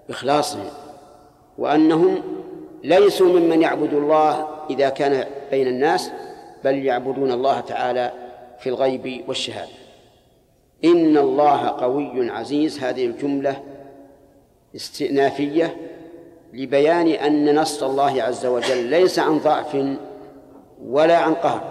[0.09, 0.65] إخلاصهم.
[1.57, 2.21] وأنهم
[2.83, 6.11] ليسوا ممن يعبد الله إذا كان بين الناس
[6.63, 8.11] بل يعبدون الله تعالى
[8.59, 9.71] في الغيب والشهادة.
[10.85, 12.79] إن الله قوي عزيز.
[12.79, 13.63] هذه الجملة
[14.75, 15.75] استئنافية
[16.53, 19.77] لبيان أن نصر الله عز وجل ليس عن ضعف
[20.85, 21.63] ولا عن قهر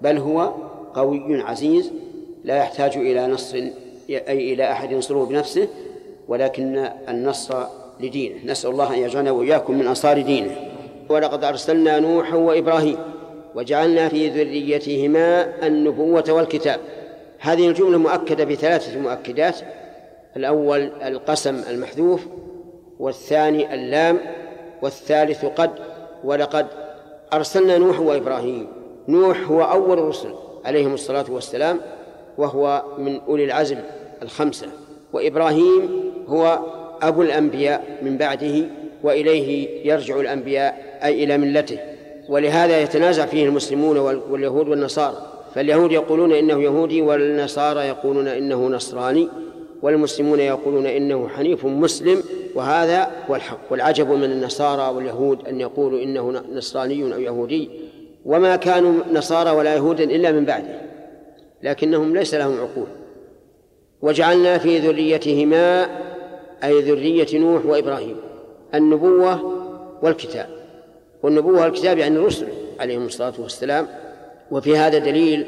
[0.00, 0.52] بل هو
[0.94, 1.92] قوي عزيز.
[2.44, 3.56] لا يحتاج إلى نصر
[4.10, 5.68] أي إلى أحد ينصره بنفسه
[6.28, 7.64] ولكن النصر
[8.00, 8.36] لدينه.
[8.44, 10.73] نسأل الله أن يجعلنا وإياكم من أنصار دينه.
[11.08, 12.98] ولقد أرسلنا نوحا وإبراهيم
[13.54, 16.80] وجعلنا في ذريتهما النبوة والكتاب.
[17.38, 19.56] هذه الجملة مؤكدة بثلاثة مؤكدات.
[20.36, 22.26] الأول القسم المحذوف
[22.98, 24.18] والثاني اللام
[24.82, 25.70] والثالث قد.
[26.24, 26.66] ولقد
[27.32, 28.66] أرسلنا نوح وإبراهيم.
[29.08, 30.34] نوح هو أول الرسل
[30.64, 31.80] عليهم الصلاة والسلام
[32.38, 33.78] وهو من أولي العزم
[34.22, 34.66] الخمسة.
[35.12, 36.58] وإبراهيم هو
[37.02, 38.64] أبو الأنبياء من بعده
[39.02, 41.78] وإليه يرجع الأنبياء أي إلى ملته.
[42.28, 45.16] ولهذا يتنازع فيه المسلمون واليهود والنصارى.
[45.54, 49.28] فاليهود يقولون إنه يهودي والنصارى يقولون إنه نصراني
[49.82, 52.22] والمسلمون يقولون إنه حنيف مسلم.
[52.54, 53.58] وهذا هو الحق.
[53.70, 57.70] والعجب من النصارى واليهود أن يقولوا إنه نصراني أو يهودي.
[58.24, 60.80] وما كانوا نصارى ولا يهودا إلا من بعده.
[61.62, 62.86] لكنهم ليس لهم عقول.
[64.02, 65.86] وجعلنا في ذريتهما
[66.64, 68.16] أي ذرية نوح وإبراهيم
[68.74, 69.52] النبوة
[70.02, 70.63] والكتاب.
[71.24, 72.48] والنبوة والكتاب يعني الرسل
[72.80, 73.88] عليهم الصلاة والسلام
[74.50, 75.46] وفي هذا دليل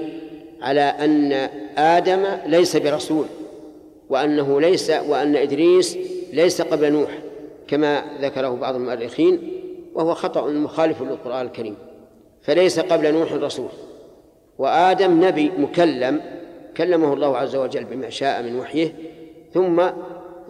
[0.62, 1.32] على أن
[1.78, 3.26] آدم ليس برسول
[4.08, 5.98] وأنه ليس وأن إدريس
[6.32, 7.18] ليس قبل نوح
[7.68, 9.52] كما ذكره بعض المؤرخين
[9.94, 11.76] وهو خطأ مخالف للقرآن الكريم
[12.42, 13.68] فليس قبل نوح رسول.
[14.58, 16.20] وآدم نبي مكلم
[16.76, 18.94] كلمه الله عز وجل بما شاء من وحيه
[19.54, 19.82] ثم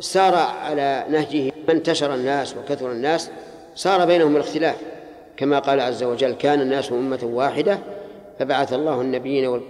[0.00, 3.30] سار على نهجه انتشر الناس وكثر الناس
[3.74, 4.95] صار بينهم الاختلاف.
[5.36, 7.78] كما قال عز وجل كان الناس أمة واحدة
[8.38, 9.62] فبعث الله النبيين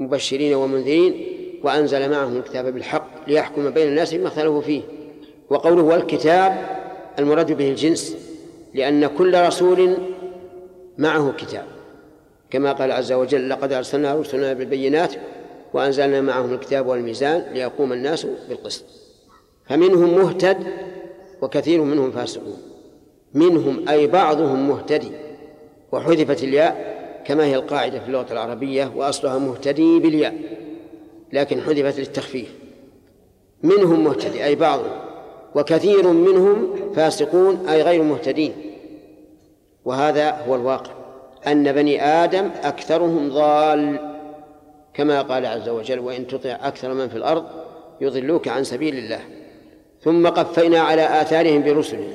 [0.00, 1.26] والمبشرين والمنذرين
[1.62, 4.82] وأنزل معهم الكتاب بالحق ليحكم بين الناس بما اختلفوا فيه.
[5.50, 6.66] وقوله والكتاب
[7.18, 8.16] المراد به الجنس
[8.74, 9.96] لأن كل رسول
[10.98, 11.64] معه كتاب.
[12.50, 15.14] كما قال عز وجل لقد أرسلنا رسلنا بالبينات
[15.72, 18.84] وأنزلنا معهم الكتاب والميزان ليقوم الناس بالقسط
[19.66, 20.66] فمنهم مهتد
[21.42, 22.73] وكثير منهم فاسقون.
[23.34, 25.12] منهم أي بعضهم مهتدي.
[25.92, 30.34] وحذفت الياء كما هي القاعدة في اللغة العربية وأصلها مهتدي بالياء
[31.32, 32.54] لكن حذفت للتخفيف.
[33.62, 35.00] منهم مهتدي أي بعضهم
[35.54, 38.52] وكثير منهم فاسقون أي غير مهتدين.
[39.84, 40.90] وهذا هو الواقع
[41.46, 43.98] أن بني آدم أكثرهم ضال.
[44.94, 47.44] كما قال عز وجل وإن تطع أكثر من في الأرض
[48.00, 49.20] يضلوك عن سبيل الله.
[50.00, 52.14] ثم قفينا على آثارهم برسلنا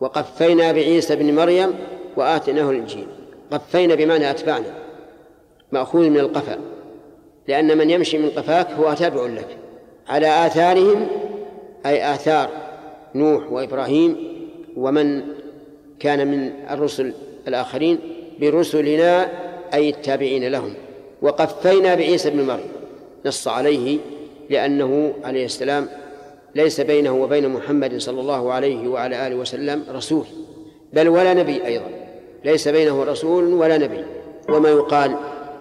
[0.00, 1.74] وقفينا بعيسى بن مريم
[2.16, 3.06] وآتيناه الإنجيل.
[3.50, 4.74] قفينا بمعنى أتبعنا.
[5.72, 6.58] مأخوذ من القفا.
[7.48, 9.56] لأن من يمشي من قفاك هو تابع لك.
[10.08, 11.06] على آثارهم
[11.86, 12.50] أي آثار
[13.14, 14.16] نوح وإبراهيم
[14.76, 15.22] ومن
[16.00, 17.12] كان من الرسل
[17.48, 17.98] الآخرين
[18.40, 19.28] برسلنا
[19.74, 20.74] أي التابعين لهم.
[21.22, 22.68] وقفينا بعيسى بن مريم.
[23.26, 23.98] نص عليه
[24.50, 25.88] لأنه عليه السلام
[26.54, 30.24] ليس بينه وبين محمد صلى الله عليه وعلى آله وسلم رسول
[30.92, 31.86] بل ولا نبي أيضا.
[32.44, 34.04] ليس بينه رسول ولا نبي.
[34.48, 35.16] وما يقال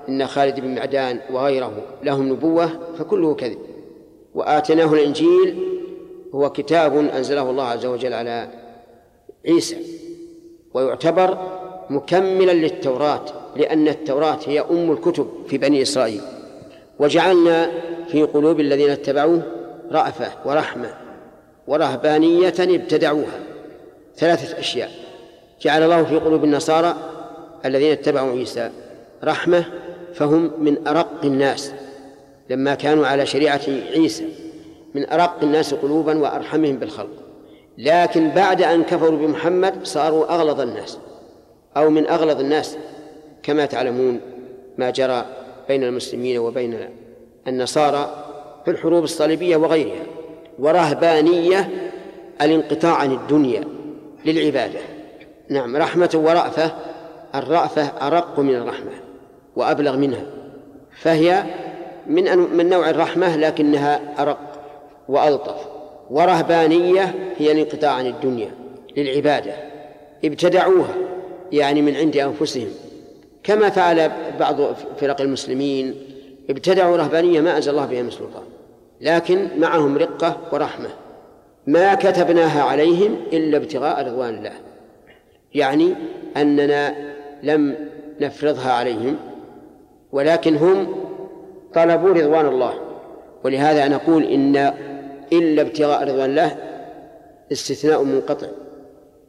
[0.10, 1.72] إن خالد بن معدان وغيره
[2.04, 3.58] لهم نبوة فكله كذب.
[4.36, 5.58] وآتيناه الإنجيل
[6.36, 8.48] هو كتاب أنزله الله عز وجل على
[9.48, 9.78] عيسى.
[10.74, 11.38] ويعتبر
[11.90, 13.26] مكملا للتوراة
[13.56, 16.22] لأن التوراة هي أم الكتب في بني إسرائيل.
[17.00, 17.72] وجعلنا
[18.08, 19.42] في قلوب الذين اتبعوه
[19.92, 20.90] رأفة ورحمة
[21.68, 23.40] ورهبانية ابتدعوها.
[24.16, 24.92] ثلاثة أشياء.
[25.62, 26.96] جعل الله في قلوب النصارى
[27.66, 28.70] الذين اتبعوا عيسى
[29.24, 29.66] رحمة
[30.14, 31.72] فهم من أرق الناس.
[32.50, 33.62] لما كانوا على شريعة
[33.96, 34.26] عيسى
[34.96, 37.24] من أرق الناس قلوبا وأرحمهم بالخلق.
[37.78, 40.98] لكن بعد أن كفروا بمحمد صاروا أغلظ الناس.
[41.78, 42.78] أو من أغلظ الناس
[43.44, 44.20] كما تعلمون
[44.78, 45.26] ما جرى
[45.68, 46.90] بين المسلمين وبين
[47.48, 48.27] النصارى
[48.68, 50.04] في الحروب الصليبية وغيرها
[50.60, 51.70] ورهبانية
[52.42, 53.64] الانقطاع عن الدنيا
[54.26, 54.80] للعبادة.
[55.50, 56.72] نعم رحمة ورأفة
[57.36, 58.92] الرأفة أرق من الرحمة
[59.56, 60.24] وأبلغ منها.
[61.02, 61.44] فهي
[62.08, 64.40] من من نوع الرحمة لكنها أرق
[65.10, 65.68] وألطف.
[66.10, 68.52] ورهبانية هي الانقطاع عن الدنيا
[68.98, 69.54] للعبادة.
[70.26, 70.96] ابتدعوها
[71.52, 72.70] يعني من عند أنفسهم.
[73.44, 74.56] كما فعل بعض
[75.00, 75.96] فرق المسلمين
[76.50, 78.57] ابتدعوا رهبانية ما أنزل الله بها من سلطان.
[79.02, 80.90] لكن معهم رقة ورحمة.
[81.68, 84.54] ما كتبناها عليهم إلا ابتغاء رضوان الله.
[85.54, 85.96] يعني
[86.38, 86.96] أننا
[87.44, 87.76] لم
[88.22, 89.16] نفرضها عليهم
[90.12, 90.96] ولكن هم
[91.74, 92.74] طلبوا رضوان الله.
[93.44, 94.74] ولهذا نقول إن
[95.34, 96.58] إلا ابتغاء رضوان الله
[97.52, 98.48] استثناء منقطع.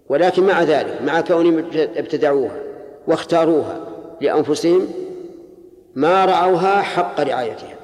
[0.09, 2.57] ولكن مع ذلك مع كونهم ابتدعوها
[3.07, 3.81] واختاروها
[4.21, 4.89] لأنفسهم
[5.95, 7.78] ما رعوها حق رعايتها.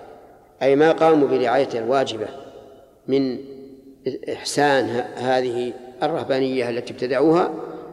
[0.63, 2.27] أي ما قاموا برعايتها الواجبة
[3.09, 3.39] من
[4.33, 7.51] إحسان هذه الرهبانية التي ابتدعوها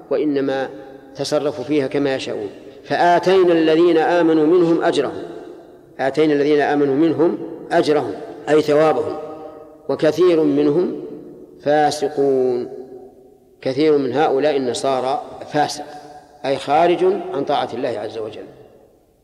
[0.09, 0.69] وإنما
[1.15, 2.49] تصرفوا فيها كما يشاءون.
[2.83, 5.23] فآتينا الذين آمنوا منهم أجرهم.
[5.99, 7.37] آتينا الذين آمنوا منهم
[7.71, 8.13] أجرهم
[8.49, 9.17] أي ثوابهم.
[9.89, 11.01] وكثير منهم
[11.61, 12.69] فاسقون.
[13.61, 15.21] كثير من هؤلاء النصارى
[15.53, 15.85] فاسق
[16.45, 18.45] أي خارج عن طاعة الله عز وجل.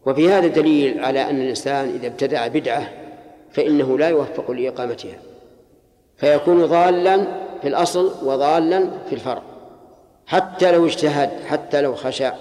[0.06, 2.90] وفي هذا دليل على أن الإنسان إذا ابتدع بدعة
[3.58, 5.19] فإنه لا يوفق لإقامتها
[6.18, 7.18] فيكون ضالا
[7.61, 9.42] في الأصل وضالا في الفرع.
[10.26, 12.34] حتى لو اجتهد حتى لو خشع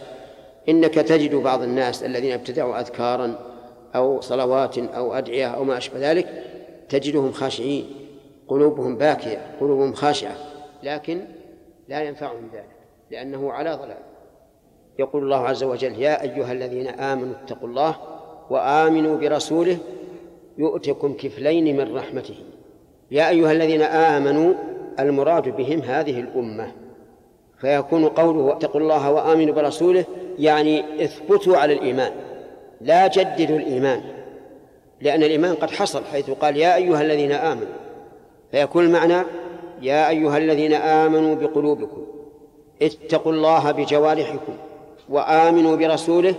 [0.69, 3.39] إنك تجد بعض الناس الذين ابتدعوا أذكارا
[3.95, 6.45] أو صلوات أو أدعية أو ما أشبه ذلك
[6.89, 7.91] تجدهم خاشعين
[8.49, 10.37] قلوبهم باكية قلوبهم خاشعة
[10.83, 11.25] لكن
[11.89, 12.77] لا ينفعهم ذلك
[13.11, 14.03] لأنه على ضلال.
[14.99, 17.97] يقول الله عز وجل يا أيها الذين آمنوا اتقوا الله
[18.51, 19.79] وآمنوا برسوله
[20.59, 22.35] يؤتكم كفلين من رحمته.
[23.11, 24.55] يا أيها الذين آمنوا
[25.01, 26.73] المراد بهم هذه الأمة.
[27.61, 30.05] فيكون قوله اتقوا الله وآمنوا برسوله
[30.39, 32.13] يعني اثبتوا على الإيمان.
[32.81, 34.01] لا جددوا الإيمان
[35.01, 37.77] لأن الإيمان قد حصل حيث قال يا أيها الذين آمنوا.
[38.51, 39.23] فيكون المعنى
[39.83, 42.07] يا أيها الذين آمنوا بقلوبكم
[42.83, 44.53] اتقوا الله بجوارحكم
[45.09, 46.35] وآمنوا برسوله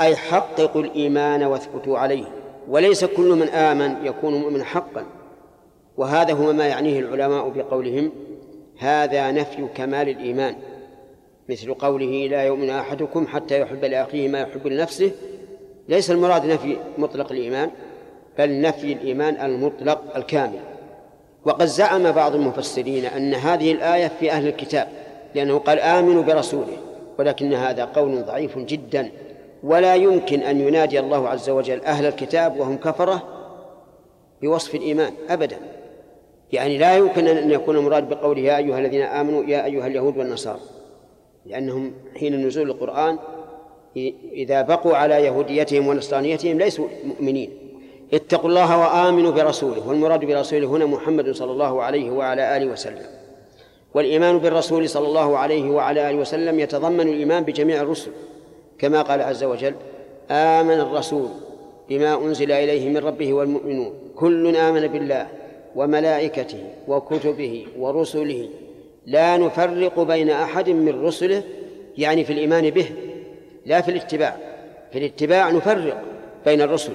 [0.00, 2.24] أي حققوا الإيمان واثبتوا عليه.
[2.68, 5.04] وليس كل من آمن يكون مؤمنا حقا.
[5.96, 8.12] وهذا هو ما يعنيه العلماء بقولهم
[8.78, 10.56] هذا نفي كمال الإيمان
[11.48, 15.12] مثل قوله لا يؤمن أحدكم حتى يحب لأخيه ما يحب لنفسه.
[15.88, 17.70] ليس المراد نفي مطلق الإيمان
[18.38, 20.60] بل نفي الإيمان المطلق الكامل.
[21.44, 24.88] وقد زعم بعض المفسرين أن هذه الآية في أهل الكتاب
[25.34, 26.76] لأنه قال آمنوا برسوله
[27.18, 29.10] ولكن هذا قول ضعيف جدا.
[29.62, 33.22] ولا يمكن أن ينادي الله عز وجل أهل الكتاب وهم كفرة
[34.42, 35.56] بوصف الإيمان أبدا.
[36.52, 40.60] يعني لا يمكن أن يكون المراد بقوله يا أيها الذين آمنوا يا أيها اليهود والنصارى
[41.46, 43.18] لأنهم حين نزول القرآن
[44.32, 47.50] إذا بقوا على يهوديتهم ونصرانيتهم ليسوا مؤمنين.
[48.14, 53.06] اتقوا الله وآمنوا برسوله والمراد برسوله هنا محمد صلى الله عليه وعلى آله وسلم.
[53.94, 58.10] والإيمان بالرسول صلى الله عليه وعلى آله وسلم يتضمن الإيمان بجميع الرسل.
[58.82, 59.74] كما قال عز وجل
[60.30, 61.28] آمن الرسول
[61.88, 63.92] بما أنزل إليه من ربه والمؤمنون.
[64.16, 65.26] كل آمن بالله
[65.76, 68.48] وملائكته وكتبه ورسله.
[69.06, 71.42] لا نفرق بين أحد من رسله
[71.98, 72.86] يعني في الإيمان به
[73.66, 74.36] لا في الاتباع.
[74.92, 76.02] في الاتباع نفرق
[76.44, 76.92] بين الرسل.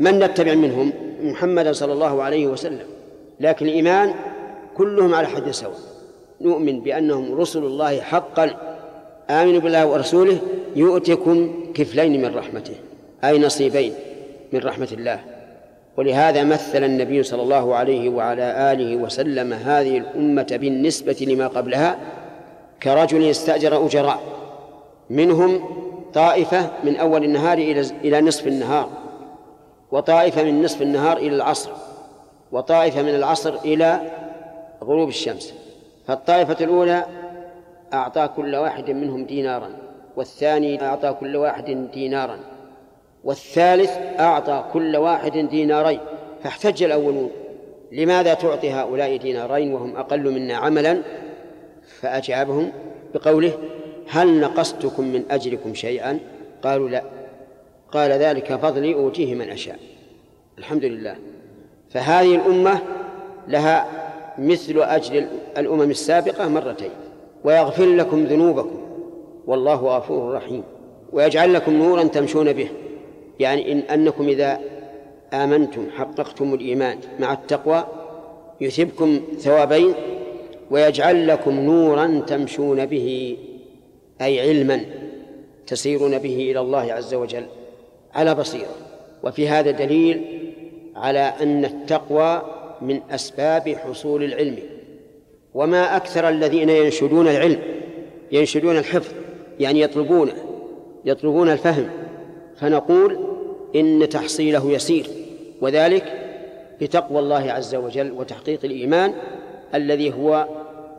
[0.00, 2.86] من نتبع منهم؟ محمدا صلى الله عليه وسلم.
[3.40, 4.14] لكن الإيمان
[4.76, 5.78] كلهم على حد سواء.
[6.40, 8.73] نؤمن بأنهم رسل الله حقا.
[9.30, 10.38] آمنوا بالله ورسوله
[10.76, 12.74] يؤتكم كفلين من رحمته
[13.24, 13.92] أي نصيبين
[14.52, 15.20] من رحمة الله.
[15.96, 21.98] ولهذا مثل النبي صلى الله عليه وعلى آله وسلم هذه الأمة بالنسبة لما قبلها
[22.82, 24.20] كرجل استأجر أجراء
[25.10, 25.64] منهم
[26.14, 27.58] طائفة من أول النهار
[28.04, 28.88] إلى نصف النهار
[29.92, 31.70] وطائفة من نصف النهار إلى العصر
[32.52, 34.00] وطائفة من العصر إلى
[34.84, 35.54] غروب الشمس.
[36.06, 37.04] فالطائفة الأولى
[37.94, 39.70] أعطى كل واحد منهم دينارا
[40.16, 42.38] والثاني أعطى كل واحد دينارا
[43.24, 46.00] والثالث أعطى كل واحد دينارين
[46.42, 47.30] فاحتج الأولون.
[47.92, 51.02] لماذا تعطي هؤلاء دينارين وهم أقل منا عملا؟
[52.00, 52.72] فأجابهم
[53.14, 53.52] بقوله
[54.08, 56.18] هل نقصتكم من أجركم شيئا؟
[56.62, 57.02] قالوا لا.
[57.92, 59.78] قال ذلك فضلي أوتيه من أشاء.
[60.58, 61.16] الحمد لله.
[61.90, 62.78] فهذه الأمة
[63.48, 63.86] لها
[64.38, 65.26] مثل أجر
[65.58, 66.90] الأمم السابقة مرتين.
[67.44, 68.80] ويغفر لكم ذنوبكم.
[69.46, 70.62] والله غفور رحيم.
[71.12, 72.68] ويجعل لكم نورا تمشون به.
[73.40, 74.60] يعني إن أنكم إذا
[75.32, 77.84] آمنتم حققتم الإيمان مع التقوى
[78.60, 79.94] يثبكم ثوابين
[80.70, 83.36] ويجعل لكم نورا تمشون به
[84.20, 84.80] أي علما
[85.66, 87.46] تسيرون به إلى الله عز وجل
[88.14, 88.74] على بصيرة.
[89.22, 90.24] وفي هذا دليل
[90.96, 92.42] على أن التقوى
[92.82, 94.58] من أسباب حصول العلم.
[95.54, 97.58] وما أكثر الذين ينشدون العلم
[98.32, 99.12] ينشدون الحفظ
[99.60, 100.32] يعني يطلبونه
[101.04, 101.90] يطلبون الفهم.
[102.56, 103.18] فنقول
[103.76, 105.06] إن تحصيله يسير
[105.60, 106.04] وذلك
[106.80, 109.14] بتقوى الله عز وجل وتحقيق الإيمان
[109.74, 110.48] الذي هو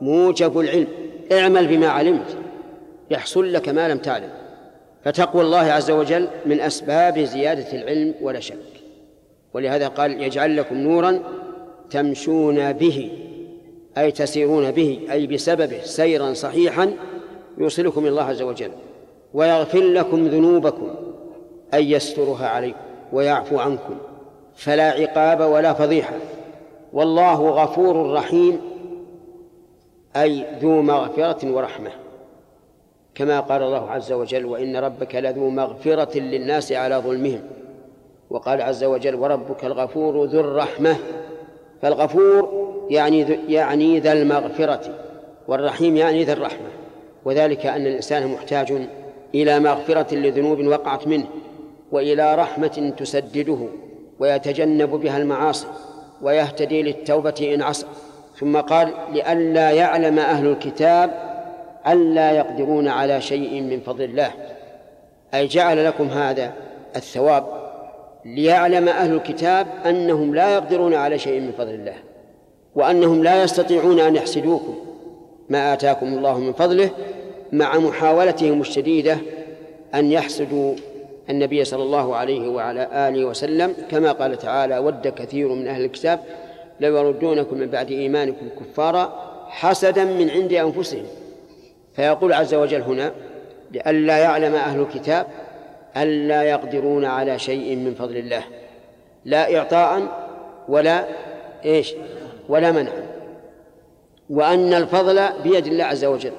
[0.02, 0.88] موجب العلم.
[1.32, 2.38] اعمل بما علمت
[3.12, 4.30] يحصل لك ما لم تعلم.
[5.04, 8.56] فتقوى الله عز وجل من أسباب زيادة العلم ولا شك.
[9.54, 11.20] ولهذا قال يجعل لكم نورا
[11.90, 13.12] تمشون به.
[13.98, 16.94] أي تسيرون به أي بسببه سيرا صحيحا
[17.58, 18.72] يوصلكم إلى الله عز وجل
[19.34, 20.96] ويغفر لكم ذنوبكم
[21.74, 22.80] أي يسترها عليكم
[23.14, 23.98] ويعفو عنكم
[24.56, 26.16] فلا عقاب ولا فضيحة.
[26.94, 28.62] والله غفور رحيم
[30.16, 31.92] أي ذو مغفرة ورحمة.
[33.16, 37.42] كما قال الله عز وجل وإن ربك لذو مغفرة للناس على ظلمهم
[38.30, 40.98] وقال عز وجل وربك الغفور ذو الرحمة
[41.86, 42.50] فالغفور
[42.90, 44.82] يعني يعني ذا المغفرة
[45.48, 46.68] والرحيم يعني ذا الرحمة.
[47.26, 48.88] وذلك أن الإنسان محتاج
[49.36, 51.26] إلى مغفرة لذنوب وقعت منه
[51.92, 53.58] وإلى رحمة تسدده
[54.20, 55.68] ويتجنب بها المعاصي
[56.22, 57.86] ويهتدي للتوبة إن عصى.
[58.40, 61.12] ثم قال لئلا يعلم أهل الكتاب
[61.88, 64.32] ألا يقدرون على شيء من فضل الله.
[65.34, 66.54] أي جعل لكم هذا
[66.96, 67.65] الثواب؟
[68.26, 71.96] ليعلم أهل الكتاب أنهم لا يقدرون على شيء من فضل الله
[72.76, 74.76] وأنهم لا يستطيعون أن يحسدوكم
[75.50, 76.90] ما آتاكم الله من فضله
[77.52, 79.18] مع محاولتهم الشديدة
[79.96, 80.76] أن يحسدوا
[81.30, 83.74] النبي صلى الله عليه وعلى آله وسلم.
[83.92, 86.20] كما قال تعالى ود كثير من أهل الكتاب
[86.80, 91.06] لو يردونكم من بعد إيمانكم كفارا حسدا من عند أنفسهم
[91.96, 93.12] فيقول عز وجل هنا
[93.72, 95.28] لئلا يعلم أهل الكتاب
[95.98, 98.44] ألا يقدرون على شيء من فضل الله.
[99.26, 100.02] لا إعطاء
[100.70, 101.06] ولا
[101.66, 101.96] إيش؟
[102.50, 102.92] ولا منع.
[104.30, 106.32] وأن الفضل بيد الله عز وجل.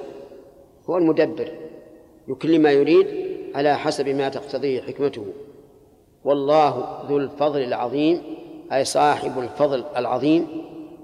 [0.89, 1.51] هو المدبر.
[2.27, 3.07] يكل ما يريد
[3.55, 5.25] على حسب ما تقتضيه حكمته.
[6.23, 8.21] والله ذو الفضل العظيم
[8.73, 10.47] أي صاحب الفضل العظيم.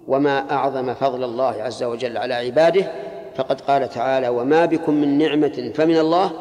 [0.07, 2.91] وما أعظم فضل الله عز وجل على عباده.
[3.35, 6.31] فقد قال تعالى وما بكم من نعمة فمن الله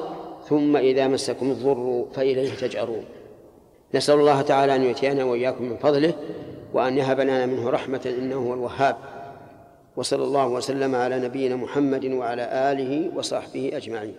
[0.49, 3.05] ثم إذا مسكم الضر فإليه تجأرون.
[3.95, 6.15] نسأل الله تعالى أن يؤتينا وإياكم من فضله
[6.73, 8.97] وأن يهب لنا منه رحمة إنه هو الوهاب.
[9.97, 14.15] وصلى الله وسلم على نبينا محمد وعلى آله وصحبه أجمعين.